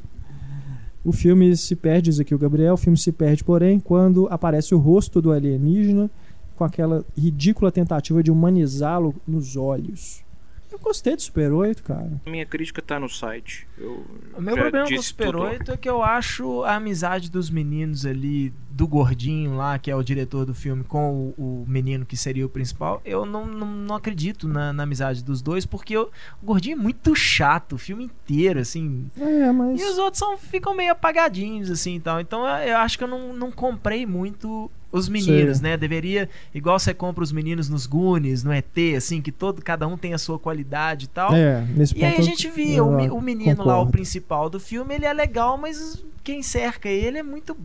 O 1.04 1.12
filme 1.12 1.56
se 1.56 1.76
perde, 1.76 2.10
diz 2.10 2.18
aqui 2.18 2.34
o 2.34 2.38
Gabriel, 2.38 2.74
o 2.74 2.76
filme 2.76 2.98
se 2.98 3.12
perde, 3.12 3.44
porém, 3.44 3.78
quando 3.78 4.26
aparece 4.28 4.74
o 4.74 4.78
rosto 4.78 5.22
do 5.22 5.30
alienígena 5.30 6.10
com 6.56 6.64
aquela 6.64 7.04
ridícula 7.16 7.70
tentativa 7.70 8.22
de 8.22 8.30
humanizá-lo 8.30 9.14
nos 9.26 9.56
olhos. 9.56 10.24
Eu 10.72 10.78
gostei 10.80 11.14
do 11.14 11.22
Super 11.22 11.52
8, 11.52 11.82
cara. 11.82 12.10
Minha 12.26 12.44
crítica 12.44 12.82
tá 12.82 12.98
no 12.98 13.08
site. 13.08 13.65
Eu 13.78 14.04
O 14.36 14.40
meu 14.40 14.54
problema 14.56 14.88
com 14.88 14.94
o 14.94 15.02
Super 15.02 15.26
tudo. 15.26 15.38
8 15.42 15.72
é 15.72 15.76
que 15.76 15.88
eu 15.88 16.02
acho 16.02 16.62
a 16.64 16.76
amizade 16.76 17.30
dos 17.30 17.50
meninos 17.50 18.04
ali, 18.06 18.52
do 18.70 18.86
gordinho 18.86 19.54
lá, 19.56 19.78
que 19.78 19.90
é 19.90 19.96
o 19.96 20.02
diretor 20.02 20.44
do 20.46 20.54
filme, 20.54 20.82
com 20.84 21.32
o, 21.38 21.62
o 21.62 21.64
menino 21.68 22.04
que 22.04 22.16
seria 22.16 22.44
o 22.44 22.48
principal, 22.48 23.00
eu 23.04 23.24
não, 23.24 23.46
não, 23.46 23.66
não 23.66 23.94
acredito 23.96 24.46
na, 24.48 24.72
na 24.72 24.82
amizade 24.82 25.22
dos 25.24 25.40
dois, 25.42 25.64
porque 25.66 25.96
eu- 25.96 26.10
o 26.42 26.46
gordinho 26.46 26.74
é 26.78 26.82
muito 26.82 27.14
chato 27.14 27.74
o 27.74 27.78
filme 27.78 28.04
inteiro, 28.04 28.60
assim. 28.60 29.10
É, 29.18 29.50
mas. 29.52 29.80
E 29.80 29.84
os 29.84 29.98
outros 29.98 30.18
são, 30.18 30.36
ficam 30.36 30.74
meio 30.74 30.92
apagadinhos, 30.92 31.70
assim, 31.70 31.94
então. 31.94 32.18
Então 32.20 32.46
eu 32.46 32.66
eu 32.68 32.76
acho 32.78 32.98
que 32.98 33.04
eu 33.04 33.08
não, 33.08 33.32
não 33.32 33.50
comprei 33.50 34.04
muito 34.04 34.70
os 34.92 35.08
meninos, 35.08 35.58
Sei. 35.58 35.70
né? 35.70 35.76
Deveria, 35.76 36.28
igual 36.54 36.78
você 36.78 36.94
compra 36.94 37.22
os 37.22 37.30
meninos 37.32 37.68
nos 37.68 37.86
Goonies, 37.86 38.42
no 38.44 38.52
ET, 38.52 38.76
assim, 38.96 39.20
que 39.20 39.30
todo, 39.32 39.60
cada 39.62 39.86
um 39.86 39.96
tem 39.96 40.14
a 40.14 40.18
sua 40.18 40.38
qualidade 40.38 41.04
e 41.04 41.08
tal. 41.08 41.34
É, 41.34 41.62
nesse 41.74 41.96
E 41.98 42.02
aí 42.04 42.10
ponto 42.12 42.20
a 42.20 42.22
eu- 42.22 42.26
gente 42.26 42.48
via 42.50 42.76
eu 42.76 42.86
o, 42.86 43.16
o 43.18 43.20
menino 43.20 43.50
lá, 43.66 43.80
o 43.80 43.86
principal 43.86 44.48
do 44.48 44.58
filme, 44.60 44.94
ele 44.94 45.04
é 45.04 45.12
legal, 45.12 45.58
mas 45.58 46.04
quem 46.22 46.42
cerca 46.42 46.88
ele 46.88 47.18
é 47.18 47.22
muito 47.22 47.56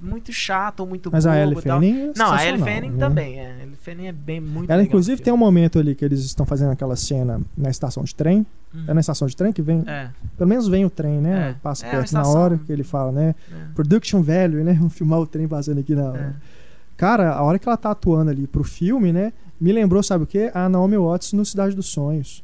muito 0.00 0.32
chato, 0.32 0.84
muito 0.86 1.10
Mas 1.10 1.24
a 1.26 1.30
bobo 1.30 1.42
Ellie 1.42 1.58
e 1.58 1.62
tal. 1.62 1.78
Fanning 1.78 2.00
é 2.00 2.12
Não, 2.16 2.32
a 2.32 2.44
Ellie 2.44 2.62
Fanning 2.62 2.90
né? 2.90 2.98
também, 2.98 3.38
é. 3.38 3.46
A 3.46 3.62
Ellie 3.62 3.76
Fanning 3.76 4.06
é 4.06 4.12
bem 4.12 4.40
muito 4.40 4.70
Ela, 4.70 4.82
inclusive, 4.82 5.22
tem 5.22 5.32
um 5.32 5.36
momento 5.36 5.78
ali 5.78 5.94
que 5.94 6.04
eles 6.04 6.20
estão 6.20 6.44
fazendo 6.44 6.72
aquela 6.72 6.96
cena 6.96 7.40
na 7.56 7.70
estação 7.70 8.02
de 8.02 8.14
trem. 8.14 8.44
Uhum. 8.74 8.84
É 8.88 8.94
na 8.94 9.00
estação 9.00 9.26
de 9.28 9.36
trem 9.36 9.52
que 9.52 9.62
vem. 9.62 9.82
É. 9.86 10.10
Pelo 10.36 10.48
menos 10.48 10.68
vem 10.68 10.84
o 10.84 10.90
trem, 10.90 11.20
né? 11.20 11.50
É. 11.50 11.54
Passa 11.62 11.86
É, 11.86 11.90
perto 11.90 12.10
uma 12.12 12.22
na 12.22 12.28
hora 12.28 12.58
que 12.58 12.72
ele 12.72 12.82
fala, 12.84 13.12
né? 13.12 13.34
É. 13.50 13.74
Production 13.74 14.22
value, 14.22 14.64
né? 14.64 14.74
Vamos 14.78 14.94
filmar 14.94 15.20
o 15.20 15.26
trem 15.26 15.46
passando 15.46 15.78
aqui 15.78 15.94
na 15.94 16.10
hora. 16.10 16.36
É. 16.44 16.58
Cara, 16.96 17.32
a 17.32 17.42
hora 17.42 17.58
que 17.58 17.68
ela 17.68 17.76
tá 17.76 17.92
atuando 17.92 18.30
ali 18.30 18.46
pro 18.46 18.64
filme, 18.64 19.12
né? 19.12 19.32
Me 19.60 19.72
lembrou, 19.72 20.02
sabe 20.02 20.24
o 20.24 20.26
quê? 20.26 20.50
A 20.52 20.68
Naomi 20.68 20.96
Watts 20.96 21.32
no 21.32 21.44
Cidade 21.44 21.74
dos 21.74 21.86
Sonhos. 21.86 22.42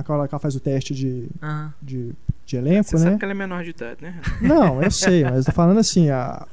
Aquela 0.00 0.18
hora 0.18 0.28
que 0.28 0.34
ela 0.34 0.40
faz 0.40 0.54
o 0.54 0.60
teste 0.60 0.94
de, 0.94 1.28
Aham. 1.42 1.72
de, 1.82 2.12
de 2.46 2.56
elenco, 2.56 2.88
Você 2.90 2.96
né? 2.96 3.02
sabe 3.02 3.18
que 3.18 3.24
ela 3.24 3.32
é 3.32 3.36
menor 3.36 3.64
de 3.64 3.70
idade, 3.70 3.98
né? 4.02 4.20
Não, 4.40 4.82
eu 4.82 4.90
sei, 4.90 5.24
mas 5.24 5.38
eu 5.38 5.44
tô 5.46 5.52
falando 5.52 5.78
assim, 5.78 6.10
a, 6.10 6.46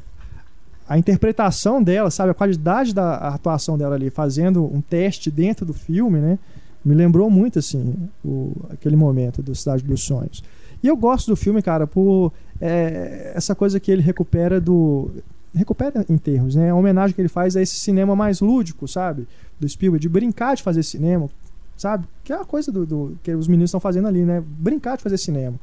a 0.88 0.98
interpretação 0.98 1.82
dela, 1.82 2.12
sabe, 2.12 2.32
a 2.32 2.34
qualidade 2.34 2.94
da 2.94 3.16
atuação 3.18 3.78
dela 3.78 3.96
ali, 3.96 4.10
fazendo 4.10 4.64
um 4.64 4.82
teste 4.82 5.32
dentro 5.32 5.66
do 5.66 5.74
filme, 5.74 6.20
né? 6.20 6.40
Me 6.84 6.94
lembrou 6.94 7.30
muito, 7.30 7.58
assim, 7.58 7.96
o, 8.24 8.52
aquele 8.70 8.96
momento 8.96 9.42
do 9.42 9.56
Cidade 9.56 9.84
dos 9.84 10.04
Sonhos. 10.04 10.44
E 10.84 10.88
eu 10.88 10.96
gosto 10.96 11.32
do 11.32 11.36
filme, 11.36 11.62
cara, 11.62 11.88
por 11.88 12.32
é, 12.62 13.32
essa 13.36 13.56
coisa 13.56 13.80
que 13.80 13.92
ele 13.92 14.02
recupera 14.04 14.62
do. 14.62 15.10
Recupera 15.54 16.06
em 16.08 16.18
termos, 16.18 16.54
né? 16.56 16.70
A 16.70 16.76
homenagem 16.76 17.16
que 17.16 17.22
ele 17.22 17.30
faz 17.30 17.56
a 17.56 17.62
esse 17.62 17.76
cinema 17.76 18.16
mais 18.16 18.40
lúdico, 18.40 18.88
sabe? 18.88 19.28
Do 19.60 19.68
Spielberg, 19.68 20.02
de 20.02 20.10
brincar 20.10 20.56
de 20.56 20.62
fazer 20.62 20.84
cinema, 20.84 21.28
sabe? 21.78 22.08
Que 22.24 22.34
é 22.34 22.36
a 22.42 22.46
coisa 22.46 22.72
do, 22.72 22.86
do- 22.86 23.20
que 23.24 23.34
os 23.34 23.48
meninos 23.48 23.70
estão 23.70 23.80
fazendo 23.80 24.08
ali, 24.08 24.24
né? 24.24 24.42
Brincar 24.46 24.98
de 24.98 25.04
fazer 25.04 25.18
cinema. 25.18 25.58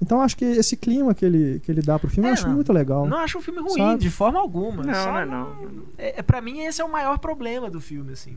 Então 0.00 0.20
acho 0.20 0.36
que 0.36 0.44
esse 0.44 0.76
clima 0.76 1.14
que 1.14 1.24
ele, 1.24 1.58
que 1.64 1.72
ele 1.72 1.80
dá 1.80 1.98
pro 1.98 2.10
filme 2.10 2.26
É, 2.28 2.30
eu 2.30 2.34
acho 2.34 2.46
não. 2.46 2.54
muito 2.54 2.70
legal. 2.72 3.06
Não 3.06 3.16
acho 3.18 3.38
um 3.38 3.40
filme 3.40 3.60
ruim, 3.60 3.72
Sabe? 3.78 4.00
de 4.00 4.10
forma 4.10 4.38
alguma. 4.38 4.82
Não, 4.82 4.92
Só 4.94 5.06
não 5.12 5.18
é 5.18 5.24
não. 5.24 5.48
É, 5.96 6.18
é, 6.20 6.22
pra 6.22 6.40
mim, 6.42 6.60
esse 6.60 6.80
é 6.82 6.84
o 6.84 6.92
maior 6.92 7.18
problema 7.18 7.70
do 7.70 7.80
filme, 7.80 8.12
assim. 8.12 8.36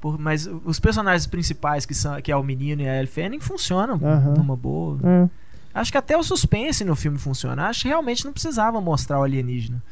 Por- 0.00 0.18
mas 0.18 0.48
os 0.64 0.80
personagens 0.80 1.26
principais, 1.26 1.84
que, 1.84 1.94
são, 1.94 2.20
que 2.22 2.32
é 2.32 2.36
o 2.36 2.42
menino 2.42 2.80
e 2.82 2.88
a 2.88 2.96
Ellie 2.96 3.06
Fanning, 3.06 3.38
funcionam 3.40 4.00
Aham. 4.02 4.34
numa 4.38 4.56
boa. 4.56 4.98
É. 5.04 5.28
Acho 5.74 5.92
que 5.92 5.98
até 5.98 6.16
o 6.16 6.22
suspense 6.22 6.84
no 6.84 6.96
filme 6.96 7.18
funciona. 7.18 7.66
Acho 7.68 7.82
que 7.82 7.88
realmente 7.88 8.24
não 8.24 8.32
precisava 8.32 8.80
mostrar 8.80 9.20
o 9.20 9.22
alienígena. 9.22 9.82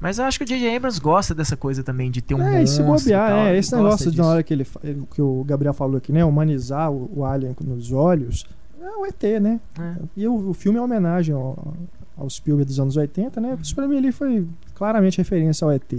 Mas 0.00 0.18
eu 0.18 0.24
acho 0.24 0.38
que 0.38 0.44
o 0.44 0.46
J.J. 0.46 0.76
Abrams 0.76 1.00
gosta 1.00 1.34
dessa 1.34 1.56
coisa 1.56 1.82
também, 1.82 2.10
de 2.10 2.20
ter 2.20 2.34
um 2.34 2.42
É, 2.42 2.66
se 2.66 2.82
monstro 2.82 3.10
bobear, 3.12 3.30
tal, 3.30 3.38
é, 3.46 3.58
esse 3.58 3.74
negócio 3.74 4.10
de 4.10 4.18
na 4.18 4.26
hora 4.26 4.42
que 4.42 4.52
ele 4.52 4.66
que 5.14 5.22
o 5.22 5.44
Gabriel 5.44 5.72
falou 5.72 5.96
aqui, 5.96 6.12
né, 6.12 6.24
humanizar 6.24 6.90
o, 6.90 7.10
o 7.14 7.24
alien 7.24 7.54
nos 7.64 7.92
olhos, 7.92 8.44
é 8.80 8.96
o 8.96 9.06
ET, 9.06 9.40
né? 9.40 9.60
É. 9.78 9.94
E 10.16 10.28
o, 10.28 10.50
o 10.50 10.54
filme 10.54 10.78
é 10.78 10.80
uma 10.80 10.86
homenagem 10.86 11.34
ao, 11.34 11.74
ao 12.16 12.28
Spielberg 12.28 12.68
dos 12.68 12.78
anos 12.78 12.96
80, 12.96 13.40
né? 13.40 13.58
Isso 13.62 13.74
pra 13.74 13.88
mim 13.88 13.96
ali 13.96 14.12
foi 14.12 14.46
claramente 14.74 15.18
referência 15.18 15.64
ao 15.64 15.72
ET. 15.72 15.92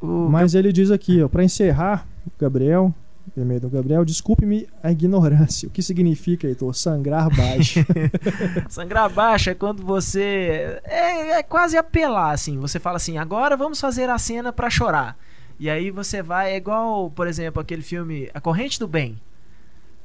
O 0.00 0.28
Mas 0.30 0.54
ele 0.54 0.72
diz 0.72 0.90
aqui, 0.90 1.22
ó, 1.22 1.28
para 1.28 1.42
encerrar, 1.42 2.06
Gabriel, 2.38 2.94
e-mail 3.36 3.60
do 3.60 3.70
Gabriel, 3.70 4.04
desculpe-me 4.04 4.68
a 4.82 4.90
ignorância. 4.92 5.68
O 5.68 5.70
que 5.70 5.82
significa, 5.82 6.46
Heitor? 6.46 6.74
Sangrar 6.74 7.28
baixo. 7.34 7.80
Sangrar 8.68 9.08
baixo 9.10 9.50
é 9.50 9.54
quando 9.54 9.82
você. 9.82 10.80
É, 10.84 11.38
é 11.38 11.42
quase 11.42 11.76
apelar, 11.76 12.32
assim. 12.32 12.58
Você 12.58 12.78
fala 12.78 12.96
assim, 12.96 13.18
agora 13.18 13.56
vamos 13.56 13.80
fazer 13.80 14.10
a 14.10 14.18
cena 14.18 14.52
pra 14.52 14.70
chorar. 14.70 15.16
E 15.58 15.70
aí 15.70 15.90
você 15.90 16.22
vai, 16.22 16.52
é 16.52 16.56
igual, 16.56 17.10
por 17.10 17.26
exemplo, 17.26 17.62
aquele 17.62 17.82
filme 17.82 18.30
A 18.34 18.40
Corrente 18.40 18.78
do 18.78 18.88
Bem. 18.88 19.20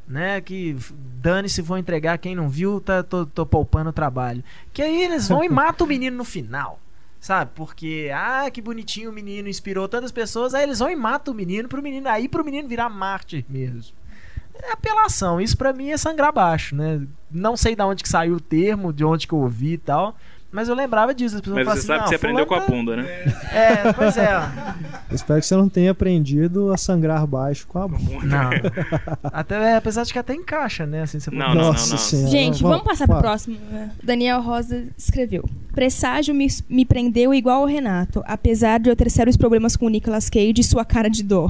Né? 0.07 0.39
Que 0.39 0.77
dane-se, 1.21 1.61
vou 1.61 1.77
entregar. 1.77 2.17
Quem 2.17 2.35
não 2.35 2.47
viu, 2.47 2.79
tá, 2.79 3.03
tô, 3.03 3.25
tô 3.25 3.45
poupando 3.45 3.89
o 3.89 3.93
trabalho. 3.93 4.43
Que 4.71 4.81
aí 4.81 5.03
eles 5.03 5.27
vão 5.27 5.43
e 5.43 5.49
matam 5.49 5.85
o 5.85 5.89
menino 5.89 6.15
no 6.15 6.23
final. 6.23 6.79
Sabe? 7.19 7.51
Porque, 7.55 8.09
ah, 8.13 8.49
que 8.51 8.61
bonitinho 8.61 9.09
o 9.09 9.13
menino 9.13 9.49
inspirou 9.49 9.87
tantas 9.87 10.11
pessoas. 10.11 10.53
Aí 10.53 10.63
eles 10.63 10.79
vão 10.79 10.89
e 10.89 10.95
matam 10.95 11.33
o 11.33 11.37
menino 11.37 11.67
pro 11.67 11.81
menino. 11.81 12.07
Aí 12.07 12.27
pro 12.29 12.45
menino 12.45 12.67
virar 12.67 12.89
mártir 12.89 13.43
mesmo. 13.49 13.95
É 14.53 14.71
apelação. 14.71 15.39
Isso 15.39 15.57
pra 15.57 15.73
mim 15.73 15.89
é 15.89 15.97
sangrar 15.97 16.31
baixo, 16.31 16.75
né? 16.75 17.01
Não 17.29 17.57
sei 17.57 17.75
de 17.75 17.81
onde 17.81 18.03
que 18.03 18.09
saiu 18.09 18.35
o 18.35 18.39
termo, 18.39 18.93
de 18.93 19.03
onde 19.03 19.27
que 19.27 19.33
eu 19.33 19.39
ouvi 19.39 19.73
e 19.73 19.77
tal. 19.77 20.15
Mas 20.49 20.69
eu 20.69 20.75
lembrava 20.75 21.13
disso. 21.13 21.35
As 21.35 21.41
pessoas 21.41 21.57
Mas 21.57 21.67
você 21.67 21.79
assim, 21.79 21.87
sabe 21.87 21.97
que 21.99 22.03
"Não, 22.03 22.07
você 22.09 22.15
aprendeu 22.15 22.45
com 22.45 22.55
a 22.55 22.61
fulano 22.61 22.85
bunda, 22.85 22.95
né? 22.97 23.03
tá-" 23.03 23.55
É, 23.57 23.93
pois 23.93 24.17
é. 24.17 24.39
Espero 25.11 25.39
que 25.41 25.45
você 25.45 25.55
não 25.55 25.67
tenha 25.69 25.91
aprendido 25.91 26.71
a 26.71 26.77
sangrar 26.77 27.27
baixo 27.27 27.67
com 27.67 27.79
a 27.79 27.87
bunda. 27.87 28.25
Não. 28.25 28.49
Até, 29.31 29.75
apesar 29.75 30.03
de 30.03 30.13
que 30.13 30.19
até 30.19 30.33
encaixa, 30.33 30.85
né? 30.85 31.01
Assim, 31.03 31.19
você 31.19 31.29
Não, 31.31 31.49
não, 31.49 31.55
Nossa 31.55 31.85
não, 31.85 31.91
não. 31.91 31.97
Senhora. 31.97 32.29
Gente, 32.31 32.63
vamos 32.63 32.83
passar 32.83 33.05
pro 33.05 33.15
fala. 33.15 33.21
próximo. 33.21 33.57
né? 33.69 33.91
Daniel 34.01 34.41
Rosa 34.41 34.85
escreveu: 34.97 35.43
Presságio 35.73 36.33
me, 36.33 36.47
me 36.69 36.85
prendeu 36.85 37.33
igual 37.33 37.61
ao 37.61 37.67
Renato, 37.67 38.23
apesar 38.25 38.79
de 38.79 38.89
eu 38.89 38.95
ter 38.95 39.11
sérios 39.11 39.35
problemas 39.37 39.75
com 39.75 39.85
o 39.85 39.89
Nicolas 39.89 40.29
Cage 40.29 40.53
e 40.57 40.63
sua 40.63 40.85
cara 40.85 41.09
de 41.09 41.23
dó. 41.23 41.49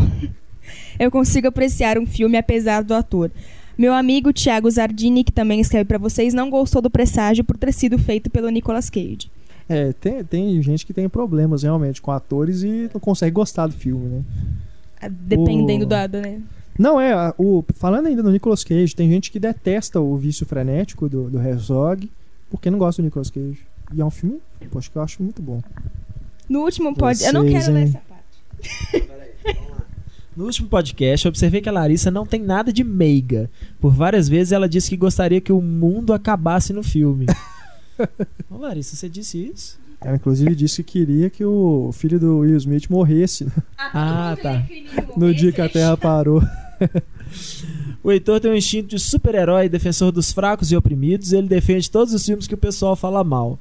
eu 1.00 1.12
consigo 1.12 1.48
apreciar 1.48 1.98
um 1.98 2.06
filme 2.06 2.36
apesar 2.38 2.84
do 2.84 2.94
ator. 2.96 3.32
Meu 3.78 3.94
amigo 3.94 4.34
Thiago 4.34 4.70
Zardini, 4.70 5.24
que 5.24 5.32
também 5.32 5.60
escreve 5.62 5.86
pra 5.86 5.98
vocês, 5.98 6.34
não 6.34 6.50
gostou 6.50 6.82
do 6.82 6.90
Presságio 6.90 7.44
por 7.44 7.58
ter 7.58 7.72
sido 7.74 7.98
feito 8.00 8.30
pelo 8.30 8.50
Nicolas 8.50 8.90
Cage. 8.90 9.30
É, 9.70 9.92
tem, 9.94 10.24
tem 10.24 10.62
gente 10.62 10.86
que 10.86 10.94
tem 10.94 11.08
problemas 11.10 11.64
realmente 11.64 12.02
com 12.02 12.12
atores 12.12 12.64
e 12.64 12.90
não 12.94 13.00
consegue 13.00 13.32
gostar 13.34 13.68
do 13.68 13.74
filme, 13.74 14.08
né? 14.08 14.22
Ah, 15.02 15.10
Dependendo 15.10 15.84
O- 15.86 15.88
da, 15.88 16.08
né? 16.08 16.42
Não, 16.80 17.02
é, 17.02 17.34
o, 17.38 17.64
falando 17.76 18.08
ainda 18.08 18.22
do 18.24 18.32
Nicolas 18.32 18.64
Cage, 18.64 18.96
tem 18.96 19.10
gente 19.10 19.32
que 19.32 19.40
detesta 19.40 20.00
o 20.00 20.16
vício 20.16 20.46
frenético 20.46 21.10
do, 21.10 21.30
do 21.30 21.40
Herzog 21.42 22.10
porque 22.50 22.70
não 22.72 22.80
gosta 22.80 23.02
do 23.02 23.06
Nicolas 23.06 23.30
Cage. 23.30 23.60
E 23.94 24.02
é 24.02 24.06
um 24.06 24.12
filme, 24.12 24.40
poxa, 24.72 24.90
que 24.92 24.98
eu 24.98 25.02
acho 25.02 25.22
muito 25.22 25.42
bom. 25.42 25.62
No 26.48 26.62
último 26.62 26.96
pod... 26.96 27.22
Eu 27.24 27.34
não 27.34 27.42
Vocês, 27.42 27.64
quero 27.66 27.74
ler 27.74 27.84
essa 27.84 28.02
parte. 28.08 29.77
No 30.38 30.46
último 30.46 30.70
podcast, 30.70 31.26
eu 31.26 31.30
observei 31.30 31.62
que 31.62 31.68
a 31.68 31.72
Larissa 31.72 32.12
não 32.12 32.24
tem 32.24 32.40
nada 32.40 32.72
de 32.72 32.84
meiga. 32.84 33.50
Por 33.82 33.92
várias 33.92 34.30
vezes 34.30 34.52
ela 34.52 34.70
disse 34.70 34.88
que 34.88 34.96
gostaria 34.96 35.42
que 35.42 35.52
o 35.52 35.60
mundo 35.60 36.14
acabasse 36.14 36.72
no 36.72 36.84
filme. 36.84 37.26
Ô, 38.48 38.58
Larissa, 38.58 38.96
você 38.96 39.10
disse 39.10 39.48
isso? 39.52 39.80
Ela 40.00 40.16
inclusive 40.16 40.54
disse 40.54 40.84
que 40.84 41.00
queria 41.00 41.28
que 41.32 41.44
o 41.44 41.90
filho 41.92 42.20
do 42.20 42.38
Will 42.38 42.56
Smith 42.58 42.88
morresse 42.88 43.48
Ah, 43.80 44.38
tá. 44.40 44.64
no 45.18 45.34
dia 45.34 45.52
que 45.52 45.60
a 45.60 45.68
Terra 45.68 45.98
parou. 45.98 46.44
O 48.04 48.12
Heitor 48.12 48.40
tem 48.40 48.50
um 48.52 48.56
instinto 48.56 48.88
de 48.96 49.00
super-herói, 49.00 49.68
defensor 49.68 50.14
dos 50.14 50.32
fracos 50.32 50.72
e 50.72 50.78
oprimidos. 50.78 51.34
Ele 51.34 51.48
defende 51.48 51.92
todos 51.92 52.14
os 52.14 52.26
filmes 52.26 52.48
que 52.48 52.54
o 52.54 52.58
pessoal 52.58 52.96
fala 52.96 53.22
mal. 53.22 53.60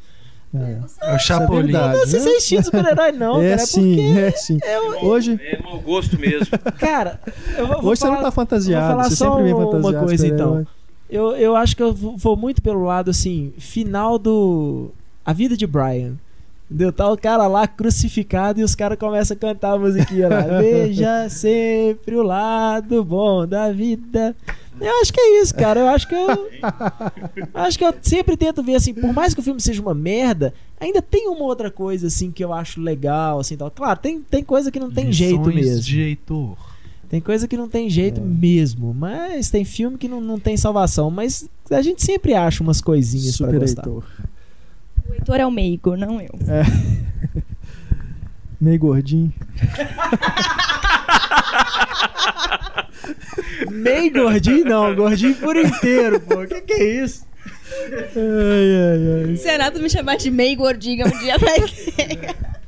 É, 0.54 0.78
É 1.12 1.14
o 1.14 1.18
Chapolin. 1.18 1.62
verdade. 1.64 1.98
Não 1.98 2.06
sei 2.06 2.40
se 2.40 2.56
é 2.56 2.58
de 2.60 2.64
super-herói, 2.66 3.12
não, 3.12 3.42
é 3.42 3.50
cara. 3.50 3.62
É 3.62 3.66
sim, 3.66 3.96
porque. 3.96 4.18
é 4.20 4.30
sim. 4.30 4.58
Eu, 4.62 5.04
Hoje, 5.06 5.40
É 5.42 5.62
mau 5.62 5.78
gosto 5.80 6.18
mesmo. 6.18 6.46
cara, 6.78 7.20
eu 7.58 7.66
vou, 7.66 7.82
vou 7.82 7.90
hoje 7.92 8.00
você 8.00 8.06
não 8.06 8.12
falar- 8.14 8.24
tá 8.24 8.30
fantasiado, 8.30 8.86
vou 8.86 8.96
falar 8.96 9.10
você 9.10 9.16
só 9.16 9.28
sempre 9.30 9.42
vem 9.44 9.52
uma 9.54 9.64
fantasiado. 9.70 10.06
coisa, 10.06 10.24
super-herói. 10.24 10.60
então. 10.62 10.66
Eu, 11.08 11.36
eu 11.36 11.54
acho 11.56 11.76
que 11.76 11.82
eu 11.82 11.92
vou 11.94 12.36
muito 12.36 12.60
pelo 12.62 12.82
lado, 12.84 13.10
assim, 13.10 13.52
final 13.58 14.18
do. 14.18 14.90
A 15.24 15.32
vida 15.32 15.56
de 15.56 15.66
Brian. 15.66 16.14
Entendeu? 16.68 16.92
Tá 16.92 17.10
o 17.10 17.16
cara 17.16 17.46
lá 17.46 17.66
crucificado 17.68 18.60
e 18.60 18.64
os 18.64 18.74
caras 18.74 18.98
começam 18.98 19.36
a 19.36 19.40
cantar 19.40 19.74
a 19.74 19.78
musiquinha 19.78 20.28
lá. 20.28 20.40
Veja 20.60 21.28
sempre 21.28 22.16
o 22.16 22.22
lado 22.22 23.04
bom 23.04 23.46
da 23.46 23.70
vida. 23.70 24.34
Eu 24.80 25.00
acho 25.00 25.12
que 25.12 25.20
é 25.20 25.40
isso, 25.40 25.54
cara. 25.54 25.80
Eu 25.80 25.88
acho 25.88 26.08
que 26.08 26.14
eu. 26.14 26.50
acho 27.54 27.78
que 27.78 27.84
eu 27.84 27.94
sempre 28.02 28.36
tento 28.36 28.62
ver, 28.62 28.74
assim, 28.74 28.92
por 28.92 29.12
mais 29.12 29.32
que 29.32 29.40
o 29.40 29.42
filme 29.42 29.60
seja 29.60 29.80
uma 29.80 29.94
merda, 29.94 30.52
ainda 30.78 31.00
tem 31.00 31.28
uma 31.28 31.44
outra 31.44 31.70
coisa, 31.70 32.08
assim, 32.08 32.30
que 32.30 32.44
eu 32.44 32.52
acho 32.52 32.80
legal, 32.80 33.38
assim, 33.38 33.56
tal. 33.56 33.70
Claro, 33.70 33.98
tem, 34.00 34.20
tem 34.20 34.42
coisa 34.42 34.70
que 34.70 34.80
não 34.80 34.90
tem 34.90 35.10
jeito 35.12 35.48
Lições 35.48 35.66
mesmo. 35.66 35.82
de 35.82 36.00
Heitor. 36.00 36.56
Tem 37.08 37.20
coisa 37.20 37.46
que 37.46 37.56
não 37.56 37.68
tem 37.68 37.88
jeito 37.88 38.20
mesmo, 38.20 38.92
mas 38.92 39.48
tem 39.48 39.64
filme 39.64 39.96
que 39.96 40.08
não, 40.08 40.20
não 40.20 40.40
tem 40.40 40.56
salvação. 40.56 41.10
Mas 41.10 41.48
a 41.70 41.80
gente 41.80 42.04
sempre 42.04 42.34
acha 42.34 42.62
umas 42.62 42.80
coisinhas 42.80 43.36
pra 43.36 43.46
Super 43.46 43.60
gostar. 43.60 43.86
Heitor. 43.86 44.04
O 45.08 45.14
Heitor 45.14 45.36
é 45.40 45.46
o 45.46 45.50
meigo, 45.50 45.96
não 45.96 46.20
eu. 46.20 46.30
Meio 48.60 48.78
gordinho. 48.78 49.32
Meio 53.70 54.12
gordinho 54.12 54.64
não, 54.64 54.94
gordinho 54.94 55.34
por 55.36 55.56
inteiro, 55.56 56.20
pô. 56.20 56.42
O 56.42 56.46
que, 56.46 56.60
que 56.62 56.72
é 56.72 57.04
isso? 57.04 57.26
Ai, 58.16 59.24
ai, 59.26 59.30
ai. 59.30 59.36
Se 59.36 59.48
Renato 59.48 59.80
me 59.80 59.90
chamar 59.90 60.16
de 60.16 60.30
meio 60.30 60.56
gordinha 60.56 61.06
um 61.06 61.18
dia 61.18 61.36
vai. 61.38 61.58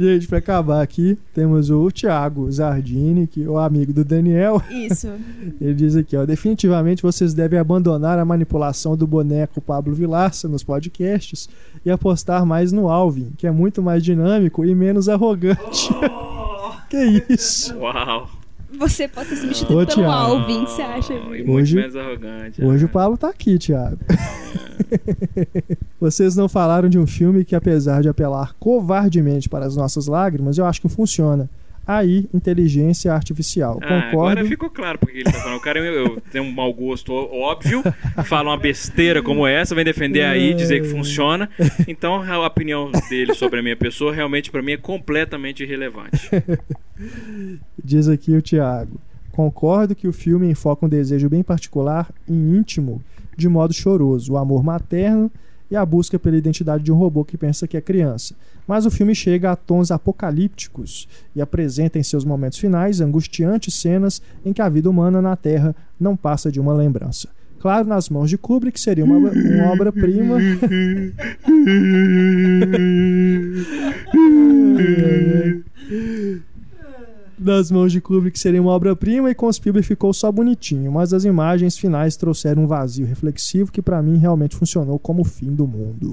Gente, 0.00 0.26
pra 0.26 0.38
acabar 0.38 0.80
aqui, 0.80 1.18
temos 1.34 1.68
o 1.68 1.90
Thiago 1.90 2.50
Zardini, 2.50 3.26
que 3.26 3.44
é 3.44 3.46
o 3.48 3.58
amigo 3.58 3.92
do 3.92 4.02
Daniel. 4.02 4.62
Isso. 4.70 5.08
Ele 5.60 5.74
diz 5.74 5.94
aqui, 5.94 6.16
ó, 6.16 6.24
definitivamente 6.24 7.02
vocês 7.02 7.34
devem 7.34 7.58
abandonar 7.58 8.18
a 8.18 8.24
manipulação 8.24 8.96
do 8.96 9.06
boneco 9.06 9.60
Pablo 9.60 9.94
Vilaça 9.94 10.48
nos 10.48 10.62
podcasts 10.64 11.50
e 11.84 11.90
apostar 11.90 12.46
mais 12.46 12.72
no 12.72 12.88
Alvin, 12.88 13.30
que 13.36 13.46
é 13.46 13.50
muito 13.50 13.82
mais 13.82 14.02
dinâmico 14.02 14.64
e 14.64 14.74
menos 14.74 15.06
arrogante. 15.06 15.90
que 16.88 17.22
isso? 17.28 17.76
Uau. 17.76 18.26
Você 18.78 19.06
pode 19.08 19.28
ser 19.28 19.36
substituído 19.36 19.82
Ô, 19.82 19.86
pelo 19.86 19.96
Thiago. 20.06 20.12
Alvin, 20.12 20.64
que 20.64 20.70
você 20.70 20.82
acha? 20.82 21.12
E 21.12 21.26
muito 21.44 21.50
Hoje- 21.50 21.76
menos 21.76 21.96
arrogante. 21.96 22.64
Hoje 22.64 22.84
é. 22.84 22.86
o 22.86 22.88
Pablo 22.88 23.18
tá 23.18 23.28
aqui, 23.28 23.58
Thiago. 23.58 23.98
Vocês 26.00 26.36
não 26.36 26.48
falaram 26.48 26.88
de 26.88 26.98
um 26.98 27.06
filme 27.06 27.44
que, 27.44 27.54
apesar 27.54 28.02
de 28.02 28.08
apelar 28.08 28.54
covardemente 28.58 29.48
para 29.48 29.66
as 29.66 29.76
nossas 29.76 30.06
lágrimas, 30.06 30.58
eu 30.58 30.64
acho 30.64 30.80
que 30.80 30.88
funciona. 30.88 31.48
Aí, 31.86 32.28
inteligência 32.32 33.12
artificial. 33.12 33.80
Ah, 33.82 34.02
Concordo. 34.02 34.30
agora 34.30 34.44
ficou 34.44 34.70
claro 34.70 34.98
porque 34.98 35.18
ele 35.18 35.24
tá 35.24 35.32
falando. 35.32 35.56
O 35.56 35.60
cara 35.60 35.80
eu, 35.80 36.06
eu, 36.06 36.20
tem 36.30 36.40
um 36.40 36.52
mau 36.52 36.72
gosto 36.72 37.12
óbvio, 37.12 37.82
fala 38.24 38.50
uma 38.50 38.56
besteira 38.56 39.22
como 39.22 39.46
essa, 39.46 39.74
vem 39.74 39.84
defender 39.84 40.22
aí, 40.22 40.54
dizer 40.54 40.82
que 40.82 40.88
funciona. 40.88 41.50
Então 41.88 42.22
a 42.22 42.46
opinião 42.46 42.92
dele 43.08 43.34
sobre 43.34 43.58
a 43.58 43.62
minha 43.62 43.76
pessoa 43.76 44.14
realmente 44.14 44.50
pra 44.50 44.62
mim 44.62 44.72
é 44.72 44.76
completamente 44.76 45.64
irrelevante. 45.64 46.30
Diz 47.82 48.08
aqui 48.08 48.36
o 48.36 48.42
Thiago. 48.42 49.00
Concordo 49.32 49.94
que 49.94 50.06
o 50.06 50.12
filme 50.12 50.48
enfoca 50.48 50.86
um 50.86 50.88
desejo 50.88 51.28
bem 51.28 51.42
particular 51.42 52.08
e 52.28 52.32
íntimo, 52.32 53.02
de 53.40 53.48
modo 53.48 53.72
choroso, 53.72 54.34
o 54.34 54.36
amor 54.36 54.62
materno 54.62 55.30
e 55.70 55.76
a 55.76 55.86
busca 55.86 56.18
pela 56.18 56.36
identidade 56.36 56.82
de 56.82 56.92
um 56.92 56.96
robô 56.96 57.24
que 57.24 57.38
pensa 57.38 57.66
que 57.66 57.76
é 57.76 57.80
criança. 57.80 58.34
Mas 58.66 58.86
o 58.86 58.90
filme 58.90 59.14
chega 59.14 59.52
a 59.52 59.56
tons 59.56 59.90
apocalípticos 59.90 61.08
e 61.34 61.40
apresenta 61.40 61.98
em 61.98 62.02
seus 62.02 62.24
momentos 62.24 62.58
finais 62.58 63.00
angustiantes 63.00 63.74
cenas 63.74 64.20
em 64.44 64.52
que 64.52 64.60
a 64.60 64.68
vida 64.68 64.90
humana 64.90 65.22
na 65.22 65.36
Terra 65.36 65.74
não 65.98 66.16
passa 66.16 66.50
de 66.50 66.60
uma 66.60 66.74
lembrança. 66.74 67.28
Claro, 67.60 67.86
nas 67.86 68.08
mãos 68.08 68.30
de 68.30 68.38
Kubrick 68.38 68.80
seria 68.80 69.04
uma, 69.04 69.18
uma 69.18 69.72
obra-prima. 69.72 70.38
nas 77.40 77.70
mãos 77.70 77.90
de 77.90 78.00
Kubrick 78.00 78.38
seria 78.38 78.60
uma 78.60 78.72
obra-prima 78.72 79.30
e 79.30 79.34
com 79.34 79.50
Spielberg 79.50 79.86
ficou 79.86 80.12
só 80.12 80.30
bonitinho, 80.30 80.92
mas 80.92 81.14
as 81.14 81.24
imagens 81.24 81.78
finais 81.78 82.16
trouxeram 82.16 82.64
um 82.64 82.66
vazio 82.66 83.06
reflexivo 83.06 83.72
que 83.72 83.80
pra 83.80 84.02
mim 84.02 84.18
realmente 84.18 84.54
funcionou 84.54 84.98
como 84.98 85.22
o 85.22 85.24
fim 85.24 85.54
do 85.54 85.66
mundo. 85.66 86.10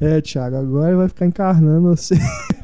é, 0.00 0.20
Thiago, 0.20 0.56
agora 0.56 0.96
vai 0.96 1.08
ficar 1.08 1.26
encarnando 1.26 1.88
você. 1.88 2.14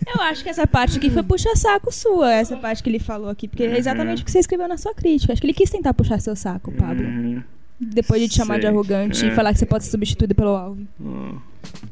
Eu 0.07 0.21
acho 0.23 0.45
que 0.45 0.49
essa 0.49 0.67
parte 0.67 0.99
aqui 0.99 1.11
foi 1.11 1.23
puxa-saco 1.25 1.93
sua, 1.93 2.33
essa 2.33 2.57
parte 2.57 2.83
que 2.83 2.91
ele 2.91 3.01
falou 3.01 3.29
aqui, 3.29 3.49
porque 3.49 3.65
é 3.65 3.77
exatamente 3.77 4.23
o 4.23 4.25
que 4.25 4.31
você 4.31 4.39
escreveu 4.39 4.69
na 4.69 4.77
sua 4.77 4.95
crítica. 4.95 5.33
Acho 5.33 5.41
que 5.41 5.47
ele 5.47 5.55
quis 5.55 5.71
tentar 5.71 5.93
puxar 5.93 6.21
seu 6.21 6.37
saco, 6.37 6.71
Pablo. 6.73 7.05
Uhum. 7.05 7.43
Depois 7.81 8.23
de 8.23 8.29
te 8.29 8.37
chamar 8.37 8.57
de 8.57 8.63
Sei, 8.63 8.71
arrogante 8.71 9.25
é. 9.25 9.29
e 9.29 9.35
falar 9.35 9.53
que 9.53 9.59
você 9.59 9.67
pode 9.67 9.85
ser 9.85 9.91
substituído 9.91 10.35
pelo 10.35 10.51
Alvin. 10.51 10.87
Hum. 11.01 11.39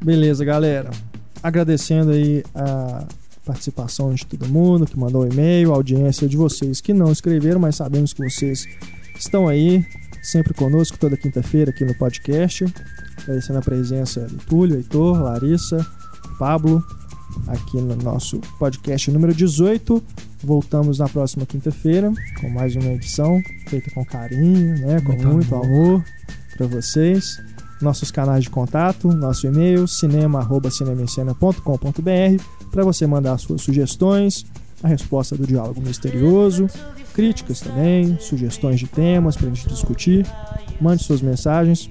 Beleza, 0.00 0.44
galera. 0.44 0.90
Agradecendo 1.42 2.12
aí 2.12 2.44
a 2.54 3.04
participação 3.44 4.14
de 4.14 4.24
todo 4.24 4.48
mundo 4.48 4.86
que 4.86 4.98
mandou 4.98 5.26
e-mail, 5.26 5.72
a 5.72 5.74
audiência 5.76 6.28
de 6.28 6.36
vocês 6.36 6.80
que 6.80 6.92
não 6.92 7.10
escreveram, 7.10 7.58
mas 7.58 7.76
sabemos 7.76 8.12
que 8.12 8.22
vocês 8.22 8.64
estão 9.18 9.48
aí, 9.48 9.84
sempre 10.22 10.54
conosco 10.54 10.96
toda 10.98 11.16
quinta-feira 11.16 11.70
aqui 11.70 11.84
no 11.84 11.94
podcast. 11.96 12.64
Agradecendo 13.22 13.58
a 13.58 13.62
presença 13.62 14.20
do 14.20 14.36
Túlio, 14.46 14.76
Heitor, 14.76 15.20
Larissa, 15.20 15.84
Pablo, 16.38 16.82
aqui 17.48 17.80
no 17.80 17.96
nosso 17.96 18.38
podcast 18.58 19.10
número 19.10 19.34
18. 19.34 20.02
Voltamos 20.44 20.98
na 20.98 21.08
próxima 21.08 21.46
quinta-feira 21.46 22.12
com 22.40 22.48
mais 22.50 22.74
uma 22.74 22.92
edição 22.92 23.40
feita 23.68 23.90
com 23.92 24.04
carinho, 24.04 24.78
né, 24.78 25.00
com 25.00 25.12
Muito 25.12 25.28
muito 25.28 25.54
amor. 25.54 25.66
amor 25.66 26.04
para 26.56 26.66
vocês 26.66 27.38
nossos 27.82 28.10
canais 28.10 28.44
de 28.44 28.50
contato, 28.50 29.08
nosso 29.08 29.46
e-mail 29.46 29.86
cinema@cinemascena.com.br 29.86 32.42
para 32.70 32.84
você 32.84 33.06
mandar 33.06 33.36
suas 33.38 33.62
sugestões, 33.62 34.44
a 34.82 34.88
resposta 34.88 35.36
do 35.36 35.46
diálogo 35.46 35.80
misterioso, 35.80 36.66
críticas 37.14 37.60
também, 37.60 38.18
sugestões 38.18 38.80
de 38.80 38.86
temas 38.86 39.36
para 39.36 39.46
a 39.46 39.50
gente 39.50 39.68
discutir. 39.68 40.26
Mande 40.80 41.04
suas 41.04 41.22
mensagens 41.22 41.88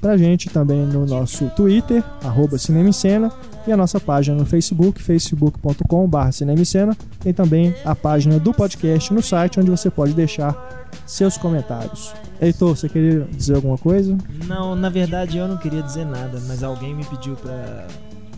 pra 0.00 0.16
gente 0.16 0.50
também 0.50 0.84
no 0.84 1.06
nosso 1.06 1.48
Twitter, 1.50 2.02
arroba 2.22 2.58
Cinema 2.58 2.88
em 2.88 2.92
Cena, 2.92 3.32
e 3.66 3.72
a 3.72 3.76
nossa 3.76 3.98
página 3.98 4.36
no 4.36 4.44
Facebook, 4.44 5.02
facebook.com.br 5.02 6.30
Cinema 6.32 6.60
em 6.60 6.64
Cena. 6.64 6.96
Tem 7.20 7.32
também 7.32 7.74
a 7.84 7.94
página 7.94 8.38
do 8.38 8.52
podcast 8.52 9.12
no 9.12 9.22
site, 9.22 9.58
onde 9.58 9.70
você 9.70 9.90
pode 9.90 10.12
deixar 10.12 10.88
seus 11.06 11.36
comentários. 11.36 12.14
Heitor, 12.40 12.76
você 12.76 12.88
queria 12.88 13.26
dizer 13.30 13.56
alguma 13.56 13.78
coisa? 13.78 14.16
Não, 14.46 14.74
na 14.76 14.88
verdade 14.88 15.38
eu 15.38 15.48
não 15.48 15.56
queria 15.56 15.82
dizer 15.82 16.04
nada, 16.04 16.40
mas 16.46 16.62
alguém 16.62 16.94
me 16.94 17.04
pediu 17.04 17.36
pra. 17.36 17.86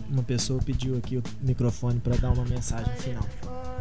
Uma 0.09 0.23
pessoa 0.23 0.61
pediu 0.63 0.97
aqui 0.97 1.17
o 1.17 1.23
microfone 1.41 1.99
pra 1.99 2.15
dar 2.15 2.31
uma 2.31 2.45
mensagem 2.45 2.93
final. 2.95 3.25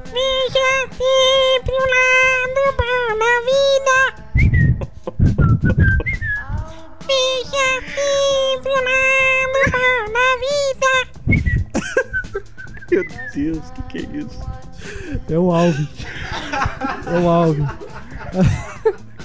Veja 0.07 0.89
sempre 0.91 1.73
o 1.73 1.87
lado 1.95 2.63
bom 2.77 3.19
da 3.23 3.35
vida. 3.47 3.97
Veja 7.07 7.69
sempre 7.95 8.71
o 8.71 8.81
lado 8.83 9.59
bom 9.71 10.13
da 10.13 10.29
vida. 10.41 11.16
Meu 12.91 13.05
Deus, 13.35 13.59
o 13.59 13.73
que, 13.73 13.83
que 13.83 13.99
é 13.99 14.19
isso? 14.21 14.41
É 15.29 15.39
o 15.39 15.51
Alvin. 15.53 15.89
É 17.07 17.19
o 17.19 17.29
Alvin. 17.29 17.67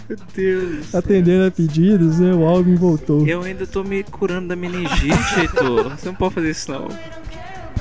Meu 0.09 0.17
Deus. 0.35 0.95
Atendendo 0.95 1.45
a 1.47 1.51
pedidos, 1.51 2.19
né? 2.19 2.33
O 2.33 2.45
Alvin 2.45 2.75
voltou. 2.75 3.25
Eu 3.27 3.43
ainda 3.43 3.65
tô 3.67 3.83
me 3.83 4.03
curando 4.03 4.47
da 4.49 4.55
meningite, 4.55 5.15
Heitor. 5.39 5.89
Você 5.95 6.07
não 6.07 6.15
pode 6.15 6.33
fazer 6.35 6.49
isso 6.51 6.71
não. 6.71 6.87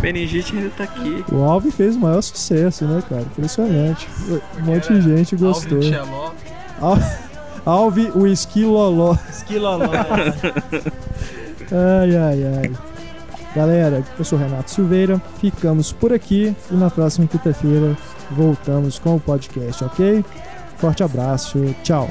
Meningite 0.03 0.57
ainda 0.57 0.71
tá 0.71 0.85
aqui. 0.85 1.25
O 1.33 1.43
Alvin 1.43 1.71
fez 1.71 1.97
o 1.97 2.01
maior 2.01 2.23
sucesso, 2.23 2.85
né, 2.87 3.03
cara? 3.09 3.23
Impressionante. 3.23 4.09
Um 4.59 4.65
monte 4.65 4.93
de 4.95 5.01
gente 5.03 5.37
gostou. 5.37 5.79
Alvin 5.79 5.91
Tcheló. 5.91 6.33
Al- 6.81 6.99
Alvin, 7.67 8.11
o 8.15 8.27
esquiloló. 8.27 9.17
Esquiloló. 9.29 9.91
Ai, 11.73 12.17
ai, 12.17 12.45
ai. 12.45 12.73
Galera, 13.55 14.05
eu 14.19 14.25
sou 14.25 14.39
Renato 14.39 14.71
Silveira. 14.71 15.21
Ficamos 15.41 15.93
por 15.93 16.13
aqui 16.13 16.55
e 16.71 16.75
na 16.75 16.91
próxima 16.91 17.27
quinta-feira 17.27 17.97
voltamos 18.31 18.99
com 18.99 19.17
o 19.17 19.21
podcast, 19.21 19.85
ok? 19.85 20.25
Forte 20.77 21.03
abraço, 21.03 21.59
tchau. 21.83 22.09